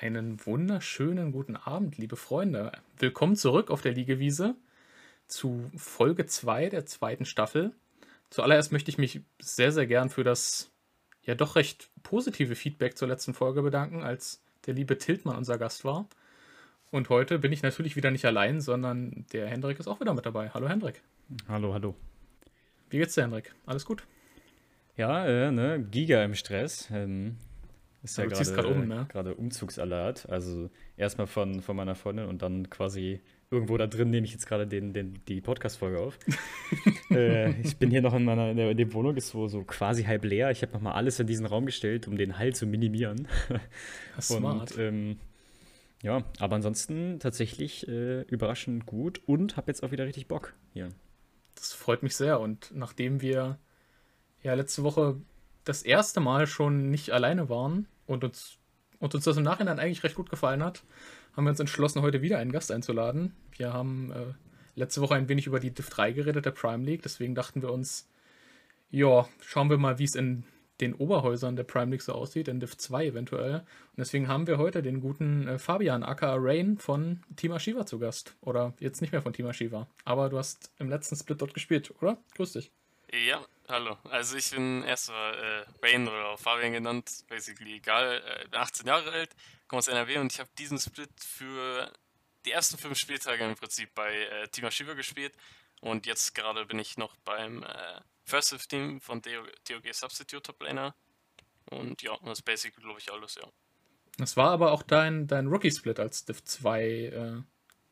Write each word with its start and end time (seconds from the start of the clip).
Einen 0.00 0.44
wunderschönen 0.46 1.30
guten 1.30 1.56
Abend, 1.56 1.98
liebe 1.98 2.16
Freunde. 2.16 2.72
Willkommen 2.98 3.36
zurück 3.36 3.70
auf 3.70 3.82
der 3.82 3.92
Liegewiese 3.92 4.54
zu 5.26 5.70
Folge 5.76 6.24
2 6.24 6.70
der 6.70 6.86
zweiten 6.86 7.26
Staffel. 7.26 7.74
Zuallererst 8.30 8.72
möchte 8.72 8.90
ich 8.90 8.96
mich 8.96 9.20
sehr, 9.38 9.72
sehr 9.72 9.86
gern 9.86 10.08
für 10.08 10.24
das 10.24 10.70
ja 11.22 11.34
doch 11.34 11.54
recht 11.54 11.90
positive 12.02 12.54
Feedback 12.56 12.96
zur 12.96 13.08
letzten 13.08 13.34
Folge 13.34 13.60
bedanken, 13.60 14.02
als 14.02 14.42
der 14.64 14.72
liebe 14.72 14.96
Tiltmann 14.96 15.36
unser 15.36 15.58
Gast 15.58 15.84
war. 15.84 16.08
Und 16.90 17.10
heute 17.10 17.38
bin 17.38 17.52
ich 17.52 17.62
natürlich 17.62 17.94
wieder 17.94 18.10
nicht 18.10 18.24
allein, 18.24 18.62
sondern 18.62 19.26
der 19.34 19.48
Hendrik 19.48 19.78
ist 19.80 19.86
auch 19.86 20.00
wieder 20.00 20.14
mit 20.14 20.24
dabei. 20.24 20.48
Hallo 20.48 20.66
Hendrik. 20.66 21.02
Hallo, 21.46 21.74
hallo. 21.74 21.94
Wie 22.88 22.96
geht's 22.96 23.16
dir, 23.16 23.24
Hendrik? 23.24 23.54
Alles 23.66 23.84
gut? 23.84 24.04
Ja, 24.96 25.26
äh, 25.26 25.52
ne, 25.52 25.78
Giga 25.78 26.24
im 26.24 26.34
Stress. 26.34 26.88
Ähm, 26.90 27.36
ist 28.02 28.16
ja, 28.16 28.24
Ja, 28.24 28.30
gerade 28.30 28.68
um, 28.68 28.86
ne? 28.86 29.06
gerade 29.08 29.34
Umzugsalert. 29.34 30.28
Also 30.28 30.70
erstmal 30.96 31.26
von, 31.26 31.60
von 31.60 31.76
meiner 31.76 31.94
Freundin 31.94 32.26
und 32.26 32.42
dann 32.42 32.70
quasi 32.70 33.20
irgendwo 33.50 33.76
da 33.76 33.86
drin 33.86 34.10
nehme 34.10 34.26
ich 34.26 34.32
jetzt 34.32 34.46
gerade 34.46 34.66
den, 34.66 34.92
den, 34.92 35.20
die 35.26 35.40
Podcast-Folge 35.40 35.98
auf. 35.98 36.18
äh, 37.10 37.50
ich 37.60 37.76
bin 37.76 37.90
hier 37.90 38.00
noch 38.00 38.14
in 38.14 38.24
meiner 38.24 38.50
in 38.50 38.56
der, 38.56 38.70
in 38.70 38.76
der 38.76 38.92
Wohnung, 38.92 39.16
ist 39.16 39.28
so, 39.28 39.48
so 39.48 39.64
quasi 39.64 40.04
halb 40.04 40.24
leer. 40.24 40.50
Ich 40.50 40.62
habe 40.62 40.72
nochmal 40.72 40.94
alles 40.94 41.18
in 41.20 41.26
diesen 41.26 41.46
Raum 41.46 41.66
gestellt, 41.66 42.06
um 42.06 42.16
den 42.16 42.38
Hall 42.38 42.54
zu 42.54 42.66
minimieren. 42.66 43.28
Smart. 44.20 44.72
Und 44.72 44.78
ähm, 44.78 45.16
ja, 46.02 46.24
aber 46.38 46.56
ansonsten 46.56 47.18
tatsächlich 47.18 47.86
äh, 47.88 48.22
überraschend 48.22 48.86
gut 48.86 49.20
und 49.26 49.56
habe 49.56 49.70
jetzt 49.70 49.82
auch 49.82 49.90
wieder 49.90 50.06
richtig 50.06 50.28
Bock 50.28 50.54
hier. 50.72 50.88
Das 51.56 51.72
freut 51.72 52.02
mich 52.02 52.16
sehr. 52.16 52.40
Und 52.40 52.72
nachdem 52.74 53.20
wir 53.20 53.58
ja 54.42 54.54
letzte 54.54 54.82
Woche 54.82 55.20
das 55.70 55.82
erste 55.82 56.18
Mal 56.18 56.48
schon 56.48 56.90
nicht 56.90 57.10
alleine 57.10 57.48
waren 57.48 57.86
und 58.06 58.24
uns, 58.24 58.58
und 58.98 59.14
uns 59.14 59.22
das 59.22 59.36
im 59.36 59.44
Nachhinein 59.44 59.78
eigentlich 59.78 60.02
recht 60.02 60.16
gut 60.16 60.28
gefallen 60.28 60.64
hat, 60.64 60.82
haben 61.36 61.44
wir 61.44 61.50
uns 61.50 61.60
entschlossen, 61.60 62.02
heute 62.02 62.22
wieder 62.22 62.38
einen 62.38 62.50
Gast 62.50 62.72
einzuladen. 62.72 63.36
Wir 63.56 63.72
haben 63.72 64.10
äh, 64.10 64.34
letzte 64.74 65.00
Woche 65.00 65.14
ein 65.14 65.28
wenig 65.28 65.46
über 65.46 65.60
die 65.60 65.70
Div 65.70 65.88
3 65.88 66.10
geredet, 66.10 66.44
der 66.44 66.50
Prime 66.50 66.84
League. 66.84 67.02
Deswegen 67.02 67.36
dachten 67.36 67.62
wir 67.62 67.72
uns, 67.72 68.08
ja, 68.90 69.28
schauen 69.40 69.70
wir 69.70 69.78
mal, 69.78 70.00
wie 70.00 70.04
es 70.04 70.16
in 70.16 70.42
den 70.80 70.92
Oberhäusern 70.92 71.54
der 71.54 71.62
Prime 71.62 71.92
League 71.92 72.02
so 72.02 72.14
aussieht, 72.14 72.48
in 72.48 72.58
Div 72.58 72.76
2 72.76 73.06
eventuell. 73.06 73.54
Und 73.60 73.98
deswegen 73.98 74.26
haben 74.26 74.48
wir 74.48 74.58
heute 74.58 74.82
den 74.82 75.00
guten 75.00 75.46
äh, 75.46 75.58
Fabian 75.60 76.02
aka 76.02 76.34
Rain 76.36 76.78
von 76.78 77.20
Team 77.36 77.52
Ashiva 77.52 77.86
zu 77.86 78.00
Gast. 78.00 78.34
Oder 78.40 78.74
jetzt 78.80 79.02
nicht 79.02 79.12
mehr 79.12 79.22
von 79.22 79.32
Team 79.32 79.46
Ashiva. 79.46 79.86
Aber 80.04 80.30
du 80.30 80.36
hast 80.36 80.72
im 80.80 80.88
letzten 80.88 81.14
Split 81.14 81.40
dort 81.40 81.54
gespielt, 81.54 81.94
oder? 82.00 82.18
Grüß 82.34 82.54
dich. 82.54 82.72
Ja, 83.28 83.40
hallo. 83.70 83.96
Also 84.04 84.36
ich 84.36 84.50
bin 84.50 84.82
erstmal 84.84 85.34
äh, 85.34 85.82
Wayne 85.82 86.10
oder 86.10 86.28
auch 86.28 86.38
Fabian 86.38 86.72
genannt, 86.72 87.10
basically 87.28 87.76
egal. 87.76 88.22
Äh, 88.26 88.48
bin 88.48 88.60
18 88.60 88.86
Jahre 88.86 89.10
alt, 89.12 89.30
komme 89.68 89.78
aus 89.78 89.88
NRW 89.88 90.18
und 90.18 90.32
ich 90.32 90.40
habe 90.40 90.50
diesen 90.58 90.78
Split 90.78 91.10
für 91.22 91.92
die 92.44 92.52
ersten 92.52 92.78
fünf 92.78 92.98
Spieltage 92.98 93.44
im 93.44 93.54
Prinzip 93.54 93.94
bei 93.94 94.14
äh, 94.14 94.48
Team 94.48 94.64
Ashiva 94.64 94.94
gespielt. 94.94 95.34
Und 95.80 96.06
jetzt 96.06 96.34
gerade 96.34 96.66
bin 96.66 96.78
ich 96.78 96.98
noch 96.98 97.16
beim 97.24 97.62
äh, 97.62 98.00
First 98.24 98.50
Fifth 98.50 98.68
Team 98.68 99.00
von 99.00 99.22
DO 99.22 99.44
TOG 99.64 99.94
Substitute 99.94 100.42
Top 100.42 100.62
Laner. 100.62 100.94
Und 101.70 102.02
ja, 102.02 102.16
das 102.24 102.38
ist 102.40 102.44
basically, 102.44 102.82
glaube 102.82 102.98
ich, 102.98 103.10
alles, 103.12 103.36
ja. 103.36 103.46
Das 104.18 104.36
war 104.36 104.50
aber 104.50 104.72
auch 104.72 104.82
dein, 104.82 105.26
dein 105.26 105.46
Rookie-Split 105.46 105.98
als 105.98 106.24
Div 106.24 106.44
2 106.44 106.82
äh, 106.82 107.42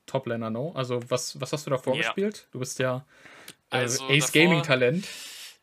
Top-Laner, 0.06 0.50
no? 0.50 0.72
Also 0.72 1.00
was, 1.10 1.40
was 1.40 1.52
hast 1.52 1.66
du 1.66 1.70
davor 1.70 1.94
Ja. 1.94 2.02
gespielt? 2.02 2.48
Du 2.50 2.58
bist 2.58 2.78
ja 2.78 3.06
äh, 3.70 3.76
Also 3.76 4.08
Ace 4.08 4.32
Gaming-Talent. 4.32 5.06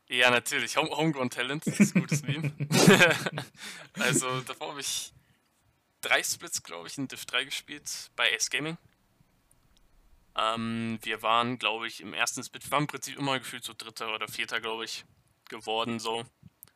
Ja, 0.08 0.30
natürlich. 0.30 0.76
Home 0.76 0.90
Homegrown 0.90 1.30
Talent, 1.30 1.66
das 1.66 1.80
ist 1.80 1.96
ein 1.96 2.02
gutes 2.02 2.22
Meme. 2.22 2.52
also, 3.94 4.40
davor 4.42 4.70
habe 4.70 4.80
ich 4.80 5.12
drei 6.00 6.22
Splits, 6.22 6.62
glaube 6.62 6.88
ich, 6.88 6.98
in 6.98 7.08
Div 7.08 7.24
3 7.26 7.44
gespielt 7.44 8.10
bei 8.14 8.32
Ace 8.34 8.50
Gaming. 8.50 8.78
Ähm, 10.36 10.98
wir 11.02 11.22
waren, 11.22 11.58
glaube 11.58 11.86
ich, 11.86 12.00
im 12.00 12.12
ersten 12.14 12.44
Split, 12.44 12.64
wir 12.64 12.72
waren 12.72 12.82
im 12.82 12.88
Prinzip 12.88 13.18
immer 13.18 13.38
gefühlt 13.38 13.64
so 13.64 13.72
dritter 13.76 14.14
oder 14.14 14.28
vierter, 14.28 14.60
glaube 14.60 14.84
ich, 14.84 15.04
geworden 15.48 15.98
so. 15.98 16.24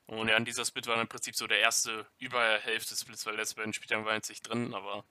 Und 0.07 0.29
ja, 0.29 0.37
in 0.37 0.45
dieser 0.45 0.65
Split 0.65 0.87
war 0.89 1.01
im 1.01 1.07
Prinzip 1.07 1.37
so 1.37 1.47
der 1.47 1.61
erste 1.61 2.07
über 2.19 2.59
Hälfte 2.59 2.91
des 2.91 3.03
Splits, 3.03 3.27
weil 3.27 3.37
letzte 3.37 3.57
beiden 3.57 3.73
Spieltagen 3.73 4.05
waren 4.05 4.17
jetzt 4.17 4.31
nicht 4.31 4.43
drin, 4.43 4.75
aber 4.75 5.05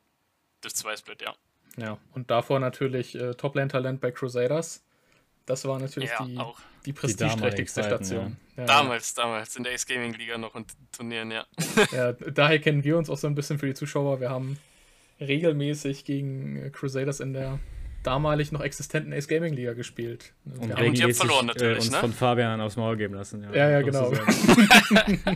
Div 0.64 0.74
2 0.74 0.98
Split, 0.98 1.22
ja. 1.22 1.36
Ja, 1.78 1.98
und 2.14 2.30
davor 2.32 2.60
natürlich 2.60 3.16
äh, 3.16 3.36
Top-Lane-Talent 3.36 4.02
bei 4.02 4.12
Crusaders. 4.12 4.84
Das 5.46 5.66
war 5.66 5.80
natürlich 5.80 6.10
Ja, 6.10 6.26
die, 6.26 6.38
auch. 6.38 6.60
Die 6.86 6.94
prestigeträchtigste 6.94 7.84
Station. 7.84 8.38
Ja. 8.58 8.66
Damals, 8.66 9.14
damals, 9.14 9.56
in 9.56 9.64
der 9.64 9.74
Ace 9.74 9.86
Gaming 9.86 10.14
Liga 10.14 10.38
noch 10.38 10.56
und 10.56 10.72
Turnieren, 10.92 11.32
ja. 11.32 11.46
Ja, 11.92 12.14
daher 12.14 12.60
kennen 12.60 12.84
wir 12.84 12.98
uns 12.98 13.10
auch 13.10 13.18
so 13.18 13.28
ein 13.28 13.36
bisschen 13.36 13.60
für 13.60 13.68
die 13.68 13.74
Zuschauer. 13.74 14.20
Wir 14.20 14.30
haben 14.30 14.58
regelmäßig 15.20 16.06
gegen 16.06 16.58
äh, 16.58 16.70
Crusaders 16.70 17.20
in 17.20 17.34
der 17.34 17.60
damalig 18.04 18.52
noch 18.52 18.62
existenten 18.62 19.14
Ace 19.14 19.28
Gaming 19.28 19.54
Liga 19.54 19.74
gespielt. 19.74 20.34
Und 20.46 20.54
Ja, 20.54 20.62
haben, 20.62 20.70
und 20.70 20.70
ihr 20.70 20.76
habt 20.76 20.82
regelmäßig 20.82 21.18
verloren 21.18 21.46
äh, 21.46 21.54
natürlich, 21.54 21.78
uns 21.80 21.92
ne? 21.92 21.98
von 21.98 22.14
Fabian 22.14 22.62
aufs 22.62 22.78
Maul 22.78 22.98
geben 22.98 23.14
lassen. 23.16 23.46
Ja, 23.54 23.70
ja, 23.70 23.82
muss 23.82 23.92
genau. 23.92 24.12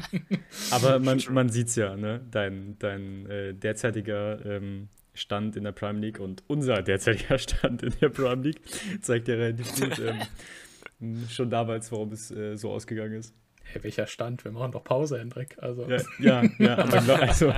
Aber 0.72 1.00
man, 1.00 1.22
man 1.30 1.50
sieht 1.50 1.68
es 1.68 1.76
ja, 1.76 1.96
ne? 1.96 2.22
Dein, 2.32 2.78
dein 2.80 3.26
äh, 3.30 3.54
derzeitiger 3.54 4.44
ähm, 4.46 4.90
Stand 5.14 5.56
in 5.56 5.64
der 5.64 5.72
Prime 5.74 6.00
League 6.00 6.20
und 6.20 6.44
unser 6.48 6.82
derzeitiger 6.82 7.38
Stand 7.40 7.84
in 7.84 7.94
der 8.02 8.10
Prime 8.10 8.44
League 8.44 8.62
zeigt 9.02 9.28
ja 9.28 9.36
relativ 9.36 9.76
gut 9.76 10.00
ähm, 10.00 10.22
schon 11.30 11.50
damals, 11.50 11.92
warum 11.92 12.12
es 12.12 12.32
äh, 12.32 12.56
so 12.56 12.72
ausgegangen 12.72 13.14
ist. 13.14 13.34
hey, 13.64 13.84
welcher 13.84 14.08
Stand? 14.08 14.44
Wir 14.44 14.52
machen 14.52 14.72
doch 14.72 14.84
Pause, 14.84 15.20
Hendrik. 15.20 15.58
Also, 15.62 15.90
Ja, 15.90 16.02
ja, 16.20 16.44
ja 16.60 16.78
aber 16.78 17.02
glaub, 17.02 17.20
also, 17.22 17.54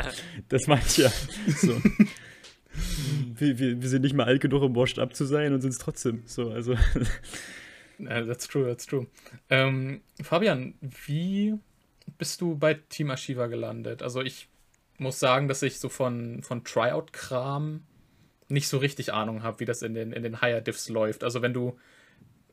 das 0.50 0.68
meine 0.68 0.82
ich 0.86 0.98
ja. 0.98 1.10
So. 1.10 1.82
Wir, 3.38 3.58
wir, 3.58 3.82
wir 3.82 3.90
sind 3.90 4.02
nicht 4.02 4.14
mal 4.14 4.26
alt 4.26 4.42
genug, 4.42 4.62
um 4.62 4.76
washed 4.76 5.00
up 5.00 5.16
zu 5.16 5.26
sein 5.26 5.54
und 5.54 5.62
sind 5.62 5.72
es 5.72 5.78
trotzdem. 5.78 6.24
So, 6.26 6.52
also. 6.52 6.76
That's 7.98 8.48
true, 8.48 8.68
that's 8.68 8.86
true. 8.86 9.08
Ähm, 9.50 10.02
Fabian, 10.22 10.76
wie 10.82 11.56
bist 12.18 12.42
du 12.42 12.58
bei 12.58 12.74
Team 12.74 13.12
Ashiva 13.12 13.48
gelandet? 13.48 14.04
Also 14.04 14.22
ich 14.22 14.50
muss 14.98 15.20
sagen, 15.20 15.48
dass 15.48 15.62
ich 15.62 15.80
so 15.80 15.90
von, 15.90 16.42
von 16.44 16.64
Tryout-Kram 16.64 17.82
nicht 18.48 18.68
so 18.68 18.78
richtig 18.78 19.14
Ahnung 19.14 19.44
habe, 19.44 19.60
wie 19.60 19.66
das 19.66 19.82
in 19.82 19.94
den, 19.94 20.12
in 20.12 20.24
den 20.24 20.42
Higher 20.42 20.62
Diffs 20.62 20.90
läuft. 20.90 21.24
Also 21.24 21.42
wenn 21.42 21.54
du, 21.54 21.78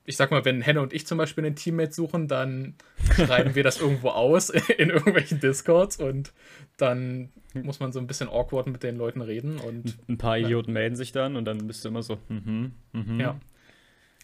ich 0.04 0.16
sag 0.16 0.30
mal, 0.30 0.44
wenn 0.44 0.62
Henne 0.62 0.80
und 0.80 0.92
ich 0.92 1.06
zum 1.06 1.18
Beispiel 1.18 1.44
einen 1.44 1.54
Teammate 1.54 1.92
suchen, 1.92 2.26
dann 2.26 2.74
schreiben 3.14 3.54
wir 3.54 3.62
das 3.62 3.80
irgendwo 3.80 4.08
aus 4.08 4.50
in 4.78 4.90
irgendwelchen 4.90 5.40
Discords 5.40 5.96
und 5.96 6.32
dann 6.76 7.30
muss 7.54 7.80
man 7.80 7.92
so 7.92 8.00
ein 8.00 8.06
bisschen 8.06 8.28
awkward 8.28 8.66
mit 8.66 8.82
den 8.82 8.96
Leuten 8.96 9.20
reden 9.20 9.58
und 9.58 9.96
Ein 10.08 10.18
paar 10.18 10.38
Idioten 10.38 10.72
melden 10.72 10.96
sich 10.96 11.12
dann 11.12 11.36
und 11.36 11.44
dann 11.44 11.66
bist 11.66 11.84
du 11.84 11.88
immer 11.88 12.02
so, 12.02 12.18
mhm, 12.28 12.72
mhm. 12.92 13.20
Ja. 13.20 13.38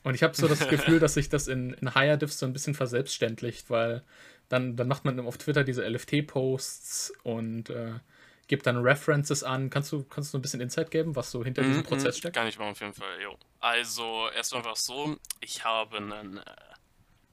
Und 0.02 0.14
ich 0.14 0.22
habe 0.22 0.34
so 0.34 0.48
das 0.48 0.68
Gefühl, 0.68 1.00
dass 1.00 1.14
sich 1.14 1.28
das 1.28 1.48
in, 1.48 1.74
in 1.74 1.94
Higher 1.94 2.16
Diffs 2.16 2.38
so 2.38 2.46
ein 2.46 2.52
bisschen 2.52 2.74
verselbstständigt, 2.74 3.68
weil 3.68 4.02
dann, 4.48 4.76
dann 4.76 4.88
macht 4.88 5.04
man 5.04 5.18
auf 5.20 5.38
Twitter 5.38 5.64
diese 5.64 5.86
LFT-Posts 5.86 7.12
und 7.22 7.70
äh, 7.70 7.92
gibt 8.48 8.66
dann 8.66 8.78
References 8.78 9.44
an. 9.44 9.70
Kannst 9.70 9.92
du, 9.92 10.04
kannst 10.04 10.34
du 10.34 10.38
ein 10.38 10.42
bisschen 10.42 10.60
Insight 10.60 10.90
geben, 10.90 11.16
was 11.16 11.30
so 11.30 11.44
hinter 11.44 11.64
diesem 11.64 11.82
Mhm, 11.82 11.84
Prozess 11.84 12.16
mhm, 12.16 12.18
steckt? 12.18 12.34
Kann 12.34 12.46
ich 12.46 12.58
machen, 12.58 12.70
auf 12.70 12.80
jeden 12.80 12.94
Fall, 12.94 13.20
jo. 13.20 13.36
Also, 13.60 14.28
erstmal 14.30 14.64
war 14.64 14.72
es 14.72 14.84
so, 14.84 15.16
ich 15.40 15.64
habe 15.64 15.96
einen 15.98 16.38
äh, 16.38 16.44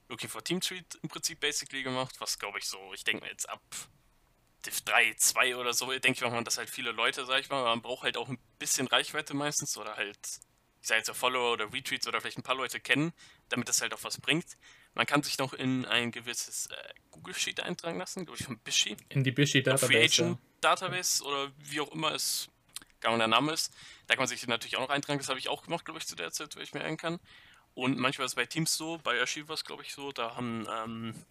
Looking 0.10 0.30
for 0.30 0.44
Team 0.44 0.62
Treat 0.62 0.96
im 1.02 1.10
Prinzip 1.10 1.40
basically 1.40 1.84
gemacht, 1.84 2.16
was 2.20 2.40
glaube 2.40 2.60
ich 2.60 2.66
so, 2.66 2.80
ich 2.94 3.04
denke 3.04 3.24
mir 3.26 3.32
jetzt 3.32 3.50
ab 3.50 3.62
Div 4.66 4.82
3, 4.82 5.14
2 5.16 5.56
oder 5.58 5.74
so, 5.74 5.92
denke 5.92 6.12
ich 6.12 6.22
mal, 6.22 6.44
dass 6.44 6.58
halt 6.58 6.70
viele 6.70 6.92
Leute, 6.92 7.26
sag 7.26 7.40
ich 7.42 7.50
mal, 7.50 7.64
man 7.64 7.82
braucht 7.82 8.04
halt 8.04 8.18
auch 8.18 8.30
ein 8.30 8.40
bisschen 8.60 8.88
Reichweite 8.88 9.36
meistens 9.36 9.78
oder 9.78 9.96
halt, 9.96 10.18
ich 10.82 10.88
sage 10.88 11.00
jetzt 11.00 11.10
auch 11.12 11.16
Follower 11.16 11.54
oder 11.54 11.72
Retweets 11.72 12.08
oder 12.08 12.20
vielleicht 12.20 12.38
ein 12.40 12.44
paar 12.44 12.56
Leute 12.56 12.80
kennen, 12.80 13.14
damit 13.50 13.70
das 13.70 13.82
halt 13.82 13.94
auch 13.94 14.04
was 14.04 14.20
bringt. 14.20 14.58
Man 14.96 15.06
kann 15.06 15.22
sich 15.24 15.38
noch 15.38 15.54
in 15.54 15.86
ein 15.86 16.12
gewisses 16.12 16.68
äh, 16.68 16.94
Google 17.12 17.36
Sheet 17.36 17.60
eintragen 17.62 18.00
lassen, 18.00 18.26
glaube 18.26 18.40
ich, 18.40 18.46
von 18.46 18.58
Bishi. 18.60 18.98
In 19.10 19.24
die 19.24 19.32
Bishi 19.32 19.64
Free 19.76 19.98
Database. 19.98 20.04
Agent 20.04 20.40
Database 20.66 21.24
oder 21.24 21.52
wie 21.58 21.80
auch 21.82 21.92
immer 21.92 22.12
es 22.14 22.48
gar 23.02 23.12
nicht 23.12 23.20
der 23.20 23.28
Name 23.28 23.52
ist. 23.54 23.72
Da 24.08 24.16
kann 24.16 24.22
man 24.22 24.28
sich 24.28 24.46
natürlich 24.48 24.78
auch 24.78 24.82
noch 24.82 24.90
eintragen. 24.90 25.20
Das 25.20 25.30
habe 25.30 25.40
ich 25.40 25.50
auch 25.50 25.64
gemacht, 25.64 25.86
glaube 25.86 26.00
ich, 26.00 26.08
zu 26.08 26.16
der 26.16 26.32
Zeit, 26.32 26.56
wo 26.56 26.60
ich 26.60 26.74
mir 26.74 26.80
erinnern 26.82 26.98
kann. 26.98 27.20
Und 27.76 27.98
manchmal 28.00 28.26
ist 28.26 28.32
es 28.32 28.36
bei 28.36 28.46
Teams 28.46 28.76
so, 28.76 28.98
bei 29.00 29.20
Archivas, 29.20 29.64
glaube 29.66 29.84
ich, 29.84 29.94
so, 29.94 30.12
da 30.12 30.36
haben 30.36 30.68
ähm, 30.70 31.26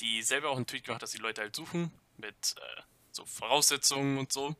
die 0.00 0.22
selber 0.22 0.50
auch 0.50 0.56
einen 0.56 0.66
Tweet 0.66 0.84
gemacht, 0.84 1.02
dass 1.02 1.10
die 1.10 1.18
Leute 1.18 1.40
halt 1.42 1.56
suchen 1.56 1.90
mit 2.16 2.54
äh, 2.56 2.82
so 3.10 3.26
Voraussetzungen 3.26 4.18
und 4.18 4.32
so. 4.32 4.54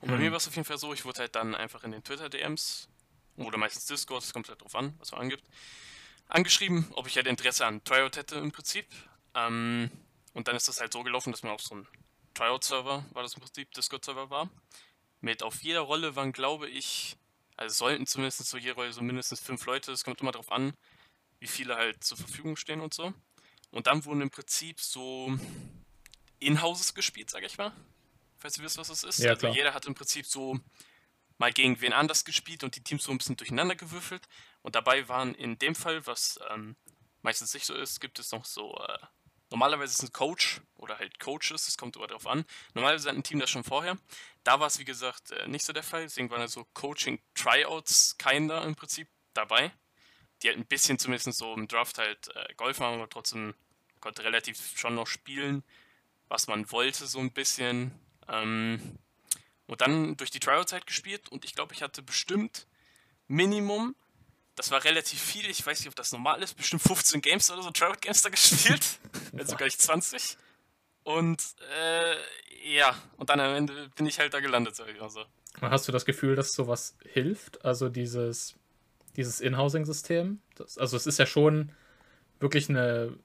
Und 0.00 0.10
bei 0.10 0.16
Mhm. 0.16 0.22
mir 0.24 0.30
war 0.30 0.36
es 0.36 0.46
auf 0.48 0.54
jeden 0.54 0.66
Fall 0.66 0.78
so, 0.78 0.92
ich 0.92 1.04
wurde 1.04 1.20
halt 1.20 1.34
dann 1.34 1.54
einfach 1.54 1.84
in 1.84 1.92
den 1.92 2.04
Twitter-DMs 2.04 2.88
oder 3.36 3.56
meistens 3.58 3.86
Discord, 3.86 4.22
das 4.22 4.32
kommt 4.32 4.48
halt 4.48 4.60
drauf 4.60 4.74
an, 4.74 4.94
was 4.98 5.12
man 5.12 5.22
angibt, 5.22 5.44
angeschrieben, 6.28 6.86
ob 6.92 7.06
ich 7.06 7.16
halt 7.16 7.26
Interesse 7.26 7.64
an 7.66 7.82
Tryout 7.84 8.16
hätte 8.16 8.36
im 8.36 8.52
Prinzip. 8.52 8.86
Ähm, 9.34 9.90
und 10.34 10.48
dann 10.48 10.56
ist 10.56 10.68
das 10.68 10.80
halt 10.80 10.92
so 10.92 11.02
gelaufen, 11.02 11.32
dass 11.32 11.42
man 11.42 11.52
auf 11.52 11.62
so 11.62 11.74
einen 11.74 11.88
Tryout-Server, 12.34 13.04
war 13.12 13.22
das 13.22 13.34
im 13.34 13.40
Prinzip, 13.40 13.72
Discord-Server 13.72 14.30
war. 14.30 14.50
Mit 15.20 15.42
auf 15.42 15.62
jeder 15.62 15.80
Rolle 15.80 16.16
waren, 16.16 16.32
glaube 16.32 16.68
ich, 16.68 17.16
also 17.56 17.74
sollten 17.74 18.06
zumindest 18.06 18.44
so 18.44 18.56
jede 18.56 18.74
Rolle 18.74 18.92
so 18.92 19.02
mindestens 19.02 19.40
fünf 19.40 19.64
Leute, 19.66 19.92
es 19.92 20.04
kommt 20.04 20.20
immer 20.20 20.32
darauf 20.32 20.50
an, 20.50 20.72
wie 21.38 21.46
viele 21.46 21.76
halt 21.76 22.02
zur 22.02 22.16
Verfügung 22.16 22.56
stehen 22.56 22.80
und 22.80 22.94
so. 22.94 23.12
Und 23.70 23.86
dann 23.86 24.04
wurden 24.04 24.20
im 24.20 24.30
Prinzip 24.30 24.80
so 24.80 25.36
In-Houses 26.40 26.94
gespielt, 26.94 27.30
sag 27.30 27.42
ich 27.44 27.56
mal. 27.58 27.72
falls 28.38 28.58
ihr 28.58 28.64
wisst, 28.64 28.78
was 28.78 28.88
das 28.88 29.04
ist. 29.04 29.18
Ja, 29.20 29.30
also 29.30 29.48
jeder 29.48 29.74
hat 29.74 29.86
im 29.86 29.94
Prinzip 29.94 30.26
so 30.26 30.58
mal 31.38 31.52
gegen 31.52 31.80
wen 31.80 31.92
anders 31.92 32.24
gespielt 32.24 32.64
und 32.64 32.76
die 32.76 32.82
Teams 32.82 33.04
so 33.04 33.12
ein 33.12 33.18
bisschen 33.18 33.36
durcheinander 33.36 33.74
gewürfelt. 33.74 34.28
Und 34.62 34.74
dabei 34.74 35.08
waren 35.08 35.34
in 35.34 35.58
dem 35.58 35.74
Fall, 35.74 36.06
was 36.06 36.38
ähm, 36.50 36.76
meistens 37.22 37.54
nicht 37.54 37.66
so 37.66 37.74
ist, 37.74 38.00
gibt 38.00 38.18
es 38.18 38.32
noch 38.32 38.44
so, 38.44 38.76
äh, 38.76 38.98
normalerweise 39.52 39.92
ist 39.92 40.02
ein 40.02 40.12
Coach 40.12 40.60
oder 40.76 40.98
halt 40.98 41.20
Coaches, 41.20 41.66
das 41.66 41.76
kommt 41.76 41.96
aber 41.96 42.08
darauf 42.08 42.26
an. 42.26 42.44
Normalerweise 42.74 43.08
hat 43.08 43.16
ein 43.16 43.22
Team 43.22 43.38
das 43.38 43.50
schon 43.50 43.64
vorher. 43.64 43.96
Da 44.42 44.58
war 44.58 44.66
es, 44.66 44.78
wie 44.78 44.84
gesagt, 44.84 45.30
äh, 45.30 45.46
nicht 45.46 45.64
so 45.64 45.72
der 45.72 45.82
Fall. 45.82 46.02
Deswegen 46.02 46.30
waren 46.30 46.40
da 46.40 46.48
so 46.48 46.66
Coaching-Tryouts 46.74 48.18
keiner 48.18 48.62
im 48.64 48.74
Prinzip 48.74 49.08
dabei. 49.34 49.70
Die 50.42 50.48
halt 50.48 50.58
ein 50.58 50.66
bisschen 50.66 50.98
zumindest 50.98 51.38
so 51.38 51.54
im 51.54 51.68
Draft 51.68 51.98
halt 51.98 52.34
äh, 52.34 52.54
geholfen 52.56 52.84
haben, 52.84 52.94
aber 52.94 53.08
trotzdem 53.08 53.54
konnte 54.00 54.24
relativ 54.24 54.76
schon 54.76 54.96
noch 54.96 55.06
spielen, 55.06 55.62
was 56.28 56.48
man 56.48 56.70
wollte, 56.72 57.06
so 57.06 57.20
ein 57.20 57.30
bisschen. 57.30 57.92
Ähm, 58.28 58.98
und 59.66 59.80
dann 59.80 60.16
durch 60.16 60.30
die 60.30 60.40
Tryout-Zeit 60.40 60.86
gespielt 60.86 61.28
und 61.28 61.44
ich 61.44 61.54
glaube, 61.54 61.72
ich 61.74 61.82
hatte 61.82 62.02
bestimmt 62.02 62.66
Minimum, 63.28 63.94
das 64.62 64.70
war 64.70 64.84
relativ 64.84 65.20
viel, 65.20 65.50
ich 65.50 65.66
weiß 65.66 65.80
nicht, 65.80 65.88
ob 65.88 65.96
das 65.96 66.12
normal 66.12 66.40
ist, 66.40 66.56
bestimmt 66.56 66.82
15 66.82 67.20
Games 67.20 67.50
oder 67.50 67.62
so, 67.62 67.70
Tryout-Games 67.72 68.22
da 68.22 68.28
gespielt, 68.28 69.00
wenn 69.32 69.44
sogar 69.44 69.64
nicht 69.64 69.82
20. 69.82 70.36
Und 71.02 71.42
äh, 71.76 72.76
ja, 72.76 72.94
und 73.16 73.28
dann 73.28 73.40
am 73.40 73.56
Ende 73.56 73.90
bin 73.96 74.06
ich 74.06 74.20
halt 74.20 74.32
da 74.34 74.38
gelandet, 74.38 74.76
sag 74.76 74.88
ich 74.88 75.00
mal 75.00 75.10
so. 75.10 75.24
Hast 75.60 75.88
du 75.88 75.92
das 75.92 76.04
Gefühl, 76.04 76.36
dass 76.36 76.52
sowas 76.52 76.96
hilft? 77.04 77.64
Also 77.64 77.88
dieses, 77.88 78.54
dieses 79.16 79.40
In-Housing-System? 79.40 80.40
Also 80.76 80.96
es 80.96 81.08
ist 81.08 81.18
ja 81.18 81.26
schon 81.26 81.72
wirklich 82.38 82.68
eine, 82.68 83.18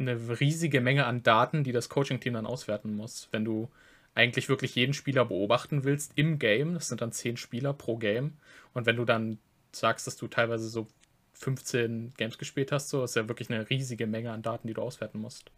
eine 0.00 0.40
riesige 0.40 0.80
Menge 0.80 1.06
an 1.06 1.22
Daten, 1.22 1.62
die 1.62 1.70
das 1.70 1.88
Coaching-Team 1.88 2.34
dann 2.34 2.46
auswerten 2.46 2.96
muss. 2.96 3.28
Wenn 3.30 3.44
du 3.44 3.70
eigentlich 4.16 4.48
wirklich 4.48 4.74
jeden 4.74 4.94
Spieler 4.94 5.24
beobachten 5.26 5.84
willst 5.84 6.10
im 6.16 6.40
Game, 6.40 6.74
das 6.74 6.88
sind 6.88 7.02
dann 7.02 7.12
10 7.12 7.36
Spieler 7.36 7.72
pro 7.72 7.98
Game. 7.98 8.36
Und 8.74 8.84
wenn 8.86 8.96
du 8.96 9.04
dann 9.04 9.38
sagst, 9.78 10.06
dass 10.06 10.16
du 10.16 10.28
teilweise 10.28 10.68
so 10.68 10.86
15 11.34 12.14
Games 12.16 12.38
gespielt 12.38 12.72
hast, 12.72 12.88
so 12.88 13.04
ist 13.04 13.16
ja 13.16 13.28
wirklich 13.28 13.50
eine 13.50 13.68
riesige 13.68 14.06
Menge 14.06 14.32
an 14.32 14.42
Daten, 14.42 14.66
die 14.68 14.74
du 14.74 14.82
auswerten 14.82 15.20
musst. 15.20 15.50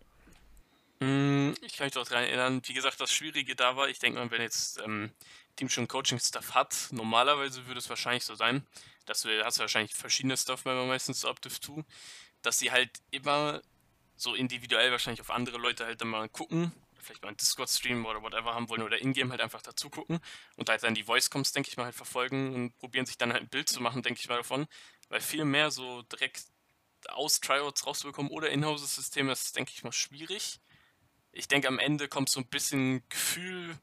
Mm, 1.00 1.52
Ich 1.62 1.76
kann 1.76 1.86
mich 1.86 1.94
doch 1.94 2.06
daran 2.06 2.24
erinnern, 2.24 2.60
wie 2.64 2.74
gesagt, 2.74 3.00
das 3.00 3.12
Schwierige 3.12 3.54
da 3.54 3.76
war, 3.76 3.88
ich 3.88 3.98
denke 3.98 4.18
mal, 4.18 4.30
wenn 4.30 4.42
jetzt 4.42 4.80
ähm, 4.80 5.10
Team 5.56 5.68
schon 5.68 5.86
Coaching-Stuff 5.88 6.54
hat, 6.54 6.88
normalerweise 6.90 7.66
würde 7.66 7.78
es 7.78 7.88
wahrscheinlich 7.88 8.24
so 8.24 8.34
sein, 8.34 8.66
dass 9.06 9.22
du 9.22 9.44
hast 9.44 9.58
wahrscheinlich 9.60 9.94
verschiedene 9.94 10.36
Stuff, 10.36 10.64
wenn 10.64 10.76
man 10.76 10.88
meistens 10.88 11.20
so 11.20 11.28
ab 11.28 11.40
Div 11.40 11.60
2, 11.60 11.84
dass 12.42 12.58
sie 12.58 12.70
halt 12.70 12.90
immer 13.10 13.62
so 14.16 14.34
individuell 14.34 14.90
wahrscheinlich 14.90 15.20
auf 15.20 15.30
andere 15.30 15.58
Leute 15.58 15.84
halt 15.86 16.00
dann 16.00 16.08
mal 16.08 16.28
gucken, 16.28 16.72
vielleicht 17.08 17.22
mal 17.22 17.28
einen 17.28 17.36
Discord-Stream 17.36 18.06
oder 18.06 18.22
whatever 18.22 18.54
haben 18.54 18.68
wollen 18.68 18.82
oder 18.82 18.98
in-game 18.98 19.30
halt 19.30 19.40
einfach 19.40 19.62
dazu 19.62 19.90
gucken 19.90 20.20
und 20.56 20.68
halt 20.68 20.82
dann 20.82 20.94
die 20.94 21.04
Voice-Coms, 21.04 21.52
denke 21.52 21.68
ich 21.68 21.76
mal, 21.76 21.84
halt 21.84 21.94
verfolgen 21.94 22.54
und 22.54 22.78
probieren 22.78 23.06
sich 23.06 23.18
dann 23.18 23.32
halt 23.32 23.42
ein 23.42 23.48
Bild 23.48 23.68
zu 23.68 23.82
machen, 23.82 24.02
denke 24.02 24.20
ich 24.20 24.28
mal 24.28 24.36
davon, 24.36 24.66
weil 25.08 25.20
viel 25.20 25.44
mehr 25.44 25.70
so 25.70 26.02
direkt 26.02 26.44
aus 27.08 27.40
Tryouts 27.40 27.86
rauszubekommen 27.86 28.30
oder 28.30 28.50
In-House-Systeme 28.50 29.32
ist, 29.32 29.56
denke 29.56 29.72
ich 29.74 29.82
mal, 29.82 29.92
schwierig 29.92 30.60
ich 31.32 31.48
denke, 31.48 31.68
am 31.68 31.78
Ende 31.78 32.08
kommt 32.08 32.28
so 32.28 32.40
ein 32.40 32.46
bisschen 32.46 33.02
Gefühl, 33.08 33.78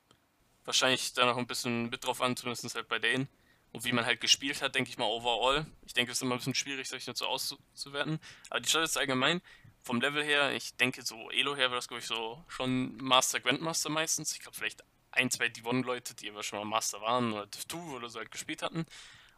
wahrscheinlich 0.65 1.13
da 1.13 1.25
noch 1.25 1.37
ein 1.37 1.47
bisschen 1.47 1.89
mit 1.89 2.05
drauf 2.05 2.21
an, 2.21 2.35
zumindest 2.35 2.75
halt 2.75 2.87
bei 2.87 2.99
denen. 2.99 3.29
Und 3.71 3.85
wie 3.85 3.91
man 3.91 4.05
halt 4.05 4.21
gespielt 4.21 4.61
hat, 4.61 4.75
denke 4.75 4.89
ich 4.89 4.97
mal, 4.97 5.05
overall. 5.05 5.65
Ich 5.85 5.93
denke, 5.93 6.11
es 6.11 6.17
ist 6.17 6.21
immer 6.21 6.35
ein 6.35 6.37
bisschen 6.37 6.55
schwierig, 6.55 6.87
solche 6.87 7.13
so 7.15 7.25
auszuwerten. 7.27 8.19
Aber 8.49 8.61
die 8.61 8.69
Stadt 8.69 8.83
ist 8.83 8.97
allgemein, 8.97 9.41
vom 9.85 10.01
Level 10.01 10.23
her, 10.23 10.51
ich 10.51 10.75
denke, 10.75 11.03
so 11.03 11.29
Elo 11.29 11.55
her 11.55 11.69
war 11.69 11.77
das, 11.77 11.87
glaube 11.87 12.01
ich, 12.01 12.07
so 12.07 12.43
schon 12.47 12.97
Master, 12.97 13.39
Grandmaster 13.39 13.89
meistens. 13.89 14.33
Ich 14.33 14.39
glaube, 14.39 14.57
vielleicht 14.57 14.83
ein, 15.11 15.29
zwei 15.29 15.47
Divon-Leute, 15.47 16.15
die 16.15 16.29
aber 16.29 16.43
schon 16.43 16.59
mal 16.59 16.65
Master 16.65 17.01
waren 17.01 17.31
oder 17.33 17.45
Div 17.45 17.67
2 17.67 17.77
oder 17.95 18.09
so 18.09 18.19
halt 18.19 18.31
gespielt 18.31 18.63
hatten. 18.63 18.85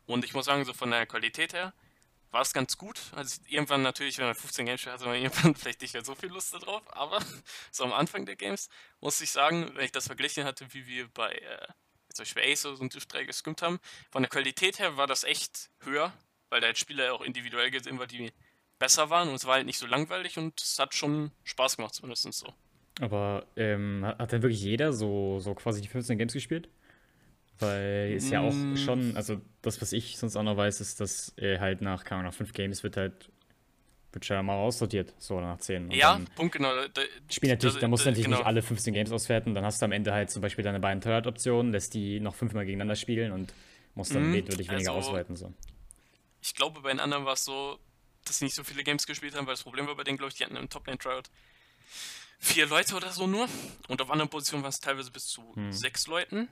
Und 0.05 0.23
ich 0.23 0.33
muss 0.33 0.45
sagen, 0.45 0.63
so 0.63 0.73
von 0.73 0.89
der 0.89 1.05
Qualität 1.05 1.53
her, 1.53 1.73
war 2.31 2.41
es 2.41 2.53
ganz 2.53 2.77
gut. 2.77 2.99
Also 3.13 3.41
irgendwann 3.47 3.81
natürlich, 3.81 4.17
wenn 4.17 4.25
man 4.25 4.35
15 4.35 4.65
Games 4.65 4.85
hatte 4.85 5.05
man 5.05 5.15
irgendwann 5.21 5.55
vielleicht 5.55 5.81
nicht 5.81 5.93
mehr 5.93 6.05
so 6.05 6.15
viel 6.15 6.29
Lust 6.29 6.53
darauf, 6.53 6.81
aber 6.95 7.19
so 7.71 7.83
am 7.83 7.93
Anfang 7.93 8.25
der 8.25 8.35
Games 8.35 8.69
muss 9.01 9.19
ich 9.21 9.31
sagen, 9.31 9.71
wenn 9.75 9.85
ich 9.85 9.91
das 9.91 10.07
verglichen 10.07 10.45
hatte, 10.45 10.73
wie 10.73 10.87
wir 10.87 11.07
bei 11.09 11.33
äh, 11.33 11.67
zum 12.13 12.23
Beispiel 12.23 12.43
Aces 12.43 12.79
und 12.79 12.93
Div 12.93 13.05
3 13.05 13.25
geskimmt 13.25 13.61
haben, 13.61 13.79
von 14.11 14.23
der 14.23 14.29
Qualität 14.29 14.79
her 14.79 14.97
war 14.97 15.07
das 15.07 15.23
echt 15.23 15.69
höher, 15.81 16.13
weil 16.49 16.61
da 16.61 16.67
halt 16.67 16.77
Spieler 16.77 17.13
auch 17.13 17.21
individuell 17.21 17.69
gesehen 17.69 17.99
war, 17.99 18.07
die 18.07 18.31
besser 18.79 19.09
waren 19.09 19.29
und 19.29 19.35
es 19.35 19.45
war 19.45 19.55
halt 19.55 19.65
nicht 19.65 19.79
so 19.79 19.87
langweilig 19.87 20.37
und 20.37 20.59
es 20.61 20.77
hat 20.79 20.93
schon 20.93 21.31
Spaß 21.43 21.77
gemacht, 21.77 21.93
zumindest 21.95 22.31
so. 22.33 22.53
Aber 22.99 23.45
ähm, 23.55 24.03
hat 24.05 24.31
denn 24.31 24.41
wirklich 24.41 24.61
jeder 24.61 24.91
so, 24.93 25.39
so 25.39 25.53
quasi 25.53 25.81
die 25.81 25.87
15 25.87 26.17
Games 26.17 26.33
gespielt? 26.33 26.67
Weil 27.59 28.13
ist 28.13 28.29
ja 28.29 28.41
auch 28.41 28.53
Mm. 28.53 28.75
schon, 28.75 29.15
also 29.17 29.41
das, 29.63 29.81
was 29.81 29.91
ich 29.91 30.17
sonst 30.19 30.35
auch 30.35 30.43
noch 30.43 30.57
weiß, 30.57 30.79
ist, 30.79 30.99
dass 31.01 31.33
äh, 31.37 31.57
halt 31.59 31.81
nach, 31.81 32.03
keine 32.03 32.19
Ahnung, 32.19 32.31
nach 32.31 32.37
5 32.37 32.53
Games 32.53 32.83
wird 32.83 32.97
halt, 32.97 33.29
wird 34.11 34.25
schon 34.25 34.45
mal 34.45 34.55
aussortiert, 34.55 35.13
so 35.17 35.37
oder 35.37 35.47
nach 35.47 35.57
10. 35.59 35.85
Und 35.85 35.91
ja, 35.95 36.19
Punkt 36.35 36.53
genau. 36.55 36.69
Da, 36.93 37.01
Spiel 37.31 37.49
natürlich, 37.49 37.73
das- 37.75 37.81
da 37.81 37.87
musst 37.87 38.03
du 38.03 38.05
da- 38.05 38.11
natürlich 38.11 38.25
genau. 38.25 38.37
nicht 38.37 38.45
alle 38.45 38.61
15 38.61 38.93
Games 38.93 39.11
auswerten, 39.11 39.55
dann 39.55 39.65
hast 39.65 39.81
du 39.81 39.85
am 39.85 39.91
Ende 39.91 40.13
halt 40.13 40.29
zum 40.29 40.43
Beispiel 40.43 40.63
deine 40.63 40.79
beiden 40.79 41.01
Third-Optionen, 41.01 41.71
lässt 41.71 41.95
die 41.95 42.19
noch 42.19 42.35
fünfmal 42.35 42.65
gegeneinander 42.65 42.95
spielen 42.95 43.31
und 43.31 43.51
musst 43.95 44.13
dann 44.13 44.29
Mhm, 44.29 44.33
weniger 44.33 44.73
also- 44.73 44.91
ausweiten. 44.91 45.35
So. 45.35 45.51
Ich 46.41 46.53
glaube, 46.53 46.81
bei 46.81 46.89
den 46.91 46.99
anderen 46.99 47.25
war 47.25 47.33
es 47.33 47.43
so, 47.43 47.79
dass 48.27 48.39
sie 48.39 48.45
nicht 48.45 48.55
so 48.55 48.63
viele 48.63 48.83
Games 48.83 49.05
gespielt 49.07 49.35
haben, 49.35 49.47
weil 49.47 49.53
das 49.53 49.63
Problem 49.63 49.87
war 49.87 49.95
bei 49.95 50.03
denen, 50.03 50.17
glaube 50.17 50.29
ich, 50.31 50.37
die 50.37 50.43
hatten 50.43 50.55
im 50.55 50.69
Top-Lane-Tryout 50.69 51.29
vier 52.39 52.67
Leute 52.67 52.95
oder 52.95 53.11
so 53.11 53.27
nur. 53.27 53.47
Und 53.87 54.01
auf 54.01 54.09
anderen 54.11 54.29
Positionen 54.29 54.63
waren 54.63 54.69
es 54.69 54.79
teilweise 54.79 55.11
bis 55.11 55.27
zu 55.27 55.55
Hm. 55.55 55.71
sechs 55.71 56.07
Leuten. 56.07 56.49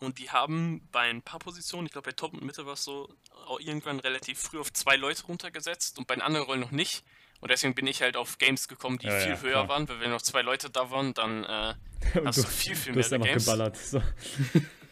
Und 0.00 0.18
die 0.18 0.30
haben 0.30 0.86
bei 0.92 1.10
ein 1.10 1.22
paar 1.22 1.40
Positionen, 1.40 1.86
ich 1.86 1.92
glaube 1.92 2.06
bei 2.10 2.12
Top 2.12 2.32
und 2.32 2.42
Mitte 2.42 2.64
war 2.66 2.74
es 2.74 2.84
so, 2.84 3.12
auch 3.46 3.58
irgendwann 3.60 3.98
relativ 4.00 4.38
früh 4.38 4.60
auf 4.60 4.72
zwei 4.72 4.94
Leute 4.96 5.24
runtergesetzt 5.24 5.98
und 5.98 6.06
bei 6.06 6.14
den 6.14 6.22
anderen 6.22 6.46
Rollen 6.46 6.60
noch 6.60 6.70
nicht. 6.70 7.04
Und 7.40 7.50
deswegen 7.50 7.74
bin 7.74 7.86
ich 7.86 8.02
halt 8.02 8.16
auf 8.16 8.38
Games 8.38 8.68
gekommen, 8.68 8.98
die 8.98 9.06
Ja, 9.06 9.18
viel 9.18 9.30
ja, 9.32 9.40
höher 9.40 9.52
klar. 9.52 9.68
waren, 9.68 9.88
weil 9.88 10.00
wenn 10.00 10.10
noch 10.10 10.22
zwei 10.22 10.42
Leute 10.42 10.70
da 10.70 10.90
waren, 10.90 11.14
dann 11.14 11.44
äh, 11.44 11.74
hast 12.24 12.38
du, 12.38 12.42
du 12.42 12.48
viel, 12.48 12.76
viel 12.76 12.92
du 12.94 13.00
hast 13.00 13.10
mehr 13.10 13.16
einfach 13.20 13.28
Games. 13.28 13.44
geballert. 13.44 13.76
So. 13.76 14.02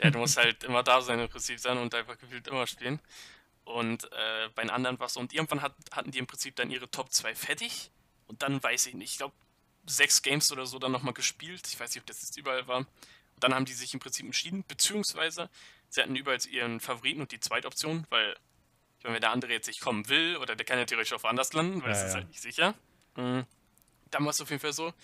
Ja, 0.03 0.11
du 0.11 0.19
musst 0.19 0.37
halt 0.37 0.63
immer 0.65 0.83
da 0.83 1.01
sein 1.01 1.19
im 1.21 1.29
Prinzip 1.31 1.59
sein 1.59 1.79
und 1.79 1.95
einfach 1.95 2.19
gefühlt 2.19 2.47
immer 2.49 2.67
spielen. 2.67 3.01
Und 3.67 4.11
äh, 4.13 4.49
bei 4.55 4.63
den 4.63 4.71
anderen 4.71 4.99
war 5.01 5.07
es 5.07 5.15
so. 5.15 5.21
Und 5.21 5.33
irgendwann 5.35 5.61
hat, 5.61 5.75
hatten 5.91 6.13
die 6.13 6.19
im 6.19 6.27
Prinzip 6.29 6.55
dann 6.55 6.71
ihre 6.71 6.89
Top 6.89 7.13
2 7.13 7.35
fertig. 7.35 7.91
Und 8.29 8.43
dann 8.43 8.63
weiß 8.63 8.87
ich 8.87 8.95
nicht, 8.95 9.11
ich 9.13 9.19
glaube, 9.19 9.35
sechs 9.87 10.23
Games 10.23 10.53
oder 10.53 10.67
so 10.67 10.79
dann 10.79 10.93
nochmal 10.93 11.15
gespielt. 11.15 11.67
Ich 11.67 11.79
weiß 11.79 11.91
nicht, 11.91 12.01
ob 12.01 12.07
das 12.07 12.23
jetzt 12.23 12.37
überall 12.37 12.67
war. 12.69 12.79
Und 12.79 12.87
dann 13.41 13.55
haben 13.55 13.65
die 13.65 13.73
sich 13.73 13.93
im 13.93 14.01
Prinzip 14.01 14.25
entschieden, 14.25 14.65
beziehungsweise 14.67 15.51
sie 15.89 16.01
hatten 16.01 16.15
überall 16.15 16.39
ihren 16.47 16.79
Favoriten 16.81 17.21
und 17.21 17.33
die 17.33 17.41
Zweitoption, 17.41 18.07
weil, 18.09 18.37
ich 18.99 19.05
meine, 19.05 19.17
wenn 19.17 19.21
der 19.21 19.33
andere 19.33 19.53
jetzt 19.53 19.67
nicht 19.67 19.81
kommen 19.81 20.09
will, 20.09 20.37
oder 20.37 20.55
der 20.55 20.65
kann 20.65 20.79
ja 20.79 20.85
theoretisch 20.85 21.13
auch 21.13 21.23
woanders 21.25 21.53
landen, 21.53 21.83
weil 21.83 21.91
Ja, 21.91 21.95
das 21.97 22.05
ist 22.05 22.09
ja. 22.11 22.15
halt 22.21 22.29
nicht 22.29 22.41
sicher. 22.41 22.75
Mhm. 23.17 23.47
Dann 24.11 24.25
war 24.25 24.31
es 24.31 24.41
auf 24.41 24.51
jeden 24.51 24.61
Fall 24.63 24.73
so, 24.73 24.95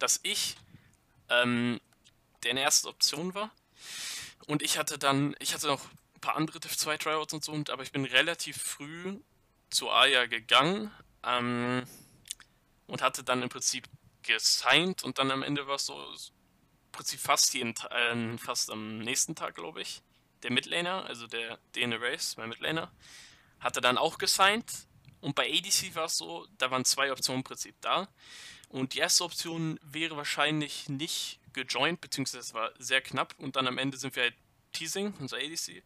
dass 0.00 0.20
ich 0.24 0.56
ähm, 1.28 1.80
der 2.42 2.54
erste 2.54 2.88
Option 2.88 3.34
war. 3.34 3.50
Und 4.46 4.62
ich 4.62 4.76
hatte 4.76 4.98
dann, 4.98 5.36
ich 5.38 5.54
hatte 5.54 5.68
noch 5.68 5.84
ein 6.18 6.20
paar 6.20 6.36
andere 6.36 6.58
Div 6.58 6.76
2 6.76 6.98
Tryouts 6.98 7.32
und 7.32 7.44
so, 7.44 7.52
und, 7.52 7.70
aber 7.70 7.84
ich 7.84 7.92
bin 7.92 8.04
relativ 8.04 8.60
früh 8.60 9.20
zu 9.70 9.90
Aya 9.90 10.26
gegangen 10.26 10.90
ähm, 11.22 11.86
und 12.88 13.02
hatte 13.02 13.22
dann 13.22 13.42
im 13.42 13.48
Prinzip 13.48 13.88
gesigned 14.22 15.04
und 15.04 15.18
dann 15.18 15.30
am 15.30 15.42
Ende 15.42 15.66
war 15.68 15.76
es 15.76 15.86
so, 15.86 15.94
im 15.94 16.92
Prinzip 16.92 17.20
fast 17.20 17.54
jeden, 17.54 17.74
äh, 17.90 18.38
fast 18.38 18.70
am 18.70 18.98
nächsten 18.98 19.36
Tag, 19.36 19.54
glaube 19.54 19.80
ich, 19.80 20.02
der 20.42 20.50
Midlaner, 20.50 21.04
also 21.04 21.26
der 21.28 21.58
DNA 21.72 21.96
Race, 21.96 22.36
mein 22.36 22.48
Midlaner, 22.48 22.90
hatte 23.60 23.80
dann 23.80 23.96
auch 23.96 24.18
gesigned 24.18 24.70
und 25.20 25.36
bei 25.36 25.48
ADC 25.48 25.94
war 25.94 26.06
es 26.06 26.18
so, 26.18 26.46
da 26.58 26.70
waren 26.70 26.84
zwei 26.84 27.12
Optionen 27.12 27.40
im 27.40 27.44
Prinzip 27.44 27.76
da 27.80 28.08
und 28.68 28.94
die 28.94 28.98
erste 28.98 29.22
Option 29.22 29.78
wäre 29.82 30.16
wahrscheinlich 30.16 30.88
nicht 30.88 31.38
gejoint, 31.52 32.00
beziehungsweise 32.00 32.40
es 32.40 32.54
war 32.54 32.72
sehr 32.78 33.02
knapp 33.02 33.34
und 33.38 33.54
dann 33.54 33.68
am 33.68 33.78
Ende 33.78 33.96
sind 33.96 34.16
wir 34.16 34.24
halt 34.24 34.34
Teasing, 34.72 35.14
unser 35.18 35.38
ADC, 35.38 35.82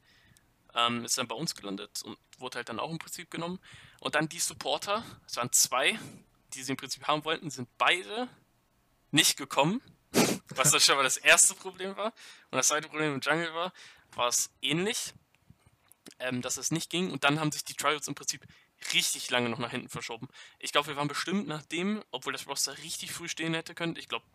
ähm, 0.75 1.05
ist 1.05 1.19
dann 1.19 1.29
bei 1.29 1.35
uns 1.35 1.55
gelandet 1.55 2.03
und 2.03 2.19
wurde 2.39 2.57
halt 2.57 2.69
dann 2.69 2.81
auch 2.81 2.91
im 2.91 2.99
Prinzip 2.99 3.31
genommen. 3.31 3.59
Und 4.01 4.15
dann 4.15 4.29
die 4.29 4.39
Supporter, 4.39 5.05
es 5.27 5.37
waren 5.37 5.53
zwei, 5.53 5.99
die 6.55 6.63
sie 6.63 6.73
im 6.73 6.77
Prinzip 6.77 7.07
haben 7.07 7.25
wollten, 7.25 7.51
sind 7.51 7.69
beide 7.79 8.29
nicht 9.11 9.37
gekommen, 9.37 9.81
was 10.49 10.71
dann 10.71 10.81
schon 10.81 10.97
mal 10.97 11.03
das 11.03 11.17
erste 11.17 11.55
Problem 11.55 11.97
war. 11.97 12.13
Und 12.51 12.57
das 12.57 12.69
zweite 12.69 12.89
Problem 12.89 13.15
im 13.15 13.21
Jungle 13.21 13.55
war, 13.55 13.73
war 14.15 14.29
es 14.29 14.51
ähnlich, 14.61 15.13
ähm, 16.19 16.43
dass 16.43 16.57
es 16.57 16.71
nicht 16.71 16.91
ging. 16.91 17.11
Und 17.11 17.25
dann 17.25 17.41
haben 17.41 17.53
sich 17.53 17.65
die 17.65 17.75
Trials 17.75 18.09
im 18.09 18.15
Prinzip 18.15 18.47
richtig 18.93 19.31
lange 19.31 19.49
noch 19.49 19.59
nach 19.59 19.71
hinten 19.71 19.89
verschoben. 19.89 20.29
Ich 20.59 20.73
glaube, 20.73 20.89
wir 20.89 20.97
waren 20.97 21.09
bestimmt 21.09 21.47
nachdem, 21.47 22.03
obwohl 22.11 22.33
das 22.33 22.49
Roster 22.49 22.77
richtig 22.79 23.13
früh 23.13 23.29
stehen 23.29 23.55
hätte 23.55 23.75
können, 23.75 23.97
ich 23.97 24.09
glaube, 24.09 24.27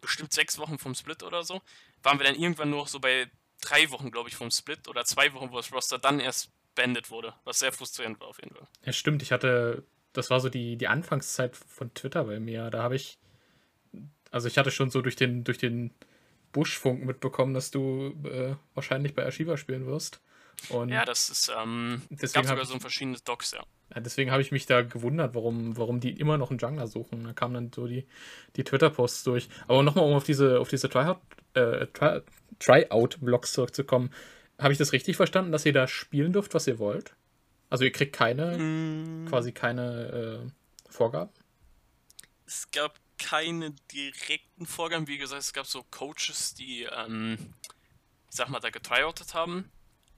bestimmt 0.00 0.32
sechs 0.32 0.58
Wochen 0.58 0.78
vom 0.78 0.94
Split 0.94 1.22
oder 1.22 1.42
so, 1.42 1.60
waren 2.02 2.18
wir 2.18 2.26
dann 2.26 2.36
irgendwann 2.36 2.70
nur 2.70 2.80
noch 2.80 2.88
so 2.88 3.00
bei 3.00 3.28
drei 3.60 3.90
Wochen, 3.90 4.10
glaube 4.10 4.28
ich, 4.28 4.36
vom 4.36 4.50
Split 4.50 4.88
oder 4.88 5.04
zwei 5.04 5.32
Wochen, 5.34 5.50
wo 5.50 5.56
das 5.56 5.72
Roster 5.72 5.98
dann 5.98 6.20
erst 6.20 6.50
beendet 6.74 7.10
wurde, 7.10 7.34
was 7.44 7.58
sehr 7.58 7.72
frustrierend 7.72 8.20
war 8.20 8.28
auf 8.28 8.38
jeden 8.38 8.54
Fall. 8.54 8.68
Ja, 8.84 8.92
stimmt. 8.92 9.22
Ich 9.22 9.32
hatte, 9.32 9.84
das 10.12 10.30
war 10.30 10.40
so 10.40 10.48
die, 10.48 10.76
die 10.76 10.88
Anfangszeit 10.88 11.56
von 11.56 11.92
Twitter 11.94 12.24
bei 12.24 12.38
mir. 12.38 12.70
Da 12.70 12.82
habe 12.82 12.96
ich, 12.96 13.18
also 14.30 14.46
ich 14.46 14.58
hatte 14.58 14.70
schon 14.70 14.90
so 14.90 15.02
durch 15.02 15.16
den, 15.16 15.42
durch 15.44 15.58
den 15.58 15.92
Buschfunk 16.52 17.04
mitbekommen, 17.04 17.54
dass 17.54 17.70
du 17.70 18.14
äh, 18.24 18.54
wahrscheinlich 18.74 19.14
bei 19.14 19.26
Ashiva 19.26 19.56
spielen 19.56 19.86
wirst. 19.86 20.20
Und 20.68 20.88
ja, 20.88 21.04
das 21.04 21.28
ist, 21.28 21.52
ähm, 21.54 22.02
es 22.18 22.32
gab 22.32 22.46
sogar 22.46 22.64
so 22.64 22.74
ein 22.74 22.80
verschiedenes 22.80 23.22
Docs, 23.24 23.52
ja. 23.52 23.62
Ja 23.94 24.00
deswegen 24.00 24.30
habe 24.30 24.42
ich 24.42 24.52
mich 24.52 24.66
da 24.66 24.82
gewundert, 24.82 25.34
warum, 25.34 25.76
warum 25.76 26.00
die 26.00 26.10
immer 26.18 26.38
noch 26.38 26.50
einen 26.50 26.58
Jungler 26.58 26.86
suchen. 26.86 27.24
Da 27.24 27.32
kamen 27.32 27.54
dann 27.54 27.72
so 27.72 27.86
die, 27.86 28.06
die 28.56 28.64
Twitter-Posts 28.64 29.24
durch. 29.24 29.48
Aber 29.68 29.82
nochmal, 29.82 30.04
um 30.04 30.14
auf 30.14 30.24
diese, 30.24 30.60
auf 30.60 30.68
diese 30.68 30.88
Tryout, 30.88 31.18
äh, 31.54 31.86
Tryout-Blogs 32.58 33.52
zurückzukommen. 33.52 34.10
Habe 34.58 34.72
ich 34.72 34.78
das 34.78 34.92
richtig 34.92 35.16
verstanden, 35.16 35.52
dass 35.52 35.66
ihr 35.66 35.72
da 35.72 35.86
spielen 35.86 36.32
dürft, 36.32 36.54
was 36.54 36.66
ihr 36.66 36.78
wollt? 36.78 37.14
Also 37.68 37.84
ihr 37.84 37.92
kriegt 37.92 38.14
keine, 38.14 38.56
mm. 38.56 39.26
quasi 39.28 39.52
keine 39.52 40.46
äh, 40.46 40.90
Vorgaben? 40.90 41.30
Es 42.46 42.70
gab 42.70 42.98
keine 43.18 43.72
direkten 43.92 44.66
Vorgaben. 44.66 45.08
Wie 45.08 45.18
gesagt, 45.18 45.42
es 45.42 45.52
gab 45.52 45.66
so 45.66 45.84
Coaches, 45.90 46.54
die, 46.54 46.84
ähm, 46.84 47.36
ich 48.30 48.36
sag 48.36 48.48
mal, 48.48 48.60
da 48.60 48.70
getryoutet 48.70 49.34
haben 49.34 49.70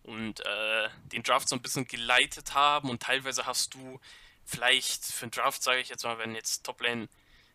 und 0.08 0.40
äh, 0.40 0.88
den 1.12 1.22
Draft 1.22 1.48
so 1.48 1.56
ein 1.56 1.60
bisschen 1.60 1.86
geleitet 1.86 2.54
haben 2.54 2.88
und 2.88 3.02
teilweise 3.02 3.44
hast 3.44 3.74
du 3.74 4.00
vielleicht 4.44 5.04
für 5.04 5.24
einen 5.24 5.30
Draft, 5.30 5.62
sage 5.62 5.80
ich 5.80 5.90
jetzt 5.90 6.04
mal, 6.04 6.18
wenn 6.18 6.34
jetzt 6.34 6.64
Toplane 6.64 7.08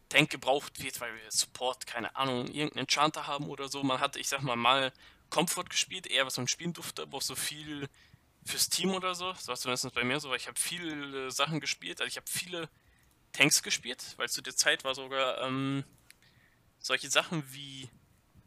Tank 0.10 0.30
gebraucht 0.30 0.82
wird, 0.84 1.02
weil 1.02 1.16
wir 1.16 1.32
Support, 1.32 1.88
keine 1.88 2.16
Ahnung, 2.16 2.46
irgendeinen 2.48 2.86
Enchanter 2.86 3.26
haben 3.26 3.50
oder 3.50 3.68
so. 3.70 3.82
Man 3.84 4.00
hatte, 4.00 4.20
ich 4.20 4.28
sag 4.28 4.44
mal, 4.44 4.56
mal 4.56 4.94
Comfort 5.32 5.66
gespielt, 5.66 6.06
eher 6.06 6.28
was 6.28 6.38
man 6.38 6.48
spielen 6.48 6.74
durfte, 6.74 7.02
aber 7.02 7.18
auch 7.18 7.22
so 7.24 7.36
viel 7.36 7.90
fürs 8.46 8.70
Team 8.70 8.92
oder 8.92 9.16
so. 9.16 9.34
Das 9.34 9.48
war 9.48 9.56
zumindest 9.56 9.96
bei 9.96 10.04
mir 10.04 10.20
so, 10.20 10.30
weil 10.30 10.38
ich 10.38 10.48
habe 10.48 10.60
viele 10.60 11.32
Sachen 11.32 11.60
gespielt. 11.60 12.02
Also 12.02 12.08
ich 12.08 12.18
habe 12.18 12.30
viele 12.30 12.70
Tanks 13.32 13.64
gespielt, 13.64 14.14
weil 14.18 14.30
zu 14.30 14.44
der 14.44 14.56
Zeit 14.56 14.84
war 14.84 14.94
sogar 14.94 15.42
ähm, 15.42 15.84
solche 16.78 17.10
Sachen 17.10 17.44
wie, 17.52 17.90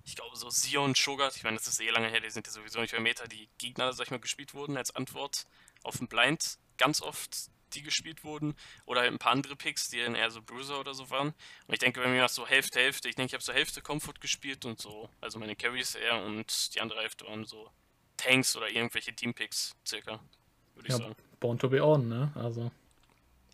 ich 0.07 0.15
glaube, 0.15 0.37
so 0.37 0.49
Sion, 0.51 0.95
Shogat, 0.95 1.37
ich 1.37 1.43
meine, 1.43 1.57
das 1.57 1.67
ist 1.67 1.81
eh 1.81 1.91
lange 1.91 2.09
her, 2.09 2.21
die 2.21 2.31
sind 2.31 2.47
ja 2.47 2.53
sowieso 2.53 2.81
nicht 2.81 2.93
mehr 2.93 3.01
Meta, 3.01 3.27
die 3.27 3.49
Gegner, 3.59 3.93
sag 3.93 4.07
ich 4.07 4.11
mal, 4.13 4.21
gespielt 4.21 4.55
wurden 4.55 4.77
als 4.77 4.95
Antwort 4.95 5.47
auf 5.83 5.99
den 5.99 6.07
Blind. 6.07 6.59
Ganz 6.79 7.03
oft 7.03 7.51
die 7.75 7.83
gespielt 7.83 8.23
wurden. 8.23 8.55
Oder 8.87 9.01
halt 9.01 9.13
ein 9.13 9.19
paar 9.19 9.33
andere 9.33 9.57
Picks, 9.57 9.89
die 9.89 10.01
dann 10.01 10.15
eher 10.15 10.31
so 10.31 10.41
Bruiser 10.41 10.79
oder 10.79 10.95
so 10.95 11.11
waren. 11.11 11.29
Und 11.67 11.75
ich 11.75 11.81
denke, 11.81 12.01
bei 12.01 12.07
mir 12.09 12.21
war 12.21 12.27
es 12.27 12.35
so 12.35 12.47
Hälfte, 12.47 12.79
Hälfte. 12.79 13.09
Ich 13.09 13.17
denke, 13.17 13.29
ich 13.29 13.35
habe 13.35 13.43
so 13.43 13.53
Hälfte 13.53 13.83
Comfort 13.83 14.21
gespielt 14.21 14.65
und 14.65 14.81
so, 14.81 15.11
also 15.21 15.41
meine 15.41 15.57
Carries 15.57 15.97
eher 15.97 16.23
und 16.23 16.75
die 16.75 16.81
andere 16.81 17.01
Hälfte 17.01 17.27
waren 17.27 17.45
so 17.45 17.69
Tanks 18.17 18.57
oder 18.57 18.71
irgendwelche 18.71 19.13
Teampicks, 19.13 19.75
circa, 19.85 20.21
würde 20.75 20.87
ich 20.89 20.93
ja, 20.93 20.99
sagen. 20.99 21.17
Born 21.41 21.59
to 21.59 21.69
be 21.69 21.85
on, 21.85 22.09
ne? 22.09 22.33
Also. 22.37 22.71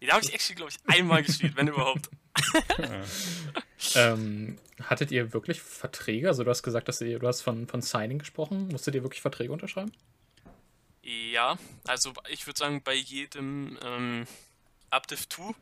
Da 0.00 0.14
habe 0.14 0.25
ich 0.25 0.35
actually, 0.35 0.56
glaube 0.56 0.71
ich, 0.71 0.94
einmal 0.94 1.23
gespielt, 1.23 1.56
wenn 1.56 1.68
überhaupt. 1.68 2.11
ähm, 3.95 4.59
hattet 4.83 5.11
ihr 5.11 5.33
wirklich 5.33 5.61
Verträge? 5.61 6.29
Also 6.29 6.45
du 6.45 6.51
hast 6.51 6.62
gesagt, 6.62 6.89
dass 6.89 7.01
ihr, 7.01 7.19
du 7.19 7.27
hast 7.27 7.43
von, 7.43 7.67
von 7.67 7.83
Signing 7.83 8.19
gesprochen. 8.19 8.69
Musstet 8.69 8.95
ihr 8.95 9.03
wirklich 9.03 9.23
Verträge 9.23 9.53
unterschreiben? 9.53 9.93
Ja, 11.03 11.59
also 11.87 12.12
ich 12.29 12.47
würde 12.47 12.59
sagen, 12.59 12.83
bei 12.83 12.95
jedem 12.95 13.79
ähm, 13.83 14.27
Updiv 14.91 15.29
2, 15.29 15.55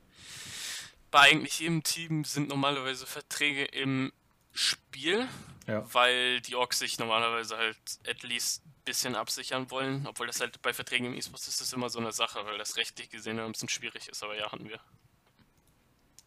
bei 1.10 1.20
eigentlich 1.20 1.60
jedem 1.60 1.82
Team 1.82 2.24
sind 2.24 2.48
normalerweise 2.48 3.06
Verträge 3.06 3.64
im 3.64 4.12
Spiel, 4.52 5.28
ja. 5.66 5.82
weil 5.94 6.40
die 6.40 6.56
Orks 6.56 6.80
sich 6.80 6.98
normalerweise 6.98 7.56
halt 7.56 7.78
at 8.06 8.22
least 8.22 8.66
ein 8.66 8.74
bisschen 8.84 9.14
absichern 9.14 9.70
wollen, 9.70 10.06
obwohl 10.06 10.26
das 10.26 10.40
halt 10.40 10.60
bei 10.60 10.74
Verträgen 10.74 11.06
im 11.06 11.14
E-Sports 11.14 11.48
ist 11.48 11.60
das 11.60 11.72
immer 11.72 11.88
so 11.88 12.00
eine 12.00 12.12
Sache, 12.12 12.44
weil 12.44 12.58
das 12.58 12.76
rechtlich 12.76 13.08
gesehen 13.10 13.38
ein 13.38 13.52
bisschen 13.52 13.68
schwierig 13.68 14.08
ist, 14.08 14.22
aber 14.22 14.36
ja, 14.36 14.50
hatten 14.50 14.68
wir. 14.68 14.80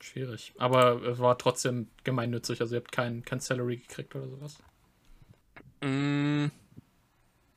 Schwierig. 0.04 0.54
Aber 0.58 1.02
es 1.04 1.20
war 1.20 1.38
trotzdem 1.38 1.90
gemeinnützig, 2.04 2.60
also 2.60 2.76
ihr 2.76 2.82
habt 2.82 2.92
kein, 2.92 3.24
kein 3.24 3.40
Salary 3.40 3.78
gekriegt 3.78 4.14
oder 4.16 4.28
sowas? 4.28 4.58
Mm, 5.80 6.48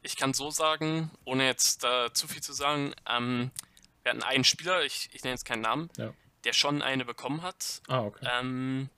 ich 0.03 0.17
kann 0.17 0.33
so 0.33 0.53
sagen, 0.53 1.11
ohne 1.25 1.45
jetzt 1.45 1.83
da 1.83 2.15
zu 2.15 2.29
viel 2.29 2.41
zu 2.41 2.53
sagen, 2.53 2.95
ähm, 3.09 3.50
wir 4.05 4.12
hatten 4.12 4.23
einen 4.23 4.45
Spieler, 4.45 4.85
ich, 4.85 5.11
ich 5.12 5.25
nenne 5.25 5.35
jetzt 5.35 5.45
keinen 5.45 5.62
Namen, 5.62 5.91
ja. 5.97 6.15
der 6.45 6.53
schon 6.53 6.83
eine 6.83 7.05
bekommen 7.05 7.43
hat. 7.43 7.83
Ah, 7.88 8.03
okay. 8.03 8.25
Ähm, 8.38 8.91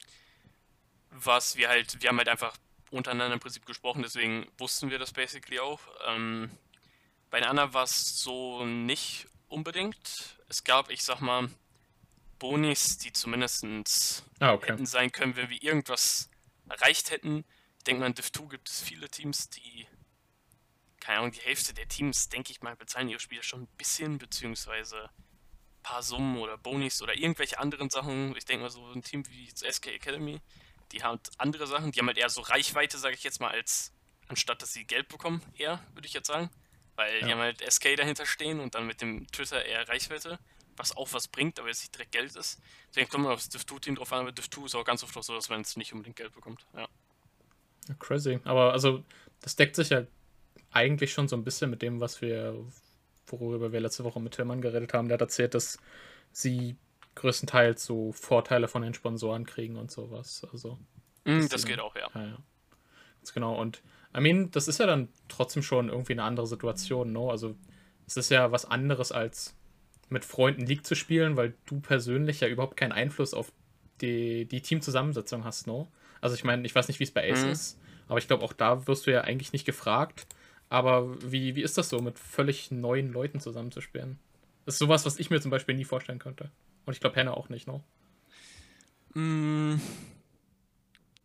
was 1.11 1.57
wir 1.57 1.71
halt, 1.71 2.02
wir 2.02 2.11
haben 2.11 2.19
halt 2.19 2.28
einfach 2.28 2.55
untereinander 2.90 3.33
im 3.33 3.40
Prinzip 3.40 3.64
gesprochen, 3.64 4.02
deswegen 4.02 4.47
wussten 4.59 4.90
wir 4.90 4.99
das 4.99 5.14
basically 5.14 5.59
auch. 5.59 5.81
Ähm, 6.07 6.50
bei 7.31 7.40
den 7.40 7.49
anderen 7.49 7.73
war 7.73 7.85
es 7.85 8.19
so 8.19 8.67
nicht 8.67 9.26
unbedingt. 9.49 10.38
Es 10.50 10.64
gab, 10.64 10.90
ich 10.90 11.02
sag 11.02 11.23
mal, 11.23 11.49
Bonis, 12.38 12.99
die 12.99 13.12
zumindest 13.12 13.64
ah, 14.40 14.52
okay. 14.52 14.73
hätten 14.73 14.87
sein 14.87 15.12
können, 15.12 15.37
wenn 15.37 15.50
wir 15.50 15.62
irgendwas 15.62 16.30
erreicht 16.68 17.11
hätten. 17.11 17.45
Ich 17.78 17.85
denke 17.85 18.00
mal, 18.00 18.07
in 18.07 18.14
Div 18.14 18.30
2 18.33 18.47
gibt 18.47 18.68
es 18.68 18.80
viele 18.80 19.09
Teams, 19.09 19.50
die, 19.50 19.87
keine 21.00 21.21
Ahnung, 21.21 21.33
die 21.33 21.40
Hälfte 21.40 21.75
der 21.75 21.88
Teams, 21.88 22.28
denke 22.28 22.52
ich 22.52 22.61
mal, 22.61 22.76
bezahlen 22.76 23.09
ihre 23.09 23.21
Spieler 23.21 23.42
schon 23.42 23.62
ein 23.62 23.76
bisschen, 23.78 24.18
beziehungsweise 24.18 25.04
ein 25.04 25.83
paar 25.83 26.02
Summen 26.02 26.38
oder 26.38 26.59
Bonis 26.59 27.02
oder 27.02 27.14
irgendwelche 27.14 27.59
anderen 27.59 27.90
Sachen. 27.90 28.37
Ich 28.37 28.45
denke 28.45 28.64
mal, 28.64 28.71
so 28.71 28.85
ein 28.92 29.02
Team 29.02 29.25
wie 29.28 29.49
SK 29.50 29.88
Academy, 29.88 30.40
die 30.92 31.02
haben 31.02 31.21
andere 31.38 31.66
Sachen, 31.66 31.92
die 31.92 32.00
haben 32.00 32.07
halt 32.07 32.18
eher 32.18 32.30
so 32.30 32.40
Reichweite, 32.40 32.99
sage 32.99 33.14
ich 33.14 33.25
jetzt 33.25 33.40
mal, 33.40 33.50
als 33.50 33.92
anstatt 34.28 34.62
dass 34.62 34.73
sie 34.73 34.85
Geld 34.85 35.09
bekommen, 35.09 35.42
eher, 35.57 35.80
würde 35.95 36.07
ich 36.07 36.12
jetzt 36.12 36.28
sagen. 36.28 36.50
Weil 36.97 37.21
ja. 37.21 37.26
die 37.26 37.33
haben 37.33 37.40
halt 37.40 37.73
SK 37.73 37.97
dahinter 37.97 38.26
stehen 38.26 38.61
und 38.61 38.75
dann 38.75 38.87
mit 38.87 39.00
dem 39.00 39.26
Twitter 39.28 39.64
eher 39.64 39.88
Reichweite, 39.88 40.38
was 40.78 40.97
auch 40.97 41.12
was 41.12 41.28
bringt, 41.28 41.58
aber 41.58 41.68
jetzt 41.68 41.80
nicht 41.80 41.94
direkt 41.94 42.12
Geld 42.12 42.37
ist. 42.37 42.61
Deswegen 42.90 43.08
kommt 43.08 43.25
man 43.25 43.32
aufs 43.32 43.50
Div2-Team 43.50 43.97
drauf 43.97 44.12
an, 44.12 44.20
aber 44.20 44.30
Div2 44.30 44.66
ist 44.66 44.75
auch 44.75 44.85
ganz 44.85 45.02
oft 45.02 45.16
auch 45.16 45.23
so, 45.23 45.35
dass 45.35 45.49
man 45.49 45.61
jetzt 45.61 45.76
nicht 45.76 45.92
unbedingt 45.92 46.16
Geld 46.16 46.35
bekommt. 46.35 46.66
Ja. 46.75 46.88
ja. 47.88 47.94
Crazy. 47.99 48.40
Aber 48.44 48.73
also, 48.73 49.04
das 49.40 49.56
deckt 49.56 49.76
sich 49.76 49.90
ja 49.90 50.04
eigentlich 50.70 51.12
schon 51.12 51.28
so 51.28 51.37
ein 51.37 51.44
bisschen 51.44 51.70
mit 51.70 51.82
dem, 51.82 52.00
was 52.00 52.20
wir, 52.20 52.54
worüber 53.26 53.73
wir 53.73 53.80
letzte 53.80 54.04
Woche 54.04 54.20
mit 54.20 54.35
Tillmann 54.35 54.61
geredet 54.61 54.94
haben. 54.94 55.08
Der 55.08 55.14
hat 55.14 55.23
erzählt, 55.23 55.54
dass 55.54 55.78
sie 56.32 56.76
größtenteils 57.14 57.85
so 57.85 58.12
Vorteile 58.12 58.68
von 58.68 58.82
den 58.82 58.94
Sponsoren 58.94 59.44
kriegen 59.44 59.76
und 59.76 59.90
sowas. 59.90 60.47
Also. 60.52 60.78
Mm, 61.25 61.47
das 61.49 61.64
geht 61.64 61.80
auch, 61.80 61.97
ja. 61.97 62.08
ja. 62.14 62.26
ja. 62.26 62.38
Ganz 63.16 63.32
genau. 63.32 63.58
Und 63.61 63.82
I 64.16 64.20
mean, 64.20 64.50
das 64.50 64.68
ist 64.68 64.78
ja 64.78 64.87
dann 64.87 65.08
trotzdem 65.28 65.62
schon 65.62 65.88
irgendwie 65.88 66.12
eine 66.12 66.23
andere 66.23 66.47
Situation, 66.47 67.12
no? 67.12 67.30
Also 67.30 67.56
es 68.06 68.16
ist 68.16 68.30
ja 68.30 68.52
was 68.52 68.64
anderes 68.64 69.12
als 69.12 69.57
mit 70.10 70.24
Freunden 70.24 70.66
League 70.66 70.86
zu 70.86 70.94
spielen, 70.94 71.36
weil 71.36 71.54
du 71.66 71.80
persönlich 71.80 72.40
ja 72.40 72.48
überhaupt 72.48 72.76
keinen 72.76 72.92
Einfluss 72.92 73.34
auf 73.34 73.52
die, 74.00 74.46
die 74.46 74.62
Teamzusammensetzung 74.62 75.44
hast, 75.44 75.66
no? 75.66 75.88
Also 76.20 76.34
ich 76.34 76.44
meine, 76.44 76.66
ich 76.66 76.74
weiß 76.74 76.88
nicht, 76.88 77.00
wie 77.00 77.04
es 77.04 77.10
bei 77.10 77.30
Ace 77.30 77.44
mhm. 77.44 77.50
ist, 77.50 77.78
aber 78.08 78.18
ich 78.18 78.26
glaube, 78.26 78.44
auch 78.44 78.52
da 78.52 78.86
wirst 78.86 79.06
du 79.06 79.12
ja 79.12 79.22
eigentlich 79.22 79.52
nicht 79.52 79.64
gefragt. 79.64 80.26
Aber 80.70 81.20
wie, 81.22 81.54
wie 81.54 81.62
ist 81.62 81.78
das 81.78 81.88
so, 81.88 82.00
mit 82.00 82.18
völlig 82.18 82.70
neuen 82.70 83.12
Leuten 83.12 83.40
zusammenzuspielen? 83.40 84.18
Das 84.66 84.74
ist 84.74 84.80
sowas, 84.80 85.06
was 85.06 85.18
ich 85.18 85.30
mir 85.30 85.40
zum 85.40 85.50
Beispiel 85.50 85.74
nie 85.74 85.84
vorstellen 85.84 86.18
könnte. 86.18 86.50
Und 86.84 86.92
ich 86.92 87.00
glaube, 87.00 87.16
Henne 87.16 87.34
auch 87.34 87.48
nicht, 87.48 87.66
no? 87.66 87.82
Mm, 89.14 89.80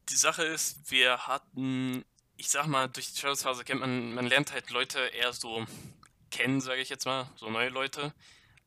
die 0.10 0.16
Sache 0.16 0.44
ist, 0.44 0.92
wir 0.92 1.28
hatten, 1.28 2.06
ich 2.38 2.50
sag 2.50 2.68
mal, 2.68 2.88
durch 2.88 3.12
die 3.12 3.20
Trailsphase 3.20 3.64
kennt 3.64 3.82
man, 3.82 4.14
man 4.14 4.28
lernt 4.28 4.54
halt 4.54 4.70
Leute 4.70 5.00
eher 5.00 5.34
so 5.34 5.66
kennen, 6.32 6.62
sage 6.62 6.82
ich 6.82 6.90
jetzt 6.90 7.06
mal, 7.06 7.30
so 7.36 7.50
neue 7.50 7.70
Leute. 7.70 8.14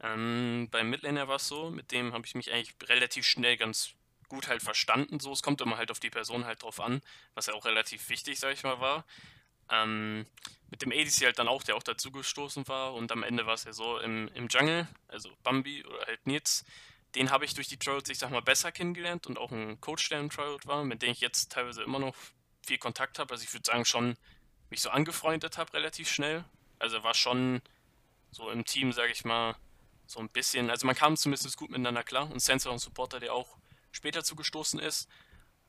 Ähm, 0.06 0.68
beim 0.70 0.90
Midlaner 0.90 1.28
war 1.28 1.36
es 1.36 1.48
so, 1.48 1.70
mit 1.70 1.90
dem 1.90 2.12
habe 2.12 2.26
ich 2.26 2.34
mich 2.34 2.52
eigentlich 2.52 2.74
relativ 2.88 3.26
schnell 3.26 3.56
ganz 3.56 3.94
gut 4.28 4.48
halt 4.48 4.62
verstanden. 4.62 5.20
So, 5.20 5.32
es 5.32 5.42
kommt 5.42 5.60
immer 5.60 5.76
halt 5.76 5.90
auf 5.90 6.00
die 6.00 6.10
Person 6.10 6.44
halt 6.44 6.62
drauf 6.62 6.80
an, 6.80 7.00
was 7.34 7.46
ja 7.46 7.54
auch 7.54 7.64
relativ 7.64 8.08
wichtig, 8.08 8.38
sage 8.38 8.54
ich 8.54 8.62
mal, 8.62 8.80
war. 8.80 9.04
Ähm, 9.70 10.26
mit 10.70 10.82
dem 10.82 10.92
ADC 10.92 11.24
halt 11.24 11.38
dann 11.38 11.48
auch, 11.48 11.62
der 11.62 11.76
auch 11.76 11.82
dazu 11.82 12.10
gestoßen 12.10 12.68
war. 12.68 12.94
Und 12.94 13.10
am 13.12 13.22
Ende 13.22 13.46
war 13.46 13.54
es 13.54 13.64
ja 13.64 13.72
so 13.72 13.98
im, 13.98 14.28
im 14.34 14.48
Jungle, 14.48 14.86
also 15.08 15.30
Bambi 15.42 15.84
oder 15.84 16.06
halt 16.06 16.26
Nils, 16.26 16.64
den 17.14 17.30
habe 17.30 17.44
ich 17.44 17.54
durch 17.54 17.68
die 17.68 17.78
Trials, 17.78 18.08
ich 18.08 18.18
sag 18.18 18.30
mal, 18.30 18.42
besser 18.42 18.72
kennengelernt 18.72 19.26
und 19.26 19.38
auch 19.38 19.50
ein 19.50 19.80
Coach, 19.80 20.08
der 20.08 20.20
im 20.20 20.30
Trial 20.30 20.58
war, 20.64 20.84
mit 20.84 21.02
dem 21.02 21.10
ich 21.12 21.20
jetzt 21.20 21.50
teilweise 21.50 21.82
immer 21.82 21.98
noch 21.98 22.14
viel 22.64 22.78
Kontakt 22.78 23.18
habe. 23.18 23.32
Also 23.32 23.44
ich 23.44 23.52
würde 23.52 23.64
sagen, 23.64 23.84
schon 23.84 24.16
mich 24.70 24.80
so 24.80 24.90
angefreundet 24.90 25.56
habe 25.56 25.72
relativ 25.72 26.10
schnell. 26.10 26.44
Also 26.78 27.02
war 27.02 27.14
schon 27.14 27.62
so 28.32 28.50
im 28.50 28.64
Team, 28.64 28.92
sage 28.92 29.12
ich 29.12 29.24
mal, 29.24 29.56
so 30.06 30.20
ein 30.20 30.28
bisschen, 30.28 30.70
also 30.70 30.86
man 30.86 30.94
kam 30.94 31.16
zumindest 31.16 31.56
gut 31.56 31.70
miteinander 31.70 32.02
klar. 32.02 32.30
Und 32.30 32.40
Sensor 32.40 32.72
und 32.72 32.78
Supporter, 32.78 33.20
der 33.20 33.34
auch 33.34 33.58
später 33.90 34.22
zugestoßen 34.24 34.80
ist, 34.80 35.08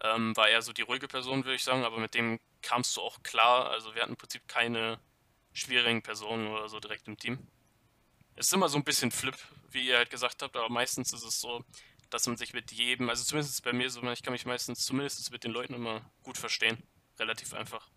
ähm, 0.01 0.35
war 0.35 0.47
eher 0.47 0.61
so 0.61 0.73
die 0.73 0.83
ruhige 0.83 1.07
Person, 1.07 1.43
würde 1.43 1.55
ich 1.55 1.63
sagen, 1.63 1.83
aber 1.83 1.99
mit 1.99 2.13
dem 2.13 2.39
kamst 2.61 2.95
du 2.97 3.01
auch 3.01 3.23
klar. 3.23 3.69
Also 3.69 3.95
wir 3.95 4.01
hatten 4.01 4.13
im 4.13 4.17
Prinzip 4.17 4.47
keine 4.47 4.99
schwierigen 5.53 6.01
Personen 6.03 6.47
oder 6.47 6.69
so 6.69 6.79
direkt 6.79 7.07
im 7.07 7.17
Team. 7.17 7.47
Es 8.35 8.47
ist 8.47 8.53
immer 8.53 8.69
so 8.69 8.77
ein 8.77 8.83
bisschen 8.83 9.09
Flip, 9.09 9.35
wie 9.71 9.87
ihr 9.87 9.97
halt 9.97 10.11
gesagt 10.11 10.43
habt, 10.43 10.55
aber 10.55 10.69
meistens 10.69 11.11
ist 11.13 11.23
es 11.23 11.41
so, 11.41 11.63
dass 12.11 12.27
man 12.27 12.37
sich 12.37 12.53
mit 12.53 12.71
jedem, 12.71 13.09
also 13.09 13.23
zumindest 13.23 13.63
bei 13.63 13.73
mir 13.73 13.89
so, 13.89 14.01
ich 14.11 14.21
kann 14.21 14.33
mich 14.33 14.45
meistens 14.45 14.85
zumindest 14.85 15.31
mit 15.31 15.43
den 15.43 15.51
Leuten 15.51 15.73
immer 15.73 16.01
gut 16.23 16.37
verstehen. 16.37 16.81
Relativ 17.19 17.53
einfach. 17.55 17.89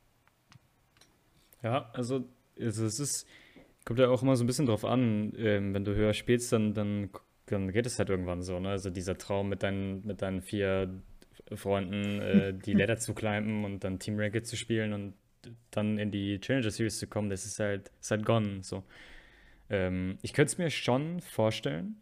Ja, 1.63 1.91
also, 1.93 2.27
also 2.59 2.87
es 2.87 2.99
ist, 2.99 3.27
kommt 3.91 3.99
ja 3.99 4.09
auch 4.09 4.23
immer 4.23 4.37
so 4.37 4.45
ein 4.45 4.47
bisschen 4.47 4.67
drauf 4.67 4.85
an, 4.85 5.33
ähm, 5.37 5.75
wenn 5.75 5.85
du 5.85 5.97
höher 5.97 6.15
spielst, 6.15 6.53
dann, 6.53 6.75
dann, 6.75 7.11
dann 7.47 7.73
geht 7.73 7.87
es 7.87 7.99
halt 7.99 8.09
irgendwann 8.09 8.41
so, 8.41 8.61
ne? 8.61 8.69
Also 8.69 8.89
dieser 8.89 9.19
Traum 9.19 9.49
mit 9.49 9.65
deinen, 9.65 10.07
mit 10.07 10.23
deinen 10.23 10.43
vier 10.43 11.03
Freunden 11.53 12.21
äh, 12.21 12.55
die 12.65 12.73
Ladder 12.73 12.99
zu 12.99 13.15
climben 13.15 13.65
und 13.65 13.83
dann 13.83 13.99
Team 13.99 14.17
Ranked 14.17 14.47
zu 14.47 14.57
spielen 14.57 14.93
und 14.93 15.15
dann 15.73 15.99
in 15.99 16.13
die 16.13 16.39
Challenger 16.39 16.71
Series 16.71 17.01
zu 17.01 17.09
kommen, 17.09 17.31
das 17.31 17.45
ist 17.45 17.59
halt, 17.59 17.91
ist 18.01 18.13
halt 18.13 18.25
gone. 18.25 18.63
So. 18.63 18.85
Ähm, 19.69 20.19
ich 20.23 20.35
könnte 20.35 20.53
es 20.53 20.59
mir 20.59 20.71
schon 20.71 21.19
vorstellen, 21.19 21.97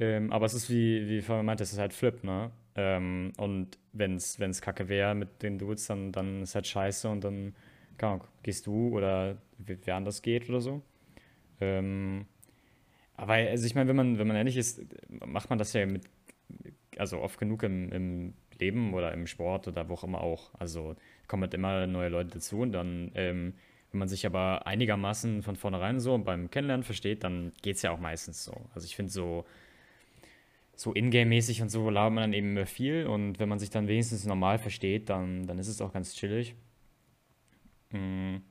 ähm, 0.00 0.32
aber 0.32 0.46
es 0.46 0.54
ist 0.54 0.70
wie, 0.70 1.10
wie 1.10 1.20
vorhin 1.20 1.44
meinte, 1.44 1.62
es 1.62 1.74
ist 1.74 1.78
halt 1.78 1.92
Flip, 1.92 2.24
ne? 2.24 2.52
Ähm, 2.74 3.34
und 3.36 3.76
wenn 3.92 4.14
es 4.14 4.62
kacke 4.62 4.88
wäre 4.88 5.14
mit 5.14 5.42
den 5.42 5.58
Dudes, 5.58 5.88
dann, 5.88 6.10
dann 6.10 6.40
ist 6.40 6.54
halt 6.54 6.66
scheiße 6.66 7.06
und 7.06 7.22
dann 7.22 7.54
kann, 7.98 8.22
gehst 8.42 8.66
du 8.66 8.96
oder 8.96 9.36
wer 9.58 9.94
anders 9.94 10.22
geht 10.22 10.48
oder 10.48 10.62
so. 10.62 10.80
Ähm, 11.60 12.26
aber 13.16 13.34
also 13.34 13.66
ich 13.66 13.74
meine, 13.74 13.88
wenn 13.88 13.96
man, 13.96 14.18
wenn 14.18 14.28
man 14.28 14.36
ehrlich 14.36 14.56
ist, 14.56 14.80
macht 15.26 15.50
man 15.50 15.58
das 15.58 15.72
ja 15.72 15.86
mit, 15.86 16.04
also 16.96 17.20
oft 17.20 17.38
genug 17.38 17.62
im, 17.64 17.90
im 17.92 18.34
Leben 18.60 18.94
oder 18.94 19.12
im 19.12 19.26
Sport 19.26 19.68
oder 19.68 19.88
wo 19.88 19.94
auch 19.94 20.04
immer 20.04 20.20
auch. 20.20 20.54
Also 20.58 20.96
kommen 21.26 21.42
halt 21.42 21.54
immer 21.54 21.86
neue 21.86 22.08
Leute 22.08 22.30
dazu 22.30 22.60
und 22.60 22.72
dann, 22.72 23.10
ähm, 23.14 23.54
wenn 23.90 23.98
man 23.98 24.08
sich 24.08 24.26
aber 24.26 24.66
einigermaßen 24.66 25.42
von 25.42 25.56
vornherein 25.56 26.00
so 26.00 26.16
beim 26.18 26.50
Kennenlernen 26.50 26.84
versteht, 26.84 27.24
dann 27.24 27.52
geht 27.62 27.76
es 27.76 27.82
ja 27.82 27.90
auch 27.90 28.00
meistens 28.00 28.44
so. 28.44 28.54
Also 28.74 28.86
ich 28.86 28.96
finde 28.96 29.12
so, 29.12 29.44
so 30.76 30.94
Ingame-mäßig 30.94 31.62
und 31.62 31.70
so 31.70 31.90
labert 31.90 32.12
man 32.14 32.22
dann 32.24 32.32
eben 32.34 32.66
viel 32.66 33.06
und 33.06 33.40
wenn 33.40 33.48
man 33.48 33.58
sich 33.58 33.70
dann 33.70 33.88
wenigstens 33.88 34.26
normal 34.26 34.58
versteht, 34.58 35.08
dann, 35.08 35.46
dann 35.46 35.58
ist 35.58 35.68
es 35.68 35.80
auch 35.80 35.92
ganz 35.92 36.14
chillig. 36.14 36.54
Mhm. 37.90 38.42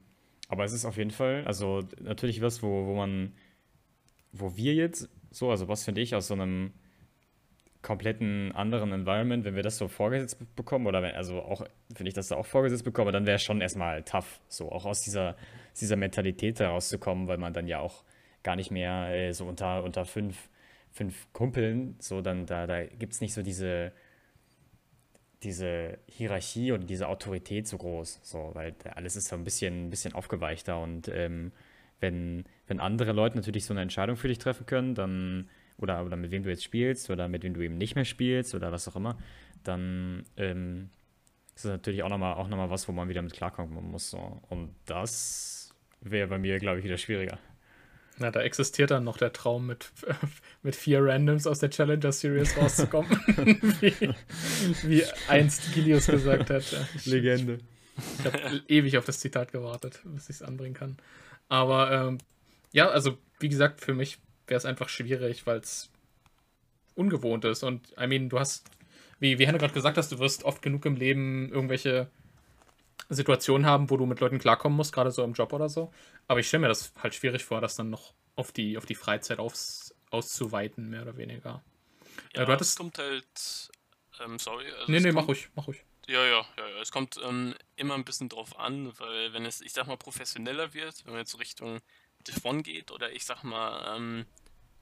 Aber 0.48 0.64
es 0.64 0.74
ist 0.74 0.86
auf 0.86 0.98
jeden 0.98 1.12
Fall, 1.12 1.44
also 1.46 1.84
natürlich 2.02 2.42
was, 2.42 2.64
wo, 2.64 2.88
wo 2.88 2.96
man, 2.96 3.34
wo 4.32 4.56
wir 4.56 4.74
jetzt 4.74 5.10
so, 5.32 5.50
also 5.50 5.68
was 5.68 5.84
finde 5.84 6.02
ich 6.02 6.16
aus 6.16 6.28
so 6.28 6.34
einem 6.34 6.72
kompletten 7.82 8.52
anderen 8.54 8.92
Environment, 8.92 9.46
wenn 9.46 9.56
wir 9.56 9.64
das 9.64 9.78
so 9.78 9.88
vorgesetzt 9.88 10.38
bekommen, 10.56 10.88
oder 10.88 11.02
wenn, 11.02 11.16
also 11.16 11.42
auch, 11.42 11.66
wenn 11.90 12.08
ich 12.08 12.14
das 12.14 12.28
da 12.30 12.36
auch 12.36 12.46
vorgesetzt 12.46 12.84
bekomme, 12.84 13.12
dann 13.12 13.26
wäre 13.26 13.40
schon 13.40 13.62
erstmal 13.62 14.04
tough, 14.04 14.42
so 14.48 14.72
auch 14.72 14.86
aus 14.86 15.02
dieser, 15.02 15.36
dieser 15.80 15.96
Mentalität 15.96 16.60
herauszukommen, 16.60 17.28
weil 17.28 17.38
man 17.38 17.54
dann 17.54 17.68
ja 17.68 17.80
auch 17.80 18.04
gar 18.44 18.56
nicht 18.56 18.72
mehr 18.72 19.10
äh, 19.14 19.34
so 19.34 19.46
unter, 19.46 19.84
unter 19.84 20.06
fünf, 20.06 20.50
fünf 20.92 21.32
Kumpeln, 21.34 21.96
so 22.00 22.22
dann, 22.22 22.46
da, 22.46 22.68
da 22.68 22.86
gibt 22.86 23.14
es 23.14 23.22
nicht 23.22 23.34
so 23.34 23.42
diese, 23.42 23.92
diese 25.44 26.00
Hierarchie 26.08 26.72
oder 26.72 26.84
diese 26.84 27.08
Autorität 27.08 27.68
so 27.68 27.78
groß, 27.78 28.20
so, 28.24 28.52
weil 28.54 28.76
alles 28.96 29.16
ist 29.16 29.28
so 29.28 29.36
ein 29.36 29.44
bisschen, 29.44 29.88
ein 29.88 29.90
bisschen 29.90 30.14
aufgeweichter 30.14 30.82
und 30.82 31.08
ähm, 31.10 31.52
wenn, 32.00 32.46
wenn 32.68 32.80
andere 32.80 33.12
Leute 33.12 33.36
natürlich 33.36 33.66
so 33.66 33.74
eine 33.74 33.82
Entscheidung 33.82 34.18
für 34.18 34.28
dich 34.28 34.38
treffen 34.40 34.66
können, 34.66 34.96
dann, 34.96 35.50
oder, 35.78 36.06
oder 36.06 36.16
mit 36.16 36.32
wem 36.32 36.44
du 36.44 36.50
jetzt 36.50 36.64
spielst 36.64 37.10
oder 37.10 37.28
mit 37.28 37.44
wem 37.44 37.54
du 37.54 37.62
eben 37.62 37.78
nicht 37.78 37.96
mehr 37.96 38.06
spielst 38.06 38.56
oder 38.56 38.72
was 38.72 38.88
auch 38.88 38.96
immer, 38.96 39.18
dann 39.64 40.24
ähm, 40.38 40.90
ist 41.56 41.66
das 41.66 41.72
natürlich 41.72 42.04
auch 42.04 42.10
nochmal 42.10 42.36
auch 42.36 42.48
noch 42.48 42.58
mal 42.58 42.70
was, 42.70 42.88
wo 42.88 42.92
man 42.92 43.10
wieder 43.10 43.22
mit 43.22 43.34
klarkommen 43.34 43.92
muss. 43.92 44.12
So. 44.12 44.42
Und 44.50 44.76
das 44.86 45.74
wäre 46.02 46.28
bei 46.28 46.38
mir, 46.38 46.60
glaube 46.60 46.80
ich, 46.80 46.86
wieder 46.86 46.98
schwieriger. 46.98 47.40
Na, 48.20 48.32
da 48.32 48.42
existiert 48.42 48.92
dann 48.92 49.04
noch 49.04 49.18
der 49.18 49.32
Traum, 49.32 49.68
mit, 49.68 49.92
mit 50.64 50.76
vier 50.76 51.04
Randoms 51.04 51.46
aus 51.46 51.60
der 51.60 51.70
Challenger 51.70 52.12
Series 52.12 52.58
rauszukommen. 52.58 53.12
wie, 53.82 53.94
wie 54.84 55.04
einst 55.28 55.74
Gilius 55.74 56.08
gesagt 56.08 56.50
hat. 56.50 56.64
Legende. 57.06 57.60
Ich, 57.98 58.20
ich 58.20 58.26
habe 58.26 58.62
ewig 58.68 58.98
auf 58.98 59.06
das 59.06 59.20
Zitat 59.20 59.52
gewartet, 59.52 60.02
bis 60.06 60.30
ich 60.30 60.38
es 60.38 60.42
anbringen 60.42 60.74
kann. 60.74 60.98
Aber 61.48 61.92
ähm, 61.92 62.18
ja, 62.72 62.90
also 62.90 63.18
wie 63.40 63.50
gesagt, 63.50 63.82
für 63.82 63.94
mich 63.94 64.18
wäre 64.48 64.58
es 64.58 64.66
einfach 64.66 64.90
schwierig, 64.90 65.46
weil 65.46 65.60
es 65.60 65.90
ungewohnt 66.96 67.46
ist. 67.46 67.64
Und 67.64 67.94
I 68.00 68.08
mean, 68.08 68.30
du 68.30 68.40
hast, 68.40 68.70
wie, 69.20 69.38
wie 69.38 69.48
Henne 69.48 69.60
gerade 69.60 69.74
gesagt 69.74 69.98
hast, 69.98 70.12
du 70.12 70.20
wirst 70.20 70.44
oft 70.44 70.62
genug 70.62 70.86
im 70.86 70.96
Leben 70.96 71.52
irgendwelche 71.52 72.10
Situationen 73.10 73.66
haben, 73.66 73.90
wo 73.90 73.98
du 73.98 74.06
mit 74.06 74.20
Leuten 74.20 74.40
klarkommen 74.40 74.76
musst, 74.76 74.94
gerade 74.94 75.12
so 75.12 75.24
im 75.24 75.34
Job 75.34 75.54
oder 75.54 75.70
so. 75.70 75.94
Aber 76.28 76.40
ich 76.40 76.48
stelle 76.48 76.62
mir 76.62 76.68
das 76.68 76.94
halt 77.02 77.16
schwierig 77.16 77.46
vor, 77.46 77.62
das 77.62 77.76
dann 77.76 77.90
noch 77.90 78.14
auf 78.36 78.52
die, 78.52 78.78
auf 78.78 78.86
die 78.86 78.96
Freizeit 78.96 79.40
aufs, 79.40 79.94
auszuweiten, 80.10 80.90
mehr 80.90 81.04
oder 81.04 81.18
weniger. 81.18 81.64
Ja, 82.34 82.46
du 82.46 82.52
hattest... 82.52 82.72
es 82.72 82.76
kommt 82.76 82.98
halt. 82.98 83.72
Ähm, 84.20 84.40
sorry. 84.40 84.66
Also 84.72 84.92
nee, 84.92 85.00
nee, 85.00 85.12
mach 85.12 85.28
ruhig, 85.28 85.50
mach 85.56 85.68
ruhig. 85.68 85.84
Ja, 86.08 86.24
ja, 86.26 86.46
ja, 86.58 86.68
ja. 86.70 86.82
Es 86.82 86.92
kommt 86.92 87.20
ähm, 87.24 87.54
immer 87.76 87.96
ein 87.96 88.06
bisschen 88.06 88.30
drauf 88.30 88.58
an, 88.60 88.92
weil 89.00 89.34
wenn 89.34 89.46
es, 89.46 89.62
ich 89.62 89.74
sag 89.74 89.88
mal, 89.88 89.98
professioneller 89.98 90.74
wird, 90.74 91.06
wenn 91.06 91.14
man 91.14 91.20
jetzt 91.20 91.38
Richtung 91.40 91.82
Div 92.28 92.42
geht 92.64 92.92
oder 92.92 93.12
ich 93.12 93.26
sag 93.26 93.44
mal, 93.44 93.96
ähm, 93.96 94.26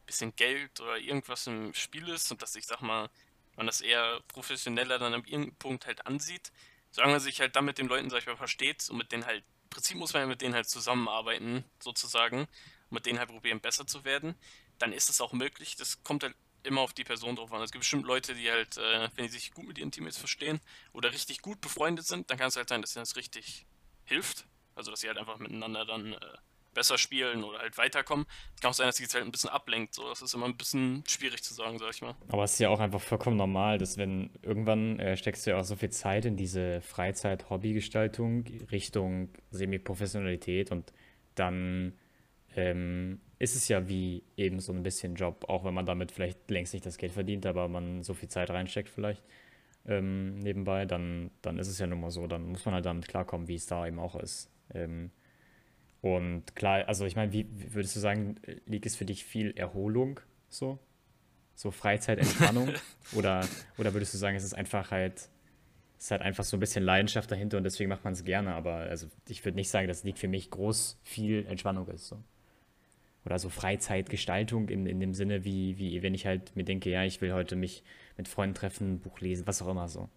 bisschen 0.06 0.36
Geld 0.36 0.80
oder 0.82 0.98
irgendwas 0.98 1.48
im 1.48 1.74
Spiel 1.74 2.08
ist 2.10 2.32
und 2.32 2.42
dass 2.42 2.56
ich 2.56 2.66
sag 2.66 2.82
mal, 2.82 3.10
man 3.56 3.66
das 3.66 3.82
eher 3.82 4.20
professioneller 4.28 5.00
dann 5.00 5.14
an 5.14 5.24
irgendeinem 5.24 5.56
Punkt 5.56 5.88
halt 5.88 6.06
ansieht, 6.06 6.52
solange 6.96 7.16
man 7.16 7.22
sich 7.22 7.42
halt 7.42 7.58
dann 7.58 7.66
mit 7.66 7.78
den 7.78 7.88
Leuten, 7.88 8.10
sag 8.10 8.20
ich 8.20 8.26
mal, 8.26 8.38
versteht 8.38 8.90
und 8.90 8.96
mit 8.96 9.12
denen 9.12 9.26
halt, 9.26 9.44
im 9.64 9.70
Prinzip 9.70 9.98
muss 9.98 10.14
man 10.14 10.22
ja 10.22 10.28
mit 10.28 10.42
denen 10.42 10.56
halt 10.56 10.70
zusammenarbeiten, 10.70 11.66
sozusagen, 11.80 12.40
und 12.40 12.92
mit 12.92 13.06
denen 13.06 13.20
halt 13.20 13.28
probieren, 13.28 13.60
besser 13.60 13.86
zu 13.86 14.06
werden, 14.06 14.34
dann 14.80 14.94
ist 14.94 15.10
es 15.10 15.20
auch 15.20 15.34
möglich. 15.34 15.76
Das 15.76 16.02
kommt 16.04 16.24
halt 16.24 16.36
immer 16.64 16.80
auf 16.80 16.94
die 16.94 17.04
Person 17.04 17.36
drauf 17.36 17.52
an. 17.52 17.62
Es 17.62 17.72
gibt 17.72 17.82
bestimmt 17.82 18.06
Leute, 18.06 18.34
die 18.34 18.50
halt, 18.50 18.78
äh, 18.78 19.10
wenn 19.16 19.26
die 19.26 19.32
sich 19.32 19.52
gut 19.52 19.68
mit 19.68 19.78
ihren 19.78 19.92
Teammates 19.92 20.18
verstehen 20.18 20.62
oder 20.94 21.12
richtig 21.12 21.42
gut 21.42 21.60
befreundet 21.60 22.06
sind, 22.06 22.30
dann 22.30 22.38
kann 22.38 22.48
es 22.48 22.56
halt 22.56 22.70
sein, 22.70 22.82
dass 22.82 22.96
ihnen 22.96 23.02
das 23.04 23.18
richtig 23.18 23.66
hilft. 24.06 24.46
Also, 24.74 24.90
dass 24.90 25.02
sie 25.02 25.10
halt 25.10 25.18
einfach 25.18 25.38
miteinander 25.38 25.84
dann 25.84 26.14
äh, 26.14 26.38
besser 26.76 27.00
spielen 27.00 27.44
oder 27.44 27.58
halt 27.60 27.78
weiterkommen. 27.80 28.28
Es 28.54 28.62
kann 28.62 28.70
auch 28.70 28.76
sein, 28.76 28.86
dass 28.86 28.98
sich 28.98 29.06
jetzt 29.06 29.16
halt 29.16 29.26
ein 29.26 29.32
bisschen 29.32 29.50
ablenkt. 29.50 29.96
So, 29.96 30.08
das 30.08 30.22
ist 30.22 30.36
immer 30.36 30.46
ein 30.46 30.56
bisschen 30.56 31.04
schwierig 31.08 31.42
zu 31.42 31.56
sagen, 31.56 31.80
sag 31.80 31.92
ich 31.92 32.02
mal. 32.04 32.16
Aber 32.28 32.44
es 32.44 32.54
ist 32.54 32.60
ja 32.60 32.70
auch 32.70 32.80
einfach 32.80 33.02
vollkommen 33.02 33.38
normal, 33.38 33.80
dass 33.80 33.98
wenn 33.98 34.30
irgendwann 34.44 35.00
äh, 35.00 35.18
steckst 35.18 35.46
du 35.46 35.52
ja 35.52 35.60
auch 35.60 35.64
so 35.64 35.76
viel 35.76 35.90
Zeit 35.90 36.26
in 36.26 36.38
diese 36.38 36.82
Freizeit-Hobbygestaltung 36.82 38.46
Richtung 38.72 39.30
Semi-Professionalität 39.50 40.72
und 40.72 40.94
dann 41.34 41.94
ähm, 42.56 43.20
ist 43.40 43.56
es 43.56 43.68
ja 43.68 43.90
wie 43.90 44.24
eben 44.38 44.60
so 44.60 44.72
ein 44.72 44.84
bisschen 44.84 45.16
Job, 45.16 45.46
auch 45.48 45.66
wenn 45.66 45.74
man 45.74 45.86
damit 45.86 46.12
vielleicht 46.12 46.50
längst 46.52 46.74
nicht 46.74 46.86
das 46.86 46.98
Geld 46.98 47.14
verdient, 47.14 47.46
aber 47.46 47.68
man 47.68 48.04
so 48.04 48.14
viel 48.14 48.30
Zeit 48.30 48.50
reinsteckt 48.52 48.90
vielleicht 48.90 49.24
ähm, 49.88 50.40
nebenbei, 50.40 50.86
dann, 50.86 51.32
dann 51.42 51.60
ist 51.60 51.68
es 51.68 51.80
ja 51.80 51.88
nun 51.88 52.02
mal 52.02 52.12
so, 52.12 52.28
dann 52.28 52.50
muss 52.50 52.66
man 52.66 52.74
halt 52.74 52.86
damit 52.86 53.08
klarkommen, 53.08 53.48
wie 53.48 53.56
es 53.56 53.68
da 53.68 53.86
eben 53.86 54.00
auch 54.00 54.16
ist. 54.16 54.50
Ähm, 54.74 55.12
und 56.06 56.56
klar, 56.56 56.88
also 56.88 57.06
ich 57.06 57.16
meine, 57.16 57.34
wie, 57.34 57.48
würdest 57.74 57.96
du 57.96 58.00
sagen, 58.00 58.36
liegt 58.68 58.86
es 58.86 58.96
für 58.96 59.06
dich 59.06 59.26
viel 59.26 59.58
Erholung 59.58 60.20
so? 60.50 60.78
So 61.56 61.72
Freizeit, 61.72 62.20
Entspannung? 62.20 62.70
oder, 63.14 63.44
oder 63.80 63.92
würdest 63.96 64.14
du 64.14 64.20
sagen, 64.20 64.38
es 64.38 64.44
ist 64.44 64.54
einfach 64.54 64.92
halt, 64.92 65.30
es 65.98 66.12
halt 66.12 66.22
einfach 66.22 66.44
so 66.44 66.58
ein 66.58 66.60
bisschen 66.60 66.84
Leidenschaft 66.84 67.32
dahinter 67.32 67.58
und 67.58 67.64
deswegen 67.64 67.90
macht 67.90 68.04
man 68.04 68.14
es 68.14 68.24
gerne, 68.24 68.54
aber 68.54 68.76
also 68.82 69.08
ich 69.28 69.44
würde 69.46 69.56
nicht 69.56 69.72
sagen, 69.72 69.88
dass 69.88 70.04
League 70.04 70.20
für 70.20 70.28
mich 70.28 70.52
groß 70.52 71.00
viel 71.02 71.44
Entspannung 71.48 71.88
ist. 71.88 72.08
So. 72.08 72.22
Oder 73.26 73.40
so 73.40 73.50
Freizeitgestaltung 73.50 74.70
in, 74.70 74.86
in 74.86 75.00
dem 75.00 75.16
Sinne, 75.16 75.44
wie, 75.44 75.80
wie 75.80 76.04
wenn 76.04 76.14
ich 76.14 76.28
halt 76.28 76.56
mir 76.56 76.66
denke, 76.66 76.92
ja, 76.92 77.04
ich 77.04 77.20
will 77.22 77.34
heute 77.34 77.56
mich 77.56 77.84
mit 78.16 78.28
Freunden 78.28 78.54
treffen, 78.54 79.00
Buch 79.00 79.22
lesen, 79.22 79.48
was 79.48 79.60
auch 79.64 79.70
immer 79.70 79.88
so. 79.88 80.08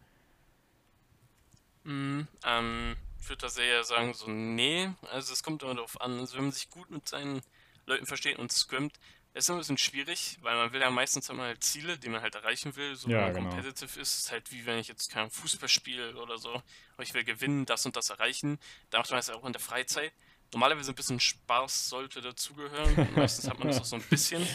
Mm, 1.85 2.29
ähm, 2.46 2.96
ich 3.20 3.28
würde 3.28 3.46
da 3.46 3.62
eher 3.62 3.85
sagen, 3.85 4.14
so, 4.14 4.28
nee. 4.28 4.90
Also 5.11 5.33
es 5.33 5.42
kommt 5.42 5.62
immer 5.62 5.74
darauf 5.74 6.00
an. 6.00 6.18
Also 6.18 6.37
wenn 6.37 6.44
man 6.44 6.52
sich 6.52 6.70
gut 6.70 6.90
mit 6.90 7.09
seinen 7.09 7.42
Leuten 7.87 8.07
versteht 8.07 8.38
und 8.38 8.52
scrimmt, 8.52 8.98
ist 9.35 9.48
immer 9.48 9.59
ein 9.59 9.61
bisschen 9.61 9.78
schwierig, 9.78 10.38
weil 10.40 10.57
man 10.57 10.72
will 10.72 10.81
ja 10.81 10.90
meistens 10.90 11.28
immer 11.28 11.44
halt 11.44 11.62
Ziele, 11.62 11.98
die 11.98 12.09
man 12.09 12.22
halt 12.22 12.35
erreichen 12.35 12.74
will. 12.76 12.96
So 12.96 13.09
ja, 13.09 13.18
wenn 13.18 13.35
man 13.35 13.35
genau. 13.35 13.50
competitive 13.50 14.00
ist, 14.00 14.18
ist 14.18 14.33
halt 14.33 14.50
wie 14.50 14.66
wenn 14.66 14.78
ich 14.78 14.88
jetzt 14.88 15.11
kein 15.11 15.31
Fußball 15.31 15.68
spiele 15.68 16.16
oder 16.16 16.38
so. 16.38 16.50
Aber 16.50 17.02
ich 17.02 17.14
will 17.14 17.24
gewinnen, 17.24 17.66
das 17.66 17.87
und 17.87 17.96
das 17.96 18.11
erreichen. 18.11 18.59
Da 18.90 18.98
macht 18.98 19.11
man 19.11 19.18
das 19.18 19.31
auch 19.31 19.44
in 19.44 19.52
der 19.52 19.61
Freizeit. 19.61 20.12
Normalerweise 20.52 20.92
ein 20.92 20.94
bisschen 20.94 21.20
Spaß 21.20 21.90
sollte 21.90 22.20
dazugehören. 22.20 23.09
Meistens 23.16 23.48
hat 23.48 23.59
man 23.59 23.68
das 23.68 23.81
auch 23.81 23.85
so 23.85 23.96
ein 23.96 24.02
bisschen 24.02 24.46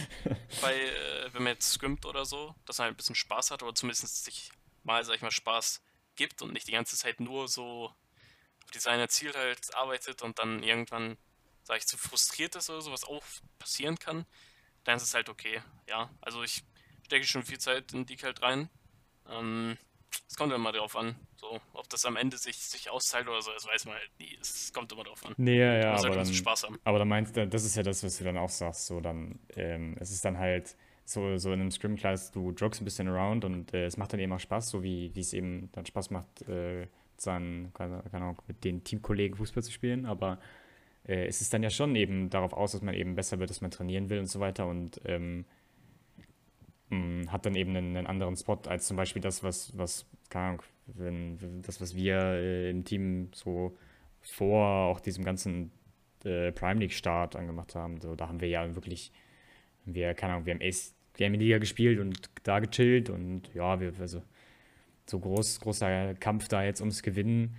bei, 0.62 0.74
äh, 0.74 1.34
wenn 1.34 1.44
man 1.44 1.54
jetzt 1.54 1.72
scrimmt 1.72 2.06
oder 2.06 2.26
so, 2.26 2.56
dass 2.66 2.80
man 2.80 2.86
halt 2.86 2.96
ein 2.96 2.98
bisschen 2.98 3.16
Spaß 3.16 3.52
hat 3.52 3.62
oder 3.62 3.76
zumindest 3.76 4.26
sich 4.26 4.52
mal, 4.84 5.04
sag 5.06 5.16
ich 5.16 5.22
mal, 5.22 5.32
Spaß 5.32 5.82
gibt 6.16 6.42
und 6.42 6.52
nicht 6.52 6.68
die 6.68 6.72
ganze 6.72 6.98
Zeit 6.98 7.20
nur 7.20 7.48
so 7.48 7.94
auf 8.74 8.80
die 8.80 8.80
seine 8.80 9.08
Ziel 9.08 9.32
halt 9.34 9.60
arbeitet 9.76 10.22
und 10.22 10.40
dann 10.40 10.64
irgendwann, 10.64 11.18
sag 11.64 11.78
ich, 11.78 11.86
zu 11.86 11.98
frustriert 11.98 12.56
ist 12.56 12.70
oder 12.70 12.82
so, 12.82 12.92
was 12.92 13.04
auch 13.04 13.24
passieren 13.60 13.98
kann, 13.98 14.26
dann 14.84 14.98
ist 14.98 15.04
es 15.04 15.14
halt 15.14 15.30
okay. 15.30 15.62
Ja, 15.88 16.10
also 16.22 16.44
ich 16.44 16.64
stecke 17.06 17.26
schon 17.26 17.44
viel 17.44 17.60
Zeit 17.60 17.94
in 17.94 18.06
die 18.06 18.18
halt 18.18 18.42
rein. 18.42 18.70
Ähm, 19.30 19.78
es 20.28 20.36
kommt 20.36 20.54
immer 20.54 20.72
drauf 20.72 20.96
an, 20.96 21.16
so, 21.36 21.60
ob 21.74 21.90
das 21.90 22.06
am 22.06 22.18
Ende 22.18 22.38
sich, 22.38 22.58
sich 22.58 22.90
auszahlt 22.90 23.28
oder 23.28 23.42
so, 23.42 23.52
das 23.52 23.66
weiß 23.68 23.86
man 23.86 23.96
halt 23.96 24.12
nie. 24.20 24.38
Es 24.42 24.72
kommt 24.74 24.92
immer 24.92 25.04
drauf 25.04 25.26
an. 25.26 25.34
Nee, 25.38 25.60
ja, 25.60 25.74
ja, 25.76 25.94
aber 25.94 26.10
halt 26.10 26.16
dann, 26.16 26.34
Spaß 26.34 26.64
haben. 26.64 26.80
aber 26.84 27.00
da 27.00 27.06
meinst 27.06 27.36
du, 27.36 27.48
das 27.48 27.64
ist 27.64 27.76
ja 27.76 27.84
das, 27.84 28.04
was 28.04 28.18
du 28.18 28.24
dann 28.24 28.38
auch 28.38 28.50
sagst, 28.50 28.88
so 28.88 29.00
dann, 29.02 29.40
ähm, 29.56 29.96
es 30.00 30.12
ist 30.12 30.26
dann 30.26 30.38
halt 30.38 30.76
so, 31.06 31.38
so 31.38 31.52
in 31.52 31.62
einem 31.62 31.72
Scrim-Class, 31.72 32.32
du 32.32 32.52
joggst 32.52 32.82
ein 32.82 32.86
bisschen 32.86 33.08
around 33.08 33.46
und 33.46 33.74
äh, 33.74 33.86
es 33.86 33.98
macht 33.98 34.14
dann 34.14 34.20
eben 34.20 34.34
auch 34.34 34.40
Spaß, 34.40 34.70
so 34.70 34.84
wie 34.84 35.12
es 35.16 35.34
eben 35.34 35.72
dann 35.74 35.86
Spaß 35.86 36.10
macht, 36.12 36.42
äh, 36.48 36.88
dann, 37.22 37.72
keine 37.74 38.04
Ahnung, 38.12 38.42
mit 38.48 38.64
den 38.64 38.84
Teamkollegen 38.84 39.38
Fußball 39.38 39.64
zu 39.64 39.72
spielen, 39.72 40.06
aber 40.06 40.40
äh, 41.08 41.26
es 41.26 41.42
ist 41.42 41.54
dann 41.54 41.64
ja 41.64 41.70
schon 41.70 41.96
eben 41.96 42.30
darauf 42.30 42.54
aus, 42.54 42.74
dass 42.74 42.82
man 42.82 42.94
eben 42.94 43.16
besser 43.16 43.40
wird, 43.40 43.50
dass 43.50 43.62
man 43.62 43.72
trainieren 43.72 44.10
will 44.10 44.20
und 44.20 44.28
so 44.28 44.40
weiter 44.40 44.68
und 44.68 45.02
ähm, 45.06 45.46
mh, 46.90 47.32
hat 47.32 47.46
dann 47.46 47.56
eben 47.56 47.76
einen, 47.76 47.98
einen, 47.98 48.08
anderen 48.08 48.36
Spot 48.36 48.60
als 48.68 48.88
zum 48.88 48.98
Beispiel 48.98 49.22
das, 49.22 49.44
was, 49.44 49.78
was 49.78 50.06
keine 50.30 50.46
Ahnung, 50.46 50.64
wenn, 50.88 51.62
das, 51.62 51.82
was 51.82 51.96
wir 51.96 52.18
äh, 52.18 52.70
im 52.70 52.84
Team 52.84 53.30
so 53.34 53.78
vor 54.22 54.68
auch 54.68 55.00
diesem 55.00 55.24
ganzen 55.24 55.72
äh, 56.24 56.52
Prime 56.52 56.80
League-Start 56.80 57.36
angemacht 57.36 57.76
haben, 57.76 58.00
so, 58.02 58.16
da 58.16 58.28
haben 58.28 58.42
wir 58.42 58.48
ja 58.48 58.76
wirklich, 58.76 59.12
wir, 59.86 60.14
keine 60.14 60.34
Ahnung, 60.34 60.46
wir 60.46 60.54
haben 60.54 60.62
Ace, 60.62 60.96
wir 61.16 61.26
haben 61.26 61.34
in 61.34 61.42
Liga 61.42 61.58
gespielt 61.58 62.00
und 62.00 62.30
da 62.44 62.60
gechillt 62.60 63.10
und 63.10 63.54
ja, 63.54 63.80
wir, 63.80 63.94
also 64.00 64.22
so 65.06 65.20
groß, 65.20 65.60
großer 65.60 66.16
Kampf 66.16 66.48
da 66.48 66.64
jetzt 66.64 66.82
ums 66.82 67.04
Gewinnen, 67.04 67.56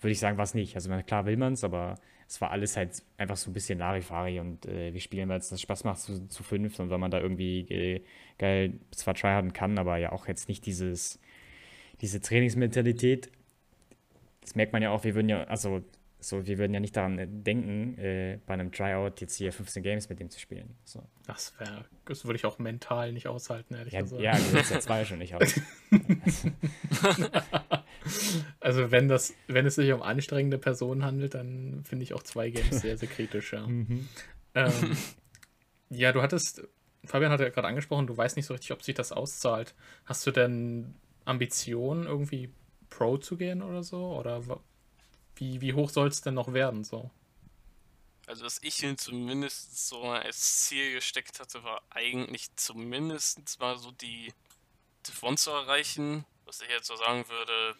würde 0.00 0.12
ich 0.12 0.18
sagen, 0.18 0.36
war 0.36 0.44
es 0.44 0.54
nicht. 0.54 0.74
Also 0.74 0.90
klar 1.02 1.26
will 1.26 1.36
man 1.36 1.54
es, 1.54 1.64
aber 1.64 1.98
es 2.30 2.40
war 2.40 2.52
alles 2.52 2.76
halt 2.76 3.02
einfach 3.16 3.36
so 3.36 3.50
ein 3.50 3.54
bisschen 3.54 3.80
Larifari 3.80 4.38
und 4.38 4.64
äh, 4.66 4.92
wir 4.92 5.00
spielen, 5.00 5.28
weil 5.28 5.40
es 5.40 5.48
das 5.48 5.60
Spaß 5.60 5.84
macht 5.84 5.98
zu, 6.00 6.28
zu 6.28 6.42
fünf 6.42 6.78
und 6.78 6.88
weil 6.88 6.98
man 6.98 7.10
da 7.10 7.20
irgendwie 7.20 7.60
äh, 7.68 8.04
geil 8.38 8.74
zwar 8.92 9.14
tryharden 9.14 9.52
kann, 9.52 9.78
aber 9.78 9.96
ja 9.96 10.12
auch 10.12 10.28
jetzt 10.28 10.48
nicht 10.48 10.64
dieses, 10.64 11.18
diese 12.00 12.20
Trainingsmentalität. 12.20 13.30
Das 14.42 14.54
merkt 14.54 14.72
man 14.72 14.80
ja 14.80 14.90
auch, 14.90 15.02
wir 15.02 15.16
würden 15.16 15.28
ja, 15.28 15.42
also 15.44 15.82
so, 16.20 16.46
wir 16.46 16.58
würden 16.58 16.74
ja 16.74 16.80
nicht 16.80 16.96
daran 16.96 17.42
denken, 17.42 17.98
äh, 17.98 18.38
bei 18.46 18.54
einem 18.54 18.72
Tryout 18.72 19.20
jetzt 19.20 19.36
hier 19.36 19.52
15 19.52 19.82
Games 19.82 20.08
mit 20.08 20.20
dem 20.20 20.30
zu 20.30 20.38
spielen. 20.38 20.76
So. 20.84 21.02
Das 21.26 21.58
wäre, 21.58 21.84
das 22.04 22.24
würde 22.24 22.36
ich 22.36 22.44
auch 22.44 22.58
mental 22.58 23.12
nicht 23.12 23.26
aushalten, 23.26 23.74
ehrlich 23.74 23.94
ja, 23.94 24.02
gesagt. 24.02 24.22
Ja, 24.22 24.36
du 24.36 24.52
willst 24.52 24.70
ja 24.70 24.80
zwei 24.80 25.04
schon 25.04 25.18
nicht 25.18 25.34
aus. 25.34 25.60
also 28.60 28.90
wenn 28.90 29.08
das, 29.08 29.34
wenn 29.46 29.66
es 29.66 29.76
sich 29.76 29.92
um 29.92 30.02
anstrengende 30.02 30.58
Personen 30.58 31.04
handelt, 31.04 31.34
dann 31.34 31.82
finde 31.84 32.02
ich 32.02 32.14
auch 32.14 32.22
zwei 32.22 32.50
Games 32.50 32.80
sehr, 32.80 32.98
sehr 32.98 33.08
kritisch, 33.08 33.52
ja. 33.52 33.66
Mhm. 33.66 34.08
Ähm, 34.54 34.96
ja, 35.90 36.12
du 36.12 36.22
hattest, 36.22 36.66
Fabian 37.04 37.32
hat 37.32 37.40
ja 37.40 37.48
gerade 37.48 37.68
angesprochen, 37.68 38.06
du 38.06 38.16
weißt 38.16 38.36
nicht 38.36 38.46
so 38.46 38.54
richtig, 38.54 38.72
ob 38.72 38.82
sich 38.82 38.94
das 38.94 39.12
auszahlt. 39.12 39.74
Hast 40.04 40.26
du 40.26 40.30
denn 40.30 40.94
Ambitionen, 41.24 42.06
irgendwie 42.06 42.50
Pro 42.90 43.16
zu 43.16 43.36
gehen 43.36 43.62
oder 43.62 43.82
so? 43.82 44.16
Oder 44.18 44.42
wie, 45.40 45.60
wie 45.60 45.74
hoch 45.74 45.90
soll 45.90 46.08
es 46.08 46.20
denn 46.20 46.34
noch 46.34 46.52
werden? 46.52 46.84
So? 46.84 47.10
Also, 48.26 48.44
was 48.44 48.62
ich 48.62 48.82
mir 48.82 48.96
zumindest 48.96 49.88
so 49.88 50.02
als 50.02 50.60
Ziel 50.66 50.92
gesteckt 50.92 51.40
hatte, 51.40 51.64
war 51.64 51.82
eigentlich 51.90 52.54
zumindest 52.56 53.58
mal 53.58 53.76
so 53.78 53.90
die 53.90 54.32
Div 55.06 55.36
zu 55.36 55.50
erreichen. 55.50 56.24
Was 56.44 56.60
ich 56.60 56.68
jetzt 56.68 56.86
so 56.86 56.94
sagen 56.96 57.26
würde, 57.28 57.74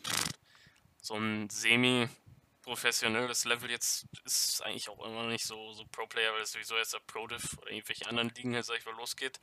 so 1.02 1.16
ein 1.16 1.50
semi-professionelles 1.50 3.44
Level 3.44 3.70
jetzt 3.70 4.06
ist 4.24 4.62
eigentlich 4.62 4.88
auch 4.88 5.04
immer 5.04 5.24
noch 5.24 5.30
nicht 5.30 5.44
so, 5.44 5.72
so 5.72 5.84
Pro-Player, 5.84 6.32
weil 6.32 6.42
es 6.42 6.52
sowieso 6.52 6.76
erst 6.76 6.94
der 6.94 7.00
Pro-Div 7.00 7.58
oder 7.58 7.70
irgendwelche 7.70 8.06
anderen 8.06 8.30
Ligen 8.30 8.54
halt, 8.54 8.64
sag 8.64 8.78
ich 8.78 8.86
mal, 8.86 8.94
losgeht. 8.96 9.38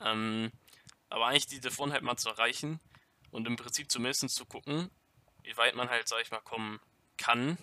Ähm, 0.00 0.50
aber 1.10 1.26
eigentlich 1.26 1.46
die 1.46 1.60
Div 1.60 1.78
halt 1.78 2.02
mal 2.02 2.16
zu 2.16 2.30
erreichen 2.30 2.80
und 3.30 3.46
im 3.46 3.56
Prinzip 3.56 3.90
zumindest 3.90 4.30
zu 4.30 4.46
gucken, 4.46 4.90
wie 5.42 5.56
weit 5.56 5.74
man 5.74 5.90
halt, 5.90 6.08
sag 6.08 6.22
ich 6.22 6.30
mal, 6.30 6.40
kommen 6.40 6.80
kann, 7.16 7.58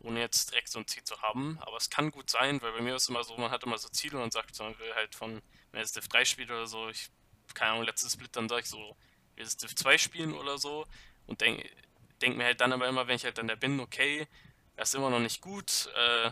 ohne 0.00 0.20
jetzt 0.20 0.50
direkt 0.50 0.68
so 0.68 0.78
ein 0.78 0.86
Ziel 0.86 1.04
zu 1.04 1.20
haben. 1.22 1.58
Aber 1.60 1.76
es 1.76 1.90
kann 1.90 2.10
gut 2.10 2.30
sein, 2.30 2.60
weil 2.62 2.72
bei 2.72 2.80
mir 2.80 2.96
ist 2.96 3.08
immer 3.08 3.24
so, 3.24 3.36
man 3.36 3.50
hat 3.50 3.62
immer 3.64 3.78
so 3.78 3.88
Ziele 3.88 4.22
und 4.22 4.32
sagt, 4.32 4.58
man 4.58 4.78
will 4.78 4.94
halt 4.94 5.14
von, 5.14 5.40
wenn 5.72 5.82
es 5.82 5.92
Div 5.92 6.08
3 6.08 6.24
spielt 6.24 6.50
oder 6.50 6.66
so, 6.66 6.88
ich, 6.88 7.10
keine 7.54 7.72
Ahnung, 7.72 7.84
letztes 7.84 8.12
Split, 8.12 8.34
dann 8.36 8.48
sage 8.48 8.62
ich 8.62 8.68
so, 8.68 8.96
will 9.34 9.44
es 9.44 9.56
Div 9.56 9.74
2 9.74 9.98
spielen 9.98 10.32
oder 10.34 10.58
so 10.58 10.86
und 11.26 11.40
denke 11.40 11.68
denk 12.20 12.36
mir 12.36 12.44
halt 12.44 12.60
dann 12.60 12.72
aber 12.72 12.88
immer, 12.88 13.06
wenn 13.06 13.16
ich 13.16 13.24
halt 13.24 13.38
dann 13.38 13.48
da 13.48 13.54
bin, 13.54 13.80
okay, 13.80 14.26
das 14.76 14.90
ist 14.90 14.94
immer 14.94 15.10
noch 15.10 15.20
nicht 15.20 15.40
gut, 15.40 15.90
äh, 15.94 16.30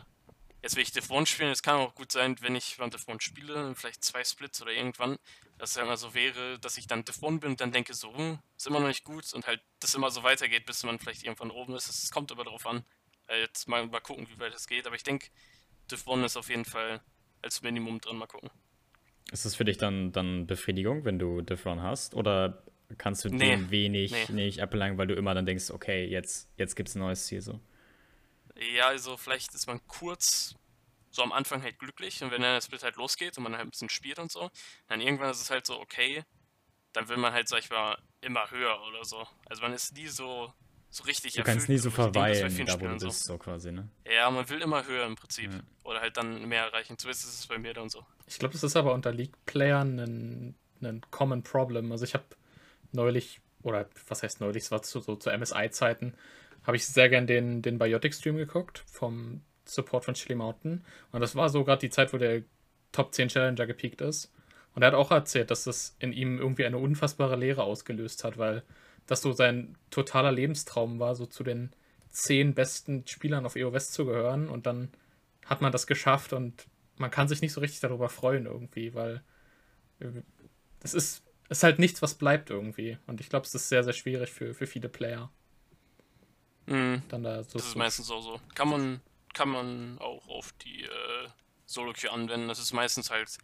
jetzt 0.62 0.76
will 0.76 0.82
ich 0.82 1.10
1 1.10 1.28
spielen, 1.28 1.50
es 1.50 1.62
kann 1.62 1.76
auch 1.76 1.94
gut 1.94 2.12
sein, 2.12 2.36
wenn 2.40 2.54
ich 2.54 2.80
1 2.80 3.22
spiele, 3.22 3.74
vielleicht 3.74 4.04
zwei 4.04 4.24
Splits 4.24 4.62
oder 4.62 4.72
irgendwann, 4.72 5.18
dass 5.58 5.70
es 5.70 5.76
halt 5.76 5.86
immer 5.86 5.96
so 5.96 6.14
wäre, 6.14 6.58
dass 6.58 6.78
ich 6.78 6.86
dann 6.86 7.00
1 7.00 7.20
bin 7.40 7.50
und 7.50 7.60
dann 7.60 7.72
denke 7.72 7.94
so, 7.94 8.16
hm, 8.16 8.38
ist 8.56 8.66
immer 8.66 8.80
noch 8.80 8.88
nicht 8.88 9.04
gut 9.04 9.32
und 9.34 9.46
halt 9.46 9.60
das 9.80 9.94
immer 9.94 10.10
so 10.10 10.22
weitergeht, 10.22 10.64
bis 10.66 10.84
man 10.84 10.98
vielleicht 10.98 11.24
irgendwann 11.24 11.50
oben 11.50 11.74
ist. 11.74 11.88
Es 11.88 12.10
kommt 12.10 12.30
aber 12.32 12.44
darauf 12.44 12.66
an. 12.66 12.84
Jetzt 13.28 13.68
mal, 13.68 13.86
mal 13.86 14.00
gucken, 14.00 14.26
wie 14.28 14.38
weit 14.38 14.54
es 14.54 14.66
geht. 14.66 14.86
Aber 14.86 14.96
ich 14.96 15.04
denke, 15.04 15.28
1 15.90 16.24
ist 16.24 16.36
auf 16.36 16.48
jeden 16.48 16.64
Fall 16.64 17.00
als 17.40 17.62
Minimum 17.62 18.00
drin. 18.00 18.16
Mal 18.16 18.26
gucken. 18.26 18.50
Ist 19.30 19.44
das 19.44 19.54
für 19.54 19.64
dich 19.64 19.78
dann, 19.78 20.12
dann 20.12 20.46
Befriedigung, 20.46 21.04
wenn 21.04 21.18
du 21.18 21.38
1 21.38 21.64
hast? 21.64 22.14
Oder 22.14 22.62
kannst 22.98 23.24
du 23.24 23.30
nee, 23.30 23.50
dem 23.50 23.70
wenig 23.70 24.12
nee. 24.12 24.34
nicht 24.34 24.62
abbelangen, 24.62 24.98
weil 24.98 25.06
du 25.06 25.14
immer 25.14 25.34
dann 25.34 25.46
denkst, 25.46 25.70
okay, 25.70 26.04
jetzt, 26.06 26.50
jetzt 26.58 26.76
gibt 26.76 26.90
es 26.90 26.94
ein 26.94 26.98
neues 26.98 27.26
Ziel 27.26 27.40
so? 27.40 27.60
Ja, 28.56 28.88
also 28.88 29.16
vielleicht 29.16 29.54
ist 29.54 29.66
man 29.66 29.80
kurz 29.86 30.54
so 31.10 31.22
am 31.22 31.32
Anfang 31.32 31.62
halt 31.62 31.78
glücklich 31.78 32.22
und 32.22 32.30
wenn 32.30 32.42
dann 32.42 32.54
das 32.54 32.64
Split 32.64 32.82
halt 32.82 32.96
losgeht 32.96 33.36
und 33.36 33.44
man 33.44 33.52
halt 33.52 33.66
ein 33.66 33.70
bisschen 33.70 33.90
spielt 33.90 34.18
und 34.18 34.32
so, 34.32 34.50
dann 34.88 35.00
irgendwann 35.00 35.30
ist 35.30 35.42
es 35.42 35.50
halt 35.50 35.66
so, 35.66 35.78
okay, 35.78 36.24
dann 36.92 37.08
will 37.08 37.16
man 37.16 37.32
halt, 37.32 37.48
sag 37.48 37.60
ich 37.60 37.70
mal, 37.70 37.98
immer 38.20 38.50
höher 38.50 38.80
oder 38.88 39.04
so. 39.04 39.26
Also 39.46 39.62
man 39.62 39.72
ist 39.72 39.94
nie 39.94 40.08
so, 40.08 40.52
so 40.90 41.04
richtig 41.04 41.34
Du 41.34 41.42
kannst 41.42 41.68
nie 41.68 41.78
so 41.78 41.90
verweilen, 41.90 42.66
da 42.66 42.80
wo 42.80 42.86
du 42.86 42.92
bist, 42.98 43.24
so. 43.24 43.34
so. 43.34 43.38
quasi, 43.38 43.72
ne? 43.72 43.88
Ja, 44.06 44.30
man 44.30 44.48
will 44.48 44.60
immer 44.60 44.86
höher 44.86 45.06
im 45.06 45.16
Prinzip. 45.16 45.52
Ja. 45.52 45.60
Oder 45.84 46.00
halt 46.00 46.16
dann 46.16 46.48
mehr 46.48 46.64
erreichen. 46.64 46.98
Zumindest 46.98 47.24
ist 47.24 47.40
es 47.40 47.46
bei 47.46 47.58
mir 47.58 47.74
dann 47.74 47.88
so. 47.88 48.04
Ich 48.26 48.38
glaube, 48.38 48.52
das 48.52 48.62
ist 48.62 48.76
aber 48.76 48.92
unter 48.92 49.12
League-Playern 49.12 49.98
ein, 49.98 50.54
ein 50.82 51.00
Common 51.10 51.42
Problem. 51.42 51.90
Also 51.92 52.04
ich 52.04 52.14
habe 52.14 52.24
neulich, 52.92 53.40
oder 53.62 53.88
was 54.06 54.22
heißt 54.22 54.40
neulich, 54.40 54.64
es 54.64 54.70
war 54.70 54.82
zu, 54.82 55.00
so 55.00 55.16
zu 55.16 55.30
MSI-Zeiten, 55.30 56.14
habe 56.64 56.76
ich 56.76 56.86
sehr 56.86 57.08
gern 57.08 57.26
den, 57.26 57.62
den 57.62 57.78
Biotic-Stream 57.78 58.36
geguckt 58.36 58.84
vom 58.86 59.42
Support 59.64 60.04
von 60.04 60.14
Chili 60.14 60.34
Mountain. 60.34 60.84
Und 61.12 61.20
das 61.20 61.34
war 61.34 61.48
so 61.48 61.64
gerade 61.64 61.80
die 61.80 61.90
Zeit, 61.90 62.12
wo 62.12 62.18
der 62.18 62.42
Top 62.92 63.14
10 63.14 63.28
Challenger 63.28 63.66
gepiekt 63.66 64.00
ist. 64.00 64.32
Und 64.74 64.82
er 64.82 64.88
hat 64.88 64.94
auch 64.94 65.10
erzählt, 65.10 65.50
dass 65.50 65.64
das 65.64 65.96
in 65.98 66.12
ihm 66.12 66.38
irgendwie 66.38 66.64
eine 66.64 66.78
unfassbare 66.78 67.36
Lehre 67.36 67.62
ausgelöst 67.62 68.24
hat, 68.24 68.38
weil 68.38 68.62
das 69.06 69.22
so 69.22 69.32
sein 69.32 69.76
totaler 69.90 70.32
Lebenstraum 70.32 70.98
war, 70.98 71.14
so 71.14 71.26
zu 71.26 71.42
den 71.42 71.70
zehn 72.08 72.54
besten 72.54 73.06
Spielern 73.06 73.46
auf 73.46 73.56
EO 73.56 73.72
West 73.72 73.94
zu 73.94 74.06
gehören. 74.06 74.48
Und 74.48 74.66
dann 74.66 74.90
hat 75.44 75.60
man 75.60 75.72
das 75.72 75.86
geschafft 75.86 76.32
und 76.32 76.66
man 76.96 77.10
kann 77.10 77.28
sich 77.28 77.40
nicht 77.40 77.52
so 77.52 77.60
richtig 77.60 77.80
darüber 77.80 78.08
freuen 78.08 78.46
irgendwie, 78.46 78.94
weil 78.94 79.22
das 80.80 80.94
ist, 80.94 81.22
ist 81.48 81.62
halt 81.62 81.78
nichts, 81.78 82.02
was 82.02 82.14
bleibt 82.14 82.50
irgendwie. 82.50 82.98
Und 83.06 83.20
ich 83.20 83.28
glaube, 83.28 83.46
es 83.46 83.54
ist 83.54 83.68
sehr, 83.68 83.84
sehr 83.84 83.92
schwierig 83.92 84.30
für, 84.30 84.54
für 84.54 84.66
viele 84.66 84.88
Player. 84.88 85.30
Mhm. 86.66 87.02
Dann 87.08 87.22
da 87.22 87.42
so 87.42 87.58
das 87.58 87.68
ist 87.68 87.76
meistens 87.76 88.10
auch 88.10 88.22
so. 88.22 88.40
Kann 88.54 88.68
man 88.68 89.00
kann 89.34 89.48
man 89.48 89.98
auch 89.98 90.28
auf 90.28 90.52
die 90.64 90.82
äh, 90.82 91.28
Solo-Queue 91.66 92.10
anwenden. 92.10 92.48
Das 92.48 92.58
ist 92.58 92.72
meistens 92.72 93.10
halt 93.10 93.38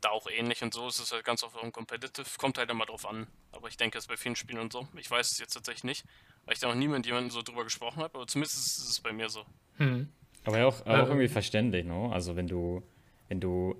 da 0.00 0.10
auch 0.10 0.26
ähnlich 0.30 0.62
und 0.62 0.74
so. 0.74 0.86
Es 0.86 1.00
ist 1.00 1.12
halt 1.12 1.24
ganz 1.24 1.42
oft 1.42 1.56
im 1.62 1.72
Competitive. 1.72 2.26
Kommt 2.38 2.58
halt 2.58 2.70
immer 2.70 2.86
drauf 2.86 3.06
an. 3.06 3.26
Aber 3.52 3.68
ich 3.68 3.76
denke, 3.76 3.98
es 3.98 4.06
bei 4.06 4.16
vielen 4.16 4.36
Spielen 4.36 4.60
und 4.60 4.72
so. 4.72 4.86
Ich 4.96 5.10
weiß 5.10 5.32
es 5.32 5.38
jetzt 5.38 5.54
tatsächlich 5.54 5.84
nicht, 5.84 6.04
weil 6.44 6.54
ich 6.54 6.60
da 6.60 6.68
noch 6.68 6.74
nie 6.74 6.88
mit 6.88 7.06
jemandem 7.06 7.30
so 7.30 7.42
drüber 7.42 7.64
gesprochen 7.64 8.02
habe. 8.02 8.16
Aber 8.16 8.26
zumindest 8.26 8.56
ist 8.56 8.88
es 8.88 9.00
bei 9.00 9.12
mir 9.12 9.28
so. 9.28 9.44
Hm. 9.76 10.08
Aber 10.44 10.58
ja 10.58 10.66
auch, 10.66 10.84
aber 10.86 11.02
auch 11.02 11.08
irgendwie 11.08 11.28
verständlich, 11.28 11.84
ne? 11.84 12.10
Also 12.12 12.36
wenn 12.36 12.46
du, 12.46 12.82
wenn 13.28 13.40
du 13.40 13.76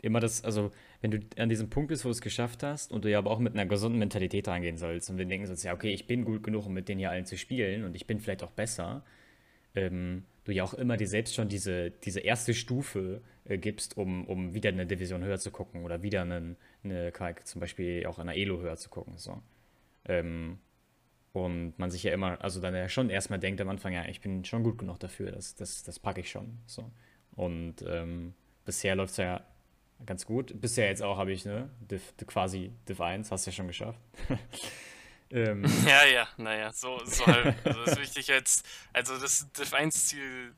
immer 0.00 0.20
das, 0.20 0.42
also 0.42 0.72
wenn 1.00 1.10
du 1.10 1.20
an 1.36 1.48
diesem 1.48 1.70
Punkt 1.70 1.88
bist, 1.88 2.04
wo 2.04 2.08
du 2.08 2.12
es 2.12 2.20
geschafft 2.20 2.62
hast 2.62 2.92
und 2.92 3.04
du 3.04 3.10
ja 3.10 3.18
aber 3.18 3.30
auch 3.30 3.38
mit 3.38 3.54
einer 3.54 3.66
gesunden 3.66 3.98
Mentalität 3.98 4.48
reingehen 4.48 4.76
sollst 4.76 5.10
und 5.10 5.18
wir 5.18 5.24
denken 5.24 5.46
sollst, 5.46 5.64
ja, 5.64 5.72
okay, 5.72 5.92
ich 5.92 6.06
bin 6.06 6.24
gut 6.24 6.42
genug, 6.42 6.66
um 6.66 6.72
mit 6.72 6.88
denen 6.88 6.98
hier 6.98 7.10
allen 7.10 7.24
zu 7.24 7.38
spielen 7.38 7.84
und 7.84 7.94
ich 7.94 8.06
bin 8.06 8.20
vielleicht 8.20 8.42
auch 8.42 8.50
besser, 8.50 9.04
ähm, 9.74 10.24
du 10.44 10.52
ja 10.52 10.64
auch 10.64 10.74
immer 10.74 10.96
dir 10.96 11.06
selbst 11.06 11.34
schon 11.34 11.48
diese, 11.48 11.90
diese 11.90 12.20
erste 12.20 12.54
Stufe 12.54 13.20
äh, 13.44 13.58
gibst, 13.58 13.96
um, 13.96 14.26
um 14.26 14.54
wieder 14.54 14.70
eine 14.70 14.86
Division 14.86 15.22
höher 15.22 15.38
zu 15.38 15.50
gucken 15.50 15.84
oder 15.84 16.02
wieder 16.02 16.22
einen, 16.22 16.56
eine, 16.82 17.12
zum 17.44 17.60
Beispiel 17.60 18.06
auch 18.06 18.18
in 18.18 18.22
einer 18.22 18.36
Elo 18.36 18.60
höher 18.60 18.76
zu 18.76 18.88
gucken. 18.88 19.18
So. 19.18 19.40
Ähm, 20.06 20.58
und 21.32 21.78
man 21.78 21.90
sich 21.90 22.02
ja 22.02 22.12
immer, 22.12 22.42
also 22.42 22.60
dann 22.60 22.74
ja 22.74 22.88
schon 22.88 23.10
erstmal 23.10 23.38
denkt 23.38 23.60
am 23.60 23.68
Anfang, 23.68 23.92
ja, 23.92 24.06
ich 24.06 24.20
bin 24.20 24.44
schon 24.44 24.64
gut 24.64 24.78
genug 24.78 24.98
dafür, 24.98 25.30
das, 25.30 25.54
das, 25.54 25.84
das 25.84 25.98
packe 25.98 26.20
ich 26.20 26.30
schon. 26.30 26.58
So. 26.66 26.90
Und 27.36 27.84
ähm, 27.86 28.34
bisher 28.64 28.96
läuft 28.96 29.12
es 29.12 29.18
ja 29.18 29.44
ganz 30.06 30.26
gut. 30.26 30.60
Bisher 30.60 30.86
jetzt 30.86 31.02
auch 31.02 31.18
habe 31.18 31.32
ich, 31.32 31.44
ne, 31.44 31.70
Div, 31.80 32.14
quasi 32.26 32.72
Div 32.88 33.00
1, 33.00 33.30
hast 33.30 33.46
du 33.46 33.50
ja 33.50 33.56
schon 33.56 33.68
geschafft. 33.68 34.00
Ähm. 35.30 35.64
Ja, 35.86 36.06
ja, 36.06 36.28
naja, 36.36 36.72
so, 36.72 37.04
so 37.04 37.26
halt. 37.26 37.54
Also 37.64 37.84
das 37.84 37.92
ist 37.92 38.00
wichtig 38.00 38.28
jetzt, 38.28 38.66
also 38.92 39.18
das 39.18 39.50
Div 39.52 39.74
1 39.74 40.06
Ziel 40.06 40.54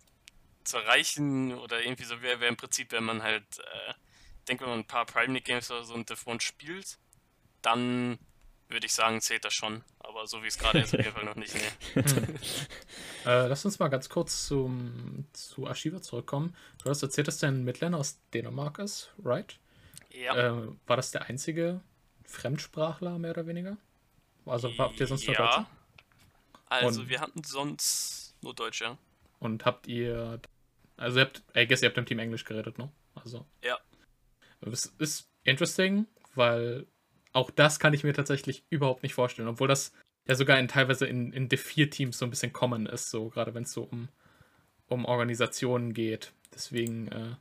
zu 0.64 0.76
erreichen 0.79 1.55
oder 1.55 1.83
irgendwie 1.83 2.05
so 2.05 2.22
wäre 2.22 2.40
wär 2.40 2.48
im 2.48 2.57
Prinzip, 2.57 2.92
wenn 2.92 3.05
man 3.05 3.22
halt, 3.22 3.42
äh, 3.59 3.94
denke, 4.46 4.62
wenn 4.62 4.70
man 4.70 4.79
ein 4.81 4.87
paar 4.87 5.07
Prime 5.07 5.35
League 5.35 5.44
Games 5.44 5.70
oder 5.70 5.85
so 5.85 5.94
ein 5.94 6.05
Div 6.05 6.26
1 6.26 6.42
spielt, 6.42 6.98
dann 7.62 8.18
würde 8.70 8.87
ich 8.87 8.94
sagen, 8.94 9.20
zählt 9.20 9.44
das 9.44 9.54
schon. 9.54 9.83
Aber 9.98 10.26
so 10.26 10.42
wie 10.42 10.46
es 10.46 10.59
gerade 10.59 10.80
ist, 10.80 10.94
auf 10.94 11.00
jeden 11.00 11.12
Fall 11.12 11.24
noch 11.24 11.37
nicht. 11.37 11.54
Nee. 11.54 12.02
äh, 13.26 13.46
lass 13.46 13.64
uns 13.64 13.78
mal 13.78 13.88
ganz 13.88 14.09
kurz 14.09 14.46
zum, 14.46 15.26
zu 15.33 15.66
Archiva 15.66 16.00
zurückkommen. 16.00 16.56
Du 16.83 16.90
hast 16.90 17.02
erzählt, 17.02 17.28
dass 17.28 17.38
dein 17.38 17.64
Midlander 17.64 17.98
aus 17.98 18.20
Dänemark 18.33 18.78
ist, 18.78 19.12
right? 19.24 19.59
Ja. 20.11 20.37
Äh, 20.37 20.68
war 20.87 20.96
das 20.96 21.11
der 21.11 21.26
einzige 21.26 21.80
Fremdsprachler, 22.24 23.18
mehr 23.18 23.33
oder 23.33 23.46
weniger? 23.46 23.76
Also 24.46 24.72
habt 24.78 24.98
ihr 25.00 25.06
sonst 25.06 25.26
nur 25.26 25.37
ja. 25.37 25.46
Deutsche? 25.46 25.66
Also 26.66 27.00
und, 27.02 27.09
wir 27.09 27.20
hatten 27.20 27.42
sonst 27.44 28.37
nur 28.42 28.54
Deutsche. 28.54 28.96
Und 29.38 29.64
habt 29.64 29.87
ihr. 29.87 30.40
Also 30.96 31.18
ihr 31.18 31.24
habt, 31.24 31.42
I 31.56 31.66
guess 31.66 31.83
ihr 31.83 31.88
habt 31.88 31.98
im 31.98 32.06
Team 32.06 32.18
Englisch 32.18 32.44
geredet, 32.44 32.78
ne? 32.78 32.90
Also. 33.14 33.46
Ja. 33.62 33.78
Es 34.61 34.87
ist 34.98 35.28
interesting, 35.44 36.06
weil 36.35 36.87
auch 37.32 37.50
das 37.50 37.78
kann 37.78 37.94
ich 37.94 38.04
mir 38.04 38.12
tatsächlich 38.12 38.64
überhaupt 38.70 39.02
nicht 39.02 39.14
vorstellen. 39.14 39.48
Obwohl 39.48 39.68
das 39.68 39.92
ja 40.26 40.34
sogar 40.34 40.58
in 40.58 40.68
teilweise 40.68 41.06
in, 41.06 41.32
in 41.32 41.48
Div 41.48 41.62
4 41.62 41.90
Teams 41.90 42.18
so 42.18 42.26
ein 42.26 42.30
bisschen 42.30 42.52
common 42.52 42.86
ist, 42.86 43.10
so 43.10 43.28
gerade 43.28 43.54
wenn 43.54 43.64
es 43.64 43.72
so 43.72 43.82
um, 43.82 44.08
um 44.88 45.04
Organisationen 45.04 45.94
geht. 45.94 46.32
Deswegen, 46.52 47.08
äh, 47.08 47.36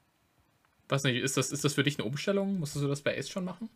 weiß 0.88 1.04
nicht, 1.04 1.21
ist 1.21 1.38
das, 1.38 1.52
ist 1.52 1.63
das 1.63 1.73
für 1.73 1.84
dich 1.84 1.97
eine 1.97 2.08
Umstellung? 2.08 2.60
Musstest 2.60 2.84
du 2.84 2.89
das 2.89 3.02
bei 3.02 3.17
Ace 3.17 3.30
schon 3.30 3.45
machen? 3.45 3.69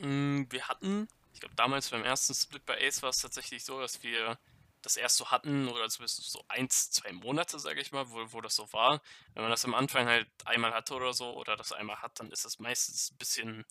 Mm, 0.00 0.44
wir 0.50 0.68
hatten, 0.68 1.08
ich 1.32 1.40
glaube 1.40 1.54
damals 1.54 1.90
beim 1.90 2.04
ersten 2.04 2.34
Split 2.34 2.66
bei 2.66 2.80
Ace 2.86 3.02
war 3.02 3.10
es 3.10 3.18
tatsächlich 3.18 3.64
so, 3.64 3.80
dass 3.80 4.02
wir 4.02 4.38
das 4.82 4.96
erst 4.96 5.16
so 5.16 5.30
hatten, 5.30 5.68
oder 5.68 5.88
zumindest 5.88 6.24
so 6.24 6.44
eins, 6.48 6.90
zwei 6.90 7.12
Monate, 7.12 7.60
sage 7.60 7.80
ich 7.80 7.92
mal, 7.92 8.10
wo, 8.10 8.32
wo 8.32 8.40
das 8.40 8.56
so 8.56 8.72
war. 8.72 9.00
Wenn 9.34 9.42
man 9.42 9.50
das 9.50 9.64
am 9.64 9.74
Anfang 9.74 10.06
halt 10.06 10.28
einmal 10.44 10.74
hatte 10.74 10.94
oder 10.94 11.12
so, 11.12 11.36
oder 11.36 11.56
das 11.56 11.72
einmal 11.72 12.02
hat, 12.02 12.18
dann 12.18 12.32
ist 12.32 12.44
das 12.44 12.58
meistens 12.58 13.12
ein 13.12 13.18
bisschen 13.18 13.64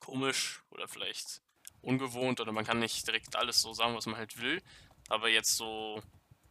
komisch 0.00 0.62
oder 0.70 0.88
vielleicht 0.88 1.42
ungewohnt 1.82 2.40
oder 2.40 2.52
man 2.52 2.64
kann 2.64 2.78
nicht 2.78 3.06
direkt 3.06 3.36
alles 3.36 3.60
so 3.60 3.72
sagen, 3.72 3.94
was 3.94 4.06
man 4.06 4.16
halt 4.16 4.40
will. 4.40 4.62
Aber 5.08 5.28
jetzt 5.28 5.56
so, 5.56 6.02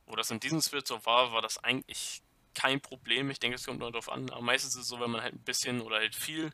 wo 0.05 0.15
das 0.15 0.31
in 0.31 0.39
diesem 0.39 0.61
Split 0.61 0.87
so 0.87 1.05
war, 1.05 1.31
war 1.31 1.41
das 1.41 1.63
eigentlich 1.63 2.21
kein 2.53 2.81
Problem. 2.81 3.29
Ich 3.29 3.39
denke, 3.39 3.55
es 3.55 3.65
kommt 3.65 3.79
nur 3.79 3.91
darauf 3.91 4.09
an. 4.09 4.29
Aber 4.29 4.41
meistens 4.41 4.75
ist 4.75 4.81
es 4.81 4.87
so, 4.87 4.99
wenn 4.99 5.11
man 5.11 5.21
halt 5.21 5.33
ein 5.33 5.43
bisschen 5.43 5.81
oder 5.81 5.97
halt 5.97 6.15
viel 6.15 6.51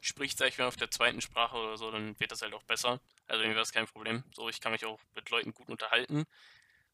spricht, 0.00 0.38
sag 0.38 0.48
ich 0.48 0.58
mal, 0.58 0.66
auf 0.66 0.76
der 0.76 0.90
zweiten 0.90 1.20
Sprache 1.20 1.56
oder 1.56 1.76
so, 1.76 1.90
dann 1.90 2.18
wird 2.20 2.32
das 2.32 2.42
halt 2.42 2.54
auch 2.54 2.62
besser. 2.64 3.00
Also 3.26 3.42
irgendwie 3.42 3.56
war 3.56 3.62
das 3.62 3.72
kein 3.72 3.86
Problem. 3.86 4.22
So, 4.34 4.48
ich 4.48 4.60
kann 4.60 4.72
mich 4.72 4.84
auch 4.84 5.00
mit 5.14 5.30
Leuten 5.30 5.54
gut 5.54 5.68
unterhalten. 5.68 6.24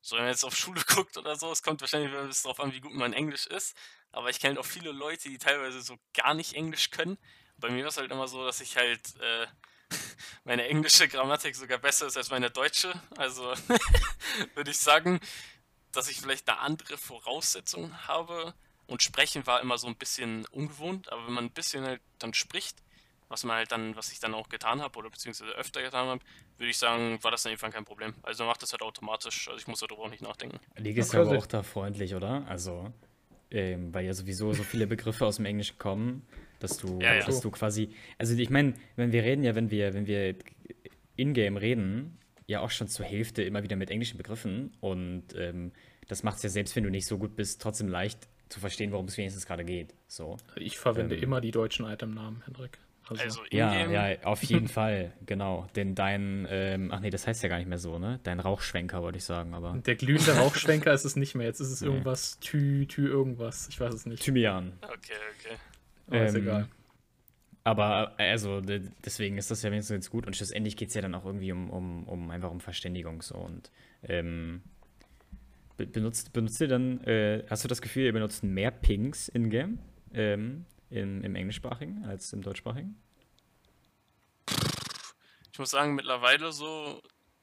So, 0.00 0.16
wenn 0.16 0.24
man 0.24 0.32
jetzt 0.32 0.44
auf 0.44 0.56
Schule 0.56 0.82
guckt 0.86 1.16
oder 1.16 1.36
so, 1.36 1.50
es 1.50 1.62
kommt 1.62 1.80
wahrscheinlich 1.80 2.12
ein 2.12 2.28
bisschen 2.28 2.44
darauf 2.44 2.60
an, 2.60 2.72
wie 2.72 2.80
gut 2.80 2.92
man 2.92 3.12
Englisch 3.12 3.46
ist. 3.46 3.76
Aber 4.12 4.30
ich 4.30 4.40
kenne 4.40 4.58
auch 4.58 4.66
viele 4.66 4.92
Leute, 4.92 5.28
die 5.28 5.38
teilweise 5.38 5.82
so 5.82 5.96
gar 6.14 6.34
nicht 6.34 6.54
Englisch 6.54 6.90
können. 6.90 7.18
Bei 7.60 7.70
mir 7.70 7.82
war 7.82 7.90
es 7.90 7.96
halt 7.96 8.10
immer 8.10 8.28
so, 8.28 8.44
dass 8.44 8.60
ich 8.60 8.76
halt 8.76 9.00
äh, 9.20 9.46
meine 10.44 10.66
englische 10.66 11.08
Grammatik 11.08 11.54
sogar 11.54 11.78
besser 11.78 12.06
ist 12.06 12.16
als 12.16 12.30
meine 12.30 12.50
deutsche. 12.50 12.92
Also 13.16 13.52
würde 14.54 14.70
ich 14.70 14.78
sagen, 14.78 15.20
dass 15.92 16.08
ich 16.08 16.20
vielleicht 16.20 16.48
eine 16.48 16.58
andere 16.60 16.96
Voraussetzung 16.96 18.06
habe. 18.06 18.54
Und 18.86 19.04
sprechen 19.04 19.46
war 19.46 19.60
immer 19.60 19.78
so 19.78 19.86
ein 19.86 19.94
bisschen 19.94 20.46
ungewohnt, 20.46 21.12
aber 21.12 21.24
wenn 21.24 21.34
man 21.34 21.44
ein 21.44 21.52
bisschen 21.52 21.84
halt 21.84 22.00
dann 22.18 22.34
spricht, 22.34 22.76
was 23.28 23.44
man 23.44 23.56
halt 23.56 23.70
dann, 23.70 23.94
was 23.94 24.10
ich 24.10 24.18
dann 24.18 24.34
auch 24.34 24.48
getan 24.48 24.82
habe 24.82 24.98
oder 24.98 25.08
beziehungsweise 25.08 25.52
öfter 25.52 25.80
getan 25.80 26.08
habe, 26.08 26.20
würde 26.58 26.70
ich 26.70 26.76
sagen, 26.76 27.22
war 27.22 27.30
das 27.30 27.44
dann 27.44 27.52
irgendwann 27.52 27.70
kein 27.70 27.84
Problem. 27.84 28.14
Also 28.22 28.44
macht 28.44 28.62
das 28.62 28.72
halt 28.72 28.82
automatisch, 28.82 29.48
also 29.48 29.58
ich 29.60 29.68
muss 29.68 29.78
darüber 29.78 30.02
auch 30.02 30.10
nicht 30.10 30.22
nachdenken. 30.22 30.58
League 30.76 30.96
ist 30.96 31.12
ja 31.12 31.20
aber 31.20 31.38
auch 31.38 31.46
da 31.46 31.62
freundlich, 31.62 32.16
oder? 32.16 32.44
Also, 32.48 32.92
ähm, 33.52 33.94
weil 33.94 34.04
ja 34.04 34.12
sowieso 34.12 34.52
so 34.52 34.64
viele 34.64 34.88
Begriffe 34.88 35.24
aus 35.24 35.36
dem 35.36 35.44
Englischen 35.44 35.78
kommen, 35.78 36.26
dass 36.60 36.76
du, 36.78 37.00
ja, 37.00 37.14
ja. 37.16 37.26
dass 37.26 37.40
du 37.40 37.50
quasi, 37.50 37.90
also 38.18 38.34
ich 38.36 38.50
meine, 38.50 38.74
wenn 38.96 39.12
wir 39.12 39.24
reden 39.24 39.42
ja, 39.42 39.54
wenn 39.54 39.70
wir, 39.70 39.92
wenn 39.94 40.06
wir 40.06 40.36
in-game 41.16 41.56
reden, 41.56 42.18
ja 42.46 42.60
auch 42.60 42.70
schon 42.70 42.88
zur 42.88 43.04
Hälfte 43.04 43.42
immer 43.42 43.62
wieder 43.62 43.76
mit 43.76 43.90
englischen 43.90 44.16
Begriffen 44.16 44.72
und 44.80 45.24
ähm, 45.36 45.72
das 46.08 46.22
macht 46.22 46.38
es 46.38 46.42
ja 46.42 46.48
selbst, 46.48 46.76
wenn 46.76 46.84
du 46.84 46.90
nicht 46.90 47.06
so 47.06 47.18
gut 47.18 47.36
bist, 47.36 47.62
trotzdem 47.62 47.88
leicht 47.88 48.28
zu 48.48 48.60
verstehen, 48.60 48.92
worum 48.92 49.06
es 49.06 49.16
wenigstens 49.16 49.46
gerade 49.46 49.64
geht. 49.64 49.94
So. 50.08 50.36
Ich 50.56 50.78
verwende 50.78 51.16
ähm, 51.16 51.22
immer 51.22 51.40
die 51.40 51.52
deutschen 51.52 51.86
Itemnamen, 51.86 52.42
Hendrik. 52.44 52.78
Also, 53.08 53.22
also 53.22 53.40
ja, 53.50 53.90
ja, 53.90 54.22
auf 54.24 54.42
jeden 54.44 54.68
Fall, 54.78 55.12
genau. 55.26 55.68
Denn 55.74 55.94
dein, 55.94 56.46
ähm, 56.48 56.90
ach 56.92 57.00
nee, 57.00 57.10
das 57.10 57.26
heißt 57.26 57.42
ja 57.42 57.48
gar 57.48 57.58
nicht 57.58 57.68
mehr 57.68 57.78
so, 57.78 57.98
ne? 57.98 58.20
Dein 58.22 58.38
Rauchschwenker, 58.38 59.02
wollte 59.02 59.18
ich 59.18 59.24
sagen, 59.24 59.54
aber. 59.54 59.76
Der 59.84 59.96
glühende 59.96 60.32
Rauchschwenker 60.38 60.92
ist 60.92 61.04
es 61.04 61.16
nicht 61.16 61.34
mehr. 61.34 61.46
Jetzt 61.46 61.60
ist 61.60 61.70
es 61.70 61.80
nee. 61.80 61.88
irgendwas, 61.88 62.38
Tü, 62.40 62.86
Tü, 62.86 63.08
irgendwas. 63.08 63.68
Ich 63.68 63.80
weiß 63.80 63.94
es 63.94 64.06
nicht. 64.06 64.22
Thymian. 64.22 64.72
Okay, 64.82 65.14
okay. 65.38 65.56
Aber 66.10 66.20
ähm, 66.20 66.26
ist 66.26 66.34
egal. 66.34 66.68
Aber 67.62 68.18
also 68.18 68.60
deswegen 68.60 69.36
ist 69.36 69.50
das 69.50 69.62
ja 69.62 69.70
wenigstens 69.70 69.94
jetzt 69.94 70.10
gut 70.10 70.26
und 70.26 70.34
schlussendlich 70.34 70.76
geht 70.76 70.88
es 70.88 70.94
ja 70.94 71.02
dann 71.02 71.14
auch 71.14 71.26
irgendwie 71.26 71.52
um, 71.52 71.68
um, 71.70 72.08
um 72.08 72.30
einfach 72.30 72.50
um 72.50 72.60
Verständigung 72.60 73.20
so 73.22 73.36
und 73.36 73.70
ähm, 74.02 74.62
benutzt, 75.76 76.32
benutzt 76.32 76.60
ihr 76.60 76.68
dann, 76.68 77.04
äh, 77.04 77.44
hast 77.48 77.64
du 77.64 77.68
das 77.68 77.82
Gefühl, 77.82 78.04
ihr 78.04 78.12
benutzt 78.12 78.42
mehr 78.42 78.70
Pings 78.70 79.28
in-game? 79.28 79.78
Ähm, 80.12 80.64
im, 80.90 81.22
im 81.22 81.34
englischsprachigen 81.36 82.04
als 82.04 82.32
im 82.32 82.42
deutschsprachigen? 82.42 83.00
Ich 85.52 85.58
muss 85.58 85.70
sagen, 85.70 85.94
mittlerweile 85.94 86.52
so, 86.52 87.00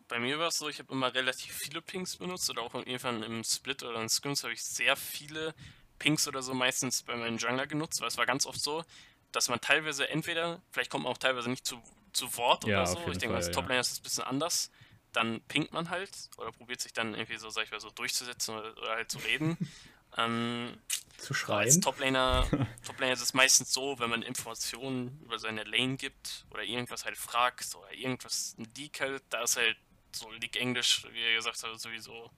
bei 0.08 0.19
mir 0.19 0.39
war 0.39 0.47
es 0.49 0.58
so, 0.58 0.69
ich 0.69 0.80
habe 0.80 0.91
immer 0.91 1.13
relativ 1.13 1.53
viele 1.53 1.82
Pings 1.82 2.17
benutzt 2.17 2.49
oder 2.49 2.62
auch 2.62 2.73
irgendwann 2.73 3.23
im 3.23 3.43
Split 3.43 3.84
oder 3.84 4.01
in 4.01 4.10
Scrims 4.10 4.43
habe 4.43 4.53
ich 4.53 4.63
sehr 4.63 4.95
viele 4.95 5.53
Pings 5.99 6.27
oder 6.27 6.41
so 6.41 6.53
meistens 6.53 7.03
bei 7.03 7.15
meinen 7.15 7.38
Jungler 7.38 7.67
genutzt, 7.67 8.01
weil 8.01 8.07
es 8.07 8.17
war 8.17 8.25
ganz 8.25 8.45
oft 8.45 8.60
so, 8.60 8.83
dass 9.31 9.49
man 9.49 9.62
teilweise 9.62 10.10
entweder, 10.10 10.62
vielleicht 10.71 10.89
kommt 10.89 11.03
man 11.03 11.13
auch 11.13 11.17
teilweise 11.17 11.49
nicht 11.49 11.65
zu, 11.65 11.81
zu 12.13 12.36
Wort 12.38 12.65
ja, 12.65 12.77
oder 12.77 12.88
so, 12.88 12.99
ich 13.12 13.17
denke 13.17 13.29
mal, 13.29 13.36
als 13.36 13.51
Toplane 13.51 13.79
ist 13.79 13.91
es 13.91 13.99
ein 13.99 14.03
bisschen 14.03 14.23
anders, 14.23 14.71
dann 15.13 15.41
pinkt 15.47 15.73
man 15.73 15.89
halt 15.89 16.12
oder 16.38 16.51
probiert 16.51 16.81
sich 16.81 16.93
dann 16.93 17.13
irgendwie 17.13 17.38
so, 17.38 17.49
sag 17.49 17.65
ich 17.65 17.71
mal, 17.71 17.79
so 17.79 17.89
durchzusetzen 17.89 18.55
oder, 18.55 18.77
oder 18.77 18.91
halt 18.91 19.12
zu 19.12 19.17
reden. 19.19 19.57
ähm, 20.17 20.77
zu 21.17 21.33
schreien. 21.33 21.65
Als 21.65 21.79
Toplaner, 21.79 22.47
Toplaner 22.86 23.13
ist 23.13 23.21
es 23.21 23.33
meistens 23.33 23.73
so, 23.73 23.99
wenn 23.99 24.10
man 24.10 24.21
Informationen 24.21 25.19
über 25.23 25.39
seine 25.39 25.63
Lane 25.63 25.97
gibt 25.97 26.45
oder 26.51 26.63
irgendwas 26.63 27.05
halt 27.05 27.17
fragt 27.17 27.75
oder 27.75 27.91
irgendwas 27.93 28.55
ein 28.57 28.67
Leak 28.75 29.01
halt, 29.01 29.23
da 29.29 29.41
ist 29.41 29.57
halt 29.57 29.77
so 30.12 30.31
Leak 30.31 30.55
Englisch, 30.55 31.05
wie 31.12 31.21
er 31.21 31.36
gesagt 31.36 31.62
hat, 31.63 31.79
sowieso 31.79 32.31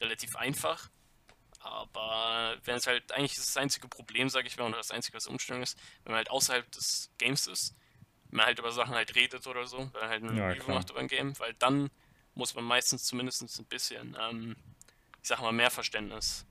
relativ 0.00 0.36
einfach. 0.36 0.90
Aber 1.64 2.56
wenn 2.64 2.76
es 2.76 2.86
halt 2.86 3.10
eigentlich 3.12 3.36
das 3.36 3.56
einzige 3.56 3.88
Problem, 3.88 4.28
sage 4.28 4.46
ich 4.46 4.56
mal, 4.58 4.68
oder 4.68 4.76
das 4.76 4.90
einzige, 4.90 5.16
was 5.16 5.26
Umstellung 5.26 5.62
ist, 5.62 5.78
wenn 6.04 6.12
man 6.12 6.18
halt 6.18 6.30
außerhalb 6.30 6.70
des 6.70 7.10
Games 7.16 7.46
ist, 7.46 7.74
wenn 8.28 8.36
man 8.38 8.46
halt 8.46 8.58
über 8.58 8.70
Sachen 8.70 8.94
halt 8.94 9.14
redet 9.14 9.46
oder 9.46 9.66
so, 9.66 9.78
wenn 9.78 10.00
man 10.00 10.08
halt 10.10 10.22
eine 10.22 10.38
ja, 10.38 10.48
Review 10.48 10.74
macht 10.74 10.90
über 10.90 11.00
ein 11.00 11.08
Game, 11.08 11.38
weil 11.38 11.54
dann 11.54 11.90
muss 12.34 12.54
man 12.54 12.64
meistens 12.64 13.04
zumindest 13.04 13.58
ein 13.58 13.64
bisschen, 13.64 14.14
ähm, 14.20 14.56
ich 15.22 15.28
sag 15.28 15.40
mal, 15.40 15.52
mehr 15.52 15.70
Verständnis 15.70 16.44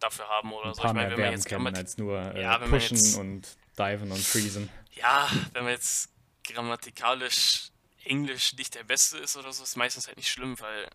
dafür 0.00 0.28
haben 0.28 0.52
oder 0.52 0.68
ein 0.68 0.74
so. 0.74 0.82
Paar 0.82 0.90
ich 0.90 0.96
meine, 0.96 1.10
wenn 1.12 1.20
man 1.20 1.32
jetzt 1.32 1.46
kennen 1.46 1.76
als 1.76 1.96
nur 1.96 2.18
äh, 2.34 2.42
ja, 2.42 2.58
pushen 2.58 2.96
jetzt, 2.96 3.16
und 3.18 3.56
diven 3.78 4.10
und 4.10 4.20
freezen. 4.20 4.68
Ja, 4.92 5.30
wenn 5.52 5.62
man 5.62 5.74
jetzt 5.74 6.10
grammatikalisch 6.42 7.70
Englisch 8.02 8.54
nicht 8.54 8.74
der 8.74 8.82
Beste 8.82 9.18
ist 9.18 9.36
oder 9.36 9.52
so, 9.52 9.62
ist 9.62 9.76
meistens 9.76 10.08
halt 10.08 10.16
nicht 10.16 10.30
schlimm, 10.30 10.58
weil 10.58 10.88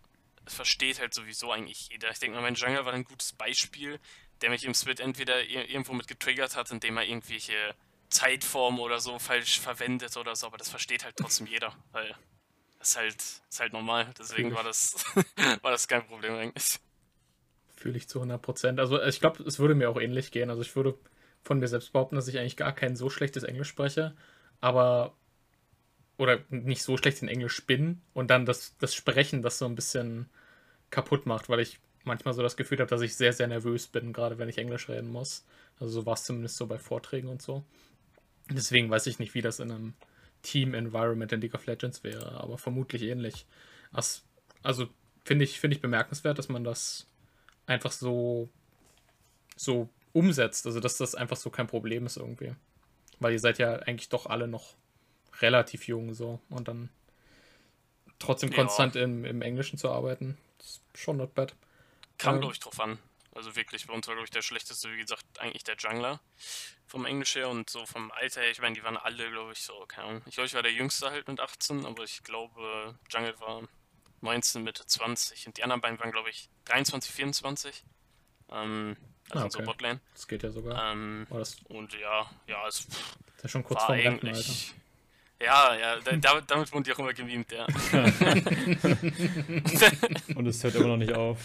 es 0.46 0.54
versteht 0.54 1.00
halt 1.00 1.12
sowieso 1.12 1.52
eigentlich 1.52 1.88
jeder. 1.90 2.10
Ich 2.10 2.18
denke 2.18 2.36
mal, 2.36 2.42
mein 2.42 2.54
Jungle 2.54 2.84
war 2.84 2.92
ein 2.92 3.04
gutes 3.04 3.32
Beispiel, 3.32 3.98
der 4.40 4.50
mich 4.50 4.64
im 4.64 4.74
Split 4.74 5.00
entweder 5.00 5.42
irgendwo 5.42 5.92
mit 5.92 6.08
getriggert 6.08 6.56
hat, 6.56 6.70
indem 6.70 6.96
er 6.96 7.04
irgendwelche 7.04 7.74
Zeitformen 8.08 8.80
oder 8.80 9.00
so 9.00 9.18
falsch 9.18 9.60
verwendet 9.60 10.16
oder 10.16 10.36
so, 10.36 10.46
aber 10.46 10.58
das 10.58 10.70
versteht 10.70 11.04
halt 11.04 11.16
trotzdem 11.16 11.46
jeder, 11.46 11.74
weil 11.92 12.14
das 12.78 12.90
ist 12.90 12.96
halt, 12.96 13.16
ist 13.16 13.60
halt 13.60 13.72
normal. 13.72 14.12
Deswegen 14.18 14.54
war 14.54 14.62
das, 14.62 15.04
war 15.62 15.70
das 15.72 15.88
kein 15.88 16.06
Problem 16.06 16.34
eigentlich. 16.34 16.78
Fühle 17.76 17.98
ich 17.98 18.08
zu 18.08 18.18
100 18.18 18.40
Prozent. 18.40 18.80
Also 18.80 19.02
ich 19.02 19.20
glaube, 19.20 19.42
es 19.42 19.58
würde 19.58 19.74
mir 19.74 19.90
auch 19.90 20.00
ähnlich 20.00 20.30
gehen. 20.30 20.50
Also 20.50 20.62
ich 20.62 20.74
würde 20.76 20.96
von 21.42 21.58
mir 21.58 21.68
selbst 21.68 21.92
behaupten, 21.92 22.16
dass 22.16 22.28
ich 22.28 22.38
eigentlich 22.38 22.56
gar 22.56 22.72
kein 22.72 22.96
so 22.96 23.10
schlechtes 23.10 23.42
Englisch 23.42 23.68
spreche, 23.68 24.16
aber 24.60 25.16
oder 26.18 26.40
nicht 26.50 26.82
so 26.82 26.96
schlecht 26.96 27.22
in 27.22 27.28
Englisch 27.28 27.64
bin 27.66 28.00
und 28.14 28.30
dann 28.30 28.46
das, 28.46 28.76
das 28.78 28.94
Sprechen 28.94 29.42
das 29.42 29.58
so 29.58 29.66
ein 29.66 29.74
bisschen 29.74 30.28
kaputt 30.90 31.26
macht, 31.26 31.48
weil 31.48 31.60
ich 31.60 31.78
manchmal 32.04 32.34
so 32.34 32.42
das 32.42 32.56
Gefühl 32.56 32.78
habe, 32.78 32.88
dass 32.88 33.02
ich 33.02 33.16
sehr, 33.16 33.32
sehr 33.32 33.48
nervös 33.48 33.86
bin, 33.86 34.12
gerade 34.12 34.38
wenn 34.38 34.48
ich 34.48 34.58
Englisch 34.58 34.88
reden 34.88 35.10
muss. 35.10 35.44
Also 35.78 36.00
so 36.00 36.06
war 36.06 36.14
es 36.14 36.24
zumindest 36.24 36.56
so 36.56 36.66
bei 36.66 36.78
Vorträgen 36.78 37.28
und 37.28 37.42
so. 37.42 37.64
Deswegen 38.48 38.88
weiß 38.88 39.06
ich 39.08 39.18
nicht, 39.18 39.34
wie 39.34 39.42
das 39.42 39.60
in 39.60 39.70
einem 39.70 39.94
Team-Environment 40.42 41.32
in 41.32 41.40
League 41.40 41.54
of 41.54 41.66
Legends 41.66 42.04
wäre, 42.04 42.40
aber 42.40 42.58
vermutlich 42.58 43.02
ähnlich. 43.02 43.46
Also 44.62 44.88
finde 45.24 45.44
ich, 45.44 45.58
find 45.58 45.74
ich 45.74 45.80
bemerkenswert, 45.80 46.38
dass 46.38 46.48
man 46.48 46.62
das 46.62 47.06
einfach 47.66 47.90
so, 47.90 48.48
so 49.56 49.88
umsetzt. 50.12 50.66
Also 50.66 50.78
dass 50.80 50.96
das 50.96 51.16
einfach 51.16 51.36
so 51.36 51.50
kein 51.50 51.66
Problem 51.66 52.06
ist 52.06 52.16
irgendwie. 52.16 52.54
Weil 53.18 53.32
ihr 53.32 53.40
seid 53.40 53.58
ja 53.58 53.74
eigentlich 53.74 54.08
doch 54.08 54.26
alle 54.26 54.46
noch 54.46 54.74
relativ 55.40 55.86
jung 55.86 56.14
so 56.14 56.40
und 56.48 56.68
dann 56.68 56.90
trotzdem 58.18 58.50
ja. 58.50 58.56
konstant 58.56 58.96
im, 58.96 59.24
im 59.24 59.42
Englischen 59.42 59.78
zu 59.78 59.90
arbeiten, 59.90 60.38
ist 60.58 60.82
schon 60.94 61.18
not 61.18 61.34
bad. 61.34 61.54
Kam, 62.18 62.36
ähm, 62.36 62.40
glaube 62.40 62.54
ich, 62.54 62.60
drauf 62.60 62.80
an. 62.80 62.98
Also 63.34 63.54
wirklich, 63.54 63.86
bei 63.86 63.92
uns 63.92 64.06
war, 64.06 64.14
glaube 64.14 64.24
ich, 64.24 64.30
der 64.30 64.40
schlechteste, 64.40 64.90
wie 64.90 64.96
gesagt, 64.96 65.24
eigentlich 65.38 65.62
der 65.62 65.76
Jungler 65.76 66.20
vom 66.86 67.04
Englisch 67.04 67.34
her 67.34 67.50
und 67.50 67.68
so 67.68 67.84
vom 67.84 68.10
Alter 68.12 68.40
her. 68.40 68.50
Ich 68.50 68.60
meine, 68.60 68.74
die 68.74 68.82
waren 68.82 68.96
alle, 68.96 69.30
glaube 69.30 69.52
ich, 69.52 69.60
so, 69.60 69.74
keine 69.86 70.08
Ahnung. 70.08 70.22
Ich 70.26 70.34
glaube, 70.36 70.46
ich 70.46 70.54
war 70.54 70.62
der 70.62 70.72
Jüngste 70.72 71.10
halt 71.10 71.28
mit 71.28 71.40
18, 71.40 71.84
aber 71.84 72.04
ich 72.04 72.22
glaube, 72.22 72.98
Jungle 73.10 73.38
war 73.40 73.62
19, 74.22 74.62
Mitte 74.62 74.86
20 74.86 75.48
und 75.48 75.58
die 75.58 75.62
anderen 75.62 75.82
beiden 75.82 75.98
waren, 75.98 76.12
glaube 76.12 76.30
ich, 76.30 76.48
23, 76.64 77.12
24. 77.12 77.84
Ähm, 78.50 78.96
also 79.28 79.42
ah, 79.42 79.46
okay. 79.46 79.58
so 79.58 79.64
Botlane. 79.64 80.00
Das 80.14 80.28
geht 80.28 80.42
ja 80.42 80.50
sogar. 80.50 80.92
Ähm, 80.92 81.26
und 81.68 81.92
ja, 81.94 82.30
ja, 82.46 82.66
es 82.66 82.86
das 82.86 83.44
ist 83.44 83.50
schon 83.50 83.64
kurz 83.64 83.82
vor 83.82 83.96
Renten, 83.96 84.28
Alter. 84.28 84.52
Ja, 85.40 85.74
ja, 85.76 85.96
da, 86.00 86.40
damit 86.40 86.72
wurden 86.72 86.84
die 86.84 86.92
auch 86.92 86.98
immer 86.98 87.12
gemimt, 87.12 87.52
ja. 87.52 87.66
Und 90.34 90.46
es 90.46 90.64
hört 90.64 90.76
immer 90.76 90.86
noch 90.86 90.96
nicht 90.96 91.12
auf. 91.12 91.38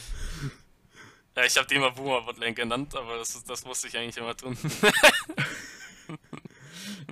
Ja, 1.36 1.44
ich 1.46 1.58
habe 1.58 1.68
die 1.68 1.76
immer 1.76 1.92
Boomer 1.92 2.22
Botlane 2.22 2.54
genannt, 2.54 2.96
aber 2.96 3.18
das, 3.18 3.44
das 3.44 3.66
musste 3.66 3.88
ich 3.88 3.98
eigentlich 3.98 4.16
immer 4.18 4.34
tun. 4.36 4.58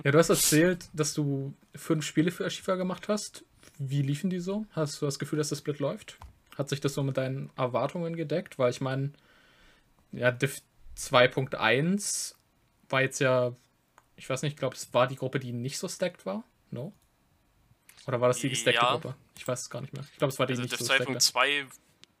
ja, 0.04 0.10
du 0.10 0.18
hast 0.18 0.30
erzählt, 0.30 0.88
dass 0.94 1.12
du 1.12 1.52
fünf 1.74 2.06
Spiele 2.06 2.30
für 2.30 2.46
Ashifa 2.46 2.76
gemacht 2.76 3.08
hast. 3.08 3.44
wie 3.78 4.00
liefen 4.02 4.30
die 4.30 4.40
so? 4.40 4.64
Hast 4.72 5.02
du 5.02 5.06
das 5.06 5.18
Gefühl, 5.18 5.38
dass 5.38 5.50
das 5.50 5.58
Split 5.58 5.80
läuft? 5.80 6.16
Hat 6.56 6.70
sich 6.70 6.80
das 6.80 6.94
so 6.94 7.02
mit 7.02 7.18
deinen 7.18 7.50
Erwartungen 7.56 8.16
gedeckt? 8.16 8.58
Weil 8.58 8.70
ich 8.70 8.80
meine, 8.80 9.12
ja, 10.12 10.30
Div 10.30 10.62
2.1 10.96 12.34
war 12.88 13.02
jetzt 13.02 13.20
ja, 13.20 13.52
ich 14.16 14.28
weiß 14.28 14.42
nicht, 14.42 14.54
ich 14.54 14.58
glaube, 14.58 14.76
es 14.76 14.92
war 14.92 15.06
die 15.06 15.16
Gruppe, 15.16 15.38
die 15.40 15.52
nicht 15.52 15.78
so 15.78 15.88
stacked 15.88 16.26
war. 16.26 16.44
No? 16.70 16.92
Oder 18.06 18.20
war 18.20 18.28
das 18.28 18.38
die 18.38 18.48
gestackte 18.48 18.80
ja. 18.80 18.92
Gruppe? 18.92 19.14
Ich 19.36 19.46
weiß 19.46 19.60
es 19.60 19.70
gar 19.70 19.80
nicht 19.80 19.92
mehr. 19.92 20.04
Ich 20.12 20.18
glaube, 20.18 20.32
es 20.32 20.38
war 20.38 20.46
die 20.46 20.52
also 20.52 20.62
nicht 20.62 20.72
Div 20.72 20.86
so 20.86 20.92
2.2 20.92 21.66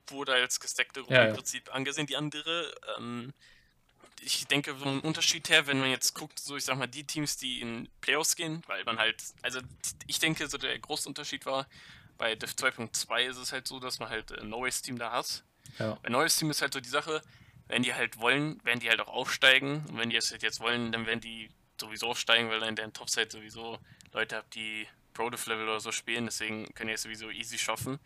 wurde 0.08 0.34
als 0.34 0.60
gestackte 0.60 1.00
Gruppe 1.00 1.14
Ja, 1.14 1.22
ja. 1.22 1.28
im 1.30 1.36
Prinzip 1.36 1.74
angesehen, 1.74 2.06
die 2.06 2.16
andere. 2.16 2.74
Ähm, 2.98 3.32
ich 4.22 4.46
denke, 4.46 4.76
so 4.76 4.84
ein 4.84 5.00
Unterschied 5.00 5.48
her, 5.48 5.66
wenn 5.66 5.80
man 5.80 5.90
jetzt 5.90 6.14
guckt, 6.14 6.38
so 6.38 6.56
ich 6.56 6.64
sag 6.64 6.76
mal, 6.76 6.86
die 6.86 7.04
Teams, 7.04 7.38
die 7.38 7.60
in 7.60 7.88
Playoffs 8.00 8.36
gehen, 8.36 8.62
weil 8.66 8.84
man 8.84 8.98
halt, 8.98 9.22
also 9.42 9.60
ich 10.06 10.18
denke, 10.18 10.46
so 10.46 10.58
der 10.58 10.78
große 10.78 11.08
Unterschied 11.08 11.46
war, 11.46 11.66
bei 12.18 12.34
Div 12.34 12.50
2.2 12.50 13.30
ist 13.30 13.38
es 13.38 13.52
halt 13.52 13.66
so, 13.66 13.80
dass 13.80 13.98
man 13.98 14.10
halt 14.10 14.38
ein 14.38 14.50
neues 14.50 14.82
Team 14.82 14.98
da 14.98 15.12
hat. 15.12 15.42
Ja. 15.78 15.98
Ein 16.02 16.12
neues 16.12 16.36
Team 16.36 16.50
ist 16.50 16.60
halt 16.60 16.74
so 16.74 16.80
die 16.80 16.88
Sache, 16.88 17.22
wenn 17.68 17.82
die 17.82 17.94
halt 17.94 18.18
wollen, 18.18 18.62
werden 18.64 18.80
die 18.80 18.90
halt 18.90 19.00
auch 19.00 19.08
aufsteigen. 19.08 19.86
Und 19.88 19.96
wenn 19.96 20.10
die 20.10 20.16
es 20.16 20.30
halt 20.30 20.42
jetzt 20.42 20.60
wollen, 20.60 20.92
dann 20.92 21.06
werden 21.06 21.20
die 21.20 21.48
sowieso 21.80 22.08
aufsteigen, 22.08 22.50
weil 22.50 22.60
dann 22.60 22.70
in 22.70 22.76
der 22.76 22.92
Topside 22.92 23.30
sowieso 23.30 23.78
Leute 24.12 24.36
habt, 24.36 24.54
die 24.54 24.86
Pro-Div-Level 25.14 25.68
oder 25.68 25.80
so 25.80 25.92
spielen. 25.92 26.26
Deswegen 26.26 26.72
können 26.74 26.88
die 26.88 26.94
es 26.94 27.02
sowieso 27.02 27.30
easy 27.30 27.58
schaffen. 27.58 27.98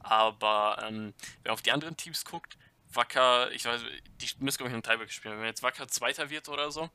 Aber 0.00 0.78
ähm, 0.86 1.14
wenn 1.42 1.44
man 1.44 1.52
auf 1.52 1.62
die 1.62 1.72
anderen 1.72 1.96
Teams 1.96 2.24
guckt, 2.24 2.56
Wacker, 2.92 3.50
ich 3.52 3.64
weiß, 3.64 3.80
die 4.20 4.28
müssen 4.38 4.58
glaube 4.58 4.70
ich 4.70 4.74
im 4.74 4.82
Tiebreak 4.82 5.12
spielen. 5.12 5.38
Wenn 5.38 5.46
jetzt 5.46 5.62
Wacker 5.62 5.88
Zweiter 5.88 6.30
wird 6.30 6.48
oder 6.48 6.70
so, 6.70 6.90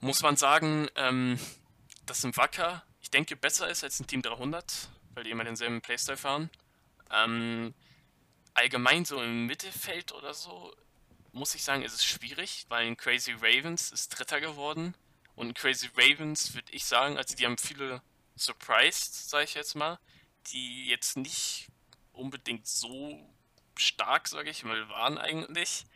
muss 0.00 0.22
man 0.22 0.36
sagen, 0.36 0.88
ähm, 0.96 1.38
dass 2.06 2.24
ein 2.24 2.36
Wacker, 2.36 2.82
ich 3.00 3.10
denke, 3.10 3.36
besser 3.36 3.68
ist 3.68 3.84
als 3.84 4.00
ein 4.00 4.06
Team 4.06 4.22
300, 4.22 4.88
weil 5.14 5.24
die 5.24 5.30
immer 5.30 5.44
denselben 5.44 5.80
Playstyle 5.80 6.16
fahren. 6.16 6.50
Ähm, 7.10 7.74
allgemein 8.54 9.04
so 9.04 9.22
im 9.22 9.46
Mittelfeld 9.46 10.12
oder 10.12 10.34
so, 10.34 10.74
muss 11.32 11.54
ich 11.54 11.62
sagen, 11.62 11.82
ist 11.82 11.94
es 11.94 12.04
schwierig, 12.04 12.66
weil 12.68 12.86
ein 12.86 12.96
Crazy 12.96 13.32
Ravens 13.32 13.92
ist 13.92 14.08
Dritter 14.10 14.40
geworden. 14.40 14.94
Und 15.38 15.54
Crazy 15.54 15.88
Ravens, 15.96 16.54
würde 16.54 16.72
ich 16.72 16.84
sagen, 16.84 17.16
also 17.16 17.36
die 17.36 17.46
haben 17.46 17.58
viele 17.58 18.02
surprised, 18.36 19.30
sage 19.30 19.44
ich 19.44 19.54
jetzt 19.54 19.76
mal, 19.76 19.98
die 20.48 20.88
jetzt 20.88 21.16
nicht 21.16 21.68
unbedingt 22.12 22.66
so 22.66 23.18
stark, 23.76 24.28
sage 24.28 24.50
ich 24.50 24.64
mal, 24.64 24.88
waren 24.88 25.18
eigentlich. 25.18 25.86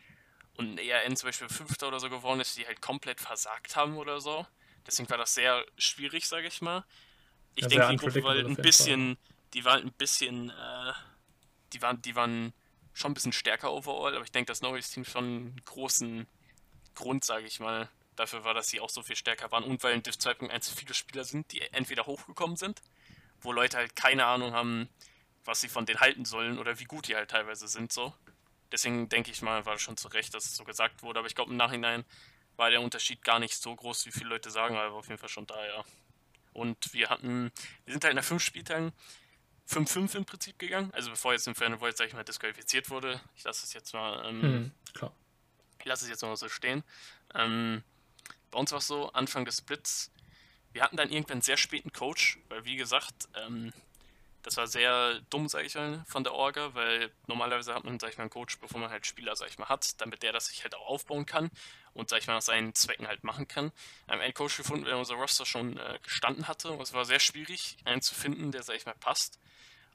Und 0.57 0.75
ein 0.75 0.77
ERN 0.79 1.17
zum 1.17 1.29
Beispiel 1.29 1.49
Fünfter 1.49 1.87
oder 1.89 1.99
so 1.99 2.09
geworden 2.09 2.41
ist, 2.41 2.57
die 2.57 2.67
halt 2.67 2.81
komplett 2.81 3.21
versagt 3.21 3.75
haben 3.75 3.97
oder 3.97 4.21
so. 4.21 4.47
Deswegen 4.87 5.09
war 5.09 5.17
das 5.19 5.35
sehr 5.35 5.65
schwierig, 5.77 6.27
sage 6.27 6.47
ich 6.47 6.61
mal. 6.61 6.85
Ich 7.55 7.67
Ja, 7.67 7.69
denke, 7.69 7.87
die 7.87 7.95
Gruppe 7.97 8.23
war 8.23 8.31
halt 8.35 8.47
ein 8.47 8.57
bisschen, 8.59 9.17
die 9.53 9.65
war 9.65 9.73
halt 9.73 9.85
ein 9.85 9.93
bisschen, 9.93 10.51
äh, 10.51 10.93
die 11.73 11.81
waren, 11.81 12.01
die 12.01 12.15
waren 12.15 12.53
schon 12.93 13.11
ein 13.11 13.13
bisschen 13.15 13.33
stärker 13.33 13.71
overall, 13.73 14.15
aber 14.15 14.23
ich 14.25 14.31
denke, 14.31 14.47
das 14.51 14.61
neues 14.61 14.91
Team 14.91 15.05
schon 15.05 15.23
einen 15.25 15.61
großen 15.65 16.27
Grund, 16.95 17.25
sage 17.25 17.47
ich 17.47 17.59
mal, 17.61 17.89
dafür 18.15 18.43
war, 18.43 18.53
dass 18.53 18.67
sie 18.67 18.79
auch 18.79 18.89
so 18.89 19.01
viel 19.03 19.15
stärker 19.15 19.51
waren 19.51 19.63
und 19.63 19.83
weil 19.83 19.93
in 19.93 20.03
Div 20.03 20.15
2.1 20.15 20.75
viele 20.75 20.93
Spieler 20.93 21.23
sind, 21.23 21.51
die 21.51 21.61
entweder 21.73 22.05
hochgekommen 22.05 22.55
sind, 22.57 22.81
wo 23.41 23.51
Leute 23.51 23.77
halt 23.77 23.95
keine 23.95 24.25
Ahnung 24.25 24.53
haben, 24.53 24.89
was 25.45 25.61
sie 25.61 25.67
von 25.69 25.85
denen 25.85 25.99
halten 25.99 26.25
sollen 26.25 26.57
oder 26.59 26.79
wie 26.79 26.85
gut 26.85 27.07
die 27.07 27.15
halt 27.15 27.31
teilweise 27.31 27.67
sind 27.67 27.91
so. 27.91 28.13
Deswegen 28.71 29.09
denke 29.09 29.29
ich 29.31 29.41
mal, 29.41 29.65
war 29.65 29.73
das 29.73 29.81
schon 29.81 29.97
zu 29.97 30.07
Recht, 30.07 30.33
dass 30.33 30.45
es 30.45 30.55
so 30.55 30.63
gesagt 30.63 31.03
wurde, 31.03 31.19
aber 31.19 31.27
ich 31.27 31.35
glaube 31.35 31.51
im 31.51 31.57
Nachhinein 31.57 32.05
war 32.55 32.69
der 32.69 32.81
Unterschied 32.81 33.23
gar 33.23 33.39
nicht 33.39 33.55
so 33.61 33.75
groß, 33.75 34.05
wie 34.05 34.11
viele 34.11 34.29
Leute 34.29 34.49
sagen, 34.51 34.75
aber 34.77 34.95
auf 34.95 35.07
jeden 35.07 35.17
Fall 35.19 35.29
schon 35.29 35.45
da, 35.47 35.65
ja. 35.65 35.83
Und 36.53 36.93
wir 36.93 37.09
hatten, 37.09 37.51
wir 37.85 37.93
sind 37.93 38.03
halt 38.05 38.15
nach 38.15 38.23
fünf 38.23 38.43
Spieltagen 38.43 38.93
5-5 39.69 40.15
im 40.17 40.25
Prinzip 40.25 40.59
gegangen, 40.59 40.91
also 40.93 41.09
bevor 41.09 41.33
jetzt 41.33 41.47
im 41.47 41.55
Final 41.55 41.79
Void, 41.81 41.97
sag 41.97 42.07
ich 42.07 42.13
mal, 42.13 42.23
disqualifiziert 42.23 42.89
wurde. 42.89 43.19
Ich 43.35 43.43
lasse 43.43 43.65
es 43.65 43.73
jetzt 43.73 43.93
mal, 43.93 44.23
ähm, 44.27 44.41
Hm, 44.41 44.71
klar. 44.93 45.13
ich 45.79 45.85
lasse 45.85 46.03
es 46.05 46.09
jetzt 46.11 46.21
mal 46.21 46.35
so 46.35 46.49
stehen. 46.49 46.83
Ähm, 47.33 47.83
bei 48.53 48.59
uns 48.59 48.71
war 48.71 48.79
es 48.79 48.87
so, 48.87 49.09
Anfang 49.13 49.45
des 49.45 49.57
Splits, 49.57 50.11
wir 50.71 50.83
hatten 50.83 50.95
dann 50.95 51.09
irgendwann 51.09 51.33
einen 51.33 51.41
sehr 51.41 51.57
späten 51.57 51.91
Coach, 51.91 52.39
weil 52.49 52.65
wie 52.65 52.75
gesagt, 52.75 53.27
ähm, 53.35 53.73
das 54.43 54.57
war 54.57 54.67
sehr 54.67 55.21
dumm, 55.29 55.47
sag 55.47 55.65
ich 55.65 55.75
mal, 55.75 56.03
von 56.07 56.23
der 56.23 56.33
Orga, 56.33 56.73
weil 56.73 57.11
normalerweise 57.27 57.73
hat 57.73 57.83
man, 57.83 57.99
sag 57.99 58.11
ich 58.11 58.17
mal, 58.17 58.23
einen 58.23 58.29
Coach, 58.29 58.59
bevor 58.59 58.79
man 58.79 58.89
halt 58.89 59.07
Spieler, 59.07 59.35
sag 59.35 59.49
ich 59.49 59.57
mal, 59.57 59.69
hat, 59.69 59.99
damit 60.01 60.21
der 60.21 60.33
das 60.33 60.47
sich 60.47 60.63
halt 60.63 60.75
auch 60.75 60.85
aufbauen 60.87 61.25
kann 61.25 61.49
und, 61.93 62.09
sag 62.09 62.19
ich 62.19 62.27
mal, 62.27 62.35
nach 62.35 62.41
seinen 62.41 62.75
Zwecken 62.75 63.07
halt 63.07 63.23
machen 63.23 63.47
kann. 63.47 63.71
Wir 64.05 64.13
haben 64.13 64.21
einen 64.21 64.33
Coach 64.33 64.57
gefunden, 64.57 64.85
der 64.85 64.97
unser 64.97 65.15
Roster 65.15 65.45
schon 65.45 65.77
äh, 65.77 65.99
gestanden 66.03 66.47
hatte 66.47 66.71
und 66.71 66.81
es 66.81 66.93
war 66.93 67.05
sehr 67.05 67.19
schwierig, 67.19 67.77
einen 67.85 68.01
zu 68.01 68.13
finden, 68.13 68.51
der, 68.51 68.63
sag 68.63 68.75
ich 68.75 68.85
mal, 68.85 68.95
passt. 68.95 69.39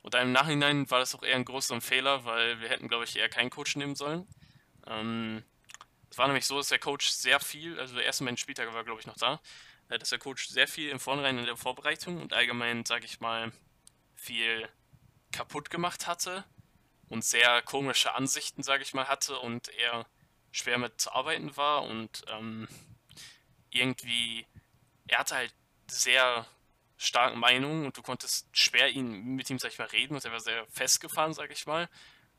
Und 0.02 0.14
dann 0.14 0.28
im 0.28 0.32
Nachhinein 0.32 0.90
war 0.90 0.98
das 0.98 1.14
auch 1.14 1.22
eher 1.22 1.36
ein 1.36 1.44
großer 1.44 1.80
Fehler, 1.80 2.24
weil 2.24 2.60
wir 2.60 2.68
hätten, 2.70 2.88
glaube 2.88 3.04
ich, 3.04 3.16
eher 3.16 3.28
keinen 3.28 3.50
Coach 3.50 3.76
nehmen 3.76 3.94
sollen. 3.94 4.26
Ähm, 4.86 5.44
war 6.18 6.26
nämlich 6.26 6.46
so, 6.46 6.56
dass 6.56 6.68
der 6.68 6.78
Coach 6.78 7.08
sehr 7.08 7.40
viel, 7.40 7.78
also 7.78 7.94
der 7.94 8.04
erste 8.04 8.24
Mensch 8.24 8.40
Spieltag 8.40 8.72
war, 8.72 8.84
glaube 8.84 9.00
ich, 9.00 9.06
noch 9.06 9.16
da, 9.16 9.40
äh, 9.88 9.98
dass 9.98 10.10
der 10.10 10.18
Coach 10.18 10.48
sehr 10.48 10.68
viel 10.68 10.90
im 10.90 11.00
Vornherein 11.00 11.38
in 11.38 11.46
der 11.46 11.56
Vorbereitung 11.56 12.20
und 12.20 12.32
allgemein, 12.32 12.84
sage 12.84 13.04
ich 13.04 13.20
mal, 13.20 13.52
viel 14.14 14.68
kaputt 15.32 15.70
gemacht 15.70 16.06
hatte 16.06 16.44
und 17.08 17.24
sehr 17.24 17.62
komische 17.62 18.14
Ansichten, 18.14 18.62
sage 18.62 18.82
ich 18.82 18.94
mal, 18.94 19.08
hatte 19.08 19.38
und 19.38 19.68
er 19.68 20.06
schwer 20.50 20.78
mit 20.78 21.00
zu 21.00 21.12
arbeiten 21.12 21.56
war 21.56 21.84
und 21.84 22.24
ähm, 22.28 22.68
irgendwie, 23.70 24.46
er 25.06 25.18
hatte 25.18 25.36
halt 25.36 25.54
sehr 25.90 26.46
starke 26.96 27.36
Meinungen 27.36 27.86
und 27.86 27.96
du 27.96 28.02
konntest 28.02 28.48
schwer 28.52 28.88
ihn 28.88 29.36
mit 29.36 29.48
ihm, 29.50 29.58
sag 29.58 29.72
ich 29.72 29.78
mal, 29.78 29.86
reden 29.86 30.14
und 30.14 30.24
er 30.24 30.32
war 30.32 30.40
sehr 30.40 30.66
festgefahren, 30.66 31.32
sag 31.32 31.50
ich 31.50 31.66
mal. 31.66 31.88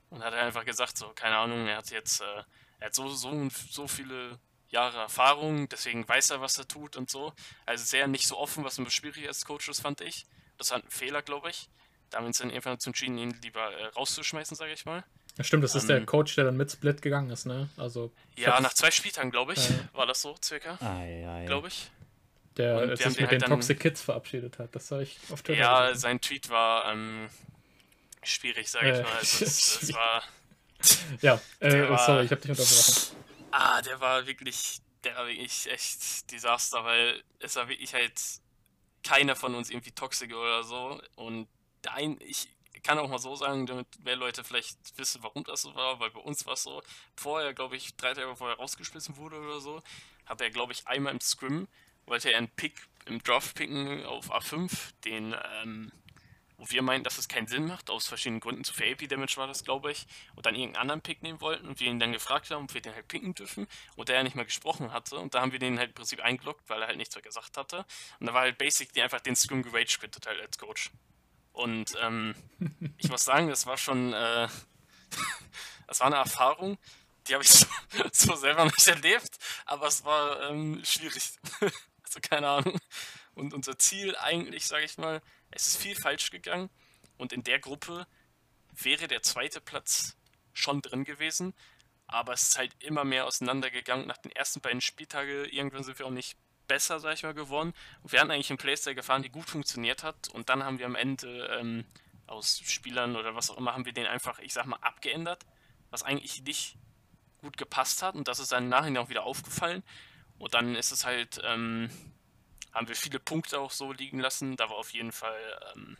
Und 0.09 0.23
hat 0.23 0.33
einfach 0.33 0.65
gesagt, 0.65 0.97
so, 0.97 1.09
keine 1.09 1.37
Ahnung, 1.37 1.67
er 1.67 1.77
hat 1.77 1.91
jetzt, 1.91 2.21
äh, 2.21 2.43
er 2.79 2.87
hat 2.87 2.95
so, 2.95 3.07
so, 3.09 3.29
und 3.29 3.51
so 3.53 3.87
viele 3.87 4.39
Jahre 4.69 4.97
Erfahrung, 4.99 5.67
deswegen 5.69 6.07
weiß 6.07 6.29
er, 6.29 6.41
was 6.41 6.57
er 6.57 6.67
tut 6.67 6.95
und 6.95 7.09
so. 7.09 7.33
Also 7.65 7.83
sehr 7.85 8.07
nicht 8.07 8.27
so 8.27 8.37
offen, 8.37 8.63
was 8.63 8.77
immer 8.77 8.89
schwierig 8.91 9.27
als 9.27 9.43
Coach 9.45 9.67
ist, 9.69 9.81
fand 9.81 10.01
ich. 10.01 10.25
Das 10.57 10.71
war 10.71 10.77
ein 10.77 10.89
Fehler, 10.89 11.21
glaube 11.21 11.49
ich. 11.49 11.69
Da 12.09 12.17
haben 12.17 12.23
wir 12.25 12.27
uns 12.29 12.37
dann 12.39 12.49
irgendwann 12.49 12.73
dazu 12.73 12.89
entschieden, 12.89 13.17
ihn 13.17 13.31
lieber 13.43 13.71
äh, 13.71 13.85
rauszuschmeißen, 13.87 14.55
sage 14.57 14.73
ich 14.73 14.85
mal. 14.85 15.03
Ja, 15.37 15.43
stimmt, 15.43 15.63
das 15.63 15.75
ist 15.75 15.87
der 15.89 15.97
Ähm, 15.97 16.05
Coach, 16.05 16.35
der 16.35 16.45
dann 16.45 16.57
mit 16.57 16.71
Split 16.71 17.01
gegangen 17.01 17.29
ist, 17.29 17.45
ne? 17.45 17.69
Also, 17.77 18.11
ich 18.35 18.43
Ja, 18.43 18.59
nach 18.59 18.73
zwei 18.73 18.91
Spieltagen, 18.91 19.31
glaube 19.31 19.53
ich, 19.53 19.69
Ja. 19.69 19.75
war 19.93 20.05
das 20.05 20.21
so, 20.21 20.35
circa, 20.43 20.75
glaube 21.45 21.67
ich. 21.69 21.89
der 22.57 22.77
und 22.81 22.89
äh, 22.89 22.97
sich 22.97 23.05
mit 23.05 23.15
den 23.17 23.23
den 23.25 23.29
halt 23.29 23.41
dann- 23.43 23.49
Toxic 23.51 23.79
Kids 23.79 24.01
verabschiedet 24.01 24.59
hat. 24.59 24.75
Das 24.75 24.89
habe 24.91 25.03
ich 25.03 25.17
auf 25.31 25.41
Twitter 25.43 25.59
Ja, 25.59 25.81
gesehen. 25.89 25.99
sein 25.99 26.21
Tweet 26.21 26.49
war 26.49 26.91
ähm, 26.91 27.29
schwierig, 28.23 28.69
sage 28.69 28.91
ich 28.91 28.97
Äh, 28.99 29.03
mal. 29.03 29.11
Also, 29.17 29.45
es, 29.45 29.81
es 29.83 29.93
war, 29.93 30.23
Ja, 31.21 31.39
äh, 31.59 31.89
war- 31.89 31.97
sorry, 32.05 32.25
ich 32.25 32.31
habe 32.31 32.41
dich 32.41 32.51
unterbrochen. 32.51 33.17
ah, 33.51 33.81
der 33.81 33.99
war 33.99 34.25
wirklich, 34.25 34.79
der 35.03 35.15
war 35.15 35.27
wirklich 35.27 35.69
echt 35.69 36.31
Desaster, 36.31 36.83
weil 36.83 37.23
es 37.39 37.55
war 37.55 37.67
wirklich 37.67 37.93
halt 37.93 38.13
keiner 39.03 39.35
von 39.35 39.55
uns 39.55 39.69
irgendwie 39.69 39.91
toxisch 39.91 40.31
oder 40.31 40.63
so. 40.63 41.01
Und 41.15 41.47
ein, 41.87 42.17
ich 42.21 42.49
kann 42.83 42.97
auch 42.99 43.09
mal 43.09 43.19
so 43.19 43.35
sagen, 43.35 43.65
damit 43.65 43.87
mehr 44.03 44.15
Leute 44.15 44.43
vielleicht 44.43 44.77
wissen, 44.97 45.21
warum 45.23 45.43
das 45.43 45.61
so 45.63 45.75
war, 45.75 45.99
weil 45.99 46.11
bei 46.11 46.19
uns 46.21 46.45
war 46.45 46.53
es 46.53 46.63
so, 46.63 46.81
vorher, 47.15 47.53
glaube 47.53 47.75
ich, 47.75 47.95
drei 47.95 48.13
Tage 48.13 48.35
vorher 48.35 48.57
rausgeschmissen 48.57 49.17
wurde 49.17 49.37
oder 49.39 49.59
so, 49.59 49.81
hat 50.25 50.41
er, 50.41 50.49
glaube 50.49 50.71
ich, 50.73 50.87
einmal 50.87 51.13
im 51.13 51.19
Scrim, 51.21 51.67
wollte 52.05 52.31
er 52.31 52.37
einen 52.37 52.49
Pick 52.49 52.87
im 53.05 53.21
Draft 53.23 53.55
picken 53.55 54.05
auf 54.05 54.31
A5, 54.31 54.71
den, 55.03 55.35
ähm, 55.61 55.91
wo 56.59 56.69
wir 56.69 56.81
meinten, 56.81 57.03
dass 57.03 57.17
es 57.17 57.27
keinen 57.27 57.47
Sinn 57.47 57.65
macht, 57.65 57.89
aus 57.89 58.07
verschiedenen 58.07 58.41
Gründen, 58.41 58.63
zu 58.63 58.73
viel 58.73 58.91
AP-Damage 58.91 59.37
war 59.37 59.47
das, 59.47 59.63
glaube 59.63 59.91
ich, 59.91 60.05
und 60.35 60.45
dann 60.45 60.55
irgendeinen 60.55 60.81
anderen 60.81 61.01
Pick 61.01 61.23
nehmen 61.23 61.41
wollten 61.41 61.67
und 61.67 61.79
wir 61.79 61.87
ihn 61.87 61.99
dann 61.99 62.11
gefragt 62.11 62.51
haben, 62.51 62.65
ob 62.65 62.73
wir 62.73 62.81
den 62.81 62.93
halt 62.93 63.07
picken 63.07 63.33
dürfen 63.33 63.67
und 63.95 64.09
der 64.09 64.17
ja 64.17 64.23
nicht 64.23 64.35
mal 64.35 64.45
gesprochen 64.45 64.91
hatte 64.91 65.17
und 65.17 65.33
da 65.33 65.41
haben 65.41 65.51
wir 65.51 65.59
den 65.59 65.79
halt 65.79 65.89
im 65.89 65.95
Prinzip 65.95 66.19
eingeloggt, 66.21 66.69
weil 66.69 66.81
er 66.81 66.87
halt 66.87 66.97
nichts 66.97 67.15
mehr 67.15 67.23
gesagt 67.23 67.57
hatte 67.57 67.85
und 68.19 68.27
da 68.27 68.33
war 68.33 68.41
halt 68.41 68.57
basically 68.57 69.01
einfach 69.01 69.21
den 69.21 69.35
Scrim 69.35 69.63
gerage 69.63 69.97
quittet 69.99 70.27
halt 70.27 70.39
als 70.39 70.57
Coach. 70.57 70.91
Und 71.53 71.93
ähm, 72.01 72.35
ich 72.97 73.09
muss 73.09 73.25
sagen, 73.25 73.49
das 73.49 73.65
war 73.65 73.77
schon, 73.77 74.13
äh, 74.13 74.47
das 75.87 75.99
war 75.99 76.07
eine 76.07 76.17
Erfahrung, 76.17 76.77
die 77.27 77.33
habe 77.33 77.43
ich 77.43 77.49
so, 77.51 77.65
so 78.11 78.35
selber 78.35 78.65
nicht 78.65 78.87
erlebt, 78.87 79.37
aber 79.65 79.87
es 79.87 80.03
war 80.03 80.49
ähm, 80.49 80.83
schwierig. 80.83 81.31
also 81.61 82.19
keine 82.21 82.49
Ahnung. 82.49 82.79
Und 83.35 83.53
unser 83.53 83.77
Ziel 83.77 84.15
eigentlich, 84.17 84.67
sage 84.67 84.85
ich 84.85 84.97
mal, 84.97 85.21
es 85.51 85.67
ist 85.67 85.77
viel 85.77 85.95
falsch 85.95 86.31
gegangen 86.31 86.69
und 87.17 87.33
in 87.33 87.43
der 87.43 87.59
Gruppe 87.59 88.07
wäre 88.71 89.07
der 89.07 89.21
zweite 89.21 89.61
Platz 89.61 90.17
schon 90.53 90.81
drin 90.81 91.03
gewesen, 91.03 91.53
aber 92.07 92.33
es 92.33 92.49
ist 92.49 92.57
halt 92.57 92.75
immer 92.79 93.03
mehr 93.03 93.25
auseinandergegangen. 93.25 94.07
Nach 94.07 94.17
den 94.17 94.31
ersten 94.31 94.61
beiden 94.61 94.81
Spieltagen 94.81 95.45
irgendwann 95.45 95.83
sind 95.83 95.99
wir 95.99 96.07
auch 96.07 96.11
nicht 96.11 96.37
besser, 96.67 96.99
sag 96.99 97.13
ich 97.15 97.23
mal, 97.23 97.33
geworden. 97.33 97.73
Und 98.01 98.11
wir 98.11 98.19
hatten 98.19 98.31
eigentlich 98.31 98.49
einen 98.49 98.57
Playstyle 98.57 98.95
gefahren, 98.95 99.21
die 99.21 99.29
gut 99.29 99.49
funktioniert 99.49 100.03
hat. 100.03 100.29
Und 100.29 100.49
dann 100.49 100.63
haben 100.63 100.79
wir 100.79 100.85
am 100.85 100.95
Ende 100.95 101.45
ähm, 101.59 101.85
aus 102.25 102.61
Spielern 102.65 103.15
oder 103.15 103.35
was 103.35 103.51
auch 103.51 103.57
immer, 103.57 103.73
haben 103.73 103.85
wir 103.85 103.93
den 103.93 104.07
einfach, 104.07 104.39
ich 104.39 104.53
sag 104.53 104.65
mal, 104.65 104.77
abgeändert, 104.77 105.45
was 105.91 106.03
eigentlich 106.03 106.43
nicht 106.43 106.77
gut 107.41 107.57
gepasst 107.57 108.01
hat. 108.01 108.15
Und 108.15 108.27
das 108.27 108.39
ist 108.39 108.51
dann 108.51 108.63
im 108.63 108.69
Nachhinein 108.69 109.03
auch 109.03 109.09
wieder 109.09 109.23
aufgefallen. 109.23 109.83
Und 110.39 110.53
dann 110.53 110.75
ist 110.75 110.91
es 110.91 111.05
halt, 111.05 111.41
ähm, 111.43 111.89
haben 112.73 112.87
wir 112.87 112.95
viele 112.95 113.19
Punkte 113.19 113.59
auch 113.59 113.71
so 113.71 113.91
liegen 113.91 114.19
lassen. 114.19 114.55
Da 114.55 114.69
war 114.69 114.77
auf 114.77 114.91
jeden 114.91 115.11
Fall 115.11 115.73
ähm, 115.75 115.97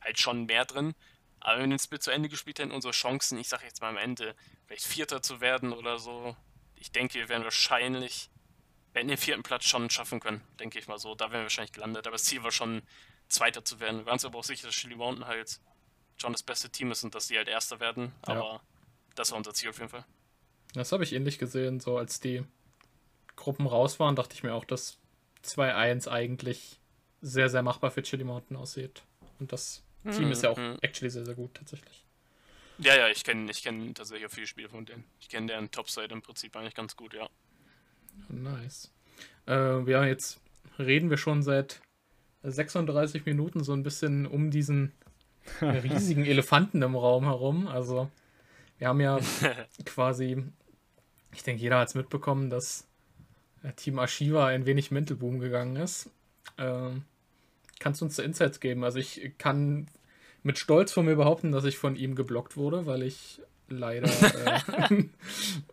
halt 0.00 0.18
schon 0.18 0.46
mehr 0.46 0.64
drin. 0.64 0.94
Aber 1.40 1.58
wenn 1.58 1.70
wir 1.70 1.76
den 1.76 1.82
Split 1.82 2.02
zu 2.02 2.10
Ende 2.10 2.28
gespielt 2.28 2.58
hätten, 2.58 2.70
unsere 2.70 2.92
Chancen, 2.92 3.38
ich 3.38 3.48
sage 3.48 3.64
jetzt 3.64 3.80
mal 3.80 3.88
am 3.88 3.96
Ende, 3.96 4.34
vielleicht 4.66 4.86
Vierter 4.86 5.22
zu 5.22 5.40
werden 5.40 5.72
oder 5.72 5.98
so, 5.98 6.36
ich 6.76 6.92
denke, 6.92 7.14
wir 7.14 7.28
wären 7.28 7.44
wahrscheinlich, 7.44 8.30
wir 8.92 9.00
hätten 9.00 9.08
den 9.08 9.18
vierten 9.18 9.42
Platz 9.42 9.64
schon 9.64 9.90
schaffen 9.90 10.20
können, 10.20 10.40
denke 10.60 10.78
ich 10.78 10.88
mal 10.88 10.98
so. 10.98 11.14
Da 11.14 11.26
wären 11.26 11.40
wir 11.40 11.44
wahrscheinlich 11.44 11.72
gelandet. 11.72 12.06
Aber 12.06 12.14
das 12.14 12.24
Ziel 12.24 12.42
war 12.42 12.52
schon, 12.52 12.82
Zweiter 13.32 13.64
zu 13.64 13.80
werden. 13.80 13.98
Wir 13.98 14.06
waren 14.06 14.14
uns 14.14 14.24
aber 14.24 14.38
auch 14.38 14.44
sicher, 14.44 14.68
dass 14.68 14.76
Chili 14.76 14.94
Mountain 14.94 15.26
halt 15.26 15.58
schon 16.16 16.32
das 16.32 16.42
beste 16.42 16.70
Team 16.70 16.92
ist 16.92 17.02
und 17.02 17.14
dass 17.14 17.26
die 17.26 17.36
halt 17.36 17.48
Erster 17.48 17.80
werden. 17.80 18.12
Aber 18.22 18.40
ja. 18.40 18.60
das 19.14 19.30
war 19.30 19.38
unser 19.38 19.54
Ziel 19.54 19.70
auf 19.70 19.78
jeden 19.78 19.88
Fall. 19.88 20.04
Das 20.74 20.92
habe 20.92 21.02
ich 21.02 21.12
ähnlich 21.12 21.38
gesehen. 21.38 21.80
So 21.80 21.96
als 21.96 22.20
die 22.20 22.44
Gruppen 23.34 23.66
raus 23.66 23.98
waren, 23.98 24.14
dachte 24.14 24.34
ich 24.34 24.42
mir 24.42 24.54
auch, 24.54 24.64
dass 24.64 24.98
2-1 25.44 26.08
eigentlich 26.08 26.80
sehr, 27.20 27.48
sehr 27.48 27.62
machbar 27.62 27.90
für 27.90 28.02
Chili 28.02 28.24
Mountain 28.24 28.56
aussieht. 28.56 29.02
Und 29.38 29.52
das 29.52 29.82
Team 30.02 30.26
mhm. 30.26 30.32
ist 30.32 30.42
ja 30.42 30.50
auch 30.50 30.58
mhm. 30.58 30.76
actually 30.80 31.10
sehr, 31.10 31.24
sehr 31.24 31.34
gut 31.34 31.54
tatsächlich. 31.54 32.04
Ja, 32.78 32.96
ja, 32.96 33.08
ich 33.08 33.22
kenne 33.22 33.50
ich 33.50 33.62
kenn 33.62 33.94
tatsächlich 33.94 34.26
auch 34.26 34.32
viele 34.32 34.46
Spiele 34.46 34.68
von 34.68 34.84
denen. 34.84 35.04
Ich 35.20 35.28
kenne 35.28 35.46
deren 35.46 35.70
Topside 35.70 36.12
im 36.12 36.22
Prinzip 36.22 36.56
eigentlich 36.56 36.74
ganz 36.74 36.96
gut, 36.96 37.14
ja. 37.14 37.28
Nice. 38.28 38.90
Äh, 39.46 39.88
ja, 39.90 40.04
jetzt 40.04 40.40
reden 40.78 41.10
wir 41.10 41.16
schon 41.16 41.42
seit 41.42 41.80
36 42.42 43.24
Minuten 43.24 43.62
so 43.62 43.72
ein 43.72 43.82
bisschen 43.82 44.26
um 44.26 44.50
diesen 44.50 44.92
riesigen 45.60 46.24
Elefanten 46.24 46.82
im 46.82 46.96
Raum 46.96 47.24
herum. 47.24 47.68
Also, 47.68 48.10
wir 48.78 48.88
haben 48.88 49.00
ja 49.00 49.20
quasi, 49.84 50.42
ich 51.34 51.42
denke, 51.42 51.62
jeder 51.62 51.78
hat 51.78 51.88
es 51.88 51.94
mitbekommen, 51.94 52.50
dass 52.50 52.88
Team 53.76 53.98
Ashiva 53.98 54.46
ein 54.46 54.66
wenig 54.66 54.90
Mental 54.90 55.16
Boom 55.16 55.38
gegangen 55.38 55.76
ist. 55.76 56.10
Ähm, 56.58 57.04
kannst 57.78 58.00
du 58.00 58.04
uns 58.04 58.16
da 58.16 58.22
Insights 58.22 58.60
geben? 58.60 58.84
Also, 58.84 58.98
ich 58.98 59.32
kann 59.38 59.88
mit 60.42 60.58
Stolz 60.58 60.92
von 60.92 61.06
mir 61.06 61.16
behaupten, 61.16 61.52
dass 61.52 61.64
ich 61.64 61.78
von 61.78 61.96
ihm 61.96 62.14
geblockt 62.14 62.56
wurde, 62.56 62.86
weil 62.86 63.02
ich 63.02 63.40
leider, 63.68 64.08
äh, 64.90 65.04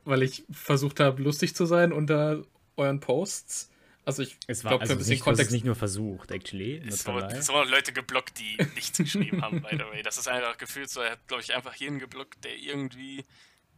weil 0.06 0.24
ich 0.24 0.44
versucht 0.52 1.00
habe, 1.00 1.22
lustig 1.22 1.56
zu 1.56 1.66
sein 1.66 1.92
unter 1.92 2.44
euren 2.78 3.00
Posts. 3.00 3.70
Also 4.06 4.24
ich 4.24 4.40
glaube, 4.40 4.82
also 4.82 4.94
ein 4.94 4.98
bisschen 4.98 5.12
nicht, 5.12 5.24
Kontext. 5.24 5.52
nicht 5.52 5.66
nur 5.66 5.76
versucht, 5.76 6.32
actually. 6.32 6.82
Es 6.88 7.06
wurden 7.06 7.70
Leute 7.70 7.94
geblockt, 7.94 8.40
die 8.40 8.58
nichts 8.74 8.98
geschrieben 8.98 9.44
haben, 9.44 9.62
by 9.62 9.70
the 9.74 9.84
way. 9.92 10.02
Das 10.02 10.18
ist 10.18 10.28
einfach 10.28 10.58
gefühlt 10.58 10.90
so, 10.90 11.02
er 11.02 11.12
hat, 11.12 11.28
glaube 11.28 11.44
ich, 11.44 11.54
einfach 11.54 11.76
jeden 11.76 12.00
geblockt, 12.00 12.44
der 12.44 12.58
irgendwie 12.58 13.24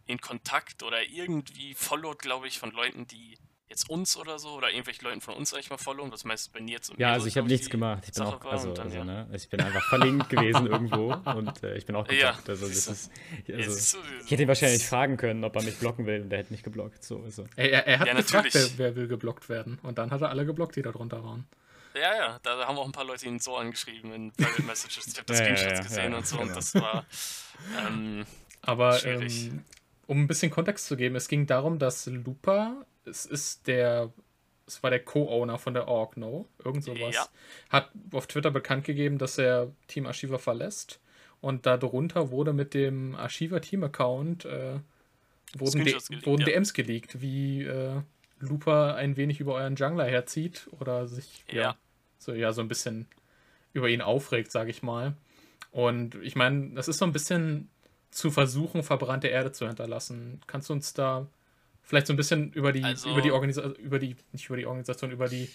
in 0.05 0.21
Kontakt 0.21 0.83
oder 0.83 1.03
irgendwie 1.03 1.73
followed, 1.73 2.19
glaube 2.19 2.47
ich, 2.47 2.59
von 2.59 2.71
Leuten, 2.71 3.07
die 3.07 3.37
jetzt 3.71 3.89
uns 3.89 4.17
oder 4.17 4.37
so 4.37 4.49
oder 4.49 4.69
irgendwelchen 4.69 5.05
Leuten 5.05 5.21
von 5.21 5.33
uns, 5.33 5.49
sag 5.49 5.59
ich 5.59 5.69
mal, 5.69 5.77
followen, 5.77 6.11
was 6.11 6.25
meist 6.25 6.53
bei 6.53 6.59
Nils 6.59 6.89
und 6.89 6.99
Ja, 6.99 7.13
also 7.13 7.25
ich 7.25 7.37
habe 7.37 7.47
nichts 7.47 7.69
gemacht. 7.69 8.03
Ich 8.05 8.13
bin 8.13 8.23
auch, 8.23 8.45
also, 8.45 8.73
dann, 8.73 8.87
also 8.87 8.97
ja. 8.97 9.03
ne, 9.03 9.27
ich 9.33 9.49
bin 9.49 9.61
einfach 9.61 9.83
verlinkt 9.89 10.29
gewesen 10.29 10.67
irgendwo 10.71 11.13
und 11.13 11.63
äh, 11.63 11.77
ich 11.77 11.85
bin 11.85 11.95
auch 11.95 12.05
geblockt. 12.05 12.21
Ja, 12.21 12.51
also, 12.51 12.67
das 12.67 12.87
ist, 12.87 13.11
also, 13.51 13.71
so, 13.71 13.97
ich 14.23 14.31
hätte 14.31 14.43
ihn 14.43 14.47
wahrscheinlich 14.47 14.85
fragen 14.85 15.17
können, 15.17 15.43
ob 15.43 15.55
er 15.55 15.63
mich 15.63 15.77
blocken 15.79 16.05
will 16.05 16.21
und 16.21 16.29
der 16.29 16.39
hätte 16.39 16.51
mich 16.51 16.63
geblockt. 16.63 17.03
So, 17.03 17.27
so. 17.29 17.45
Er, 17.55 17.87
er, 17.87 17.99
hat 17.99 18.07
ja, 18.07 18.13
gefragt, 18.13 18.49
wer, 18.53 18.67
wer, 18.77 18.95
will 18.95 19.07
geblockt 19.07 19.49
werden 19.49 19.79
und 19.81 19.97
dann 19.97 20.11
hat 20.11 20.21
er 20.21 20.29
alle 20.29 20.45
geblockt, 20.45 20.75
die 20.75 20.81
da 20.81 20.91
drunter 20.91 21.23
waren. 21.23 21.47
Ja, 21.95 22.15
ja, 22.15 22.39
da 22.43 22.67
haben 22.67 22.77
auch 22.77 22.85
ein 22.85 22.91
paar 22.91 23.05
Leute 23.05 23.25
ihn 23.25 23.39
so 23.39 23.55
angeschrieben 23.55 24.13
in 24.13 24.31
Private 24.31 24.63
Messages. 24.63 25.07
Ich 25.07 25.17
habe 25.17 25.25
das 25.25 25.39
ja, 25.39 25.45
Screenshots 25.45 25.77
ja, 25.79 25.83
gesehen 25.83 26.13
und 26.13 26.27
so 26.27 26.37
genau. 26.37 26.49
und 26.49 26.55
das 26.55 26.75
war 26.75 27.05
ähm, 27.87 28.25
Aber 28.61 29.03
ähm, 29.05 29.63
um 30.07 30.23
ein 30.23 30.27
bisschen 30.27 30.51
Kontext 30.51 30.87
zu 30.87 30.97
geben, 30.97 31.15
es 31.15 31.29
ging 31.29 31.47
darum, 31.47 31.79
dass 31.79 32.05
Lupa 32.05 32.85
es 33.05 33.25
ist 33.25 33.67
der, 33.67 34.11
es 34.67 34.81
war 34.83 34.89
der 34.89 35.03
Co-Owner 35.03 35.57
von 35.57 35.73
der 35.73 35.87
Org, 35.87 36.17
no? 36.17 36.47
Irgend 36.63 36.83
sowas. 36.83 37.15
Ja. 37.15 37.27
Hat 37.69 37.91
auf 38.11 38.27
Twitter 38.27 38.51
bekannt 38.51 38.85
gegeben, 38.85 39.17
dass 39.17 39.37
er 39.37 39.71
Team 39.87 40.05
Archiva 40.05 40.37
verlässt. 40.37 40.99
Und 41.41 41.65
darunter 41.65 42.29
wurde 42.29 42.53
mit 42.53 42.73
dem 42.73 43.15
Archiva 43.15 43.59
Team-Account 43.59 44.45
äh, 44.45 44.79
wurden, 45.57 45.83
geleakt, 45.83 46.25
wurden 46.25 46.41
ja. 46.41 46.47
DMs 46.47 46.73
geleakt, 46.73 47.21
wie 47.21 47.63
äh, 47.63 48.01
Looper 48.39 48.95
ein 48.95 49.17
wenig 49.17 49.39
über 49.39 49.55
euren 49.55 49.75
Jungler 49.75 50.05
herzieht 50.05 50.67
oder 50.79 51.07
sich 51.07 51.43
ja. 51.51 51.61
ja. 51.61 51.77
so 52.17 52.33
ja 52.33 52.53
so 52.53 52.61
ein 52.61 52.67
bisschen 52.67 53.07
über 53.73 53.89
ihn 53.89 54.01
aufregt, 54.01 54.51
sage 54.51 54.69
ich 54.69 54.83
mal. 54.83 55.15
Und 55.71 56.15
ich 56.15 56.35
meine, 56.35 56.71
das 56.71 56.87
ist 56.87 56.97
so 56.97 57.05
ein 57.05 57.13
bisschen 57.13 57.69
zu 58.11 58.29
versuchen, 58.29 58.83
verbrannte 58.83 59.27
Erde 59.27 59.51
zu 59.51 59.67
hinterlassen. 59.67 60.41
Kannst 60.45 60.69
du 60.69 60.73
uns 60.73 60.93
da 60.93 61.27
Vielleicht 61.83 62.07
so 62.07 62.13
ein 62.13 62.17
bisschen 62.17 62.53
über 62.53 62.71
die, 62.71 62.83
also, 62.83 63.09
über 63.09 63.21
die 63.21 63.31
Organisation, 63.31 63.75
über 63.75 63.99
die, 63.99 64.15
nicht 64.31 64.45
über 64.47 64.57
die 64.57 64.65
Organisation, 64.65 65.11
über 65.11 65.27
die. 65.27 65.51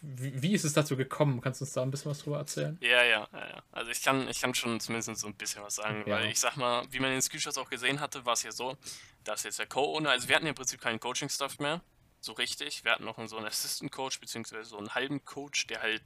Wie, 0.00 0.42
wie, 0.42 0.52
ist 0.52 0.64
es 0.64 0.72
dazu 0.72 0.96
gekommen? 0.96 1.40
Kannst 1.40 1.60
du 1.60 1.64
uns 1.64 1.72
da 1.72 1.82
ein 1.82 1.92
bisschen 1.92 2.10
was 2.10 2.18
drüber 2.18 2.38
erzählen? 2.38 2.76
Ja, 2.80 3.04
ja, 3.04 3.28
ja, 3.32 3.48
ja. 3.48 3.62
Also 3.70 3.92
ich 3.92 4.02
kann, 4.02 4.28
ich 4.28 4.40
kann 4.40 4.52
schon 4.52 4.80
zumindest 4.80 5.20
so 5.20 5.28
ein 5.28 5.34
bisschen 5.34 5.62
was 5.62 5.76
sagen, 5.76 6.02
ja. 6.06 6.16
weil 6.16 6.26
ich 6.26 6.40
sag 6.40 6.56
mal, 6.56 6.84
wie 6.90 6.98
man 6.98 7.10
in 7.10 7.16
den 7.16 7.22
Screenshots 7.22 7.56
auch 7.56 7.70
gesehen 7.70 8.00
hatte, 8.00 8.26
war 8.26 8.32
es 8.32 8.42
ja 8.42 8.50
so, 8.50 8.76
dass 9.22 9.44
jetzt 9.44 9.60
der 9.60 9.66
Co-Owner, 9.66 10.10
also 10.10 10.28
wir 10.28 10.34
hatten 10.34 10.46
im 10.46 10.56
Prinzip 10.56 10.80
keinen 10.80 10.98
Coaching-Stuff 10.98 11.60
mehr, 11.60 11.82
so 12.20 12.32
richtig. 12.32 12.84
Wir 12.84 12.92
hatten 12.92 13.04
noch 13.04 13.16
so 13.28 13.36
einen 13.36 13.46
Assistant-Coach, 13.46 14.20
beziehungsweise 14.20 14.70
so 14.70 14.78
einen 14.78 14.94
halben 14.94 15.24
Coach, 15.24 15.68
der 15.68 15.82
halt, 15.82 16.02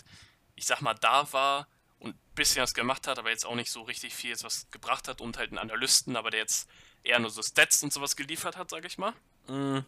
ich 0.57 0.67
sag 0.67 0.83
mal, 0.83 0.95
da 0.95 1.33
war 1.33 1.67
und 1.99 2.15
ein 2.15 2.35
bisschen 2.35 2.63
was 2.63 2.75
gemacht 2.75 3.07
hat, 3.07 3.19
aber 3.19 3.31
jetzt 3.31 3.47
auch 3.47 3.55
nicht 3.55 3.71
so 3.71 3.83
richtig 3.83 4.15
viel 4.15 4.31
jetzt 4.31 4.45
was 4.45 4.71
gebracht 4.71 5.09
hat 5.09 5.21
und 5.21 5.39
halt 5.39 5.51
einen 5.51 5.59
Analysten, 5.59 6.17
aber 6.17 6.31
der 6.31 6.41
jetzt 6.41 6.69
eher 7.05 7.19
nur 7.19 7.31
so 7.31 7.43
Stats 7.43 7.83
und 7.83 7.93
sowas 7.93 8.17
geliefert 8.17 8.57
hat, 8.57 8.71
sag 8.71 8.85
ich 8.85 8.99
mal. 8.99 9.13
Mm. 9.47 9.81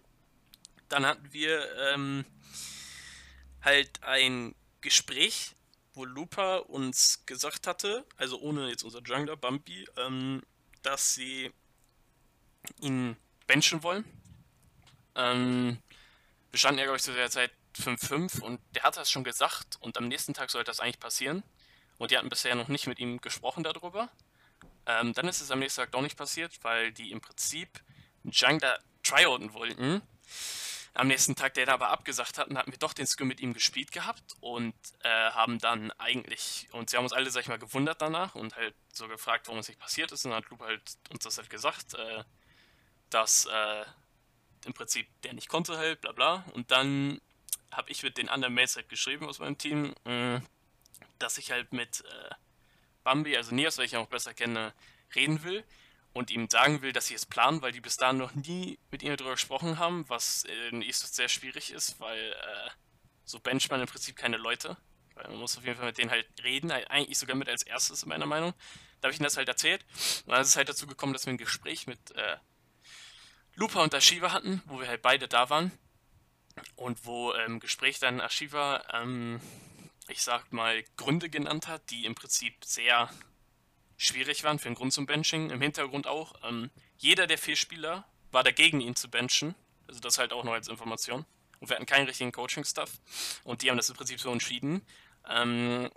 Dann 0.88 1.06
hatten 1.06 1.32
wir 1.32 1.66
ähm, 1.92 2.24
halt 3.62 4.02
ein 4.02 4.54
Gespräch, 4.80 5.54
wo 5.94 6.04
Lupa 6.04 6.56
uns 6.56 7.24
gesagt 7.26 7.66
hatte, 7.66 8.04
also 8.16 8.38
ohne 8.40 8.68
jetzt 8.68 8.82
unser 8.82 9.00
Jungler 9.02 9.36
Bumpy, 9.36 9.86
ähm, 9.96 10.42
dass 10.82 11.14
sie 11.14 11.52
ihn 12.80 13.16
benchen 13.46 13.82
wollen. 13.82 14.04
Ähm, 15.14 15.78
wir 16.50 16.58
standen 16.58 16.78
ja, 16.78 16.84
glaube 16.84 16.98
ich, 16.98 17.02
zu 17.02 17.12
der 17.12 17.30
Zeit 17.30 17.52
5-5 17.76 18.40
und 18.40 18.60
der 18.74 18.82
hat 18.82 18.96
das 18.96 19.10
schon 19.10 19.24
gesagt 19.24 19.76
und 19.80 19.96
am 19.96 20.08
nächsten 20.08 20.34
Tag 20.34 20.50
sollte 20.50 20.70
das 20.70 20.80
eigentlich 20.80 21.00
passieren. 21.00 21.42
Und 21.98 22.10
die 22.10 22.18
hatten 22.18 22.28
bisher 22.28 22.54
noch 22.54 22.68
nicht 22.68 22.86
mit 22.86 22.98
ihm 22.98 23.20
gesprochen 23.20 23.62
darüber. 23.62 24.10
Ähm, 24.86 25.12
dann 25.12 25.28
ist 25.28 25.40
es 25.40 25.50
am 25.50 25.60
nächsten 25.60 25.80
Tag 25.82 25.92
doch 25.92 26.02
nicht 26.02 26.16
passiert, 26.16 26.52
weil 26.62 26.92
die 26.92 27.12
im 27.12 27.20
Prinzip 27.20 27.80
einen 28.24 28.32
Jungler 28.32 28.78
tryouten 29.02 29.52
wollten. 29.54 30.02
Am 30.94 31.08
nächsten 31.08 31.34
Tag, 31.34 31.54
der 31.54 31.66
da 31.66 31.74
aber 31.74 31.88
abgesagt 31.88 32.36
hat, 32.36 32.54
hatten 32.54 32.70
wir 32.70 32.78
doch 32.78 32.92
den 32.92 33.06
Skill 33.06 33.26
mit 33.26 33.40
ihm 33.40 33.54
gespielt 33.54 33.92
gehabt 33.92 34.36
und 34.40 34.74
äh, 35.02 35.08
haben 35.08 35.58
dann 35.58 35.90
eigentlich, 35.92 36.68
und 36.72 36.90
sie 36.90 36.96
haben 36.96 37.04
uns 37.04 37.14
alle, 37.14 37.30
sag 37.30 37.42
ich 37.42 37.48
mal, 37.48 37.58
gewundert 37.58 38.02
danach 38.02 38.34
und 38.34 38.56
halt 38.56 38.74
so 38.92 39.08
gefragt, 39.08 39.46
warum 39.46 39.60
es 39.60 39.68
nicht 39.68 39.80
passiert 39.80 40.12
ist. 40.12 40.24
Und 40.26 40.32
dann 40.32 40.42
hat 40.42 40.50
Loop 40.50 40.60
halt 40.60 40.82
uns 41.10 41.24
das 41.24 41.38
halt 41.38 41.48
gesagt, 41.48 41.94
äh, 41.94 42.24
dass 43.08 43.46
äh, 43.46 43.84
im 44.66 44.74
Prinzip 44.74 45.08
der 45.22 45.32
nicht 45.32 45.48
konnte 45.48 45.78
halt, 45.78 46.02
bla 46.02 46.12
bla. 46.12 46.44
Und 46.52 46.70
dann 46.70 47.20
habe 47.70 47.90
ich 47.90 48.02
mit 48.02 48.18
den 48.18 48.28
anderen 48.28 48.52
Mates 48.54 48.76
halt 48.76 48.90
geschrieben 48.90 49.26
aus 49.26 49.38
meinem 49.38 49.56
Team, 49.56 49.94
äh, 50.04 50.40
dass 51.18 51.38
ich 51.38 51.50
halt 51.52 51.72
mit 51.72 52.04
äh, 52.04 52.34
Bambi, 53.02 53.36
also 53.36 53.54
Nias, 53.54 53.78
weil 53.78 53.86
ich 53.86 53.92
ihn 53.92 53.98
auch 53.98 54.08
besser 54.08 54.34
kenne, 54.34 54.72
reden 55.14 55.42
will 55.42 55.64
und 56.12 56.30
ihm 56.30 56.48
sagen 56.48 56.82
will, 56.82 56.92
dass 56.92 57.06
sie 57.06 57.14
es 57.14 57.26
planen, 57.26 57.62
weil 57.62 57.72
die 57.72 57.80
bis 57.80 57.96
dahin 57.96 58.18
noch 58.18 58.34
nie 58.34 58.78
mit 58.90 59.02
ihm 59.02 59.16
darüber 59.16 59.32
gesprochen 59.32 59.78
haben, 59.78 60.08
was 60.08 60.44
in 60.70 60.82
ESOS 60.82 61.14
sehr 61.14 61.28
schwierig 61.28 61.72
ist, 61.72 62.00
weil 62.00 62.32
äh, 62.32 62.70
so 63.24 63.40
bencht 63.40 63.70
man 63.70 63.80
im 63.80 63.86
Prinzip 63.86 64.16
keine 64.16 64.36
Leute. 64.36 64.76
Weil 65.14 65.28
man 65.28 65.38
muss 65.38 65.56
auf 65.56 65.64
jeden 65.64 65.76
Fall 65.76 65.86
mit 65.86 65.98
denen 65.98 66.10
halt 66.10 66.26
reden, 66.42 66.70
eigentlich 66.70 67.18
sogar 67.18 67.36
mit 67.36 67.48
als 67.48 67.62
erstes 67.62 68.02
in 68.02 68.08
meiner 68.08 68.26
Meinung. 68.26 68.54
Da 69.00 69.06
habe 69.06 69.12
ich 69.12 69.20
ihnen 69.20 69.24
das 69.24 69.36
halt 69.36 69.48
erzählt. 69.48 69.84
Und 70.26 70.32
dann 70.32 70.40
ist 70.40 70.48
es 70.48 70.56
halt 70.56 70.68
dazu 70.68 70.86
gekommen, 70.86 71.12
dass 71.12 71.26
wir 71.26 71.32
ein 71.32 71.38
Gespräch 71.38 71.86
mit 71.86 72.12
äh, 72.12 72.36
Lupa 73.54 73.82
und 73.82 73.94
Ashiva 73.94 74.32
hatten, 74.32 74.62
wo 74.66 74.80
wir 74.80 74.88
halt 74.88 75.02
beide 75.02 75.28
da 75.28 75.50
waren. 75.50 75.70
Und 76.76 77.06
wo 77.06 77.32
im 77.32 77.60
Gespräch 77.60 77.98
dann 77.98 78.20
Ashiva 78.20 78.84
ähm, 78.92 79.40
ich 80.12 80.22
sag 80.22 80.52
mal, 80.52 80.84
Gründe 80.96 81.28
genannt 81.28 81.68
hat, 81.68 81.90
die 81.90 82.04
im 82.04 82.14
Prinzip 82.14 82.64
sehr 82.64 83.10
schwierig 83.96 84.44
waren 84.44 84.58
für 84.58 84.68
den 84.68 84.74
Grund 84.74 84.92
zum 84.92 85.06
Benching. 85.06 85.50
Im 85.50 85.60
Hintergrund 85.60 86.06
auch. 86.06 86.34
Ähm, 86.44 86.70
jeder 86.98 87.26
der 87.26 87.38
vier 87.38 87.56
Spieler 87.56 88.04
war 88.30 88.44
dagegen, 88.44 88.80
ihn 88.80 88.94
zu 88.94 89.10
benchen. 89.10 89.54
Also 89.88 90.00
das 90.00 90.18
halt 90.18 90.32
auch 90.32 90.44
noch 90.44 90.52
als 90.52 90.68
Information. 90.68 91.24
Und 91.60 91.68
wir 91.68 91.76
hatten 91.76 91.86
keinen 91.86 92.06
richtigen 92.06 92.32
Coaching-Stuff. 92.32 92.90
Und 93.44 93.62
die 93.62 93.70
haben 93.70 93.76
das 93.76 93.88
im 93.88 93.96
Prinzip 93.96 94.20
so 94.20 94.32
entschieden. 94.32 94.82
Ähm, 95.28 95.90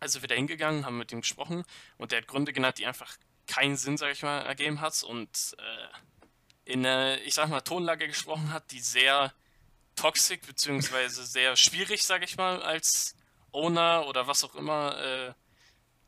also 0.00 0.20
wir 0.22 0.28
da 0.28 0.34
hingegangen, 0.34 0.84
haben 0.84 0.98
mit 0.98 1.12
ihm 1.12 1.20
gesprochen 1.20 1.64
und 1.96 2.12
der 2.12 2.20
hat 2.20 2.28
Gründe 2.28 2.52
genannt, 2.52 2.78
die 2.78 2.86
einfach 2.86 3.16
keinen 3.46 3.76
Sinn, 3.76 3.96
sag 3.96 4.12
ich 4.12 4.22
mal, 4.22 4.40
ergeben 4.40 4.80
hat 4.80 5.02
und 5.02 5.56
äh, 5.58 6.72
in 6.72 6.86
einer, 6.86 7.20
ich 7.22 7.34
sag 7.34 7.48
mal, 7.48 7.62
Tonlage 7.62 8.06
gesprochen 8.06 8.52
hat, 8.52 8.70
die 8.70 8.80
sehr 8.80 9.32
toxisch 9.96 10.40
beziehungsweise 10.46 11.24
sehr 11.24 11.56
schwierig, 11.56 12.04
sag 12.04 12.22
ich 12.22 12.36
mal, 12.36 12.62
als 12.62 13.16
Owner 13.52 14.06
oder 14.06 14.26
was 14.26 14.44
auch 14.44 14.54
immer 14.54 14.98
äh, 14.98 15.32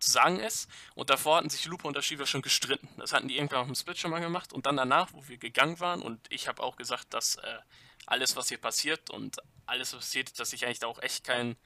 zu 0.01 0.11
sagen 0.11 0.41
ist. 0.41 0.69
Und 0.95 1.11
davor 1.11 1.37
hatten 1.37 1.51
sich 1.51 1.65
Lupo 1.67 1.87
und 1.87 1.95
der 1.95 2.03
Shiva 2.03 2.27
schon 2.27 2.43
gestritten. 2.43 2.89
Das 2.97 3.13
hatten 3.13 3.29
die 3.29 3.37
irgendwann 3.37 3.61
auf 3.61 3.67
dem 3.67 3.75
Split 3.75 3.99
schon 3.99 4.11
mal 4.11 4.21
gemacht. 4.21 4.53
Und 4.53 4.67
dann 4.67 4.77
danach, 4.77 5.13
wo 5.13 5.27
wir 5.29 5.37
gegangen 5.37 5.79
waren, 5.81 6.03
und 6.03 6.21
ich 6.31 6.49
habe 6.49 6.63
auch 6.63 6.77
gesagt, 6.77 7.15
dass 7.15 7.37
äh, 7.37 7.59
alles, 8.07 8.37
was 8.37 8.49
hier 8.49 8.59
passiert 8.59 9.11
und 9.11 9.39
alles, 9.67 9.93
was 9.93 10.01
passiert, 10.01 10.39
dass 10.41 10.53
ich 10.53 10.65
eigentlich 10.65 10.81
da 10.81 10.87
auch 10.87 11.01
echt 11.01 11.25
kein 11.25 11.57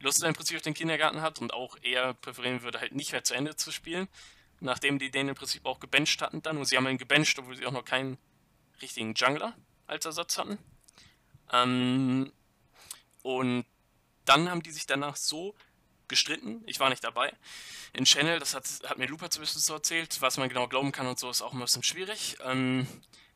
Lust 0.00 0.22
im 0.22 0.34
Prinzip 0.34 0.56
auf 0.56 0.62
den 0.62 0.74
Kindergarten 0.74 1.22
hat 1.22 1.40
und 1.40 1.52
auch 1.54 1.76
eher 1.82 2.14
präferieren 2.14 2.62
würde, 2.62 2.80
halt 2.80 2.94
nicht 2.94 3.12
mehr 3.12 3.24
zu 3.24 3.34
Ende 3.34 3.56
zu 3.56 3.70
spielen. 3.70 4.08
Nachdem 4.60 4.98
die 4.98 5.10
den 5.10 5.28
im 5.28 5.34
Prinzip 5.34 5.66
auch 5.66 5.80
gebencht 5.80 6.20
hatten 6.22 6.42
dann. 6.42 6.56
Und 6.56 6.64
sie 6.64 6.76
haben 6.76 6.86
ihn 6.88 6.98
gebencht, 6.98 7.38
obwohl 7.38 7.56
sie 7.56 7.66
auch 7.66 7.72
noch 7.72 7.84
keinen 7.84 8.18
richtigen 8.80 9.14
Jungler 9.14 9.54
als 9.86 10.04
Ersatz 10.04 10.38
hatten. 10.38 10.58
Ähm, 11.52 12.32
und 13.22 13.64
dann 14.24 14.50
haben 14.50 14.62
die 14.62 14.70
sich 14.70 14.86
danach 14.86 15.16
so 15.16 15.54
gestritten. 16.08 16.62
Ich 16.66 16.80
war 16.80 16.90
nicht 16.90 17.04
dabei. 17.04 17.32
In 17.92 18.04
Channel, 18.04 18.38
das 18.38 18.54
hat, 18.54 18.68
hat 18.84 18.98
mir 18.98 19.06
Lupa 19.06 19.30
zumindest 19.30 19.64
so 19.64 19.74
erzählt, 19.74 20.20
was 20.20 20.36
man 20.36 20.48
genau 20.48 20.68
glauben 20.68 20.92
kann 20.92 21.06
und 21.06 21.18
so, 21.18 21.30
ist 21.30 21.42
auch 21.42 21.52
ein 21.52 21.60
bisschen 21.60 21.82
schwierig. 21.82 22.36
Ähm, 22.42 22.86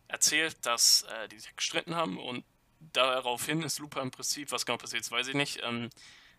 erzählt, 0.09 0.57
dass 0.67 1.03
äh, 1.03 1.29
die 1.29 1.39
sich 1.39 1.55
gestritten 1.57 1.95
haben 1.95 2.19
und 2.19 2.45
daraufhin 2.93 3.63
ist 3.63 3.79
Lupa 3.79 4.01
im 4.01 4.11
Prinzip, 4.11 4.53
was 4.53 4.67
genau 4.67 4.79
passiert 4.79 5.03
ist, 5.03 5.11
weiß 5.11 5.29
ich 5.29 5.35
nicht, 5.35 5.61
ähm, 5.63 5.91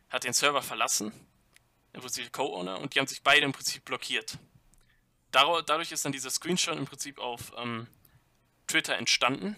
hat 0.09 0.23
den 0.23 0.33
Server 0.33 0.61
verlassen, 0.61 1.11
im 1.93 2.01
Prinzip 2.01 2.31
Co-Owner, 2.31 2.79
und 2.79 2.95
die 2.95 2.99
haben 2.99 3.07
sich 3.07 3.21
beide 3.21 3.45
im 3.45 3.51
Prinzip 3.51 3.85
blockiert. 3.85 4.37
Dadurch 5.31 5.91
ist 5.91 6.05
dann 6.05 6.11
dieser 6.11 6.31
Screenshot 6.31 6.77
im 6.77 6.85
Prinzip 6.85 7.19
auf 7.19 7.51
ähm, 7.57 7.87
Twitter 8.65 8.95
entstanden. 8.97 9.55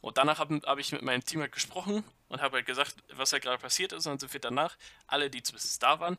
Und 0.00 0.18
danach 0.18 0.38
habe 0.38 0.60
hab 0.64 0.78
ich 0.78 0.92
mit 0.92 1.02
meinem 1.02 1.24
Team 1.24 1.40
halt 1.40 1.50
gesprochen 1.50 2.04
und 2.34 2.42
habe 2.42 2.56
halt 2.56 2.66
gesagt, 2.66 2.96
was 3.12 3.32
halt 3.32 3.44
gerade 3.44 3.58
passiert 3.58 3.92
ist. 3.92 4.06
Und 4.06 4.12
dann 4.12 4.18
sind 4.18 4.32
wir 4.32 4.40
danach, 4.40 4.76
alle, 5.06 5.30
die 5.30 5.42
zumindest 5.42 5.82
da 5.82 6.00
waren, 6.00 6.18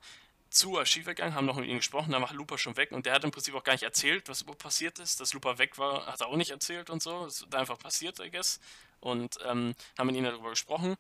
zu 0.50 0.78
Archiv 0.80 1.06
gegangen, 1.06 1.36
haben 1.36 1.46
noch 1.46 1.58
mit 1.58 1.68
ihm 1.68 1.78
gesprochen, 1.78 2.12
dann 2.12 2.22
war 2.22 2.34
Lupa 2.34 2.58
schon 2.58 2.78
weg 2.78 2.94
und 2.94 3.06
der 3.06 3.14
hat 3.14 3.26
im 3.26 3.32
Prinzip 3.32 3.54
auch 3.54 3.64
gar 3.64 3.74
nicht 3.74 3.84
erzählt, 3.84 4.30
was 4.30 4.42
überhaupt 4.42 4.64
passiert 4.64 5.00
ist. 5.00 5.20
Dass 5.20 5.34
Lupa 5.34 5.58
weg 5.58 5.78
war, 5.78 6.06
hat 6.06 6.22
er 6.22 6.28
auch 6.28 6.38
nicht 6.38 6.52
erzählt 6.52 6.90
und 6.90 7.04
so. 7.04 7.26
Das 7.26 7.42
ist 7.42 7.54
einfach 7.54 7.78
passiert, 7.78 8.20
I 8.20 8.32
guess. 8.32 8.62
Und 9.02 9.38
ähm, 9.46 9.76
haben 9.98 10.08
mit 10.08 10.16
ihm 10.16 10.24
darüber 10.24 10.50
gesprochen 10.52 10.96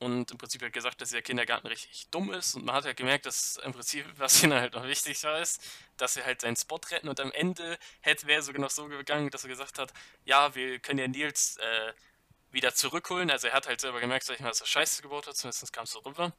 und 0.00 0.30
im 0.30 0.38
Prinzip 0.38 0.62
hat 0.62 0.72
gesagt, 0.72 1.00
dass 1.00 1.10
der 1.10 1.20
Kindergarten 1.22 1.66
richtig 1.66 2.06
dumm 2.10 2.32
ist 2.32 2.54
und 2.54 2.64
man 2.64 2.74
hat 2.74 2.84
ja 2.84 2.88
halt 2.88 2.96
gemerkt, 2.96 3.26
dass 3.26 3.56
im 3.58 3.72
Prinzip, 3.72 4.06
was 4.16 4.42
ihnen 4.42 4.54
halt 4.54 4.74
noch 4.74 4.84
wichtig 4.84 5.22
war, 5.24 5.40
ist, 5.40 5.62
dass 5.98 6.14
sie 6.14 6.24
halt 6.24 6.40
seinen 6.40 6.56
Spot 6.56 6.80
retten 6.90 7.08
und 7.08 7.20
am 7.20 7.32
Ende 7.32 7.78
hätte 8.00 8.26
wäre 8.26 8.42
sogar 8.42 8.62
noch 8.62 8.70
so 8.70 8.86
gegangen, 8.86 9.30
dass 9.30 9.44
er 9.44 9.48
gesagt 9.48 9.78
hat, 9.78 9.92
ja, 10.24 10.54
wir 10.54 10.78
können 10.78 11.00
ja 11.00 11.08
Nils 11.08 11.58
äh, 11.58 11.92
wieder 12.50 12.74
zurückholen. 12.74 13.30
Also 13.30 13.48
er 13.48 13.54
hat 13.54 13.66
halt 13.66 13.80
selber 13.80 14.00
gemerkt, 14.00 14.24
sag 14.24 14.34
ich 14.34 14.40
mal, 14.40 14.48
dass 14.48 14.60
er 14.60 14.66
Scheiße 14.66 15.02
gebaut 15.02 15.26
hat, 15.26 15.36
zumindest 15.36 15.72
kam 15.72 15.84
es 15.84 15.90
so 15.90 16.00
rüber. 16.00 16.32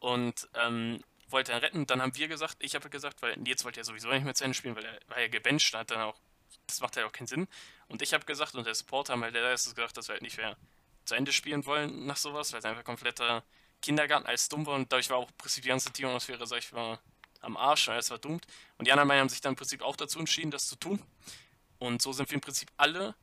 Und 0.00 0.48
ähm, 0.54 1.02
wollte 1.30 1.52
er 1.52 1.62
retten. 1.62 1.86
Dann 1.86 2.02
haben 2.02 2.16
wir 2.16 2.28
gesagt, 2.28 2.56
ich 2.60 2.74
habe 2.74 2.88
gesagt, 2.90 3.22
weil 3.22 3.36
Nils 3.36 3.64
wollte 3.64 3.80
ja 3.80 3.84
sowieso 3.84 4.08
nicht 4.08 4.24
mehr 4.24 4.34
zu 4.34 4.44
Ende 4.44 4.54
spielen, 4.54 4.76
weil 4.76 4.84
er 4.84 4.98
war 5.08 5.20
ja 5.20 5.28
gebencht, 5.28 5.74
hat 5.74 5.90
dann 5.90 6.00
auch, 6.00 6.18
das 6.66 6.80
macht 6.80 6.96
ja 6.96 7.06
auch 7.06 7.12
keinen 7.12 7.26
Sinn. 7.26 7.48
Und 7.88 8.02
ich 8.02 8.14
habe 8.14 8.24
gesagt, 8.24 8.54
und 8.54 8.66
der 8.66 8.74
Supporter 8.74 9.12
haben 9.12 9.22
halt 9.22 9.34
der 9.34 9.52
ist 9.52 9.74
gesagt, 9.74 9.96
dass 9.96 10.08
wir 10.08 10.14
halt 10.14 10.22
nicht 10.22 10.36
mehr 10.36 10.56
zu 11.04 11.14
Ende 11.14 11.32
spielen 11.32 11.64
wollen 11.66 12.06
nach 12.06 12.16
sowas, 12.16 12.52
weil 12.52 12.60
es 12.60 12.64
einfach 12.64 12.84
kompletter 12.84 13.42
Kindergarten 13.80 14.26
als 14.26 14.48
dumm 14.48 14.66
war 14.66 14.74
und 14.74 14.92
dadurch 14.92 15.08
war 15.10 15.18
auch 15.18 15.28
im 15.28 15.36
Prinzip 15.36 15.62
die 15.62 15.68
ganze 15.68 15.92
Teamatmosphäre, 15.92 16.46
sag 16.46 16.58
ich 16.58 16.72
mal, 16.72 16.98
am 17.40 17.56
Arsch, 17.56 17.88
weil 17.88 17.98
es 17.98 18.10
war 18.10 18.18
doomt. 18.18 18.46
Und 18.76 18.86
die 18.86 18.92
anderen 18.92 19.10
haben 19.12 19.28
sich 19.28 19.40
dann 19.40 19.52
im 19.52 19.56
Prinzip 19.56 19.82
auch 19.82 19.96
dazu 19.96 20.18
entschieden, 20.18 20.50
das 20.50 20.66
zu 20.66 20.76
tun. 20.76 21.00
Und 21.78 22.02
so 22.02 22.12
sind 22.12 22.28
wir 22.28 22.34
im 22.34 22.40
Prinzip 22.40 22.70
alle 22.76 23.14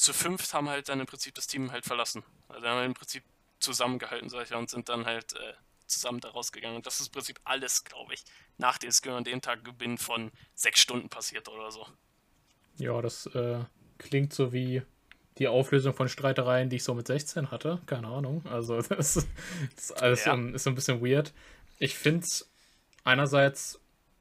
zu 0.00 0.14
fünft 0.14 0.54
haben 0.54 0.70
halt 0.70 0.88
dann 0.88 0.98
im 0.98 1.06
Prinzip 1.06 1.34
das 1.34 1.46
Team 1.46 1.72
halt 1.72 1.84
verlassen. 1.84 2.22
Also 2.48 2.66
haben 2.66 2.78
wir 2.78 2.86
im 2.86 2.94
Prinzip 2.94 3.22
zusammengehalten, 3.58 4.30
sag 4.30 4.46
ich, 4.46 4.54
und 4.54 4.70
sind 4.70 4.88
dann 4.88 5.04
halt 5.04 5.34
äh, 5.34 5.52
zusammen 5.86 6.20
da 6.20 6.30
rausgegangen. 6.30 6.76
Und 6.76 6.86
das 6.86 7.00
ist 7.00 7.08
im 7.08 7.12
Prinzip 7.12 7.38
alles, 7.44 7.84
glaube 7.84 8.14
ich, 8.14 8.24
nach 8.56 8.78
dem 8.78 8.90
Skill 8.90 9.12
an 9.12 9.24
dem 9.24 9.42
Tag 9.42 9.60
bin 9.76 9.98
von 9.98 10.30
sechs 10.54 10.80
Stunden 10.80 11.10
passiert 11.10 11.48
oder 11.48 11.70
so. 11.70 11.86
Ja, 12.76 13.02
das 13.02 13.26
äh, 13.26 13.62
klingt 13.98 14.32
so 14.32 14.54
wie 14.54 14.80
die 15.36 15.48
Auflösung 15.48 15.92
von 15.92 16.08
Streitereien, 16.08 16.70
die 16.70 16.76
ich 16.76 16.84
so 16.84 16.94
mit 16.94 17.06
16 17.06 17.50
hatte. 17.50 17.82
Keine 17.84 18.06
Ahnung. 18.06 18.46
Also 18.46 18.80
das, 18.80 18.86
das 18.96 19.26
ist 19.76 20.02
alles 20.02 20.24
ja. 20.24 20.34
so, 20.34 20.42
ist 20.48 20.64
so 20.64 20.70
ein 20.70 20.76
bisschen 20.76 21.04
weird. 21.04 21.34
Ich 21.78 21.94
finde 21.94 22.20
es 22.20 22.50
einerseits 23.04 23.78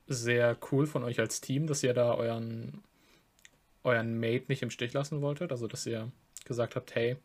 sehr 0.07 0.57
cool 0.71 0.87
von 0.87 1.05
euch 1.05 1.21
als 1.21 1.39
Team, 1.39 1.67
dass 1.67 1.83
ihr 1.83 1.93
da 1.93 2.15
euren 2.15 2.83
euren 3.89 4.19
Mate 4.19 4.45
nicht 4.47 4.61
im 4.61 4.69
Stich 4.69 4.93
lassen 4.93 5.21
wolltet. 5.21 5.51
Also, 5.51 5.67
dass 5.67 5.85
ihr 5.85 6.11
gesagt 6.45 6.75
habt, 6.75 6.95
hey, 6.95 7.17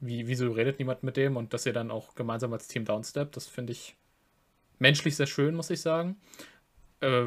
wie, 0.00 0.26
wieso 0.26 0.50
redet 0.52 0.78
niemand 0.78 1.02
mit 1.02 1.16
dem? 1.16 1.36
Und 1.36 1.52
dass 1.52 1.66
ihr 1.66 1.72
dann 1.72 1.90
auch 1.90 2.14
gemeinsam 2.14 2.52
als 2.52 2.68
Team 2.68 2.84
downsteppt. 2.84 3.36
Das 3.36 3.46
finde 3.46 3.72
ich 3.72 3.96
menschlich 4.78 5.16
sehr 5.16 5.26
schön, 5.26 5.54
muss 5.54 5.70
ich 5.70 5.80
sagen. 5.80 6.16
Äh, 7.00 7.24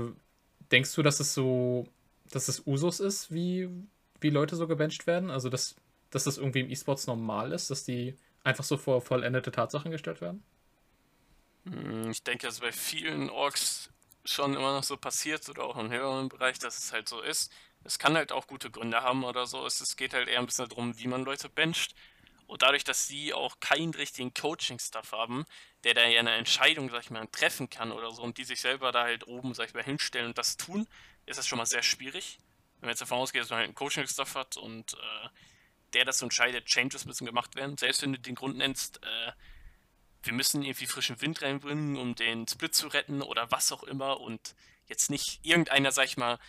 denkst 0.72 0.94
du, 0.96 1.02
dass 1.02 1.20
es 1.20 1.34
so, 1.34 1.88
dass 2.32 2.48
es 2.48 2.66
Usus 2.66 3.00
ist, 3.00 3.34
wie, 3.34 3.70
wie 4.22 4.30
Leute 4.30 4.56
so 4.56 4.68
gebencht 4.68 5.08
werden? 5.08 5.32
Also, 5.32 5.50
dass, 5.50 5.76
dass 6.12 6.26
das 6.26 6.38
irgendwie 6.38 6.62
im 6.62 6.70
E-Sports 6.70 7.08
normal 7.08 7.52
ist, 7.52 7.70
dass 7.70 7.84
die 7.84 8.16
einfach 8.44 8.64
so 8.64 8.78
vor 8.78 9.02
vollendete 9.02 9.52
Tatsachen 9.52 9.92
gestellt 9.92 10.22
werden? 10.22 10.44
Hm, 11.66 12.12
ich 12.12 12.24
denke, 12.24 12.48
dass 12.48 12.60
bei 12.60 12.72
vielen 12.72 13.30
Orks 13.30 13.90
schon 14.26 14.54
immer 14.54 14.74
noch 14.74 14.84
so 14.84 14.98
passiert 14.98 15.48
oder 15.50 15.64
auch 15.64 15.78
im 15.78 15.90
höheren 15.90 16.30
Bereich, 16.30 16.60
dass 16.60 16.78
es 16.78 16.92
halt 16.92 17.10
so 17.10 17.22
ist. 17.22 17.52
Es 17.84 18.00
kann 18.00 18.16
halt 18.16 18.32
auch 18.32 18.48
gute 18.48 18.70
Gründe 18.70 19.02
haben 19.02 19.24
oder 19.24 19.46
so. 19.46 19.66
Es, 19.66 19.96
geht 19.96 20.14
halt 20.14 20.28
eher 20.28 20.40
ein 20.40 20.46
bisschen 20.46 20.68
darum, 20.70 20.98
wie 21.00 21.08
man 21.08 21.24
Leute 21.24 21.50
bencht. 21.50 21.96
Und 22.48 22.64
dadurch, 22.64 22.84
dass 22.84 23.08
sie 23.08 23.34
auch 23.34 23.60
keinen 23.60 23.94
richtigen 23.94 24.34
Coaching-Stuff 24.34 25.12
haben, 25.12 25.46
der 25.84 25.94
da 25.94 26.06
ja 26.08 26.20
eine 26.20 26.32
Entscheidung, 26.32 26.90
sag 26.90 27.02
ich 27.02 27.12
mal, 27.12 27.28
treffen 27.28 27.70
kann 27.70 27.92
oder 27.92 28.12
so 28.12 28.24
und 28.24 28.38
die 28.38 28.44
sich 28.44 28.60
selber 28.60 28.92
da 28.92 29.04
halt 29.04 29.28
oben, 29.28 29.54
sag 29.54 29.68
ich 29.68 29.74
mal, 29.74 29.84
hinstellen 29.84 30.28
und 30.28 30.38
das 30.38 30.58
tun, 30.58 30.88
ist 31.26 31.38
das 31.38 31.48
schon 31.48 31.60
mal 31.60 31.68
sehr 31.68 31.84
schwierig. 31.84 32.40
Wenn 32.80 32.88
man 32.88 32.90
jetzt 32.92 33.02
davon 33.02 33.20
ausgeht, 33.20 33.42
dass 33.42 33.50
man 33.50 33.60
halt 33.60 33.68
einen 33.68 33.76
Coaching-Stuff 33.76 34.36
hat 34.36 34.58
und 34.58 34.94
äh, 34.94 35.30
der 35.94 36.06
das 36.06 36.20
so 36.20 36.26
entscheidet, 36.26 36.66
Changes 36.66 37.06
müssen 37.06 37.26
gemacht 37.26 37.56
werden. 37.56 37.78
Selbst 37.78 38.02
wenn 38.02 38.14
du 38.14 38.20
den 38.20 38.36
Grund 38.36 38.58
nennst, 38.58 39.04
äh, 39.04 39.32
wir 40.24 40.34
müssen 40.34 40.64
irgendwie 40.64 40.86
frischen 40.86 41.22
Wind 41.22 41.42
reinbringen, 41.42 41.98
um 41.98 42.16
den 42.16 42.48
Split 42.48 42.76
zu 42.76 42.88
retten 42.88 43.22
oder 43.22 43.52
was 43.52 43.72
auch 43.72 43.84
immer 43.84 44.20
und 44.20 44.56
jetzt 44.88 45.10
nicht 45.10 45.40
irgendeiner, 45.46 45.92
sag 45.92 46.06
ich 46.06 46.18
mal, 46.18 46.40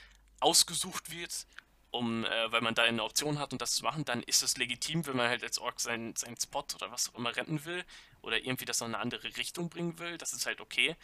ausgesucht 0.41 1.11
wird, 1.11 1.47
um, 1.91 2.25
äh, 2.25 2.53
weil 2.53 2.61
man 2.61 2.75
da 2.75 2.83
eine 2.83 3.03
Option 3.03 3.39
hat, 3.39 3.53
um 3.53 3.59
das 3.59 3.75
zu 3.75 3.85
machen, 3.85 4.05
dann 4.05 4.23
ist 4.23 4.43
es 4.43 4.57
legitim, 4.57 5.07
wenn 5.07 5.17
man 5.17 5.29
halt 5.29 5.43
als 5.43 5.59
Ork 5.59 5.81
seinen, 5.81 6.15
seinen 6.17 6.37
Spot 6.39 6.65
oder 6.75 6.91
was 6.91 7.11
auch 7.11 7.19
immer 7.19 7.35
retten 7.37 7.65
will 7.65 7.85
oder 8.23 8.39
irgendwie 8.39 8.65
das 8.65 8.81
in 8.81 8.89
eine 8.89 8.99
andere 8.99 9.37
Richtung 9.37 9.69
bringen 9.69 9.99
will, 9.99 10.19
das 10.19 10.33
ist 10.33 10.47
halt 10.47 10.61
okay. 10.61 10.97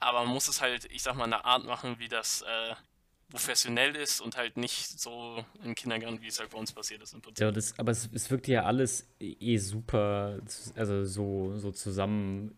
Aber 0.00 0.24
man 0.24 0.32
muss 0.32 0.48
es 0.48 0.60
halt, 0.60 0.86
ich 0.90 1.02
sag 1.02 1.14
mal, 1.14 1.26
in 1.26 1.32
einer 1.32 1.44
Art 1.44 1.64
machen, 1.64 1.98
wie 1.98 2.08
das 2.08 2.42
äh, 2.42 2.74
professionell 3.30 3.94
ist 3.94 4.20
und 4.20 4.36
halt 4.36 4.56
nicht 4.56 5.00
so 5.00 5.44
im 5.62 5.74
Kindergarten, 5.74 6.20
wie 6.20 6.26
es 6.26 6.40
halt 6.40 6.50
bei 6.50 6.58
uns 6.58 6.72
passiert 6.72 7.02
ist. 7.02 7.14
Im 7.14 7.22
Prinzip. 7.22 7.42
Ja, 7.42 7.50
das, 7.50 7.78
aber 7.78 7.92
es, 7.92 8.08
es 8.12 8.30
wirkt 8.30 8.48
ja 8.48 8.64
alles 8.64 9.06
eh 9.20 9.56
super, 9.58 10.40
also 10.74 11.04
so, 11.04 11.56
so 11.56 11.70
zusammen 11.70 12.56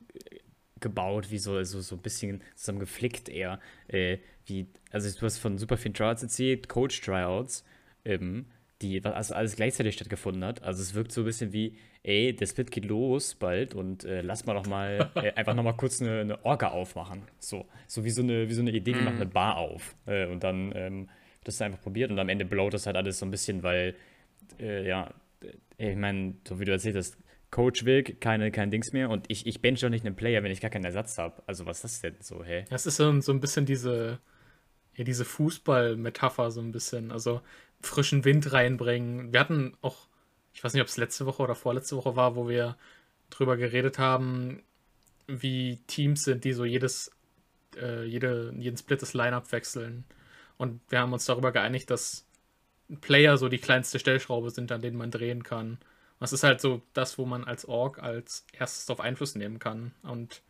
gebaut, 0.80 1.30
wie 1.30 1.38
so, 1.38 1.62
so, 1.64 1.80
so 1.80 1.96
ein 1.96 2.02
bisschen 2.02 2.42
zusammen 2.56 2.80
geflickt 2.80 3.28
eher. 3.28 3.60
Äh, 3.88 4.18
wie, 4.46 4.66
also 4.90 5.10
du 5.18 5.26
hast 5.26 5.38
von 5.38 5.58
super 5.58 5.76
vielen 5.76 5.94
Tryouts 5.94 6.22
erzählt, 6.22 6.68
Coach-Tryouts, 6.68 7.64
ähm, 8.04 8.46
die, 8.82 9.02
was 9.04 9.32
alles 9.32 9.56
gleichzeitig 9.56 9.94
stattgefunden 9.94 10.44
hat. 10.44 10.62
Also 10.62 10.82
es 10.82 10.94
wirkt 10.94 11.12
so 11.12 11.22
ein 11.22 11.24
bisschen 11.24 11.52
wie, 11.52 11.76
ey, 12.02 12.34
der 12.34 12.46
Split 12.46 12.70
geht 12.70 12.84
los 12.84 13.34
bald 13.34 13.74
und 13.74 14.04
äh, 14.04 14.20
lass 14.20 14.46
mal 14.46 14.54
doch 14.54 14.66
mal 14.66 15.10
äh, 15.16 15.32
einfach 15.32 15.54
nochmal 15.54 15.76
kurz 15.76 16.00
eine, 16.00 16.20
eine, 16.20 16.44
Orga 16.44 16.68
aufmachen. 16.68 17.22
So, 17.38 17.66
so 17.86 18.04
wie 18.04 18.10
so 18.10 18.22
eine, 18.22 18.48
wie 18.48 18.54
so 18.54 18.60
eine 18.60 18.70
Idee, 18.70 18.94
wir 18.94 19.02
machen 19.02 19.16
eine 19.16 19.26
Bar 19.26 19.56
auf. 19.56 19.96
Äh, 20.06 20.26
und 20.26 20.44
dann 20.44 20.72
ähm, 20.74 21.08
das 21.44 21.60
einfach 21.60 21.80
probiert 21.80 22.10
und 22.10 22.18
am 22.18 22.28
Ende 22.28 22.44
blowt 22.44 22.74
das 22.74 22.86
halt 22.86 22.96
alles 22.96 23.18
so 23.18 23.26
ein 23.26 23.30
bisschen, 23.30 23.62
weil, 23.62 23.94
äh, 24.58 24.86
ja, 24.86 25.12
äh, 25.78 25.92
ich 25.92 25.96
meine, 25.96 26.34
so 26.46 26.60
wie 26.60 26.64
du 26.64 26.72
erzählt 26.72 26.96
hast, 26.96 27.16
Coach 27.50 27.84
will 27.84 28.02
keine, 28.02 28.50
kein 28.50 28.70
Dings 28.70 28.92
mehr 28.92 29.10
und 29.10 29.26
ich, 29.28 29.46
ich 29.46 29.62
bench 29.62 29.80
doch 29.80 29.88
nicht 29.88 30.04
einen 30.04 30.16
Player, 30.16 30.42
wenn 30.42 30.50
ich 30.50 30.60
gar 30.60 30.70
keinen 30.70 30.84
Ersatz 30.84 31.18
habe. 31.18 31.42
Also 31.46 31.66
was 31.66 31.84
ist 31.84 31.84
das 31.84 32.00
denn 32.00 32.16
so, 32.20 32.42
hä? 32.42 32.64
Das 32.68 32.84
ist 32.84 32.96
so, 32.96 33.20
so 33.20 33.32
ein 33.32 33.40
bisschen 33.40 33.64
diese, 33.64 34.18
ja, 34.96 35.04
diese 35.04 35.24
Fußball-Metapher 35.24 36.50
so 36.50 36.60
ein 36.60 36.72
bisschen. 36.72 37.10
Also 37.12 37.40
frischen 37.80 38.24
Wind 38.24 38.52
reinbringen. 38.52 39.32
Wir 39.32 39.40
hatten 39.40 39.76
auch, 39.82 40.08
ich 40.52 40.62
weiß 40.62 40.72
nicht, 40.74 40.82
ob 40.82 40.88
es 40.88 40.96
letzte 40.96 41.26
Woche 41.26 41.42
oder 41.42 41.54
vorletzte 41.54 41.96
Woche 41.96 42.16
war, 42.16 42.36
wo 42.36 42.48
wir 42.48 42.76
drüber 43.30 43.56
geredet 43.56 43.98
haben, 43.98 44.62
wie 45.26 45.78
Teams 45.86 46.24
sind, 46.24 46.44
die 46.44 46.52
so 46.52 46.64
jedes, 46.64 47.10
äh, 47.76 48.04
jede, 48.04 48.54
jeden 48.56 48.76
Split 48.76 49.02
des 49.02 49.14
Lineup 49.14 49.50
wechseln. 49.52 50.04
Und 50.56 50.80
wir 50.88 51.00
haben 51.00 51.12
uns 51.12 51.24
darüber 51.24 51.52
geeinigt, 51.52 51.90
dass 51.90 52.26
Player 53.00 53.36
so 53.38 53.48
die 53.48 53.58
kleinste 53.58 53.98
Stellschraube 53.98 54.50
sind, 54.50 54.70
an 54.70 54.82
denen 54.82 54.96
man 54.96 55.10
drehen 55.10 55.42
kann. 55.42 55.78
Das 56.20 56.32
ist 56.32 56.44
halt 56.44 56.60
so 56.60 56.82
das, 56.92 57.18
wo 57.18 57.26
man 57.26 57.44
als 57.44 57.66
Org 57.66 57.98
als 57.98 58.46
erstes 58.52 58.88
auf 58.88 59.00
Einfluss 59.00 59.34
nehmen 59.34 59.58
kann. 59.58 59.92
Und 60.02 60.42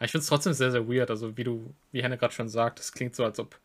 ich 0.00 0.10
finde 0.10 0.22
es 0.22 0.26
trotzdem 0.26 0.52
sehr, 0.52 0.70
sehr 0.70 0.88
weird. 0.88 1.10
Also, 1.10 1.36
wie 1.36 1.44
du, 1.44 1.74
wie 1.92 2.02
Henne 2.02 2.18
gerade 2.18 2.34
schon 2.34 2.48
sagt, 2.48 2.80
es 2.80 2.92
klingt 2.92 3.14
so, 3.14 3.24
als 3.24 3.38
ob 3.38 3.58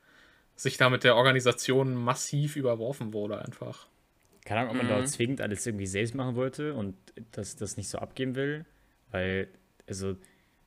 sich 0.62 0.78
da 0.78 0.90
mit 0.90 1.04
der 1.04 1.16
Organisation 1.16 1.96
massiv 1.96 2.56
überworfen 2.56 3.14
wurde, 3.14 3.44
einfach. 3.44 3.88
Keine 4.46 4.62
Ahnung, 4.62 4.72
ob 4.72 4.78
man 4.78 4.86
mhm. 4.86 5.02
da 5.02 5.06
zwingend 5.06 5.42
alles 5.42 5.66
irgendwie 5.66 5.88
selbst 5.88 6.14
machen 6.14 6.36
wollte 6.36 6.74
und 6.76 6.96
das, 7.32 7.56
das 7.56 7.78
nicht 7.78 7.90
so 7.90 7.98
abgeben 7.98 8.36
will. 8.36 8.66
Weil, 9.10 9.48
also, 9.88 10.16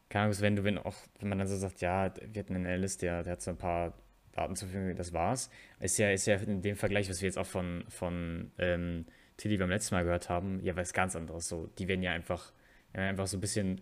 keine 0.09 0.25
Ahnung, 0.25 0.41
wenn 0.41 0.57
du, 0.57 0.65
wenn 0.65 0.79
auch, 0.79 0.97
wenn 1.21 1.29
man 1.29 1.39
dann 1.39 1.47
so 1.47 1.57
sagt, 1.57 1.81
ja, 1.81 2.13
wir 2.33 2.41
hatten 2.41 2.57
einen 2.57 2.67
Alice, 2.67 2.99
der, 2.99 3.23
der 3.23 3.33
hat 3.33 3.43
so 3.43 3.51
ein 3.51 3.57
paar 3.57 3.95
Daten 4.33 4.57
zur 4.57 4.69
Verfügung, 4.69 4.97
das 4.97 5.13
war's. 5.13 5.49
Ist 5.79 5.99
ja, 5.99 6.11
ist 6.11 6.27
ja 6.27 6.37
in 6.37 6.63
dem 6.63 6.77
Vergleich, 6.77 7.09
was 7.09 7.21
wir 7.21 7.29
jetzt 7.29 7.39
auch 7.39 7.47
von, 7.47 7.85
von 7.89 8.51
ähm, 8.59 9.07
Tilly 9.37 9.57
beim 9.57 9.71
letzten 9.71 9.95
Mal 9.95 10.05
gehört 10.05 10.29
haben, 10.29 10.61
ja, 10.65 10.77
was 10.77 10.93
ganz 10.93 11.15
anderes. 11.15 11.49
So, 11.49 11.69
die 11.79 11.87
werden 11.87 12.03
ja 12.03 12.13
einfach, 12.13 12.53
ja, 12.95 13.03
einfach 13.03 13.29
so 13.29 13.37
ein 13.37 13.41
bisschen, 13.41 13.81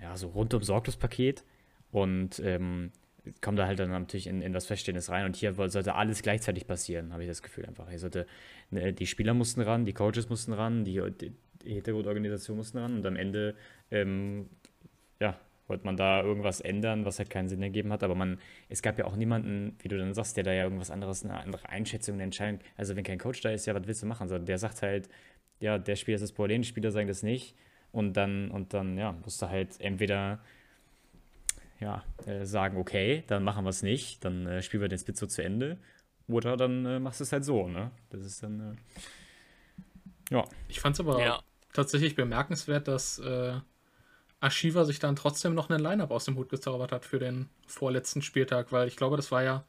ja, 0.00 0.16
so 0.16 0.28
rundum 0.28 0.62
sorglos 0.62 0.96
Paket. 0.96 1.44
Und 1.92 2.40
ähm, 2.40 2.92
kommt 3.40 3.58
da 3.58 3.66
halt 3.66 3.78
dann 3.78 3.90
natürlich 3.90 4.26
in, 4.26 4.42
in 4.42 4.52
das 4.52 4.66
Verständnis 4.66 5.10
rein. 5.10 5.24
Und 5.24 5.36
hier 5.36 5.54
sollte 5.54 5.94
alles 5.94 6.22
gleichzeitig 6.22 6.66
passieren, 6.66 7.12
habe 7.12 7.22
ich 7.22 7.28
das 7.28 7.42
Gefühl 7.42 7.66
einfach. 7.66 7.88
Hier 7.88 7.98
sollte, 7.98 8.26
ne, 8.70 8.92
die 8.92 9.06
Spieler 9.06 9.34
mussten 9.34 9.60
ran, 9.60 9.84
die 9.84 9.92
Coaches 9.92 10.28
mussten 10.28 10.52
ran, 10.52 10.84
die, 10.84 11.00
die, 11.20 11.32
die 11.64 11.74
Hintergrundorganisation 11.74 12.56
mussten 12.56 12.78
ran 12.78 12.96
und 12.96 13.06
am 13.06 13.16
Ende, 13.16 13.54
ähm, 13.90 14.48
ja, 15.20 15.38
wollte 15.66 15.86
man 15.86 15.96
da 15.96 16.22
irgendwas 16.22 16.60
ändern, 16.60 17.04
was 17.04 17.18
halt 17.18 17.30
keinen 17.30 17.48
Sinn 17.48 17.62
ergeben 17.62 17.92
hat. 17.92 18.02
Aber 18.02 18.14
man, 18.14 18.38
es 18.68 18.82
gab 18.82 18.98
ja 18.98 19.06
auch 19.06 19.16
niemanden, 19.16 19.76
wie 19.80 19.88
du 19.88 19.96
dann 19.96 20.12
sagst, 20.12 20.36
der 20.36 20.44
da 20.44 20.52
ja 20.52 20.64
irgendwas 20.64 20.90
anderes, 20.90 21.24
eine 21.24 21.38
andere 21.38 21.68
Einschätzung, 21.68 22.14
eine 22.14 22.24
Entscheidung. 22.24 22.60
Also 22.76 22.96
wenn 22.96 23.04
kein 23.04 23.18
Coach 23.18 23.40
da 23.40 23.50
ist, 23.50 23.66
ja, 23.66 23.74
was 23.74 23.86
willst 23.86 24.02
du 24.02 24.06
machen? 24.06 24.24
Also 24.24 24.38
der 24.38 24.58
sagt 24.58 24.82
halt, 24.82 25.08
ja, 25.60 25.78
der 25.78 25.96
Spieler 25.96 26.16
ist 26.16 26.22
das 26.22 26.32
Problem, 26.32 26.62
die 26.62 26.68
Spieler 26.68 26.90
sagen 26.90 27.08
das 27.08 27.22
nicht. 27.22 27.56
Und 27.92 28.14
dann, 28.16 28.50
und 28.50 28.74
dann, 28.74 28.98
ja, 28.98 29.12
musst 29.12 29.40
du 29.40 29.48
halt 29.48 29.80
entweder 29.80 30.40
ja, 31.80 32.04
äh, 32.26 32.44
sagen, 32.44 32.78
okay, 32.78 33.24
dann 33.26 33.44
machen 33.44 33.64
wir 33.64 33.70
es 33.70 33.82
nicht, 33.82 34.24
dann 34.24 34.46
äh, 34.46 34.62
spielen 34.62 34.80
wir 34.80 34.88
den 34.88 34.98
Split 34.98 35.16
so 35.16 35.26
zu 35.26 35.42
Ende. 35.42 35.78
Oder 36.26 36.56
dann 36.56 36.86
äh, 36.86 36.98
machst 36.98 37.20
du 37.20 37.24
es 37.24 37.32
halt 37.32 37.44
so, 37.44 37.68
ne? 37.68 37.90
Das 38.10 38.22
ist 38.22 38.42
dann, 38.42 38.78
äh, 39.80 40.34
ja. 40.34 40.44
Ich 40.68 40.80
fand 40.80 40.94
es 40.96 41.00
aber 41.00 41.20
ja. 41.20 41.42
tatsächlich 41.72 42.14
bemerkenswert, 42.14 42.88
dass 42.88 43.18
äh, 43.18 43.58
Ashiva 44.40 44.84
sich 44.84 44.98
dann 44.98 45.16
trotzdem 45.16 45.54
noch 45.54 45.68
einen 45.68 45.82
Line-Up 45.82 46.10
aus 46.10 46.24
dem 46.24 46.36
Hut 46.36 46.48
gezaubert 46.48 46.92
hat 46.92 47.04
für 47.04 47.18
den 47.18 47.50
vorletzten 47.66 48.22
Spieltag, 48.22 48.72
weil 48.72 48.88
ich 48.88 48.96
glaube, 48.96 49.16
das 49.16 49.30
war 49.30 49.42
ja 49.42 49.64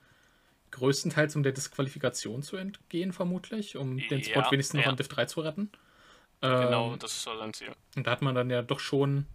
größtenteils 0.72 1.36
um 1.36 1.44
der 1.44 1.54
Disqualifikation 1.54 2.42
zu 2.44 2.58
entgehen, 2.58 3.14
vermutlich, 3.14 3.78
um 3.78 3.98
den 3.98 4.24
Spot 4.24 4.42
ja, 4.42 4.52
wenigstens 4.52 4.80
ja. 4.80 4.86
noch 4.86 4.92
an 4.92 4.98
Div 4.98 5.08
3 5.08 5.26
zu 5.26 5.42
retten. 5.42 5.72
Genau, 6.42 6.94
ähm, 6.94 7.00
das 7.00 7.26
war 7.26 7.38
sein 7.38 7.54
Ziel. 7.54 7.72
Und 7.96 8.06
da 8.08 8.12
hat 8.12 8.22
man 8.22 8.36
dann 8.36 8.50
ja 8.50 8.62
doch 8.62 8.80
schon 8.80 9.26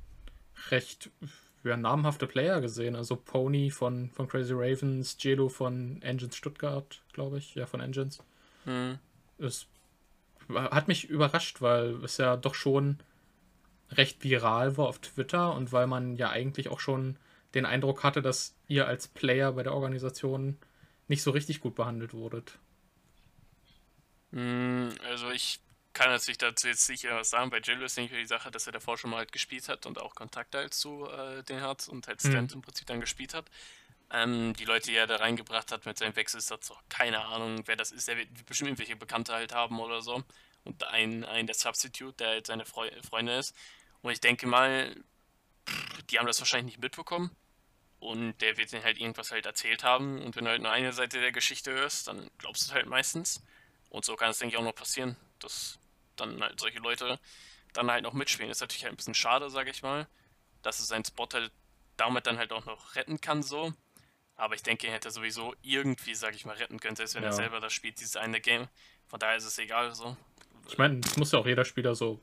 recht 0.71 1.11
ja, 1.65 1.77
namhafte 1.77 2.27
Player 2.27 2.61
gesehen. 2.61 2.97
Also 2.97 3.17
Pony 3.17 3.71
von, 3.71 4.11
von 4.11 4.29
Crazy 4.29 4.55
Ravens, 4.55 5.17
Jelo 5.21 5.49
von 5.49 6.01
Engines 6.03 6.37
Stuttgart, 6.37 7.03
glaube 7.13 7.39
ich. 7.39 7.55
Ja, 7.55 7.67
von 7.67 7.81
Engines. 7.81 8.23
Mhm. 8.65 8.99
Es 9.39 9.67
hat 10.49 10.89
mich 10.89 11.09
überrascht, 11.09 11.61
weil 11.61 12.03
es 12.05 12.17
ja 12.17 12.37
doch 12.37 12.55
schon 12.55 12.99
recht 13.93 14.23
viral 14.25 14.77
war 14.77 14.89
auf 14.89 14.99
Twitter 14.99 15.55
und 15.55 15.73
weil 15.73 15.87
man 15.87 16.17
ja 16.17 16.31
eigentlich 16.31 16.69
auch 16.69 16.81
schon 16.81 17.17
den 17.55 17.67
Eindruck 17.67 18.05
hatte, 18.05 18.23
dass 18.23 18.55
ihr 18.69 18.87
als 18.87 19.09
Player 19.09 19.53
bei 19.53 19.63
der 19.63 19.75
Organisation 19.75 20.57
nicht 21.09 21.23
so 21.23 21.31
richtig 21.33 21.61
gut 21.61 21.75
behandelt 21.75 22.15
wurdet. 22.15 22.59
Hm, 24.33 24.91
also 25.09 25.31
ich 25.31 25.61
kann 26.01 26.13
natürlich 26.13 26.39
dazu 26.39 26.67
jetzt 26.67 26.87
sicher 26.87 27.15
was 27.15 27.29
sagen. 27.29 27.51
Bei 27.51 27.59
Jill 27.59 27.83
ist 27.83 27.99
nämlich 27.99 28.19
die 28.19 28.27
Sache, 28.27 28.51
dass 28.51 28.67
er 28.67 28.73
davor 28.73 28.97
schon 28.97 29.11
mal 29.11 29.19
halt 29.19 29.33
gespielt 29.33 29.69
hat 29.69 29.85
und 29.85 30.01
auch 30.01 30.15
Kontakt 30.15 30.55
halt 30.55 30.73
zu 30.73 31.07
äh, 31.07 31.43
den 31.43 31.61
hat 31.61 31.89
und 31.89 32.09
halt 32.09 32.21
Stand 32.21 32.53
mhm. 32.53 32.57
im 32.57 32.63
Prinzip 32.63 32.87
dann 32.87 33.03
gespielt 33.03 33.35
hat. 33.35 33.51
Ähm, 34.11 34.55
die 34.55 34.65
Leute, 34.65 34.87
die 34.87 34.97
er 34.97 35.07
da 35.07 35.17
reingebracht 35.17 35.71
hat 35.71 35.85
mit 35.85 35.99
seinem 35.99 36.17
Wechsel, 36.17 36.39
ist 36.39 36.51
das 36.51 36.67
so, 36.67 36.75
keine 36.89 37.27
Ahnung, 37.27 37.65
wer 37.67 37.77
das 37.77 37.93
ist. 37.93 38.09
Er 38.09 38.17
wird 38.17 38.29
bestimmt 38.47 38.71
irgendwelche 38.71 38.97
Bekannte 38.97 39.35
halt 39.35 39.53
haben 39.53 39.79
oder 39.79 40.01
so. 40.01 40.25
Und 40.65 40.83
ein, 40.85 41.23
ein 41.27 41.47
der 41.47 41.55
Substitute, 41.55 42.17
der 42.17 42.29
halt 42.29 42.47
seine 42.47 42.65
Freu 42.65 42.91
Freundin 43.07 43.39
ist. 43.39 43.55
Und 44.01 44.11
ich 44.13 44.23
denke 44.23 44.47
mal, 44.47 44.97
die 46.09 46.19
haben 46.19 46.27
das 46.27 46.41
wahrscheinlich 46.41 46.77
nicht 46.77 46.83
mitbekommen. 46.83 47.31
Und 47.99 48.39
der 48.41 48.57
wird 48.57 48.73
ihnen 48.73 48.85
halt 48.85 48.99
irgendwas 48.99 49.33
halt 49.33 49.45
erzählt 49.45 49.85
haben. 49.85 50.23
Und 50.23 50.35
wenn 50.35 50.47
du 50.47 50.51
halt 50.51 50.63
nur 50.63 50.73
eine 50.73 50.95
Seite 50.95 51.21
der 51.21 51.33
Geschichte 51.33 51.73
hörst, 51.73 52.09
dann 52.09 52.31
glaubst 52.39 52.63
du 52.63 52.71
es 52.71 52.75
halt 52.75 52.87
meistens. 52.87 53.43
Und 53.91 54.07
so 54.07 54.17
kann 54.17 54.31
es, 54.31 54.39
denke 54.39 54.55
ich, 54.55 54.59
auch 54.59 54.65
noch 54.65 54.75
passieren, 54.75 55.17
dass 55.41 55.80
dann 56.21 56.43
halt 56.43 56.61
solche 56.61 56.79
Leute 56.79 57.19
dann 57.73 57.91
halt 57.91 58.03
noch 58.03 58.13
mitspielen. 58.13 58.49
Das 58.49 58.59
ist 58.59 58.63
natürlich 58.63 58.85
halt 58.85 58.95
ein 58.95 58.97
bisschen 58.97 59.15
schade, 59.15 59.51
sage 59.51 59.71
ich 59.71 59.83
mal, 59.83 60.07
dass 60.63 60.81
es 60.81 60.89
seinen 60.89 61.05
Spot 61.05 61.29
halt 61.33 61.53
damit 61.97 62.27
dann 62.27 62.39
halt 62.39 62.53
auch 62.53 62.65
noch 62.65 62.97
retten 62.97 63.21
kann, 63.21 63.43
so. 63.43 63.73
Aber 64.37 64.55
ich 64.55 64.63
denke, 64.63 64.87
er 64.87 64.95
hätte 64.95 65.11
sowieso 65.11 65.55
irgendwie, 65.63 66.15
sage 66.15 66.35
ich 66.35 66.47
mal, 66.47 66.57
retten 66.57 66.81
können, 66.81 66.97
selbst 66.97 67.15
wenn 67.15 67.23
ja. 67.23 67.29
er 67.29 67.35
selber 67.35 67.61
das 67.61 67.75
spielt, 67.75 68.01
dieses 68.01 68.17
eine 68.17 68.41
Game. 68.41 68.69
Von 69.07 69.21
daher 69.21 69.37
ist 69.37 69.45
es 69.45 69.59
egal, 69.59 69.95
so. 69.95 70.17
Ich 70.69 70.79
meine, 70.79 71.01
das 71.01 71.17
muss 71.17 71.33
ja 71.33 71.39
auch 71.39 71.47
jeder 71.47 71.65
Spieler 71.65 71.95
so 71.95 72.21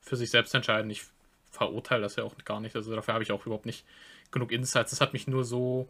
für 0.00 0.16
sich 0.16 0.30
selbst 0.30 0.54
entscheiden. 0.54 0.90
Ich 0.90 1.04
verurteile 1.52 2.02
das 2.02 2.16
ja 2.16 2.24
auch 2.24 2.36
gar 2.44 2.60
nicht. 2.60 2.74
Also 2.74 2.94
dafür 2.96 3.14
habe 3.14 3.22
ich 3.22 3.30
auch 3.30 3.46
überhaupt 3.46 3.66
nicht 3.66 3.84
genug 4.32 4.50
Insights. 4.50 4.90
Das 4.90 5.00
hat 5.00 5.12
mich 5.12 5.28
nur 5.28 5.44
so 5.44 5.88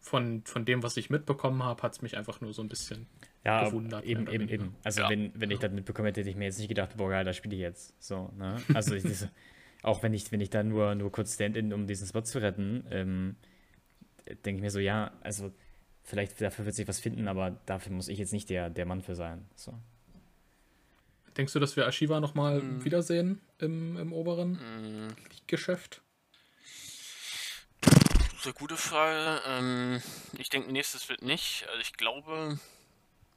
von, 0.00 0.42
von 0.44 0.64
dem, 0.64 0.82
was 0.82 0.96
ich 0.96 1.10
mitbekommen 1.10 1.62
habe, 1.62 1.82
hat 1.82 1.92
es 1.92 2.02
mich 2.02 2.16
einfach 2.16 2.40
nur 2.40 2.52
so 2.52 2.62
ein 2.62 2.68
bisschen 2.68 3.06
ja, 3.44 3.68
gewundert. 3.68 4.04
Eben, 4.04 4.26
eben, 4.28 4.48
eben. 4.48 4.76
Also 4.84 5.02
ja. 5.02 5.10
wenn, 5.10 5.32
wenn 5.34 5.50
ich 5.50 5.58
das 5.58 5.70
mitbekommen 5.72 6.06
hätte, 6.06 6.20
hätte 6.20 6.30
ich 6.30 6.36
mir 6.36 6.44
jetzt 6.44 6.58
nicht 6.58 6.68
gedacht, 6.68 6.96
boah, 6.96 7.10
geil, 7.10 7.24
da 7.24 7.32
spiele 7.32 7.54
ich 7.54 7.60
jetzt. 7.60 7.94
So, 8.02 8.30
ne? 8.36 8.56
Also 8.72 8.94
ich, 8.94 9.04
auch 9.82 10.02
wenn 10.02 10.14
ich, 10.14 10.30
wenn 10.32 10.40
ich 10.40 10.50
da 10.50 10.62
nur, 10.62 10.94
nur 10.94 11.12
kurz 11.12 11.34
stand-in, 11.34 11.72
um 11.72 11.86
diesen 11.86 12.06
Spot 12.06 12.22
zu 12.22 12.40
retten, 12.40 12.84
ähm, 12.90 13.36
denke 14.26 14.56
ich 14.56 14.62
mir 14.62 14.70
so, 14.70 14.78
ja, 14.78 15.12
also 15.20 15.52
vielleicht 16.02 16.40
dafür 16.40 16.64
wird 16.64 16.74
sich 16.74 16.88
was 16.88 17.00
finden, 17.00 17.28
aber 17.28 17.58
dafür 17.66 17.92
muss 17.92 18.08
ich 18.08 18.18
jetzt 18.18 18.32
nicht 18.32 18.48
der, 18.48 18.70
der 18.70 18.86
Mann 18.86 19.02
für 19.02 19.14
sein. 19.14 19.46
So. 19.54 19.74
Denkst 21.36 21.52
du, 21.52 21.60
dass 21.60 21.76
wir 21.76 21.86
Ashiva 21.86 22.20
nochmal 22.20 22.60
mm. 22.60 22.84
wiedersehen 22.84 23.40
im, 23.58 23.96
im 23.96 24.12
oberen 24.12 24.52
mm. 24.52 25.16
Geschäft? 25.48 26.00
eine 28.44 28.54
gute 28.54 28.76
Frage. 28.76 29.40
Ähm, 29.46 30.02
ich 30.38 30.50
denke, 30.50 30.70
nächstes 30.72 31.08
wird 31.08 31.22
nicht. 31.22 31.66
Also 31.68 31.80
ich 31.80 31.94
glaube, 31.94 32.58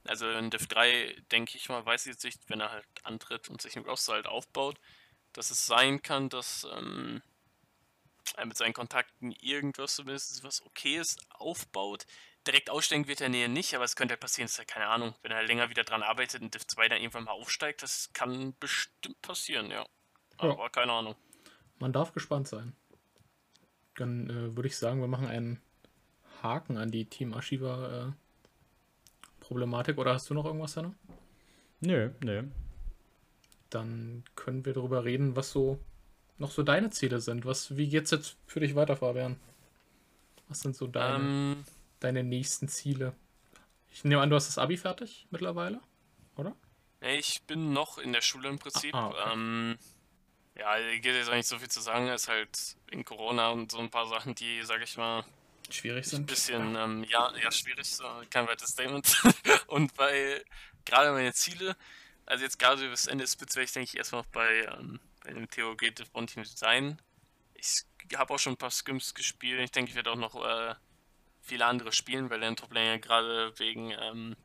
also 0.08 0.30
in 0.30 0.50
Div 0.50 0.68
3 0.68 1.16
denke 1.32 1.58
ich 1.58 1.70
mal, 1.70 1.86
weiß 1.86 2.06
ich 2.06 2.14
jetzt 2.14 2.24
nicht, 2.24 2.40
wenn 2.50 2.60
er 2.60 2.72
halt 2.72 2.86
antritt 3.04 3.50
und 3.50 3.62
sich 3.62 3.76
im 3.76 3.84
Roster 3.84 4.14
halt 4.14 4.28
aufbaut, 4.28 4.80
dass 5.34 5.52
es 5.52 5.66
sein 5.66 6.02
kann, 6.02 6.30
dass 6.30 6.68
ähm, 6.76 7.22
er 8.36 8.46
mit 8.46 8.58
seinen 8.58 8.74
Kontakten 8.74 9.32
irgendwas 9.42 9.96
zumindest 9.96 10.44
was 10.44 10.66
Okayes 10.66 11.18
aufbaut. 11.30 12.06
Direkt 12.46 12.70
aussteigen 12.70 13.08
wird 13.08 13.22
er 13.22 13.30
näher 13.30 13.48
nicht, 13.48 13.76
aber 13.76 13.84
es 13.84 13.96
könnte 13.96 14.14
halt 14.14 14.22
passieren, 14.22 14.48
dass 14.48 14.58
er, 14.58 14.66
keine 14.66 14.88
Ahnung, 14.88 15.16
wenn 15.22 15.32
er 15.32 15.44
länger 15.44 15.70
wieder 15.70 15.84
dran 15.84 16.04
arbeitet 16.04 16.42
und 16.42 16.54
Div 16.54 16.66
2 16.66 16.90
dann 16.90 17.00
irgendwann 17.00 17.26
mal 17.26 17.32
aufsteigt, 17.32 17.84
das 17.84 18.12
kann 18.14 18.56
bestimmt 18.60 19.22
passieren, 19.22 19.70
ja. 19.70 19.86
Aber 20.38 20.58
ja. 20.58 20.70
keine 20.70 20.94
Ahnung. 20.94 21.16
Man 21.80 21.94
darf 21.94 22.14
gespannt 22.14 22.48
sein. 22.48 22.76
Dann 23.96 24.30
äh, 24.30 24.56
würde 24.56 24.68
ich 24.68 24.78
sagen, 24.78 25.02
wir 25.02 25.08
machen 25.08 25.28
einen 25.28 25.62
Haken 26.42 26.78
an 26.78 26.92
die 26.92 27.06
Team 27.06 27.34
Archiva 27.34 28.08
äh, 28.08 28.12
Problematik. 29.48 29.98
Oder 29.98 30.14
hast 30.14 30.30
du 30.30 30.34
noch 30.34 30.46
irgendwas, 30.46 30.78
Hanna? 30.78 30.94
Nö, 31.80 32.12
nö. 32.24 32.44
Dann 33.70 34.24
können 34.36 34.66
wir 34.66 34.74
darüber 34.74 35.06
reden, 35.06 35.36
was 35.36 35.52
so 35.52 35.80
noch 36.38 36.52
so 36.52 36.64
deine 36.64 36.90
Ziele 36.90 37.20
sind. 37.20 37.46
Was, 37.46 37.78
wie 37.78 37.88
geht's 37.88 38.12
jetzt 38.12 38.38
für 38.46 38.60
dich 38.60 38.76
weiter, 38.76 38.96
Fabian? 38.96 39.40
Was 40.48 40.62
sind 40.62 40.76
so 40.76 40.88
deine, 40.88 41.24
ähm, 41.24 41.66
deine 42.00 42.24
nächsten 42.24 42.68
Ziele? 42.68 43.14
Ich 43.92 44.04
nehme 44.04 44.22
an, 44.22 44.30
du 44.30 44.36
hast 44.36 44.48
das 44.48 44.58
Abi 44.58 44.78
fertig 44.78 45.28
mittlerweile, 45.32 45.82
oder? 46.36 46.56
Ich 47.02 47.42
bin 47.44 47.74
noch 47.74 47.98
in 47.98 48.14
der 48.14 48.22
Schule 48.22 48.50
im 48.50 48.60
Prinzip. 48.60 48.94
Ah, 48.94 49.08
okay. 49.08 49.34
ähm, 49.34 49.78
ja, 50.58 50.78
geht 51.00 51.06
jetzt 51.06 51.30
eigentlich 51.30 51.48
so 51.48 51.60
viel 51.60 51.70
zu 51.70 51.82
sagen. 51.82 52.08
Es 52.08 52.24
ist 52.24 52.30
halt 52.30 52.78
in 52.92 53.06
Corona 53.06 53.50
und 53.50 53.72
so 53.72 53.80
ein 53.80 53.90
paar 53.90 54.08
Sachen, 54.08 54.36
die, 54.36 54.62
sag 54.64 54.82
ich 54.82 54.98
mal, 54.98 55.24
schwierig 55.74 56.06
sind. 56.06 56.22
Ein 56.22 56.26
bisschen, 56.26 56.76
ähm, 56.76 57.04
ja, 57.10 57.34
ja, 57.38 57.52
schwierig, 57.52 57.88
so, 57.88 58.06
kein 58.30 58.48
weiteres 58.48 58.72
Statement. 58.72 59.24
und 59.68 59.94
bei 59.96 60.44
gerade 60.86 61.12
meine 61.12 61.34
Ziele, 61.34 61.76
also 62.26 62.44
jetzt 62.44 62.60
gerade 62.60 62.90
bis 62.90 63.08
Ende 63.08 63.24
des 63.24 63.34
Spits 63.34 63.56
werde 63.56 63.66
ich, 63.66 63.72
denke 63.72 63.90
ich, 63.90 63.98
erstmal 63.98 64.22
noch 64.22 64.30
bei, 64.30 64.66
ähm, 64.78 65.00
bei 65.24 65.34
dem 65.34 65.50
TOG 65.50 65.82
Bond 66.12 66.34
Team 66.34 66.46
sein. 66.46 67.02
Ich 67.56 67.84
habe 68.16 68.34
auch 68.34 68.40
schon 68.40 68.54
ein 68.54 68.58
paar 68.58 68.72
Skims 68.72 69.14
gespielt. 69.14 69.60
Ich 69.62 69.72
denke, 69.72 69.90
ich 69.90 69.96
werde 69.96 70.12
auch 70.12 70.16
noch 70.16 70.36
äh, 70.44 70.76
viele 71.42 71.66
andere 71.66 71.92
spielen, 71.92 72.30
weil 72.30 72.40
der 72.40 72.56
Top-Lane 72.56 73.00
gerade 73.00 73.58
wegen 73.60 73.92
ähm, 73.92 74.36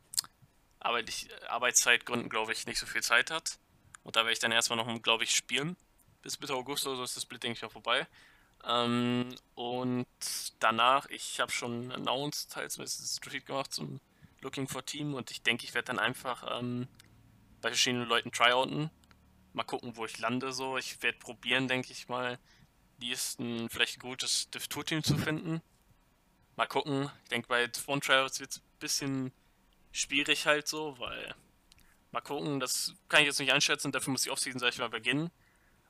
Arbeit, 0.80 1.10
Arbeitszeitgründen, 1.48 2.28
glaube 2.28 2.52
ich, 2.52 2.66
nicht 2.66 2.78
so 2.78 2.86
viel 2.86 3.02
Zeit 3.02 3.30
hat. 3.30 3.58
Und 4.02 4.16
da 4.16 4.20
werde 4.20 4.32
ich 4.32 4.38
dann 4.40 4.52
erstmal 4.52 4.78
noch, 4.78 5.02
glaube 5.02 5.24
ich, 5.24 5.34
spielen 5.34 5.76
bis 6.22 6.40
Mitte 6.40 6.54
August 6.54 6.86
oder 6.86 6.96
so 6.96 7.02
ist 7.02 7.16
das 7.16 7.24
Split, 7.24 7.42
denke 7.42 7.58
ich, 7.58 7.64
auch 7.64 7.72
vorbei. 7.72 8.06
Ähm, 8.64 9.34
und 9.54 10.06
danach, 10.60 11.06
ich 11.06 11.40
habe 11.40 11.50
schon 11.50 11.90
announced, 11.92 12.52
teils 12.52 12.78
ein 12.78 12.86
Street 12.86 13.46
gemacht 13.46 13.72
zum 13.72 14.00
Looking 14.40 14.68
for 14.68 14.84
Team 14.84 15.14
und 15.14 15.30
ich 15.30 15.42
denke, 15.42 15.64
ich 15.64 15.74
werde 15.74 15.86
dann 15.86 15.98
einfach 15.98 16.58
ähm, 16.58 16.88
bei 17.60 17.68
verschiedenen 17.70 18.08
Leuten 18.08 18.32
tryouten. 18.32 18.90
Mal 19.52 19.64
gucken, 19.64 19.96
wo 19.96 20.04
ich 20.04 20.18
lande 20.18 20.52
so. 20.52 20.78
Ich 20.78 21.02
werde 21.02 21.18
probieren, 21.18 21.68
denke 21.68 21.92
ich 21.92 22.08
mal, 22.08 22.38
die 22.98 23.10
ist 23.10 23.38
ein 23.40 23.68
vielleicht 23.68 24.00
gutes 24.00 24.50
Div 24.50 24.68
2 24.68 24.82
Team 24.82 25.02
zu 25.02 25.16
finden. 25.18 25.60
Mal 26.56 26.66
gucken. 26.66 27.10
Ich 27.24 27.28
denke, 27.30 27.48
bei 27.48 27.68
One 27.86 28.00
Tryouts 28.00 28.40
wird 28.40 28.52
es 28.52 28.58
ein 28.58 28.78
bisschen 28.78 29.32
schwierig 29.90 30.46
halt 30.46 30.68
so, 30.68 30.98
weil 30.98 31.34
mal 32.12 32.20
gucken, 32.20 32.60
das 32.60 32.94
kann 33.08 33.20
ich 33.20 33.26
jetzt 33.26 33.40
nicht 33.40 33.52
einschätzen, 33.52 33.92
dafür 33.92 34.12
muss 34.12 34.22
die 34.22 34.30
Offseason, 34.30 34.60
sag 34.60 34.70
ich 34.70 34.78
mal, 34.78 34.88
beginnen. 34.88 35.30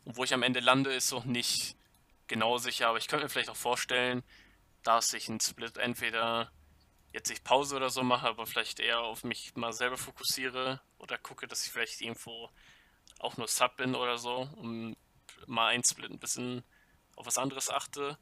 Und 0.04 0.16
wo 0.16 0.24
ich 0.24 0.34
am 0.34 0.42
Ende 0.42 0.60
lande, 0.60 0.92
ist 0.92 1.12
noch 1.12 1.24
nicht 1.24 1.76
genau 2.28 2.58
sicher, 2.58 2.88
aber 2.88 2.98
ich 2.98 3.08
könnte 3.08 3.24
mir 3.24 3.30
vielleicht 3.30 3.50
auch 3.50 3.56
vorstellen, 3.56 4.22
dass 4.82 5.12
ich 5.12 5.28
einen 5.28 5.40
Split 5.40 5.76
entweder 5.78 6.50
jetzt 7.12 7.30
ich 7.30 7.44
Pause 7.44 7.76
oder 7.76 7.90
so 7.90 8.02
mache, 8.02 8.26
aber 8.26 8.46
vielleicht 8.46 8.80
eher 8.80 9.00
auf 9.00 9.24
mich 9.24 9.54
mal 9.54 9.72
selber 9.72 9.98
fokussiere 9.98 10.80
oder 10.98 11.18
gucke, 11.18 11.46
dass 11.46 11.64
ich 11.66 11.72
vielleicht 11.72 12.00
irgendwo 12.00 12.50
auch 13.18 13.36
nur 13.36 13.48
Sub 13.48 13.76
bin 13.76 13.94
oder 13.94 14.18
so, 14.18 14.48
um 14.56 14.96
mal 15.46 15.68
ein 15.68 15.84
Split 15.84 16.10
ein 16.10 16.18
bisschen 16.18 16.64
auf 17.16 17.26
was 17.26 17.38
anderes 17.38 17.70
achte. 17.70 18.18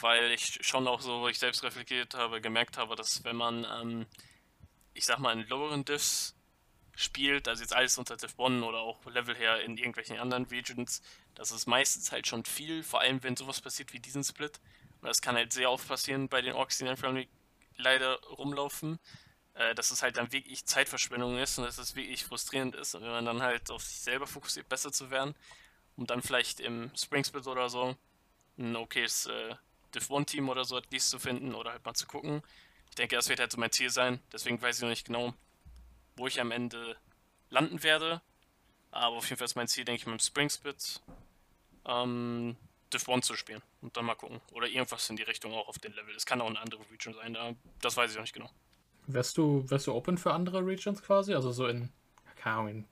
weil 0.00 0.30
ich 0.32 0.58
schon 0.62 0.88
auch 0.88 1.00
so, 1.00 1.20
wo 1.20 1.28
ich 1.28 1.38
selbst 1.38 1.62
reflektiert 1.64 2.14
habe, 2.14 2.40
gemerkt 2.40 2.78
habe, 2.78 2.96
dass 2.96 3.24
wenn 3.24 3.36
man, 3.36 3.66
ähm, 3.70 4.06
ich 4.94 5.04
sag 5.04 5.18
mal, 5.18 5.32
in 5.32 5.46
loweren 5.48 5.84
Diffs 5.84 6.34
spielt, 6.96 7.48
also 7.48 7.62
jetzt 7.62 7.74
alles 7.74 7.98
unter 7.98 8.16
Div 8.16 8.38
1 8.38 8.62
oder 8.62 8.80
auch 8.80 9.04
Level 9.06 9.34
her 9.36 9.60
in 9.62 9.76
irgendwelchen 9.76 10.18
anderen 10.18 10.46
Regions, 10.46 11.02
das 11.34 11.50
ist 11.50 11.66
meistens 11.66 12.12
halt 12.12 12.26
schon 12.26 12.44
viel, 12.44 12.82
vor 12.82 13.00
allem 13.00 13.22
wenn 13.22 13.36
sowas 13.36 13.60
passiert 13.60 13.92
wie 13.92 14.00
diesen 14.00 14.24
Split. 14.24 14.60
Und 15.00 15.08
das 15.08 15.20
kann 15.20 15.36
halt 15.36 15.52
sehr 15.52 15.70
oft 15.70 15.86
passieren 15.88 16.28
bei 16.28 16.42
den 16.42 16.54
Orks, 16.54 16.78
die 16.78 16.84
in 16.84 16.94
der 16.94 17.26
leider 17.76 18.20
rumlaufen, 18.24 18.98
äh, 19.54 19.74
dass 19.74 19.90
es 19.90 20.02
halt 20.02 20.16
dann 20.16 20.32
wirklich 20.32 20.64
Zeitverschwendung 20.64 21.38
ist 21.38 21.58
und 21.58 21.64
dass 21.64 21.78
es 21.78 21.96
wirklich 21.96 22.24
frustrierend 22.24 22.74
ist. 22.74 22.94
Und 22.94 23.02
wenn 23.02 23.10
man 23.10 23.24
dann 23.24 23.42
halt 23.42 23.70
auf 23.70 23.82
sich 23.82 24.00
selber 24.00 24.26
fokussiert, 24.26 24.68
besser 24.68 24.92
zu 24.92 25.10
werden, 25.10 25.34
um 25.96 26.06
dann 26.06 26.22
vielleicht 26.22 26.60
im 26.60 26.90
Spring 26.96 27.24
Split 27.24 27.46
oder 27.46 27.68
so 27.68 27.96
ein 28.58 28.76
okayes 28.76 29.26
äh, 29.26 29.54
Div 29.94 30.10
1 30.10 30.30
Team 30.30 30.48
oder 30.48 30.64
so 30.64 30.76
at 30.76 30.86
zu 31.00 31.18
finden 31.18 31.54
oder 31.54 31.72
halt 31.72 31.84
mal 31.84 31.94
zu 31.94 32.06
gucken. 32.06 32.42
Ich 32.88 32.94
denke, 32.94 33.16
das 33.16 33.28
wird 33.28 33.40
halt 33.40 33.52
so 33.52 33.58
mein 33.58 33.72
Ziel 33.72 33.90
sein. 33.90 34.20
Deswegen 34.32 34.60
weiß 34.60 34.76
ich 34.76 34.82
noch 34.82 34.88
nicht 34.88 35.06
genau, 35.06 35.34
wo 36.16 36.26
ich 36.26 36.40
am 36.40 36.50
Ende 36.50 36.96
landen 37.50 37.82
werde. 37.82 38.22
Aber 38.90 39.16
auf 39.16 39.28
jeden 39.28 39.38
Fall 39.38 39.46
ist 39.46 39.56
mein 39.56 39.68
Ziel, 39.68 39.84
denke 39.84 40.00
ich, 40.00 40.06
mit 40.06 40.18
dem 40.18 40.24
Spring 40.24 40.50
Split 40.50 41.00
ähm, 41.86 42.56
Div 42.92 43.08
1 43.08 43.26
zu 43.26 43.36
spielen 43.36 43.62
und 43.80 43.96
dann 43.96 44.04
mal 44.04 44.14
gucken. 44.14 44.40
Oder 44.52 44.66
irgendwas 44.68 45.08
in 45.10 45.16
die 45.16 45.22
Richtung 45.22 45.52
auch 45.52 45.68
auf 45.68 45.78
den 45.78 45.92
Level. 45.92 46.14
Es 46.14 46.26
kann 46.26 46.40
auch 46.40 46.48
eine 46.48 46.60
andere 46.60 46.82
Region 46.90 47.14
sein, 47.14 47.34
da, 47.34 47.52
das 47.80 47.96
weiß 47.96 48.10
ich 48.10 48.16
noch 48.16 48.22
nicht 48.22 48.34
genau. 48.34 48.50
Wärst 49.06 49.36
du, 49.36 49.68
wärst 49.68 49.86
du 49.86 49.94
open 49.94 50.18
für 50.18 50.32
andere 50.32 50.64
Regions 50.64 51.02
quasi? 51.02 51.34
Also 51.34 51.52
so 51.52 51.66
in, 51.66 51.90
keine 52.36 52.56
Ahnung, 52.56 52.68
in 52.68 52.88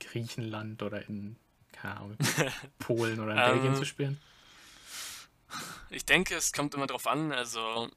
Griechenland 0.00 0.82
oder 0.82 1.06
in, 1.08 1.36
keine 1.72 1.96
Ahnung, 1.96 2.18
Polen 2.78 3.20
oder 3.20 3.32
in 3.32 3.52
Belgien 3.52 3.72
ähm, 3.74 3.78
zu 3.78 3.84
spielen? 3.84 4.20
Ich 5.90 6.04
denke, 6.04 6.34
es 6.34 6.52
kommt 6.52 6.74
immer 6.74 6.86
drauf 6.86 7.06
an. 7.06 7.32
Also, 7.32 7.88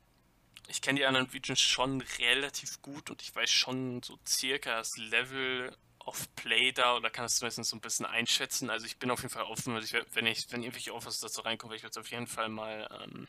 ich 0.68 0.82
kenne 0.82 1.00
die 1.00 1.06
anderen 1.06 1.28
Regions 1.28 1.60
schon 1.60 2.02
relativ 2.20 2.82
gut 2.82 3.10
und 3.10 3.22
ich 3.22 3.36
weiß 3.36 3.50
schon 3.50 4.04
so 4.04 4.20
circa 4.28 4.78
das 4.78 4.98
Level 4.98 5.76
of 6.10 6.36
Play 6.36 6.72
da 6.72 6.96
oder 6.96 7.10
kann 7.10 7.26
es 7.26 7.38
zumindest 7.38 7.70
so 7.70 7.76
ein 7.76 7.82
bisschen 7.82 8.06
einschätzen. 8.06 8.70
Also, 8.70 8.86
ich 8.86 8.98
bin 8.98 9.12
auf 9.12 9.22
jeden 9.22 9.34
Fall 9.34 9.44
offen. 9.44 9.76
Also 9.76 9.98
ich, 9.98 10.06
wenn, 10.16 10.26
ich, 10.26 10.52
wenn 10.52 10.62
irgendwelche 10.62 10.94
Offers 10.94 11.20
dazu 11.20 11.42
reinkommen, 11.42 11.72
werde 11.72 11.86
ich 11.86 11.92
es 11.92 11.98
auf 11.98 12.12
jeden 12.12 12.28
Fall 12.28 12.50
mal 12.50 12.88
ähm, 13.04 13.28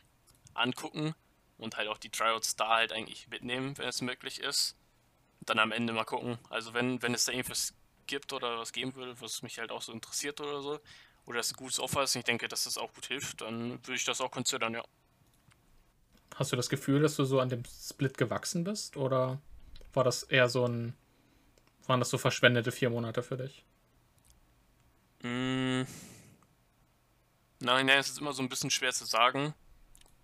angucken 0.53 1.15
und 1.57 1.77
halt 1.77 1.87
auch 1.87 1.97
die 1.97 2.09
Tryouts 2.09 2.55
da 2.55 2.75
halt 2.75 2.91
eigentlich 2.91 3.27
mitnehmen, 3.29 3.77
wenn 3.77 3.87
es 3.87 4.01
möglich 4.01 4.39
ist. 4.39 4.75
Dann 5.41 5.59
am 5.59 5.71
Ende 5.71 5.93
mal 5.93 6.03
gucken. 6.03 6.37
Also, 6.49 6.73
wenn, 6.73 7.01
wenn 7.01 7.13
es 7.13 7.25
da 7.25 7.31
irgendwas 7.31 7.73
gibt 8.07 8.33
oder 8.33 8.57
was 8.57 8.73
geben 8.73 8.95
würde, 8.95 9.19
was 9.21 9.41
mich 9.41 9.59
halt 9.59 9.71
auch 9.71 9.81
so 9.81 9.91
interessiert 9.91 10.41
oder 10.41 10.61
so, 10.61 10.79
oder 11.25 11.39
es 11.39 11.51
ein 11.51 11.55
gutes 11.55 11.79
Offer 11.79 12.03
ist 12.03 12.15
und 12.15 12.19
ich 12.19 12.25
denke, 12.25 12.47
dass 12.47 12.65
das 12.65 12.77
auch 12.77 12.93
gut 12.93 13.05
hilft, 13.05 13.41
dann 13.41 13.71
würde 13.71 13.95
ich 13.95 14.05
das 14.05 14.21
auch 14.21 14.31
considern, 14.31 14.73
ja. 14.73 14.83
Hast 16.35 16.51
du 16.51 16.55
das 16.55 16.69
Gefühl, 16.69 17.01
dass 17.01 17.15
du 17.15 17.25
so 17.25 17.39
an 17.39 17.49
dem 17.49 17.63
Split 17.65 18.17
gewachsen 18.17 18.63
bist? 18.63 18.97
Oder 18.97 19.39
war 19.93 20.03
das 20.03 20.23
eher 20.23 20.49
so 20.49 20.65
ein. 20.65 20.95
Waren 21.91 21.99
das 21.99 22.09
so 22.09 22.17
verschwendete 22.17 22.71
vier 22.71 22.89
Monate 22.89 23.21
für 23.21 23.35
dich? 23.35 23.65
Mm. 25.23 25.83
Nein, 27.59 27.85
nein, 27.85 27.99
es 27.99 28.09
ist 28.09 28.19
immer 28.19 28.31
so 28.31 28.41
ein 28.41 28.47
bisschen 28.47 28.71
schwer 28.71 28.93
zu 28.93 29.03
sagen. 29.03 29.53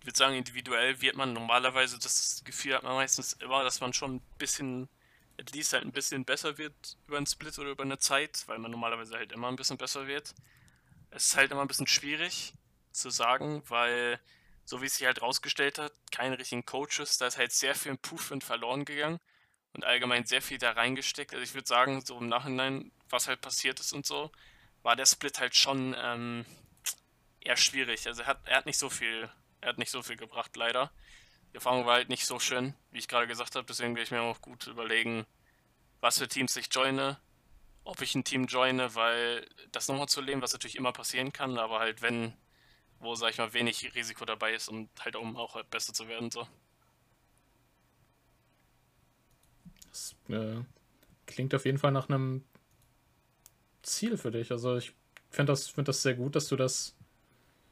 Ich 0.00 0.06
würde 0.06 0.18
sagen, 0.18 0.34
individuell 0.34 1.02
wird 1.02 1.16
man 1.16 1.34
normalerweise, 1.34 1.98
das 1.98 2.40
Gefühl 2.42 2.74
hat 2.74 2.84
man 2.84 2.94
meistens 2.94 3.34
immer, 3.34 3.62
dass 3.64 3.82
man 3.82 3.92
schon 3.92 4.16
ein 4.16 4.22
bisschen, 4.38 4.88
at 5.38 5.52
least 5.52 5.74
halt 5.74 5.84
ein 5.84 5.92
bisschen 5.92 6.24
besser 6.24 6.56
wird 6.56 6.96
über 7.06 7.18
einen 7.18 7.26
Split 7.26 7.58
oder 7.58 7.68
über 7.68 7.82
eine 7.82 7.98
Zeit, 7.98 8.44
weil 8.46 8.58
man 8.58 8.70
normalerweise 8.70 9.16
halt 9.16 9.32
immer 9.32 9.48
ein 9.48 9.56
bisschen 9.56 9.76
besser 9.76 10.06
wird 10.06 10.34
es 11.10 11.28
ist 11.28 11.36
halt 11.36 11.50
immer 11.50 11.62
ein 11.62 11.68
bisschen 11.68 11.86
schwierig 11.86 12.54
zu 12.92 13.10
sagen, 13.10 13.62
weil, 13.68 14.20
so 14.64 14.80
wie 14.80 14.86
es 14.86 14.96
sich 14.96 15.06
halt 15.06 15.22
rausgestellt 15.22 15.78
hat, 15.78 15.92
keine 16.10 16.38
richtigen 16.38 16.64
Coaches, 16.64 17.18
da 17.18 17.26
ist 17.26 17.38
halt 17.38 17.52
sehr 17.52 17.74
viel 17.74 17.92
Improvement 17.92 18.42
verloren 18.42 18.84
gegangen 18.84 19.20
und 19.78 19.84
allgemein 19.84 20.26
sehr 20.26 20.42
viel 20.42 20.58
da 20.58 20.72
reingesteckt. 20.72 21.32
Also 21.32 21.44
ich 21.44 21.54
würde 21.54 21.68
sagen, 21.68 22.04
so 22.04 22.18
im 22.18 22.28
Nachhinein, 22.28 22.90
was 23.10 23.28
halt 23.28 23.40
passiert 23.40 23.78
ist 23.78 23.92
und 23.92 24.04
so, 24.04 24.32
war 24.82 24.96
der 24.96 25.06
Split 25.06 25.38
halt 25.38 25.54
schon 25.54 25.94
ähm, 25.96 26.44
eher 27.40 27.56
schwierig. 27.56 28.08
Also 28.08 28.22
er 28.22 28.26
hat, 28.26 28.40
er 28.46 28.56
hat 28.56 28.66
nicht 28.66 28.78
so 28.78 28.90
viel, 28.90 29.30
er 29.60 29.68
hat 29.68 29.78
nicht 29.78 29.92
so 29.92 30.02
viel 30.02 30.16
gebracht, 30.16 30.56
leider. 30.56 30.90
Die 31.52 31.54
Erfahrung 31.54 31.86
war 31.86 31.94
halt 31.94 32.08
nicht 32.08 32.26
so 32.26 32.40
schön, 32.40 32.74
wie 32.90 32.98
ich 32.98 33.06
gerade 33.06 33.28
gesagt 33.28 33.54
habe, 33.54 33.66
deswegen 33.66 33.94
werde 33.94 34.02
ich 34.02 34.10
mir 34.10 34.20
auch 34.20 34.40
gut 34.40 34.66
überlegen, 34.66 35.26
was 36.00 36.18
für 36.18 36.26
Teams 36.26 36.56
ich 36.56 36.66
joine, 36.72 37.16
ob 37.84 38.02
ich 38.02 38.16
ein 38.16 38.24
Team 38.24 38.46
joine, 38.46 38.96
weil 38.96 39.48
das 39.70 39.86
nochmal 39.86 40.08
zu 40.08 40.20
leben, 40.20 40.42
was 40.42 40.52
natürlich 40.52 40.76
immer 40.76 40.92
passieren 40.92 41.32
kann, 41.32 41.56
aber 41.56 41.78
halt 41.78 42.02
wenn, 42.02 42.34
wo, 42.98 43.14
sag 43.14 43.30
ich 43.30 43.38
mal, 43.38 43.52
wenig 43.52 43.94
Risiko 43.94 44.24
dabei 44.24 44.54
ist 44.54 44.68
und 44.68 44.90
halt 45.04 45.14
um 45.14 45.36
auch 45.36 45.54
halt 45.54 45.70
besser 45.70 45.94
zu 45.94 46.08
werden, 46.08 46.32
so. 46.32 46.48
Das 49.98 50.14
äh, 50.28 50.62
klingt 51.26 51.54
auf 51.54 51.64
jeden 51.64 51.78
Fall 51.78 51.92
nach 51.92 52.08
einem 52.08 52.44
Ziel 53.82 54.16
für 54.16 54.30
dich. 54.30 54.50
Also 54.52 54.76
ich 54.76 54.94
finde 55.30 55.52
das, 55.52 55.68
find 55.68 55.88
das 55.88 56.02
sehr 56.02 56.14
gut, 56.14 56.36
dass 56.36 56.48
du 56.48 56.56
das 56.56 56.94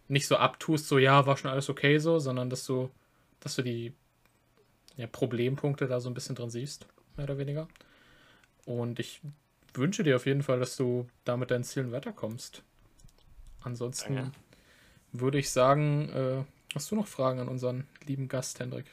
nicht 0.09 0.27
so 0.27 0.37
abtust, 0.37 0.89
so 0.89 0.99
ja, 0.99 1.27
war 1.27 1.37
schon 1.37 1.51
alles 1.51 1.69
okay 1.69 1.99
so, 1.99 2.19
sondern 2.19 2.51
dass 2.51 2.65
du, 2.65 2.91
dass 3.41 3.57
du 3.57 3.63
die 3.63 3.93
ja, 4.97 5.07
Problempunkte 5.07 5.87
da 5.87 6.01
so 6.01 6.09
ein 6.09 6.15
bisschen 6.15 6.37
drin 6.37 6.51
siehst, 6.51 6.87
mehr 7.17 7.25
oder 7.25 7.39
weniger. 7.39 7.69
Und 8.65 8.99
ich 8.99 9.21
wünsche 9.75 10.03
dir 10.03 10.17
auf 10.17 10.27
jeden 10.27 10.43
Fall, 10.43 10.59
dass 10.59 10.77
du 10.77 11.09
da 11.25 11.37
mit 11.37 11.51
deinen 11.51 11.65
Zielen 11.65 11.93
weiterkommst. 11.93 12.63
Ansonsten 13.61 14.17
Danke. 14.17 14.33
würde 15.13 15.39
ich 15.39 15.51
sagen, 15.51 16.09
äh, 16.11 16.45
hast 16.75 16.91
du 16.91 16.97
noch 16.97 17.07
Fragen 17.07 17.41
an 17.41 17.49
unseren 17.49 17.87
lieben 18.05 18.29
Gast, 18.29 18.61
Hendrik? 18.61 18.87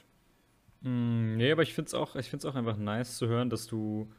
Nee, 1.44 1.52
aber 1.52 1.64
ich 1.64 1.74
finde 1.74 1.88
es 1.88 1.94
auch, 1.94 2.16
auch 2.16 2.56
einfach 2.56 2.78
nice 2.78 3.18
zu 3.18 3.28
hören, 3.28 3.50
dass 3.50 3.68
du 3.68 4.10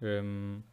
ähm, 0.00 0.64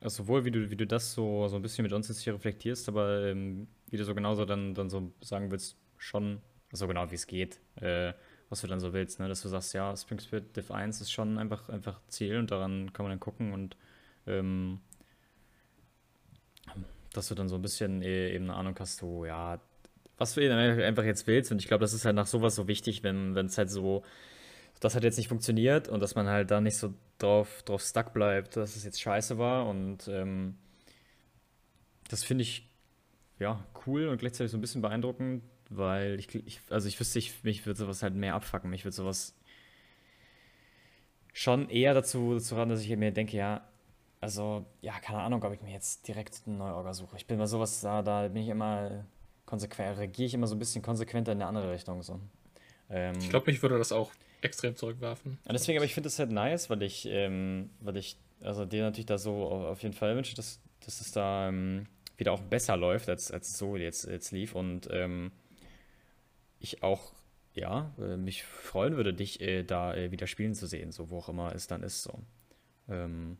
also 0.00 0.22
sowohl 0.22 0.46
wie 0.46 0.50
du, 0.50 0.70
wie 0.70 0.76
du 0.76 0.86
das 0.86 1.12
so, 1.12 1.48
so 1.48 1.56
ein 1.56 1.60
bisschen 1.60 1.82
mit 1.82 1.92
uns 1.92 2.08
jetzt 2.08 2.22
hier 2.22 2.32
reflektierst, 2.32 2.88
aber 2.88 3.26
ähm, 3.26 3.68
wie 3.90 3.98
du 3.98 4.04
so 4.06 4.14
genauso 4.14 4.46
dann, 4.46 4.72
dann 4.72 4.88
so 4.88 5.12
sagen 5.20 5.50
willst, 5.50 5.76
schon 5.98 6.40
so 6.72 6.88
genau 6.88 7.10
wie 7.10 7.16
es 7.16 7.26
geht, 7.26 7.60
äh, 7.76 8.14
was 8.48 8.62
du 8.62 8.68
dann 8.68 8.80
so 8.80 8.94
willst, 8.94 9.20
ne? 9.20 9.28
Dass 9.28 9.42
du 9.42 9.48
sagst, 9.48 9.74
ja, 9.74 9.94
Spring 9.94 10.18
Spirit 10.18 10.56
Div 10.56 10.70
1 10.70 11.02
ist 11.02 11.12
schon 11.12 11.36
einfach, 11.36 11.68
einfach 11.68 12.00
Ziel 12.08 12.38
und 12.38 12.50
daran 12.50 12.94
kann 12.94 13.04
man 13.04 13.10
dann 13.10 13.20
gucken 13.20 13.52
und 13.52 13.76
ähm, 14.26 14.80
dass 17.12 17.28
du 17.28 17.34
dann 17.34 17.50
so 17.50 17.56
ein 17.56 17.62
bisschen 17.62 18.00
e-, 18.00 18.30
eben 18.34 18.44
eine 18.44 18.54
Ahnung 18.54 18.76
hast, 18.78 18.96
so, 18.96 19.26
ja, 19.26 19.60
was 20.16 20.32
du 20.32 20.40
einfach 20.40 21.04
jetzt 21.04 21.26
willst. 21.26 21.52
Und 21.52 21.60
ich 21.60 21.68
glaube, 21.68 21.82
das 21.82 21.92
ist 21.92 22.06
halt 22.06 22.16
nach 22.16 22.26
sowas 22.26 22.54
so 22.54 22.66
wichtig, 22.66 23.02
wenn 23.02 23.36
es 23.36 23.58
halt 23.58 23.70
so, 23.70 24.04
das 24.80 24.94
hat 24.94 25.04
jetzt 25.04 25.16
nicht 25.16 25.28
funktioniert 25.28 25.88
und 25.88 26.00
dass 26.00 26.14
man 26.14 26.28
halt 26.28 26.50
da 26.50 26.60
nicht 26.60 26.76
so 26.76 26.94
drauf, 27.18 27.62
drauf 27.64 27.82
stuck 27.82 28.12
bleibt, 28.12 28.56
dass 28.56 28.76
es 28.76 28.84
jetzt 28.84 29.00
scheiße 29.00 29.38
war. 29.38 29.66
Und 29.66 30.08
ähm, 30.08 30.56
das 32.08 32.24
finde 32.24 32.42
ich 32.42 32.70
ja 33.38 33.64
cool 33.86 34.08
und 34.08 34.18
gleichzeitig 34.18 34.50
so 34.50 34.58
ein 34.58 34.60
bisschen 34.60 34.82
beeindruckend, 34.82 35.42
weil 35.70 36.18
ich, 36.18 36.34
ich 36.34 36.60
also 36.70 36.88
ich 36.88 36.98
wüsste, 36.98 37.18
ich, 37.18 37.42
mich 37.44 37.66
würde 37.66 37.78
sowas 37.78 38.02
halt 38.02 38.14
mehr 38.14 38.34
abfacken. 38.34 38.70
Mich 38.70 38.84
würde 38.84 38.94
sowas 38.94 39.34
schon 41.32 41.68
eher 41.70 41.94
dazu, 41.94 42.34
dazu 42.34 42.56
ran, 42.56 42.68
dass 42.68 42.80
ich 42.80 42.96
mir 42.96 43.12
denke, 43.12 43.36
ja, 43.36 43.66
also, 44.20 44.66
ja, 44.80 44.98
keine 44.98 45.20
Ahnung, 45.20 45.44
ob 45.44 45.52
ich 45.52 45.62
mir 45.62 45.70
jetzt 45.70 46.08
direkt 46.08 46.42
eine 46.46 46.56
neue 46.56 46.74
Orga 46.74 46.92
suche. 46.92 47.16
Ich 47.16 47.26
bin 47.26 47.38
bei 47.38 47.46
sowas, 47.46 47.80
da, 47.80 48.02
da 48.02 48.26
bin 48.26 48.42
ich 48.42 48.48
immer 48.48 49.04
konsequent, 49.46 49.96
reagiere 49.98 50.26
ich 50.26 50.34
immer 50.34 50.48
so 50.48 50.56
ein 50.56 50.58
bisschen 50.58 50.82
konsequenter 50.82 51.32
in 51.32 51.38
eine 51.38 51.46
andere 51.46 51.72
Richtung. 51.72 52.02
So. 52.02 52.20
Ähm, 52.90 53.14
ich 53.20 53.30
glaube, 53.30 53.50
mich 53.50 53.62
würde 53.62 53.78
das 53.78 53.92
auch 53.92 54.10
extrem 54.40 54.76
zurückwerfen. 54.76 55.38
Und 55.44 55.52
deswegen, 55.52 55.78
aber 55.78 55.84
ich 55.84 55.94
finde 55.94 56.08
es 56.08 56.18
halt 56.18 56.30
nice, 56.30 56.70
weil 56.70 56.82
ich, 56.82 57.06
ähm, 57.06 57.70
weil 57.80 57.96
ich, 57.96 58.16
also 58.40 58.64
dir 58.64 58.82
natürlich 58.82 59.06
da 59.06 59.18
so 59.18 59.44
auf 59.46 59.82
jeden 59.82 59.94
Fall 59.94 60.14
wünsche, 60.16 60.34
dass, 60.34 60.60
dass 60.84 61.00
es 61.00 61.12
da 61.12 61.48
ähm, 61.48 61.86
wieder 62.16 62.32
auch 62.32 62.40
besser 62.40 62.76
läuft, 62.76 63.08
als, 63.08 63.30
als 63.30 63.56
so 63.56 63.76
jetzt, 63.76 64.06
jetzt 64.06 64.30
lief. 64.32 64.54
Und 64.54 64.88
ähm, 64.90 65.32
ich 66.60 66.82
auch, 66.82 67.12
ja, 67.54 67.92
äh, 67.98 68.16
mich 68.16 68.44
freuen 68.44 68.96
würde, 68.96 69.14
dich 69.14 69.40
äh, 69.40 69.62
da 69.62 69.94
äh, 69.94 70.10
wieder 70.10 70.26
spielen 70.26 70.54
zu 70.54 70.66
sehen, 70.66 70.92
so 70.92 71.10
wo 71.10 71.18
auch 71.18 71.28
immer 71.28 71.54
es 71.54 71.66
dann 71.66 71.82
ist. 71.82 72.02
So. 72.02 72.20
Ähm, 72.88 73.38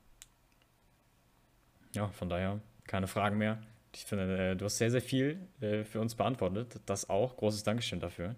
ja, 1.95 2.09
von 2.09 2.29
daher 2.29 2.61
keine 2.87 3.07
Fragen 3.07 3.39
mehr. 3.39 3.59
Ich 3.95 4.05
finde, 4.05 4.53
äh, 4.53 4.57
du 4.57 4.65
hast 4.65 4.79
sehr, 4.79 4.91
sehr 4.91 5.03
viel 5.03 5.39
äh, 5.61 5.85
für 5.85 6.01
uns 6.01 6.15
beantwortet. 6.15 6.81
Das 6.87 7.09
auch. 7.09 7.37
Großes 7.37 7.63
Dankeschön 7.63 8.01
dafür. 8.01 8.35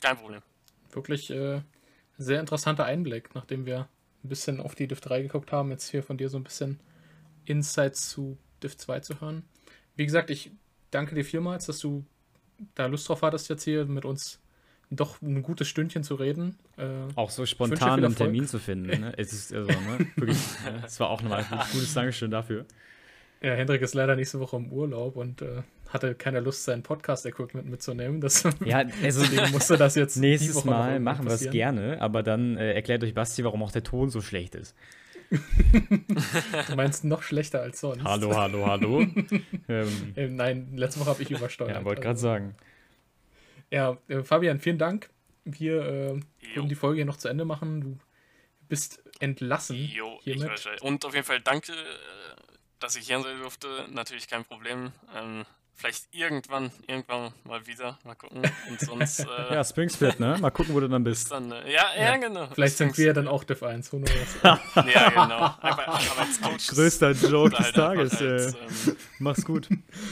Kein 0.00 0.16
Problem. 0.16 0.42
Wirklich 0.92 1.30
äh, 1.30 1.62
sehr 2.18 2.40
interessanter 2.40 2.84
Einblick, 2.84 3.34
nachdem 3.34 3.66
wir 3.66 3.88
ein 4.24 4.28
bisschen 4.28 4.60
auf 4.60 4.74
die 4.74 4.86
Div 4.86 5.00
3 5.00 5.22
geguckt 5.22 5.52
haben, 5.52 5.70
jetzt 5.70 5.88
hier 5.88 6.02
von 6.02 6.16
dir 6.16 6.28
so 6.28 6.38
ein 6.38 6.44
bisschen 6.44 6.80
Insights 7.44 8.08
zu 8.08 8.38
Div 8.62 8.76
2 8.76 9.00
zu 9.00 9.20
hören. 9.20 9.44
Wie 9.96 10.06
gesagt, 10.06 10.30
ich 10.30 10.52
danke 10.90 11.14
dir 11.14 11.24
vielmals, 11.24 11.66
dass 11.66 11.78
du 11.80 12.04
da 12.74 12.86
Lust 12.86 13.08
drauf 13.08 13.22
hattest, 13.22 13.48
jetzt 13.48 13.64
hier 13.64 13.84
mit 13.86 14.04
uns 14.04 14.40
doch 14.90 15.20
ein 15.22 15.42
gutes 15.42 15.68
Stündchen 15.68 16.04
zu 16.04 16.14
reden. 16.14 16.58
Äh, 16.76 16.88
auch 17.14 17.30
so 17.30 17.46
spontan 17.46 18.04
einen 18.04 18.14
Termin 18.14 18.46
zu 18.46 18.58
finden. 18.58 19.00
Ne? 19.00 19.14
Es 19.16 19.32
ist 19.32 19.52
also, 19.52 19.70
ne? 19.70 20.06
Wirklich, 20.16 20.38
es 20.84 21.00
war 21.00 21.08
auch 21.10 21.22
nochmal 21.22 21.46
ein 21.50 21.58
gutes 21.72 21.94
Dankeschön 21.94 22.30
dafür. 22.30 22.66
Ja, 23.40 23.54
Hendrik 23.54 23.82
ist 23.82 23.94
leider 23.94 24.14
nächste 24.14 24.38
Woche 24.38 24.56
im 24.56 24.70
Urlaub 24.70 25.16
und 25.16 25.42
äh, 25.42 25.62
hatte 25.92 26.14
keine 26.14 26.40
Lust, 26.40 26.64
sein 26.64 26.82
Podcast-Equipment 26.82 27.68
mitzunehmen. 27.68 28.20
Das, 28.20 28.44
Ja, 28.64 28.78
also 29.02 29.20
deswegen 29.22 29.50
musste 29.50 29.76
das 29.76 29.94
jetzt 29.94 30.16
nächstes 30.16 30.64
Mal 30.64 31.00
machen 31.00 31.26
wir 31.26 31.32
es 31.34 31.50
gerne, 31.50 32.00
aber 32.00 32.22
dann 32.22 32.56
äh, 32.56 32.72
erklärt 32.74 33.02
euch 33.04 33.14
Basti, 33.14 33.44
warum 33.44 33.62
auch 33.62 33.72
der 33.72 33.82
Ton 33.82 34.10
so 34.10 34.20
schlecht 34.20 34.54
ist. 34.54 34.74
Du 36.68 36.76
meinst 36.76 37.04
noch 37.04 37.22
schlechter 37.22 37.62
als 37.62 37.80
sonst. 37.80 38.04
Hallo, 38.04 38.36
hallo, 38.36 38.66
hallo. 38.66 39.00
ähm, 39.68 40.12
Ähm, 40.14 40.36
nein, 40.36 40.76
letzte 40.76 41.00
Woche 41.00 41.10
habe 41.10 41.22
ich 41.22 41.30
übersteuert. 41.30 41.70
ja, 41.74 41.84
wollte 41.84 42.02
gerade 42.02 42.10
also. 42.16 42.26
sagen. 42.26 42.54
Ja, 43.70 43.96
äh, 44.08 44.22
Fabian, 44.22 44.58
vielen 44.60 44.76
Dank. 44.78 45.08
Wir 45.44 45.80
äh, 45.82 46.20
würden 46.54 46.68
die 46.68 46.74
Folge 46.74 46.96
hier 46.96 47.04
noch 47.06 47.16
zu 47.16 47.28
Ende 47.28 47.44
machen. 47.46 47.80
Du 47.80 47.98
bist 48.68 49.02
entlassen 49.20 49.76
Jo, 49.76 50.18
ich 50.18 50.34
hiermit. 50.34 50.50
weiß, 50.50 50.82
Und 50.82 51.04
auf 51.06 51.14
jeden 51.14 51.24
Fall 51.26 51.40
danke, 51.40 51.72
äh, 51.72 51.76
dass 52.78 52.96
ich 52.96 53.06
hier 53.06 53.20
sein 53.20 53.38
durfte. 53.40 53.68
Natürlich 53.90 54.28
kein 54.28 54.44
Problem. 54.44 54.92
Ähm, 55.16 55.44
vielleicht 55.74 56.06
irgendwann, 56.12 56.70
irgendwann 56.86 57.32
mal 57.44 57.66
wieder. 57.66 57.98
Mal 58.04 58.14
gucken. 58.14 58.42
Und 58.68 58.80
sonst 58.80 59.20
äh, 59.20 59.54
Ja, 59.54 59.64
Springsplit, 59.64 60.20
ne? 60.20 60.38
Mal 60.40 60.50
gucken, 60.50 60.74
wo 60.74 60.80
du 60.80 60.88
dann 60.88 61.02
bis 61.04 61.20
bist. 61.20 61.32
dann. 61.32 61.50
Äh, 61.52 61.72
ja, 61.72 61.86
ja, 61.96 62.02
Ja, 62.02 62.16
genau. 62.16 62.46
Vielleicht 62.54 62.76
sind 62.76 62.96
wir 62.98 63.12
dann 63.14 63.26
Beziehungs- 63.26 63.30
auch 63.30 63.44
Div 63.44 63.62
1. 63.62 63.92
Who 63.92 63.98
knows? 63.98 64.10
Ja, 64.94 65.08
genau. 65.10 65.54
Einfach, 65.60 65.88
einfach 65.88 66.18
als 66.18 66.40
Coach. 66.40 66.66
Größter 66.68 67.10
Joke 67.12 67.50
des 67.56 67.60
halt 67.66 67.74
Tages. 67.74 68.12
Als, 68.20 68.54
Äh, 68.54 68.58
ähm, 68.90 68.96
mach's 69.18 69.44
gut. 69.44 69.68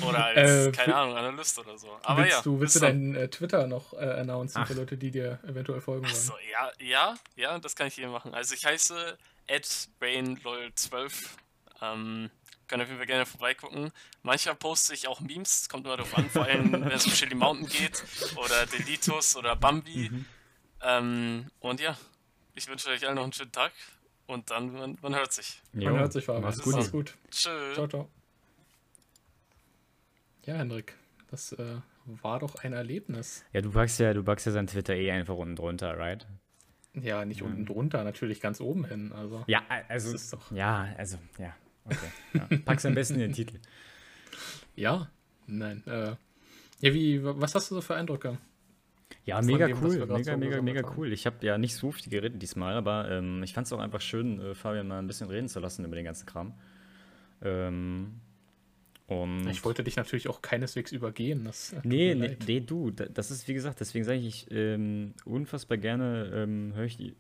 oder 0.07 0.25
als, 0.25 0.67
Äh, 0.67 0.73
keine 0.73 0.95
Ahnung, 0.97 1.17
Analyst 1.17 1.59
oder 1.59 1.77
so. 1.79 1.89
Aber 2.03 2.23
willst 2.23 2.37
ja. 2.37 2.43
du, 2.43 2.61
willst 2.61 2.77
du 2.77 2.81
dann. 2.81 3.13
deinen 3.13 3.17
äh, 3.17 3.29
Twitter 3.29 3.67
noch 3.67 3.93
äh, 3.95 3.99
announcen 3.99 4.63
Ach. 4.63 4.67
für 4.67 4.75
Leute, 4.75 4.97
die 4.97 5.11
dir 5.11 5.39
eventuell 5.47 5.81
folgen 5.81 6.03
wollen? 6.05 6.13
Achso, 6.13 6.35
ja, 6.51 6.71
ja, 6.85 7.15
ja, 7.37 7.59
das 7.59 7.77
kann 7.77 7.87
ich 7.87 7.95
hier 7.95 8.09
machen. 8.09 8.35
Also 8.35 8.55
ich 8.55 8.65
heiße 8.65 9.17
brainlol12. 10.01 11.13
Ähm, 11.83 12.31
könnt 12.71 12.83
auf 12.83 12.89
jeden 12.89 12.99
Fall 12.99 13.07
gerne 13.07 13.27
vorbeigucken. 13.27 13.91
Manchmal 14.23 14.55
poste 14.55 14.95
ich 14.95 15.07
auch 15.09 15.21
Memes, 15.21 15.69
kommt 15.69 15.85
immer 15.87 15.97
darauf 15.97 16.17
an, 16.17 16.31
vor 16.31 16.45
allem 16.45 16.73
wenn 16.73 16.91
es 16.93 17.05
um 17.05 17.13
Chili 17.13 17.35
Mountain 17.35 17.67
geht 17.69 18.03
oder 18.37 18.65
Delitos 18.67 19.37
oder 19.37 19.57
Bambi. 19.57 20.09
Mhm. 20.11 20.25
Ähm, 20.83 21.51
und 21.59 21.81
ja, 21.81 21.99
ich 22.55 22.69
wünsche 22.69 22.89
euch 22.89 23.05
allen 23.07 23.17
noch 23.17 23.25
einen 23.25 23.33
schönen 23.33 23.53
Tag 23.53 23.73
und 24.27 24.51
dann, 24.51 24.73
man, 24.73 24.99
man 25.03 25.15
hört 25.15 25.33
sich. 25.33 25.61
Man 25.73 25.83
Jo, 25.83 25.97
hört 25.97 26.13
sich, 26.13 26.25
Fabian. 26.25 26.45
Mach's 26.45 26.63
gut. 26.63 26.75
Mach's 26.77 26.93
gut. 26.93 27.15
Tschö. 27.31 27.75
Ciao, 27.75 27.89
ciao. 27.89 28.09
Ja, 30.47 30.55
Hendrik, 30.55 30.97
das 31.31 31.53
äh, 31.53 31.77
war 32.07 32.39
doch 32.39 32.55
ein 32.65 32.73
Erlebnis. 32.73 33.45
Ja, 33.53 33.61
du 33.61 33.71
packst 33.73 33.99
ja, 34.01 34.15
du 34.15 34.23
packst 34.23 34.47
ja 34.47 34.53
sein 34.53 34.67
Twitter 34.67 34.95
eh 34.95 35.11
einfach 35.11 35.35
unten 35.37 35.57
drunter, 35.57 35.99
right? 35.99 36.27
Ja, 36.95 37.25
nicht 37.25 37.43
unten 37.43 37.67
drunter, 37.67 38.03
natürlich 38.05 38.41
ganz 38.41 38.61
oben 38.61 38.85
hin. 38.85 39.13
Also. 39.13 39.45
Ja, 39.47 39.63
also. 39.89 40.15
Ist 40.15 40.33
doch- 40.33 40.51
Ja, 40.51 40.89
also, 40.97 41.19
ja. 41.39 41.55
Okay. 41.85 41.97
Ja. 42.35 42.49
Pack's 42.65 42.85
am 42.87 42.95
besten 42.95 43.15
in 43.15 43.21
den 43.21 43.33
Titel. 43.33 43.59
Ja, 44.77 45.09
nein. 45.47 45.83
Äh, 45.87 46.17
ja, 46.81 46.95
wie, 46.95 47.23
was 47.23 47.55
hast 47.55 47.71
du 47.71 47.75
so 47.77 47.81
für 47.81 47.95
Eindrücke? 47.97 48.39
Ja, 49.25 49.43
mega 49.43 49.67
dem, 49.67 49.79
cool. 49.83 50.07
Mega, 50.07 50.33
so 50.33 50.37
mega, 50.39 50.63
mega 50.63 50.83
haben. 50.83 50.95
cool. 50.97 51.13
Ich 51.13 51.27
habe 51.27 51.45
ja 51.45 51.59
nicht 51.59 51.75
so 51.75 51.93
viel 51.93 52.11
geredet 52.11 52.41
diesmal, 52.41 52.75
aber 52.75 53.11
ähm, 53.11 53.43
ich 53.43 53.53
fand 53.53 53.67
es 53.67 53.73
auch 53.73 53.79
einfach 53.81 54.01
schön, 54.01 54.41
äh, 54.41 54.55
Fabian 54.55 54.89
mal 54.89 54.99
ein 54.99 55.07
bisschen 55.07 55.29
reden 55.29 55.49
zu 55.49 55.61
lassen 55.61 55.85
über 55.85 55.97
den 55.97 56.05
ganzen 56.05 56.27
Kram. 56.27 56.55
Ähm, 57.43 58.21
und 59.07 59.49
Ich 59.49 59.65
wollte 59.65 59.83
dich 59.83 59.97
natürlich 59.97 60.29
auch 60.29 60.41
keineswegs 60.41 60.93
übergehen. 60.93 61.45
Das, 61.45 61.75
Nee, 61.83 62.15
nee, 62.15 62.37
nee, 62.47 62.61
du, 62.61 62.91
da- 62.93 63.07
das 63.07 63.31
ist 63.31 63.49
wie 63.49 63.55
gesagt, 63.55 63.81
deswegen 63.81 64.05
sage 64.05 64.19
ich, 64.19 64.47
ich 64.47 64.51
ähm, 64.57 65.15
unfassbar 65.25 65.79
gerne 65.79 66.31
ähm, 66.33 66.73
höre 66.75 66.85
ich 66.85 66.97
die, 66.97 67.15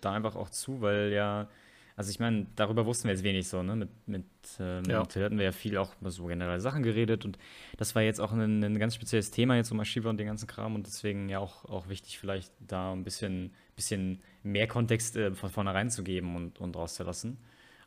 da 0.00 0.12
einfach 0.12 0.36
auch 0.36 0.50
zu, 0.50 0.80
weil 0.80 1.10
ja, 1.12 1.48
also 1.96 2.10
ich 2.10 2.20
meine, 2.20 2.46
darüber 2.56 2.84
wussten 2.84 3.04
wir 3.04 3.14
jetzt 3.14 3.24
wenig 3.24 3.48
so, 3.48 3.62
ne? 3.62 3.74
Mit, 3.74 3.88
mit, 4.06 4.24
äh, 4.60 4.80
mit 4.80 4.88
Ja. 4.88 5.04
Till 5.06 5.24
hatten 5.24 5.38
wir 5.38 5.46
ja 5.46 5.52
viel 5.52 5.78
auch 5.78 5.90
über 5.98 6.10
so 6.10 6.26
generelle 6.26 6.60
Sachen 6.60 6.82
geredet 6.82 7.24
und 7.24 7.38
das 7.78 7.94
war 7.94 8.02
jetzt 8.02 8.20
auch 8.20 8.32
ein, 8.32 8.62
ein 8.62 8.78
ganz 8.78 8.94
spezielles 8.94 9.30
Thema 9.30 9.56
jetzt 9.56 9.70
um 9.72 9.80
Archive 9.80 10.06
und 10.08 10.18
den 10.18 10.26
ganzen 10.26 10.46
Kram 10.46 10.74
und 10.74 10.86
deswegen 10.86 11.30
ja 11.30 11.38
auch, 11.38 11.64
auch 11.64 11.88
wichtig, 11.88 12.18
vielleicht 12.18 12.52
da 12.60 12.92
ein 12.92 13.02
bisschen, 13.02 13.54
bisschen 13.76 14.20
mehr 14.42 14.66
Kontext 14.66 15.16
äh, 15.16 15.34
von 15.34 15.48
vornherein 15.48 15.90
zu 15.90 16.04
geben 16.04 16.36
und, 16.36 16.60
und 16.60 16.76
rauszulassen. 16.76 17.38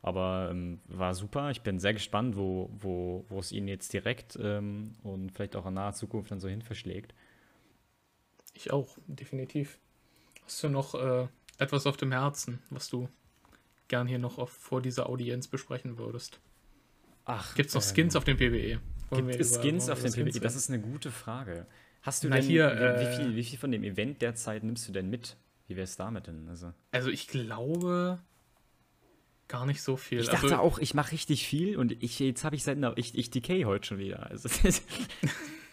Aber 0.02 0.50
ähm, 0.52 0.80
war 0.88 1.14
super. 1.14 1.52
Ich 1.52 1.62
bin 1.62 1.78
sehr 1.78 1.94
gespannt, 1.94 2.36
wo, 2.36 2.70
wo, 2.74 3.26
wo 3.30 3.40
es 3.40 3.52
ihn 3.52 3.68
jetzt 3.68 3.94
direkt 3.94 4.40
ähm, 4.42 4.96
und 5.04 5.32
vielleicht 5.34 5.56
auch 5.56 5.68
in 5.68 5.76
naher 5.76 5.94
Zukunft 5.94 6.32
dann 6.32 6.40
so 6.40 6.48
hin 6.48 6.62
verschlägt. 6.62 7.14
Ich 8.54 8.72
auch, 8.72 8.98
definitiv. 9.08 9.78
Hast 10.46 10.64
du 10.64 10.70
noch 10.70 10.96
äh, 10.96 11.28
etwas 11.60 11.86
auf 11.86 11.98
dem 11.98 12.12
Herzen, 12.12 12.60
was 12.70 12.90
du 12.90 13.08
gern 13.90 14.08
hier 14.08 14.20
noch 14.20 14.38
auf, 14.38 14.52
vor 14.52 14.82
dieser 14.82 15.10
Audienz 15.10 15.48
besprechen 15.48 15.98
würdest? 15.98 16.40
Ach, 17.26 17.54
Gibt 17.56 17.70
es 17.70 17.76
noch 17.76 17.84
Skins 17.84 18.16
auf 18.16 18.24
dem 18.24 18.38
PBE? 18.38 18.80
Wollen 19.10 19.28
Gibt 19.28 19.40
es 19.40 19.60
Skins 19.60 19.90
auf 19.90 20.02
dem 20.02 20.14
über 20.14 20.32
PvE? 20.32 20.40
Das 20.40 20.56
ist 20.56 20.70
eine 20.70 20.80
gute 20.80 21.12
Frage. 21.12 21.68
Hast 22.02 22.24
du 22.24 22.30
Na, 22.30 22.38
denn, 22.38 22.46
hier, 22.46 22.72
wie, 22.72 23.02
wie, 23.02 23.06
äh, 23.06 23.16
viel, 23.16 23.36
wie 23.36 23.44
viel 23.44 23.60
von 23.60 23.72
dem 23.72 23.84
Event 23.84 24.22
derzeit 24.22 24.64
nimmst 24.64 24.88
du 24.88 24.94
denn 24.94 25.10
mit? 25.10 25.36
Wie 25.68 25.76
wäre 25.76 25.84
es 25.84 25.98
damit 25.98 26.28
denn? 26.28 26.48
Also, 26.48 26.74
Also 26.92 27.10
ich 27.10 27.28
glaube 27.28 28.20
gar 29.48 29.66
nicht 29.66 29.82
so 29.82 29.98
viel. 29.98 30.20
ich 30.20 30.30
dachte 30.30 30.46
also, 30.46 30.56
auch, 30.58 30.80
ich 30.80 30.94
mache 30.94 31.12
richtig 31.12 31.46
viel 31.46 31.76
und 31.76 32.02
ich, 32.02 32.20
jetzt 32.20 32.44
habe 32.44 32.56
ich 32.56 32.64
seit 32.64 32.78
einer, 32.78 32.98
ich, 32.98 33.18
ich 33.18 33.30
decay 33.32 33.66
heute 33.66 33.86
schon 33.88 33.98
wieder. 33.98 34.28
Also, 34.28 34.50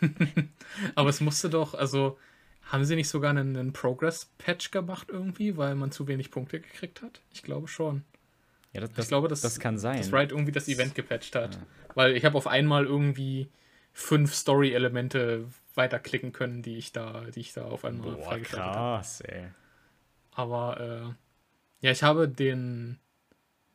Aber 0.95 1.11
es 1.11 1.21
musste 1.21 1.49
doch, 1.49 1.75
also 1.75 2.19
haben 2.67 2.85
sie 2.85 2.97
nicht 2.97 3.09
sogar 3.09 3.31
einen, 3.31 3.57
einen 3.57 3.73
Progress-Patch 3.73 4.71
gemacht 4.71 5.09
irgendwie, 5.11 5.57
weil 5.57 5.75
man 5.75 5.93
zu 5.93 6.07
wenig 6.09 6.31
Punkte 6.31 6.61
gekriegt 6.61 7.03
hat? 7.03 7.21
Ich 7.33 7.43
glaube 7.43 7.69
schon. 7.69 8.05
ja, 8.73 8.81
das, 8.81 8.91
Ich 8.91 8.97
das, 8.97 9.09
glaube, 9.09 9.29
dass, 9.29 9.43
das 9.43 9.61
kann 9.61 9.79
sein. 9.79 10.01
dass 10.01 10.13
Riot 10.13 10.33
irgendwie 10.33 10.53
das 10.53 10.69
Event 10.69 10.95
gepatcht 10.95 11.35
hat. 11.35 11.59
Weil 11.95 12.17
ich 12.17 12.25
habe 12.25 12.37
auf 12.39 12.47
einmal 12.47 12.87
irgendwie 12.87 13.49
fünf 13.93 14.35
Story-Elemente 14.35 15.49
weiterklicken 15.75 16.33
können, 16.33 16.63
die 16.63 16.77
ich 16.77 16.93
da, 16.93 17.23
die 17.35 17.41
ich 17.41 17.53
da 17.55 17.67
auf 17.67 17.85
einmal 17.85 18.13
Boah, 18.13 18.29
freigeschaltet 18.29 18.77
habe. 18.77 18.89
krass, 18.89 19.21
ey. 19.23 19.49
Aber 20.33 20.81
äh, 21.83 21.87
ja, 21.87 21.93
ich 21.93 22.03
habe 22.03 22.29
den, 22.29 22.99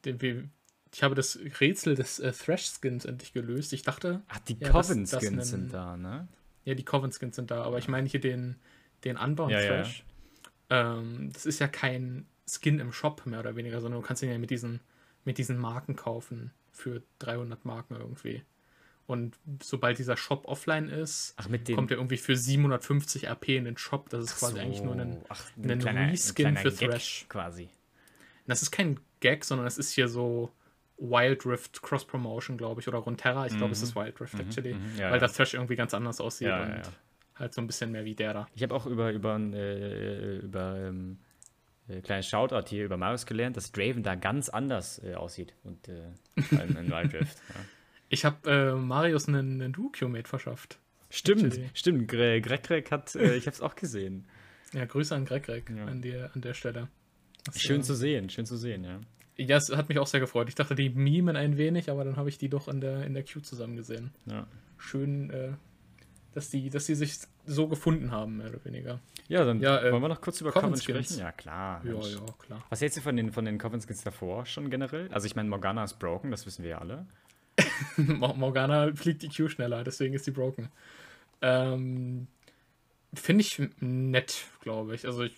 den 0.05 0.51
ich 0.93 1.03
habe 1.03 1.15
das 1.15 1.39
Rätsel 1.61 1.95
des 1.95 2.19
äh, 2.19 2.31
Thrash-Skins 2.33 3.05
endlich 3.05 3.33
gelöst. 3.33 3.73
Ich 3.73 3.83
dachte, 3.83 4.23
Ach, 4.29 4.39
die 4.39 4.59
Ja, 4.59 4.71
Coven-Skins 4.71 5.49
sind 5.49 5.73
da, 5.73 5.95
ne? 5.95 6.27
ja, 6.65 6.73
die 6.75 6.85
Coven-Skins 6.85 7.35
sind 7.35 7.51
da, 7.51 7.63
aber 7.63 7.77
ich 7.77 7.87
meine 7.87 8.07
hier 8.07 8.19
den, 8.19 8.55
den 9.04 9.18
Unbound 9.18 9.52
Ja, 9.52 9.60
ja. 9.60 9.68
Thrash. 9.68 10.04
Ähm, 10.70 11.30
das 11.34 11.45
ist 11.45 11.60
ja 11.60 11.68
kein 11.68 12.26
Skin 12.47 12.80
im 12.80 12.91
Shop 12.91 13.26
mehr 13.26 13.39
oder 13.39 13.56
weniger, 13.56 13.82
sondern 13.82 14.02
du 14.02 14.08
kannst 14.08 14.24
ihn 14.24 14.30
ja 14.30 14.38
mit 14.38 14.49
diesen, 14.49 14.80
mit 15.26 15.38
diesen 15.38 15.58
Marken 15.58 15.95
kaufen 15.95 16.52
für 16.72 17.02
300 17.20 17.66
Marken 17.66 17.95
irgendwie. 17.95 18.43
Und 19.08 19.38
sobald 19.62 19.97
dieser 19.97 20.16
Shop 20.16 20.45
offline 20.45 20.88
ist, 20.88 21.34
Ach, 21.36 21.49
kommt 21.76 21.91
er 21.91 21.97
irgendwie 21.97 22.18
für 22.18 22.38
750 22.38 23.28
RP 23.28 23.49
in 23.49 23.66
den 23.66 23.78
Shop. 23.78 24.10
Das 24.10 24.24
ist 24.24 24.39
quasi 24.39 24.60
eigentlich 24.60 24.84
nur 24.84 24.95
ein. 24.95 25.22
Ach, 25.28 25.43
ein 25.58 25.82
Reskin 25.82 26.56
für 26.56 26.72
Gag 26.72 26.91
Thrash. 26.91 27.26
Quasi. 27.28 27.70
Das 28.47 28.62
ist 28.62 28.72
kein 28.72 28.99
Gag, 29.20 29.43
sondern 29.43 29.66
das 29.66 29.78
ist 29.78 29.91
hier 29.91 30.08
so 30.08 30.52
Wild 30.97 31.45
Rift 31.45 31.82
Cross 31.82 32.06
Promotion, 32.06 32.58
glaube 32.58 32.80
ich, 32.80 32.88
oder 32.88 32.99
Runeterra. 32.99 33.47
Ich 33.47 33.58
glaube, 33.58 33.74
es 33.74 33.82
ist 33.82 33.95
Wild 33.95 34.22
Rift 34.22 34.39
actually, 34.39 34.76
mhm, 34.76 34.97
ja, 34.97 35.06
weil 35.06 35.14
ja. 35.14 35.20
das 35.20 35.34
Thrash 35.34 35.56
irgendwie 35.56 35.76
ganz 35.76 35.93
anders 35.93 36.22
aussieht 36.22 36.47
Ja, 36.47 36.62
und 36.62 36.70
ja, 36.70 36.76
ja. 36.78 36.82
Halt 37.41 37.53
so 37.53 37.61
ein 37.61 37.67
bisschen 37.67 37.91
mehr 37.91 38.05
wie 38.05 38.15
der 38.15 38.33
da. 38.33 38.47
Ich 38.55 38.63
habe 38.63 38.73
auch 38.73 38.85
über, 38.85 39.11
über, 39.11 39.37
äh, 39.37 40.37
über 40.37 40.77
ähm, 40.79 41.17
äh, 41.89 42.01
kleines 42.01 42.27
Shoutout 42.27 42.69
hier 42.69 42.85
über 42.85 42.97
Marius 42.97 43.25
gelernt, 43.25 43.57
dass 43.57 43.71
Draven 43.71 44.03
da 44.03 44.15
ganz 44.15 44.49
anders 44.49 45.01
äh, 45.03 45.15
aussieht 45.15 45.53
und 45.63 45.87
äh, 45.87 46.03
in, 46.51 46.75
in 46.77 46.89
Wild 46.91 47.13
Rift. 47.13 47.37
Ja. 47.49 47.55
Ich 48.09 48.25
habe 48.25 48.49
äh, 48.49 48.73
Marius 48.75 49.27
einen, 49.27 49.61
einen 49.61 49.73
Duo-Q-Mate 49.73 50.27
verschafft. 50.27 50.79
Stimmt, 51.09 51.59
stimmt. 51.73 52.07
Gre 52.07 52.39
Greg 52.41 52.63
Greg 52.63 52.91
hat, 52.91 53.15
äh, 53.15 53.35
ich 53.35 53.45
habe 53.47 53.55
es 53.55 53.61
auch 53.61 53.75
gesehen. 53.75 54.25
Ja, 54.73 54.85
Grüße 54.85 55.13
an 55.13 55.25
Greg 55.25 55.43
Greg 55.43 55.69
Ja. 55.69 55.85
an, 55.85 56.01
der, 56.01 56.33
an 56.33 56.41
der 56.41 56.53
Stelle. 56.53 56.87
Das, 57.45 57.59
Schön 57.59 57.81
äh, 57.81 57.83
zu 57.83 57.95
sehen, 57.95 58.29
schön 58.29 58.45
zu 58.45 58.55
sehen, 58.55 58.83
ja. 58.83 59.01
Ja, 59.37 59.57
es 59.57 59.69
hat 59.75 59.89
mich 59.89 59.97
auch 59.97 60.07
sehr 60.07 60.19
gefreut. 60.19 60.47
Ich 60.49 60.55
dachte, 60.55 60.75
die 60.75 60.89
mimen 60.89 61.35
ein 61.35 61.57
wenig, 61.57 61.89
aber 61.89 62.03
dann 62.03 62.15
habe 62.15 62.29
ich 62.29 62.37
die 62.37 62.49
doch 62.49 62.67
in 62.67 62.79
der, 62.79 63.03
in 63.05 63.13
der 63.13 63.23
Queue 63.23 63.41
zusammen 63.41 63.75
gesehen. 63.75 64.11
Ja, 64.25 64.45
Schön, 64.77 65.29
äh, 65.31 65.53
dass, 66.34 66.49
die, 66.49 66.69
dass 66.69 66.86
die 66.86 66.95
sich 66.95 67.17
so 67.45 67.67
gefunden 67.67 68.11
haben, 68.11 68.38
mehr 68.38 68.49
oder 68.49 68.63
weniger. 68.65 68.99
ja 69.27 69.43
dann 69.43 69.59
Ja, 69.59 69.82
äh, 69.82 69.91
wollen 69.91 70.01
wir 70.01 70.07
noch 70.09 70.21
kurz 70.21 70.39
über 70.41 70.51
Coven 70.51 70.69
Coven 70.71 70.82
sprechen? 70.82 71.19
Ja, 71.19 71.32
klar. 71.32 71.82
Ja, 71.86 71.93
ja, 71.93 72.19
klar. 72.39 72.63
Was 72.69 72.82
hältst 72.82 72.97
du 72.97 73.01
von 73.01 73.15
den, 73.17 73.32
von 73.32 73.45
den 73.45 73.57
Coven 73.57 73.82
Skins 73.82 74.03
davor 74.03 74.45
schon 74.45 74.69
generell? 74.69 75.09
Also 75.11 75.25
ich 75.27 75.36
meine, 75.36 75.49
Morgana 75.49 75.84
ist 75.84 75.99
broken, 75.99 76.32
das 76.32 76.45
wissen 76.45 76.63
wir 76.63 76.71
ja 76.71 76.77
alle. 76.77 77.05
Mor- 77.97 78.36
Morgana 78.36 78.93
fliegt 78.95 79.21
die 79.23 79.29
Q 79.29 79.49
schneller, 79.49 79.84
deswegen 79.84 80.13
ist 80.13 80.25
die 80.27 80.32
broken. 80.32 80.69
Ähm, 81.41 82.27
Finde 83.13 83.41
ich 83.41 83.61
nett, 83.79 84.45
glaube 84.61 84.95
ich. 84.95 85.05
Also 85.05 85.23
ich, 85.23 85.36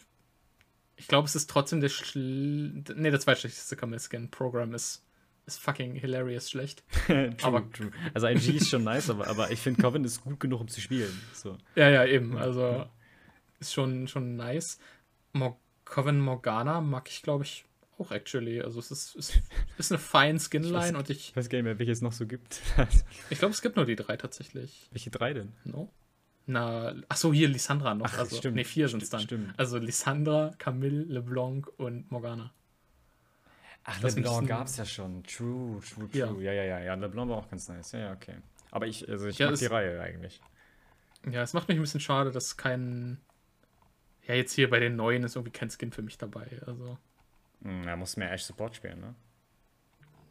ich 0.95 1.07
glaube, 1.07 1.27
es 1.27 1.35
ist 1.35 1.49
trotzdem 1.49 1.81
der 1.81 1.89
schl 1.89 2.83
nee, 2.95 3.09
der 3.09 3.19
zweitschlechteste 3.19 3.75
Camel-Skin. 3.75 4.29
Programm 4.29 4.73
ist, 4.75 5.01
ist 5.45 5.59
fucking 5.59 5.95
hilarious 5.95 6.49
schlecht. 6.49 6.83
true, 7.05 7.35
Aber- 7.41 7.69
true. 7.71 7.91
Also 8.13 8.27
IG 8.27 8.57
ist 8.57 8.69
schon 8.69 8.83
nice, 8.83 9.09
aber, 9.09 9.27
aber 9.27 9.51
ich 9.51 9.59
finde 9.59 9.81
Coven 9.81 10.03
ist 10.03 10.21
gut 10.21 10.39
genug, 10.39 10.61
um 10.61 10.67
zu 10.67 10.79
spielen. 10.81 11.11
So. 11.33 11.57
Ja, 11.75 11.89
ja, 11.89 12.05
eben. 12.05 12.37
Also 12.37 12.85
ist 13.59 13.73
schon, 13.73 14.07
schon 14.07 14.35
nice. 14.35 14.79
Mor 15.33 15.59
Coven 15.85 16.19
Morgana 16.19 16.79
mag 16.81 17.09
ich, 17.09 17.21
glaube 17.23 17.43
ich, 17.43 17.65
auch 17.97 18.11
actually. 18.11 18.61
Also 18.61 18.79
es 18.79 18.89
ist, 18.91 19.15
es 19.15 19.33
ist 19.77 19.91
eine 19.91 19.99
fine 19.99 20.39
Skinline 20.39 20.97
und 20.97 21.09
ich. 21.09 21.29
Ich 21.29 21.35
weiß 21.35 21.49
gar 21.49 21.57
nicht 21.57 21.65
mehr, 21.65 21.77
welche 21.79 21.91
es 21.91 22.01
noch 22.01 22.13
so 22.13 22.25
gibt. 22.25 22.61
ich 23.29 23.39
glaube, 23.39 23.53
es 23.53 23.61
gibt 23.61 23.75
nur 23.75 23.85
die 23.85 23.95
drei 23.95 24.17
tatsächlich. 24.17 24.87
Welche 24.91 25.09
drei 25.11 25.33
denn? 25.33 25.53
No? 25.65 25.91
Na, 26.45 26.93
achso, 27.07 27.31
hier 27.31 27.47
Lissandra 27.47 27.95
noch. 27.95 28.05
Ach, 28.05 28.17
also, 28.19 28.35
stimmt, 28.37 28.55
nee, 28.55 28.65
vier 28.65 28.89
sind 28.89 29.01
es 29.01 29.09
dann. 29.09 29.21
stimmt. 29.21 29.53
Also 29.57 29.77
Lissandra, 29.77 30.53
Camille, 30.57 31.03
LeBlanc 31.03 31.67
und 31.77 32.11
Morgana. 32.11 32.53
Ach, 33.86 33.99
Das 34.01 34.15
LeBlanc 34.15 34.47
gab 34.47 34.67
es 34.67 34.77
ja 34.77 34.86
schon. 34.86 35.23
True, 35.23 35.79
true, 35.81 36.09
Ja. 36.13 36.27
true. 36.27 36.43
Ja, 36.43 36.53
ja, 36.53 36.63
ja, 36.63 36.79
ja. 36.79 36.93
LeBlanc 36.95 37.29
war 37.29 37.38
auch 37.38 37.49
ganz 37.49 37.67
nice. 37.67 37.91
Ja, 37.93 37.99
ja, 37.99 38.13
okay. 38.13 38.36
Aber 38.71 38.88
ich, 38.88 39.07
also 39.09 39.27
ich 39.27 39.38
Ja, 39.39 39.49
mag 39.49 39.59
die 39.59 39.65
Reihe 39.65 40.01
eigentlich. 40.01 40.41
Ja, 41.29 41.41
es 41.41 41.53
macht 41.53 41.67
mich 41.67 41.77
ein 41.77 41.81
bisschen 41.81 41.99
schade, 42.01 42.31
dass 42.31 42.57
kein. 42.57 43.19
Ja, 44.27 44.34
jetzt 44.36 44.53
hier 44.53 44.69
bei 44.69 44.79
den 44.79 44.95
neuen 44.95 45.23
ist 45.23 45.36
irgendwie 45.36 45.51
kein 45.51 45.69
Skin 45.69 45.91
für 45.91 46.01
mich 46.01 46.17
dabei. 46.17 46.61
Also. 46.65 46.97
Hm, 47.63 47.84
da 47.86 47.95
muss 47.95 48.15
mehr 48.17 48.31
Ash 48.31 48.43
Support 48.43 48.75
spielen, 48.75 48.99
ne? 48.99 49.15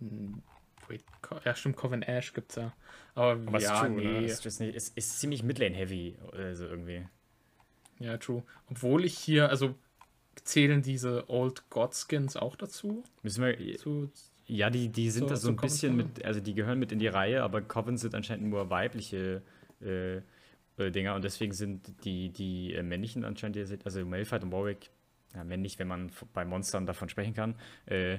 hm, 0.00 0.42
Wait, 0.88 1.04
ja, 1.44 1.54
stimmt, 1.54 1.76
Coven 1.76 2.02
Ash 2.02 2.32
gibt's 2.32 2.56
ja. 2.56 2.72
Aber, 3.14 3.36
Aber 3.46 3.58
ja, 3.58 3.74
ist 3.74 3.80
true, 3.80 3.90
nee. 3.90 4.02
ne? 4.02 4.24
Es 4.24 4.44
ist, 4.44 4.60
nicht, 4.60 4.74
es 4.74 4.88
ist 4.90 5.20
ziemlich 5.20 5.42
Midlane-heavy, 5.44 6.18
also 6.32 6.66
irgendwie. 6.66 7.06
Ja, 7.98 8.16
true. 8.18 8.42
Obwohl 8.70 9.04
ich 9.04 9.16
hier, 9.18 9.48
also 9.48 9.74
zählen 10.44 10.82
diese 10.82 11.28
Old 11.30 11.68
God 11.70 11.94
Skins 11.94 12.36
auch 12.36 12.56
dazu? 12.56 13.04
Müssen 13.22 13.44
wir, 13.44 13.76
Zu, 13.78 14.10
ja, 14.46 14.70
die, 14.70 14.88
die 14.88 15.10
sind 15.10 15.24
So- 15.24 15.28
da 15.30 15.36
so 15.36 15.48
ein 15.48 15.56
bisschen 15.56 15.96
mit, 15.96 16.24
also 16.24 16.40
die 16.40 16.54
gehören 16.54 16.78
mit 16.78 16.92
in 16.92 16.98
die 16.98 17.06
Reihe, 17.08 17.42
aber 17.42 17.62
Coven 17.62 17.96
sind 17.96 18.14
anscheinend 18.14 18.48
nur 18.48 18.70
weibliche 18.70 19.42
äh, 19.80 20.16
äh, 20.16 20.90
Dinger 20.90 21.14
und 21.14 21.22
deswegen 21.24 21.52
sind 21.52 22.04
die, 22.04 22.30
die 22.30 22.74
äh, 22.74 22.82
männlichen 22.82 23.24
anscheinend, 23.24 23.56
die 23.56 23.64
sind, 23.64 23.84
also 23.84 24.04
Malphite 24.04 24.44
und 24.46 24.52
Warwick, 24.52 24.90
ja, 25.34 25.44
männlich, 25.44 25.78
wenn 25.78 25.88
man 25.88 26.10
bei 26.34 26.44
Monstern 26.44 26.86
davon 26.86 27.08
sprechen 27.08 27.34
kann, 27.34 27.54
äh, 27.86 28.18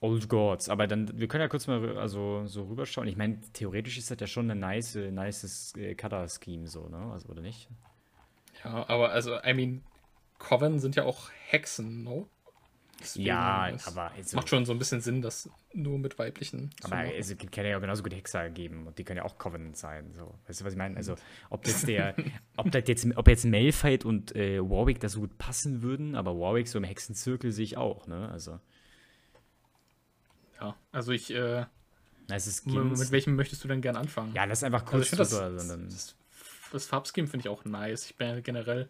Old 0.00 0.28
Gods. 0.28 0.68
Aber 0.68 0.86
dann, 0.86 1.18
wir 1.18 1.28
können 1.28 1.42
ja 1.42 1.48
kurz 1.48 1.66
mal 1.68 1.96
also, 1.96 2.44
so 2.46 2.64
rüberschauen. 2.64 3.06
Ich 3.06 3.16
meine, 3.16 3.40
theoretisch 3.52 3.98
ist 3.98 4.10
das 4.10 4.18
ja 4.20 4.26
schon 4.26 4.50
ein 4.50 4.58
nice, 4.58 4.96
nices 4.96 5.74
äh, 5.76 5.94
Cutter-Scheme, 5.94 6.66
so, 6.66 6.88
ne? 6.88 7.10
Also, 7.12 7.28
oder 7.28 7.40
nicht? 7.42 7.68
ja, 8.64 8.88
aber 8.88 9.10
also, 9.12 9.36
I 9.44 9.54
mean, 9.54 9.82
Coven 10.42 10.80
sind 10.80 10.96
ja 10.96 11.04
auch 11.04 11.30
Hexen, 11.46 12.02
no? 12.02 12.28
Deswegen, 13.00 13.26
Ja, 13.26 13.68
es 13.68 13.86
aber 13.86 14.12
also, 14.12 14.36
Macht 14.36 14.48
schon 14.48 14.64
so 14.64 14.72
ein 14.72 14.78
bisschen 14.78 15.00
Sinn, 15.00 15.22
das 15.22 15.48
nur 15.72 15.98
mit 15.98 16.18
weiblichen 16.18 16.70
Aber 16.82 17.12
es 17.14 17.34
kann 17.50 17.64
ja 17.64 17.78
genauso 17.78 18.02
gut 18.02 18.14
Hexer 18.14 18.50
geben 18.50 18.86
und 18.86 18.98
die 18.98 19.04
können 19.04 19.18
ja 19.18 19.24
auch 19.24 19.38
Covenant 19.38 19.76
sein. 19.76 20.12
So. 20.16 20.34
Weißt 20.46 20.60
du, 20.60 20.64
was 20.64 20.72
ich 20.74 20.78
meine? 20.78 20.96
Also, 20.96 21.14
ob 21.50 21.66
jetzt 21.66 21.88
der, 21.88 22.14
ob 22.56 22.70
das 22.70 22.84
jetzt, 22.86 23.06
ob 23.16 23.28
jetzt 23.28 23.44
Malphite 23.44 24.06
und 24.06 24.36
äh, 24.36 24.60
Warwick 24.60 25.00
da 25.00 25.08
so 25.08 25.20
gut 25.20 25.38
passen 25.38 25.82
würden, 25.82 26.14
aber 26.14 26.38
Warwick 26.38 26.68
so 26.68 26.78
im 26.78 26.84
Hexenzirkel 26.84 27.50
sehe 27.52 27.64
ich 27.64 27.76
auch, 27.76 28.06
ne? 28.06 28.28
Also, 28.30 28.60
Ja, 30.60 30.76
also 30.92 31.12
ich, 31.12 31.32
äh, 31.32 31.64
das 32.28 32.46
ist 32.46 32.66
mit, 32.66 32.74
Skins. 32.76 33.00
mit 33.00 33.10
welchem 33.10 33.36
möchtest 33.36 33.64
du 33.64 33.68
denn 33.68 33.80
gern 33.80 33.96
anfangen? 33.96 34.32
Ja, 34.34 34.46
das 34.46 34.58
ist 34.60 34.64
einfach 34.64 34.82
also 34.82 34.92
kurz 34.92 35.04
ich 35.04 35.10
finde 35.10 35.24
das, 35.24 35.30
das, 35.30 35.66
das, 35.68 36.16
das 36.72 36.86
Farbscheme 36.86 37.26
finde 37.26 37.46
ich 37.46 37.48
auch 37.48 37.64
nice. 37.64 38.06
Ich 38.06 38.16
bin 38.16 38.28
ja 38.28 38.40
generell 38.40 38.88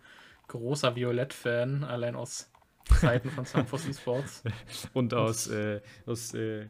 großer 0.49 0.95
Violett-Fan, 0.97 1.84
allein 1.84 2.14
aus 2.14 2.51
Zeiten 3.01 3.30
von 3.30 3.45
Sunforce 3.45 3.97
Sports. 3.97 4.43
Und 4.93 5.14
aus, 5.14 5.49
äh, 5.49 5.80
aus 6.07 6.34
äh, 6.34 6.66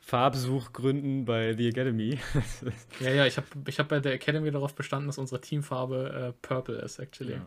Farbsuchgründen 0.00 1.24
bei 1.24 1.54
The 1.54 1.68
Academy. 1.68 2.18
Ja, 3.00 3.10
ja, 3.10 3.26
ich 3.26 3.36
habe 3.36 3.46
ich 3.66 3.78
hab 3.78 3.88
bei 3.88 4.00
der 4.00 4.14
Academy 4.14 4.50
darauf 4.50 4.74
bestanden, 4.74 5.06
dass 5.06 5.18
unsere 5.18 5.40
Teamfarbe 5.40 6.34
äh, 6.34 6.46
Purple 6.46 6.78
ist, 6.80 6.98
actually. 6.98 7.34
Ja. 7.34 7.46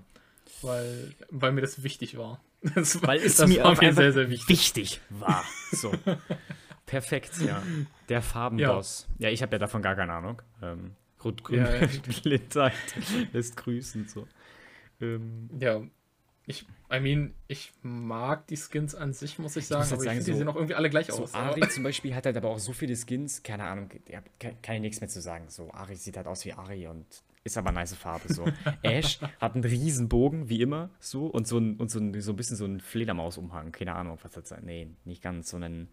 Weil, 0.62 1.14
weil 1.30 1.51
mir 1.51 1.62
das 1.62 1.84
wichtig 1.84 2.18
war. 2.18 2.41
Das, 2.76 3.01
Weil 3.01 3.20
es 3.20 3.38
das 3.38 3.49
mir 3.49 3.64
war 3.64 3.72
auch 3.72 3.82
mir 3.82 3.91
sehr, 3.91 4.14
sehr 4.14 4.30
wichtig. 4.30 4.47
wichtig 4.47 5.01
war. 5.09 5.43
So. 5.72 5.91
Perfekt, 6.86 7.32
ja. 7.41 7.64
Der 8.07 8.22
Farbenboss. 8.22 9.07
Ja, 9.18 9.30
ich 9.30 9.41
habe 9.41 9.53
ja 9.55 9.57
davon 9.57 9.82
gar 9.82 9.95
keine 9.95 10.14
Ahnung. 10.14 10.43
Ähm, 10.62 10.91
Rot-Grün 11.24 11.57
Ja, 11.57 11.76
ja. 11.76 11.88
Blindheit 12.22 12.74
lässt 13.34 13.57
grüßen. 13.57 14.07
So. 14.07 14.28
Ähm, 15.02 15.49
Ja, 15.60 15.82
ich, 16.47 16.66
I 16.91 16.99
mean, 16.99 17.34
ich 17.47 17.72
mag 17.84 18.47
die 18.47 18.58
Skins 18.58 18.95
an 18.95 19.14
sich, 19.14 19.38
muss 19.39 19.56
ich 19.56 19.68
sagen, 19.68 19.82
muss 19.82 19.89
jetzt 19.91 19.93
aber 19.93 20.04
ich 20.04 20.08
sagen, 20.10 20.18
finde, 20.18 20.26
die 20.26 20.32
so- 20.34 20.38
sehen 20.39 20.47
auch 20.49 20.56
irgendwie 20.56 20.76
alle 20.76 20.89
gleich 20.89 21.08
so 21.08 21.24
aus. 21.24 21.34
Ari 21.34 21.68
zum 21.70 21.84
Beispiel 21.84 22.14
hat 22.16 22.26
halt 22.26 22.36
aber 22.38 22.49
auch 22.49 22.60
so 22.60 22.74
viele 22.74 22.95
Skins, 22.95 23.43
keine 23.43 23.64
Ahnung, 23.66 23.89
ja, 24.10 24.22
kann, 24.39 24.62
kann 24.62 24.76
ich 24.76 24.82
nichts 24.82 25.02
mehr 25.02 25.10
zu 25.10 25.22
sagen. 25.22 25.45
So, 25.49 25.72
Ari 25.72 25.95
sieht 25.95 26.18
halt 26.18 26.28
aus 26.28 26.43
wie 26.45 26.54
Ari 26.54 26.88
und 26.88 27.06
ist 27.43 27.58
aber 27.58 27.72
nice 27.72 27.93
Farbe. 27.95 28.32
So. 28.34 28.45
Ash 28.84 29.20
hat 29.39 29.56
einen 29.56 29.64
riesen 29.64 30.10
Bogen, 30.10 30.49
wie 30.49 30.62
immer, 30.62 30.89
so, 30.99 31.26
und 31.28 31.47
so 31.47 31.58
ein, 31.58 31.78
und 31.78 31.89
so 31.89 31.99
ein, 31.99 32.20
so 32.22 32.34
ein 32.34 32.36
bisschen 32.36 32.58
so 32.58 32.66
ein 32.66 32.80
Fledermausumhang. 32.82 33.72
Keine 33.72 33.93
Ahnung, 33.95 34.18
was 34.22 34.32
das 34.34 34.49
sein. 34.49 34.64
Nee, 34.66 34.88
nicht 35.06 35.22
ganz, 35.24 35.49
so 35.49 35.58
ein. 35.58 35.88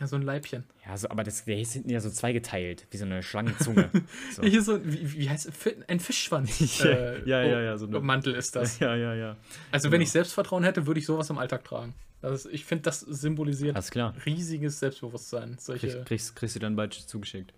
Ja, 0.00 0.06
so 0.06 0.16
ein 0.16 0.22
Leibchen. 0.22 0.64
Ja, 0.86 0.96
so, 0.96 1.08
aber 1.10 1.22
das, 1.22 1.44
der 1.44 1.58
ist 1.60 1.74
hinten 1.74 1.90
ja 1.90 2.00
so 2.00 2.10
zweigeteilt, 2.10 2.86
wie 2.90 2.96
so 2.96 3.04
eine 3.04 3.22
Schlangenzunge. 3.22 3.88
So. 4.34 4.42
Hier 4.42 4.62
so, 4.62 4.84
wie, 4.84 5.12
wie 5.12 5.30
heißt 5.30 5.46
es? 5.46 5.54
Ein 5.88 6.00
Fischschwanz. 6.00 6.58
Ja, 6.82 6.86
äh, 6.90 7.28
ja, 7.28 7.42
ja, 7.42 7.56
oh, 7.56 7.60
ja, 7.60 7.78
so 7.78 7.86
eine- 7.86 8.00
Mantel 8.00 8.34
ist 8.34 8.56
das. 8.56 8.78
ja, 8.78 8.96
ja, 8.96 9.14
ja. 9.14 9.36
Also, 9.70 9.90
wenn 9.90 10.00
ich 10.00 10.10
Selbstvertrauen 10.10 10.64
hätte, 10.64 10.86
würde 10.86 10.98
ich 10.98 11.06
sowas 11.06 11.30
im 11.30 11.38
Alltag 11.38 11.64
tragen. 11.64 11.94
Das 12.20 12.44
ist, 12.46 12.52
ich 12.54 12.64
finde, 12.64 12.82
das 12.82 13.00
symbolisiert 13.00 13.76
klar. 13.90 14.14
riesiges 14.24 14.78
Selbstbewusstsein. 14.78 15.56
Solche, 15.58 15.88
Kriegst, 15.88 16.06
kriegst, 16.06 16.36
kriegst 16.36 16.56
du 16.56 16.60
dann 16.60 16.76
bald 16.76 16.94
zugeschickt. 16.94 17.52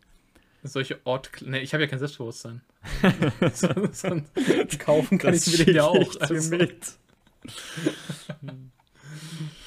solche 0.62 0.99
Ort. 1.05 1.30
Ne, 1.43 1.61
ich 1.61 1.72
habe 1.74 1.85
ja 1.85 1.89
kein 1.89 1.99
Selbstbewusstsein. 1.99 2.62
so, 3.55 3.68
so, 3.93 4.22
kaufen 4.78 5.18
kann 5.18 5.35
ich 5.35 5.47
mir 5.47 5.64
den 5.66 5.74
ja 5.76 5.85
auch. 5.85 6.16
Also, 6.20 6.57
mit. 6.57 6.95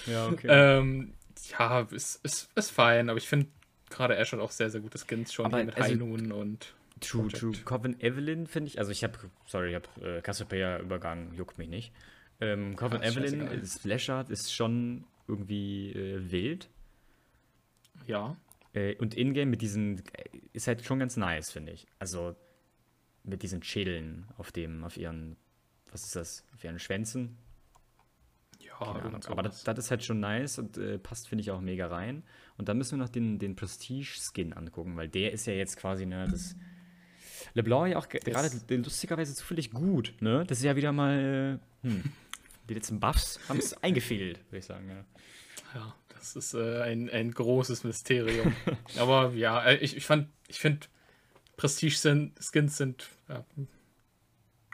ja, 0.07 0.27
okay. 0.27 0.47
ähm, 0.49 1.13
ja, 1.51 1.81
ist, 1.91 2.23
ist, 2.23 2.49
ist 2.55 2.71
fein, 2.71 3.09
aber 3.09 3.17
ich 3.17 3.27
finde 3.27 3.47
gerade 3.89 4.15
Ash 4.17 4.31
hat 4.31 4.39
auch 4.39 4.51
sehr, 4.51 4.69
sehr 4.69 4.81
gute 4.81 4.97
Skins 4.97 5.33
schon 5.33 5.45
Aber 5.45 5.63
mit 5.63 5.75
also- 5.77 5.95
Noon 5.95 6.31
und. 6.31 6.73
True, 6.99 7.27
Project. 7.27 7.39
true. 7.39 7.53
Coven 7.63 7.99
Evelyn 8.01 8.47
finde 8.47 8.69
ich, 8.69 8.79
also 8.79 8.91
ich 8.91 9.03
habe, 9.03 9.13
sorry, 9.45 9.69
ich 9.69 9.75
habe 9.75 10.17
äh, 10.17 10.21
Cassiopeia 10.21 10.79
übergangen, 10.79 11.31
juckt 11.35 11.59
mich 11.59 11.69
nicht. 11.69 11.93
Ähm, 12.41 12.75
Coven 12.75 13.03
ist 13.03 13.15
Evelyn, 13.15 13.47
das 13.61 13.77
Flashart 13.77 14.31
ist 14.31 14.51
schon 14.51 15.03
irgendwie 15.27 15.91
äh, 15.91 16.31
wild. 16.31 16.69
Ja. 18.07 18.35
Äh, 18.73 18.95
und 18.95 19.15
Ingame 19.15 19.45
mit 19.45 19.61
diesen, 19.61 19.99
äh, 20.13 20.39
ist 20.53 20.65
halt 20.65 20.83
schon 20.83 20.97
ganz 20.97 21.17
nice, 21.17 21.51
finde 21.51 21.71
ich. 21.71 21.85
Also 21.99 22.35
mit 23.23 23.43
diesen 23.43 23.61
Schädeln 23.61 24.25
auf 24.37 24.51
dem, 24.51 24.83
auf 24.83 24.97
ihren, 24.97 25.35
was 25.91 26.03
ist 26.05 26.15
das, 26.15 26.45
auf 26.55 26.63
ihren 26.63 26.79
Schwänzen. 26.79 27.37
Ja, 28.79 29.03
irgend 29.03 29.27
Aber 29.29 29.41
das, 29.41 29.63
das 29.63 29.77
ist 29.79 29.91
halt 29.91 30.03
schon 30.03 30.19
nice 30.19 30.59
und 30.59 30.77
äh, 30.77 30.97
passt, 30.99 31.27
finde 31.27 31.41
ich, 31.41 31.51
auch 31.51 31.61
mega 31.61 31.87
rein. 31.87 32.23
Und 32.57 32.69
dann 32.69 32.77
müssen 32.77 32.97
wir 32.97 33.03
noch 33.03 33.09
den, 33.09 33.39
den 33.39 33.55
Prestige-Skin 33.55 34.53
angucken, 34.53 34.95
weil 34.95 35.09
der 35.09 35.31
ist 35.33 35.45
ja 35.47 35.53
jetzt 35.53 35.77
quasi, 35.77 36.05
ne, 36.05 36.27
das. 36.29 36.55
LeBlanc 37.53 37.91
ja 37.91 37.97
auch 37.97 38.09
ge- 38.09 38.19
gerade 38.21 38.49
lustigerweise 38.69 39.33
zufällig 39.35 39.71
gut, 39.71 40.13
ne? 40.19 40.43
Das 40.45 40.59
ist 40.59 40.63
ja 40.63 40.75
wieder 40.75 40.91
mal. 40.91 41.59
Äh, 41.83 41.87
hm. 41.87 42.03
Die 42.69 42.73
letzten 42.73 42.99
Buffs 42.99 43.39
haben 43.47 43.59
es 43.59 43.81
eingefehlt, 43.81 44.39
würde 44.49 44.57
ich 44.57 44.65
sagen, 44.65 44.89
ja. 44.89 45.05
Ja, 45.73 45.95
das 46.09 46.35
ist 46.35 46.53
äh, 46.53 46.81
ein, 46.81 47.09
ein 47.09 47.31
großes 47.31 47.83
Mysterium. 47.85 48.53
Aber 48.97 49.31
ja, 49.33 49.63
äh, 49.63 49.77
ich, 49.77 49.95
ich 49.95 50.05
fand, 50.05 50.27
ich 50.49 50.59
finde, 50.59 50.87
Prestige-Skins 51.55 52.77
sind 52.77 53.09
ja, 53.29 53.45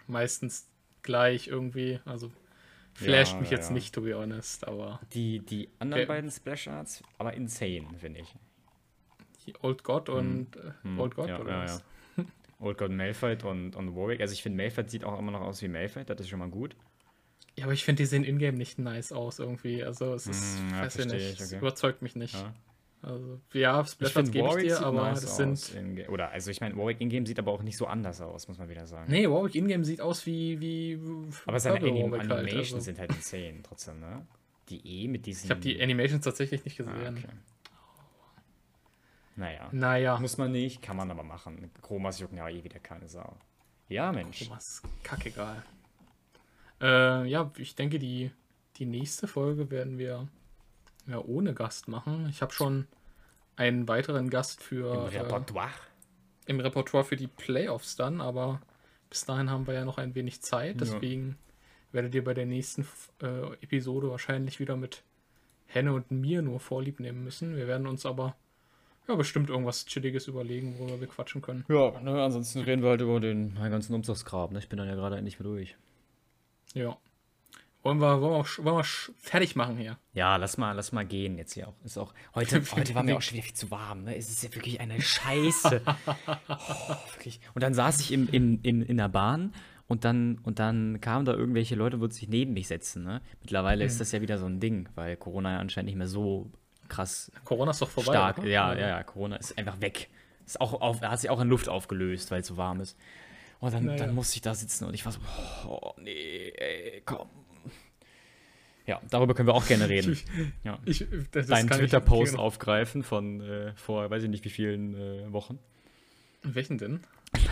meistens 0.07 0.67
gleich 1.03 1.47
irgendwie. 1.47 1.99
Also 2.05 2.31
flasht 2.93 3.33
Ja, 3.33 3.39
mich 3.41 3.49
jetzt 3.49 3.69
ja. 3.69 3.73
nicht, 3.73 3.93
to 3.95 4.01
be 4.01 4.15
honest, 4.15 4.67
aber 4.67 4.99
Die, 5.13 5.39
die 5.39 5.69
anderen 5.79 6.03
Okay. 6.03 6.07
beiden 6.07 6.31
Splash-Arts, 6.31 7.03
aber 7.17 7.33
insane, 7.33 7.87
finde 7.99 8.21
ich. 8.21 8.35
die 9.45 9.53
Old 9.61 9.83
God 9.83 10.09
und 10.09 10.55
äh, 10.55 10.71
Hm, 10.83 10.99
Old 10.99 11.15
God 11.15 11.27
ja, 11.27 11.39
oder 11.39 11.51
ja, 11.51 11.63
was? 11.63 11.83
Old 12.59 12.77
God 12.77 12.91
Malphite 12.91 13.47
und, 13.47 13.75
und 13.75 13.95
Warwick. 13.95 14.21
Also 14.21 14.33
ich 14.33 14.41
finde, 14.43 14.57
Malphite 14.63 14.89
sieht 14.89 15.03
auch 15.03 15.19
immer 15.19 15.31
noch 15.31 15.41
aus 15.41 15.61
wie 15.61 15.67
Malphite, 15.67 16.05
das 16.15 16.21
ist 16.21 16.29
schon 16.29 16.39
mal 16.39 16.49
gut. 16.49 16.75
Ja, 17.55 17.65
aber 17.65 17.73
ich 17.73 17.83
finde, 17.83 18.01
die 18.03 18.07
sehen 18.07 18.23
in-game 18.23 18.55
nicht 18.55 18.79
nice 18.79 19.11
aus 19.11 19.39
irgendwie. 19.39 19.83
Also 19.83 20.13
es 20.15 20.27
ist, 20.27 20.57
Hm, 20.59 20.69
ja, 20.71 20.81
weiß 20.83 20.97
ich 20.97 21.05
nicht, 21.05 21.33
ich, 21.33 21.39
es 21.39 21.47
okay. 21.47 21.57
überzeugt 21.59 22.01
mich 22.01 22.15
nicht. 22.15 22.33
Ja. 22.33 22.53
Also, 23.03 23.41
ja, 23.51 23.81
Ich 23.81 23.89
Splash 23.89 24.13
finde, 24.13 24.31
gebe 24.31 24.47
ich 24.61 24.67
dir, 24.67 24.79
aber 24.81 25.09
nice 25.09 25.21
das 25.21 25.35
sind. 25.35 25.75
in- 25.75 26.07
oder, 26.07 26.29
also 26.29 26.49
ich 26.51 26.61
meine, 26.61 26.77
Warwick 26.77 27.01
in-game 27.01 27.25
sieht 27.25 27.37
aber 27.37 27.51
auch 27.51 27.61
nicht 27.61 27.77
so 27.77 27.85
anders 27.85 28.21
aus, 28.21 28.47
muss 28.47 28.57
man 28.57 28.69
wieder 28.69 28.87
sagen. 28.87 29.11
Nee, 29.11 29.29
Warwick 29.29 29.55
in-game 29.55 29.83
sieht 29.83 29.99
aus 29.99 30.25
wie. 30.25 30.59
wie 30.61 30.99
aber 31.45 31.59
seine 31.59 31.85
Anim 31.85 32.13
halt, 32.13 32.31
Animations 32.31 32.73
also. 32.75 32.85
sind 32.85 32.99
halt 32.99 33.11
insane 33.11 33.59
trotzdem, 33.61 33.99
ne? 33.99 34.25
Die 34.69 35.03
E 35.03 35.07
mit 35.09 35.25
diesen... 35.25 35.45
Ich 35.45 35.51
habe 35.51 35.59
die 35.59 35.81
Animations 35.83 36.23
tatsächlich 36.23 36.63
nicht 36.63 36.79
ah, 36.79 36.85
gesehen. 36.85 37.17
okay. 37.17 37.27
Naja. 39.35 39.67
Naja, 39.73 40.19
Muss 40.19 40.37
man 40.37 40.53
nicht, 40.53 40.81
kann 40.81 40.95
man 40.95 41.11
aber 41.11 41.23
machen. 41.23 41.69
Chromas 41.81 42.19
jucken 42.19 42.37
ja 42.37 42.47
eh 42.47 42.63
wieder 42.63 42.79
keine 42.79 43.09
Sau. 43.09 43.35
Ja, 43.89 44.13
Mensch. 44.13 44.49
was 44.49 44.81
kackegal. 45.03 45.61
Äh, 46.81 47.27
ja, 47.27 47.51
ich 47.57 47.75
denke, 47.75 47.99
die, 47.99 48.31
die 48.77 48.85
nächste 48.85 49.27
Folge 49.27 49.69
werden 49.69 49.97
wir 49.97 50.29
ja, 51.07 51.19
ohne 51.19 51.53
Gast 51.53 51.87
machen. 51.87 52.27
Ich 52.29 52.41
habe 52.41 52.53
schon 52.53 52.87
einen 53.55 53.87
weiteren 53.87 54.29
Gast 54.29 54.59
Im 54.61 54.65
für 54.65 54.87
äh, 55.13 55.17
Repertoire. 55.19 55.69
im 56.45 56.59
Repertoire 56.59 57.03
für 57.03 57.15
die 57.15 57.27
Playoffs 57.27 57.95
dann, 57.95 58.21
aber 58.21 58.61
bis 59.09 59.25
dahin 59.25 59.49
haben 59.49 59.67
wir 59.67 59.73
ja 59.75 59.85
noch 59.85 59.97
ein 59.97 60.15
wenig 60.15 60.41
Zeit, 60.41 60.75
Ja. 60.75 60.79
deswegen 60.79 61.37
werdet 61.91 62.15
ihr 62.15 62.23
bei 62.23 62.33
der 62.33 62.45
nächsten 62.47 62.87
äh, 63.21 63.53
Episode 63.61 64.09
wahrscheinlich 64.09 64.59
wieder 64.59 64.75
mit 64.75 65.03
Henne 65.67 65.93
und 65.93 66.09
mir 66.09 66.41
nur 66.41 66.59
Vorlieb 66.59 66.99
nehmen 66.99 67.23
müssen. 67.23 67.55
Wir 67.55 67.67
werden 67.67 67.85
uns 67.87 68.05
aber 68.05 68.35
ja, 69.07 69.15
bestimmt 69.15 69.49
irgendwas 69.49 69.85
Chilliges 69.85 70.27
überlegen, 70.27 70.79
worüber 70.79 70.99
wir 70.99 71.07
quatschen 71.07 71.41
können. 71.41 71.65
Ja, 71.67 71.99
ne, 71.99 72.23
ansonsten 72.23 72.61
reden 72.61 72.81
wir 72.81 72.89
halt 72.91 73.01
über 73.01 73.19
den 73.19 73.53
meinen 73.53 73.71
ganzen 73.71 73.93
Umzugsgrab. 73.93 74.51
Ne? 74.51 74.59
Ich 74.59 74.69
bin 74.69 74.77
dann 74.77 74.87
ja 74.87 74.95
gerade 74.95 75.17
endlich 75.17 75.39
mehr 75.39 75.47
durch. 75.47 75.75
Ja. 76.73 76.97
Wollen 77.83 77.99
wir, 77.99 78.21
wollen 78.21 78.45
wir, 78.45 78.63
wollen 78.63 78.77
wir 78.77 78.83
fertig 78.83 79.57
machen 79.57 79.77
hier? 79.77 79.97
Ja, 80.13 80.37
lass 80.37 80.57
mal, 80.57 80.71
lass 80.71 80.93
mal 80.93 81.05
gehen 81.05 81.37
jetzt 81.37 81.53
hier 81.53 81.67
auch. 81.67 81.73
Ist 81.83 81.97
auch 81.97 82.13
heute, 82.33 82.63
heute 82.75 82.95
war 82.95 83.03
mir 83.03 83.17
auch 83.17 83.21
schon 83.21 83.35
wieder 83.35 83.45
viel 83.45 83.55
zu 83.55 83.71
warm. 83.71 84.05
Ne? 84.05 84.15
Es 84.15 84.29
ist 84.29 84.41
ja 84.41 84.55
wirklich 84.55 84.79
eine 84.79 85.01
Scheiße. 85.01 85.81
oh, 86.47 87.13
wirklich. 87.13 87.41
Und 87.53 87.61
dann 87.61 87.73
saß 87.73 87.99
ich 87.99 88.13
im, 88.13 88.29
im, 88.29 88.61
in, 88.63 88.81
in 88.83 88.95
der 88.95 89.09
Bahn 89.09 89.53
und 89.87 90.05
dann, 90.05 90.39
und 90.43 90.59
dann 90.59 91.01
kamen 91.01 91.25
da 91.25 91.33
irgendwelche 91.33 91.75
Leute, 91.75 91.99
wollten 91.99 92.13
sich 92.13 92.29
neben 92.29 92.53
mich 92.53 92.69
setzen. 92.69 93.03
Ne? 93.03 93.21
Mittlerweile 93.41 93.83
mhm. 93.83 93.87
ist 93.87 93.99
das 93.99 94.13
ja 94.13 94.21
wieder 94.21 94.37
so 94.37 94.45
ein 94.45 94.61
Ding, 94.61 94.87
weil 94.95 95.17
Corona 95.17 95.51
ja 95.51 95.59
anscheinend 95.59 95.87
nicht 95.87 95.97
mehr 95.97 96.07
so 96.07 96.49
krass. 96.87 97.33
Corona 97.43 97.71
ist 97.71 97.81
doch 97.81 97.89
vorbei. 97.89 98.13
Stark, 98.13 98.39
oder? 98.39 98.47
ja, 98.47 98.73
ja, 98.73 98.87
ja. 98.87 99.03
Corona 99.03 99.35
ist 99.35 99.57
einfach 99.57 99.81
weg. 99.81 100.09
Ist 100.45 100.61
auch 100.61 100.79
auf, 100.79 101.01
hat 101.01 101.19
sich 101.19 101.29
auch 101.29 101.41
in 101.41 101.49
Luft 101.49 101.67
aufgelöst, 101.67 102.31
weil 102.31 102.41
es 102.41 102.47
so 102.47 102.55
warm 102.55 102.79
ist. 102.79 102.97
Und 103.59 103.73
dann, 103.73 103.85
naja. 103.85 103.97
dann 103.97 104.15
musste 104.15 104.35
ich 104.35 104.41
da 104.41 104.53
sitzen 104.53 104.85
und 104.85 104.93
ich 104.93 105.05
war 105.05 105.13
so, 105.13 105.19
oh, 105.67 105.93
nee, 105.97 106.51
ey, 106.57 107.01
komm, 107.05 107.29
ja, 108.85 109.01
darüber 109.09 109.33
können 109.33 109.47
wir 109.47 109.53
auch 109.53 109.67
gerne 109.67 109.87
reden. 109.87 110.17
ja. 110.63 110.77
ich, 110.85 111.05
Deinen 111.31 111.69
Twitter-Post 111.69 112.37
aufgreifen 112.37 113.03
von 113.03 113.41
äh, 113.41 113.73
vor, 113.75 114.09
weiß 114.09 114.23
ich 114.23 114.29
nicht 114.29 114.43
wie 114.45 114.49
vielen 114.49 114.95
äh, 114.95 115.31
Wochen. 115.31 115.59
Welchen 116.43 116.77
denn? 116.77 116.99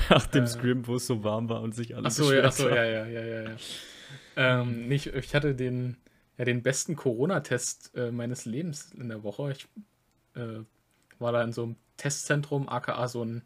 Nach 0.10 0.28
dem 0.28 0.44
äh, 0.44 0.48
Scrim, 0.48 0.88
wo 0.88 0.96
es 0.96 1.08
so 1.08 1.24
warm 1.24 1.50
war 1.50 1.62
und 1.62 1.74
sich 1.74 1.96
alles 1.96 2.20
Achso, 2.20 2.32
ja, 2.34 2.44
achso, 2.44 2.70
ja, 2.70 2.84
ja, 2.84 3.06
ja, 3.06 3.24
ja. 3.24 3.42
ja. 3.44 3.56
Ähm, 4.36 4.88
nicht, 4.88 5.08
ich 5.08 5.34
hatte 5.34 5.56
den, 5.56 5.98
ja, 6.38 6.46
den 6.46 6.62
besten 6.62 6.96
Corona-Test 6.96 7.96
äh, 7.96 8.12
meines 8.12 8.46
Lebens 8.46 8.92
in 8.92 9.10
der 9.10 9.24
Woche. 9.24 9.52
Ich 9.52 9.68
äh, 10.36 10.64
war 11.20 11.32
da 11.32 11.44
in 11.44 11.54
so 11.54 11.64
einem 11.64 11.76
Testzentrum, 11.98 12.68
aka 12.68 13.08
so 13.08 13.24
ein, 13.24 13.44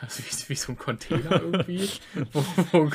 also 0.00 0.22
wie, 0.24 0.48
wie 0.50 0.54
so 0.56 0.72
ein 0.72 0.78
Container 0.78 1.40
irgendwie, 1.42 1.88
wo, 2.32 2.44
wo 2.72 2.90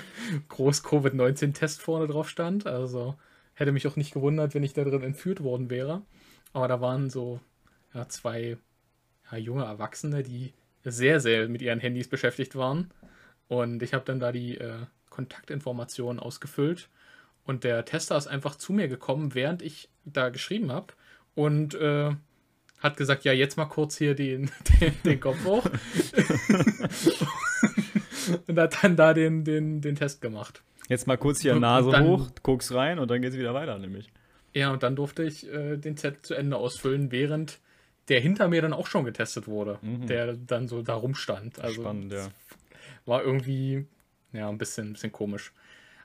groß 0.50 0.84
Covid-19-Test 0.84 1.82
vorne 1.82 2.08
drauf 2.08 2.30
stand. 2.30 2.68
Also 2.68 3.16
Hätte 3.62 3.74
mich 3.74 3.86
auch 3.86 3.96
nicht 3.96 4.12
gewundert, 4.12 4.56
wenn 4.56 4.64
ich 4.64 4.74
da 4.74 4.84
drin 4.84 5.04
entführt 5.04 5.44
worden 5.44 5.70
wäre. 5.70 6.02
Aber 6.52 6.68
da 6.68 6.82
waren 6.82 7.12
so 7.12 7.40
ja, 7.94 8.08
zwei 8.10 8.58
ja, 9.32 9.38
junge 9.38 9.66
Erwachsene, 9.66 10.24
die 10.24 10.52
sehr, 10.84 11.20
sehr 11.20 11.48
mit 11.48 11.62
ihren 11.62 11.80
Handys 11.80 12.08
beschäftigt 12.08 12.56
waren. 12.56 12.90
Und 13.48 13.84
ich 13.84 13.94
habe 13.94 14.04
dann 14.04 14.20
da 14.20 14.32
die 14.32 14.58
äh, 14.58 14.80
Kontaktinformationen 15.12 16.20
ausgefüllt. 16.20 16.90
Und 17.44 17.64
der 17.64 17.86
Tester 17.86 18.18
ist 18.18 18.26
einfach 18.26 18.56
zu 18.56 18.74
mir 18.74 18.88
gekommen, 18.88 19.36
während 19.36 19.62
ich 19.62 19.90
da 20.06 20.30
geschrieben 20.30 20.72
habe. 20.72 20.94
Und 21.36 21.76
äh, 21.76 22.16
hat 22.80 22.98
gesagt, 22.98 23.26
ja, 23.26 23.32
jetzt 23.32 23.58
mal 23.58 23.66
kurz 23.66 23.96
hier 23.96 24.16
den, 24.16 24.50
den, 24.82 24.94
den 25.06 25.20
Kopf 25.20 25.46
hoch. 25.46 25.66
und 28.48 28.58
hat 28.58 28.84
dann 28.84 28.96
da 28.96 29.14
den, 29.14 29.44
den, 29.44 29.82
den 29.82 29.96
Test 29.96 30.20
gemacht. 30.20 30.64
Jetzt 30.92 31.08
mal 31.08 31.16
kurz 31.16 31.40
hier 31.40 31.56
Nase 31.56 31.90
dann, 31.90 32.06
hoch, 32.06 32.28
guck's 32.44 32.74
rein 32.74 33.00
und 33.00 33.10
dann 33.10 33.22
geht's 33.22 33.38
wieder 33.38 33.54
weiter, 33.54 33.80
nämlich. 33.80 34.12
Ja, 34.54 34.74
und 34.74 34.84
dann 34.84 34.98
durfte 34.98 35.24
ich 35.24 35.50
äh, 35.50 35.78
den 35.78 35.96
Zettel 35.96 36.22
zu 36.22 36.34
Ende 36.34 36.58
ausfüllen, 36.58 37.14
während 37.14 37.60
der 38.10 38.20
hinter 38.20 38.50
mir 38.50 38.62
dann 38.62 38.74
auch 38.74 38.88
schon 38.88 39.06
getestet 39.06 39.48
wurde, 39.48 39.80
mhm. 39.82 40.08
der 40.08 40.34
dann 40.34 40.68
so 40.68 40.82
da 40.82 40.96
rumstand. 40.96 41.62
Also 41.62 41.84
Spannend, 41.84 42.12
ja. 42.12 42.28
War 43.06 43.24
irgendwie, 43.24 43.86
ja, 44.34 44.50
ein 44.50 44.58
bisschen, 44.58 44.90
ein 44.90 44.94
bisschen 44.94 45.14
komisch. 45.14 45.54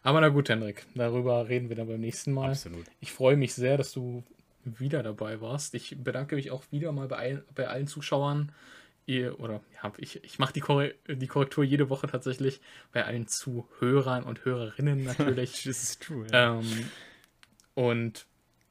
Aber 0.05 0.21
na 0.21 0.29
gut, 0.29 0.49
Hendrik, 0.49 0.87
darüber 0.95 1.49
reden 1.49 1.69
wir 1.69 1.75
dann 1.75 1.89
beim 1.89 2.01
nächsten 2.01 2.33
Mal. 2.33 2.51
Absolut. 2.51 2.85
Ich 3.01 3.11
freue 3.11 3.37
mich 3.37 3.55
sehr, 3.55 3.77
dass 3.77 3.91
du 3.91 4.23
wieder 4.65 5.03
dabei 5.03 5.41
warst. 5.41 5.75
Ich 5.75 5.97
bedanke 5.99 6.37
mich 6.37 6.53
auch 6.53 6.63
wieder 6.71 6.93
mal 6.93 7.09
bei, 7.09 7.43
bei 7.57 7.67
allen 7.67 7.89
Zuschauern, 7.89 8.53
ihr, 9.07 9.41
oder 9.41 9.63
ja, 9.83 9.93
ich, 9.99 10.23
ich 10.25 10.39
mache 10.39 10.53
die, 10.53 10.61
Korre 10.61 10.95
die 11.09 11.27
Korrektur 11.27 11.65
jede 11.65 11.89
Woche 11.89 12.09
tatsächlich 12.09 12.61
bei 12.93 13.05
allen 13.05 13.29
Zuhörern 13.29 14.25
und 14.25 14.45
Hörerinnen 14.45 15.05
natürlich. 15.05 15.63
das 15.65 15.83
ist 15.83 16.03
true, 16.03 16.27
ja. 16.31 16.59
Ähm, 16.59 16.91
und 17.75 18.27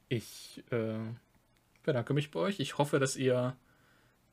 ich 0.08 0.62
äh, 0.70 0.98
bedanke 1.82 2.14
mich 2.14 2.30
bei 2.30 2.40
euch. 2.40 2.60
Ich 2.60 2.78
hoffe, 2.78 2.98
dass 2.98 3.16
ihr 3.16 3.56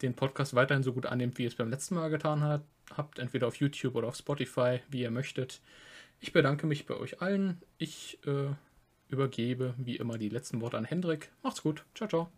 den 0.01 0.16
Podcast 0.16 0.54
weiterhin 0.54 0.84
so 0.84 0.93
gut 0.93 1.06
annehmt, 1.06 1.38
wie 1.38 1.43
ihr 1.43 1.47
es 1.47 1.56
beim 1.56 1.70
letzten 1.70 1.95
Mal 1.95 2.10
getan 2.10 2.41
hat, 2.41 2.64
habt, 2.95 3.20
entweder 3.20 3.47
auf 3.47 3.56
YouTube 3.56 3.95
oder 3.95 4.10
auf 4.10 4.16
Spotify, 4.16 4.82
wie 4.89 5.01
ihr 5.01 5.12
möchtet. 5.12 5.62
Ich 6.20 6.34
bedanke 6.34 6.68
mich 6.68 6.86
bei 6.86 6.95
euch 6.95 7.22
allen. 7.22 7.62
Ich 7.78 8.20
äh, 8.26 8.54
übergebe 9.10 9.74
wie 9.78 9.95
immer 9.95 10.18
die 10.18 10.30
letzten 10.30 10.62
Worte 10.62 10.78
an 10.78 10.86
Hendrik. 10.86 11.32
Macht's 11.41 11.64
gut. 11.64 11.86
Ciao, 11.95 12.10
ciao. 12.10 12.30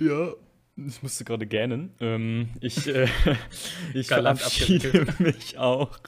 Ja. 0.00 0.34
Ich 0.74 1.02
musste 1.02 1.24
gerade 1.24 1.46
gähnen. 1.46 1.94
Ähm, 2.00 2.48
ich 2.60 2.86
äh, 2.88 3.06
ich 3.94 4.08
verabschiede 4.08 5.06
mich 5.18 5.58
auch. 5.58 5.98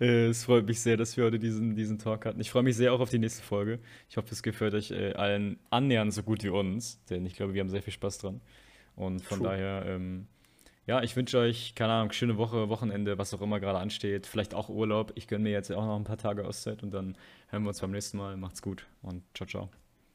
Äh, 0.00 0.26
es 0.26 0.44
freut 0.44 0.66
mich 0.66 0.80
sehr, 0.80 0.98
dass 0.98 1.16
wir 1.16 1.24
heute 1.24 1.38
diesen, 1.38 1.76
diesen 1.76 1.98
Talk 1.98 2.26
hatten. 2.26 2.40
Ich 2.40 2.50
freue 2.50 2.62
mich 2.62 2.76
sehr 2.76 2.92
auch 2.92 3.00
auf 3.00 3.08
die 3.08 3.18
nächste 3.18 3.42
Folge. 3.42 3.78
Ich 4.10 4.18
hoffe, 4.18 4.28
es 4.30 4.42
gefällt 4.42 4.74
euch 4.74 4.90
äh, 4.90 5.14
allen 5.14 5.58
annähernd 5.70 6.12
so 6.12 6.22
gut 6.22 6.44
wie 6.44 6.50
uns, 6.50 7.02
denn 7.06 7.24
ich 7.24 7.34
glaube, 7.34 7.54
wir 7.54 7.60
haben 7.60 7.70
sehr 7.70 7.82
viel 7.82 7.92
Spaß 7.92 8.18
dran. 8.18 8.42
Und 8.96 9.22
von 9.22 9.38
True. 9.38 9.48
daher, 9.48 9.84
ähm, 9.86 10.26
ja, 10.86 11.02
ich 11.02 11.16
wünsche 11.16 11.38
euch, 11.38 11.74
keine 11.74 11.94
Ahnung, 11.94 12.12
schöne 12.12 12.36
Woche, 12.36 12.68
Wochenende, 12.68 13.16
was 13.16 13.32
auch 13.32 13.40
immer 13.40 13.60
gerade 13.60 13.78
ansteht. 13.78 14.26
Vielleicht 14.26 14.52
auch 14.52 14.68
Urlaub. 14.68 15.12
Ich 15.14 15.26
gönne 15.26 15.44
mir 15.44 15.52
jetzt 15.52 15.72
auch 15.72 15.86
noch 15.86 15.96
ein 15.96 16.04
paar 16.04 16.18
Tage 16.18 16.44
Auszeit 16.44 16.82
und 16.82 16.92
dann 16.92 17.16
hören 17.48 17.62
wir 17.62 17.68
uns 17.68 17.80
beim 17.80 17.92
nächsten 17.92 18.18
Mal. 18.18 18.36
Macht's 18.36 18.60
gut 18.60 18.86
und 19.00 19.22
ciao, 19.34 19.46
ciao. 19.48 19.81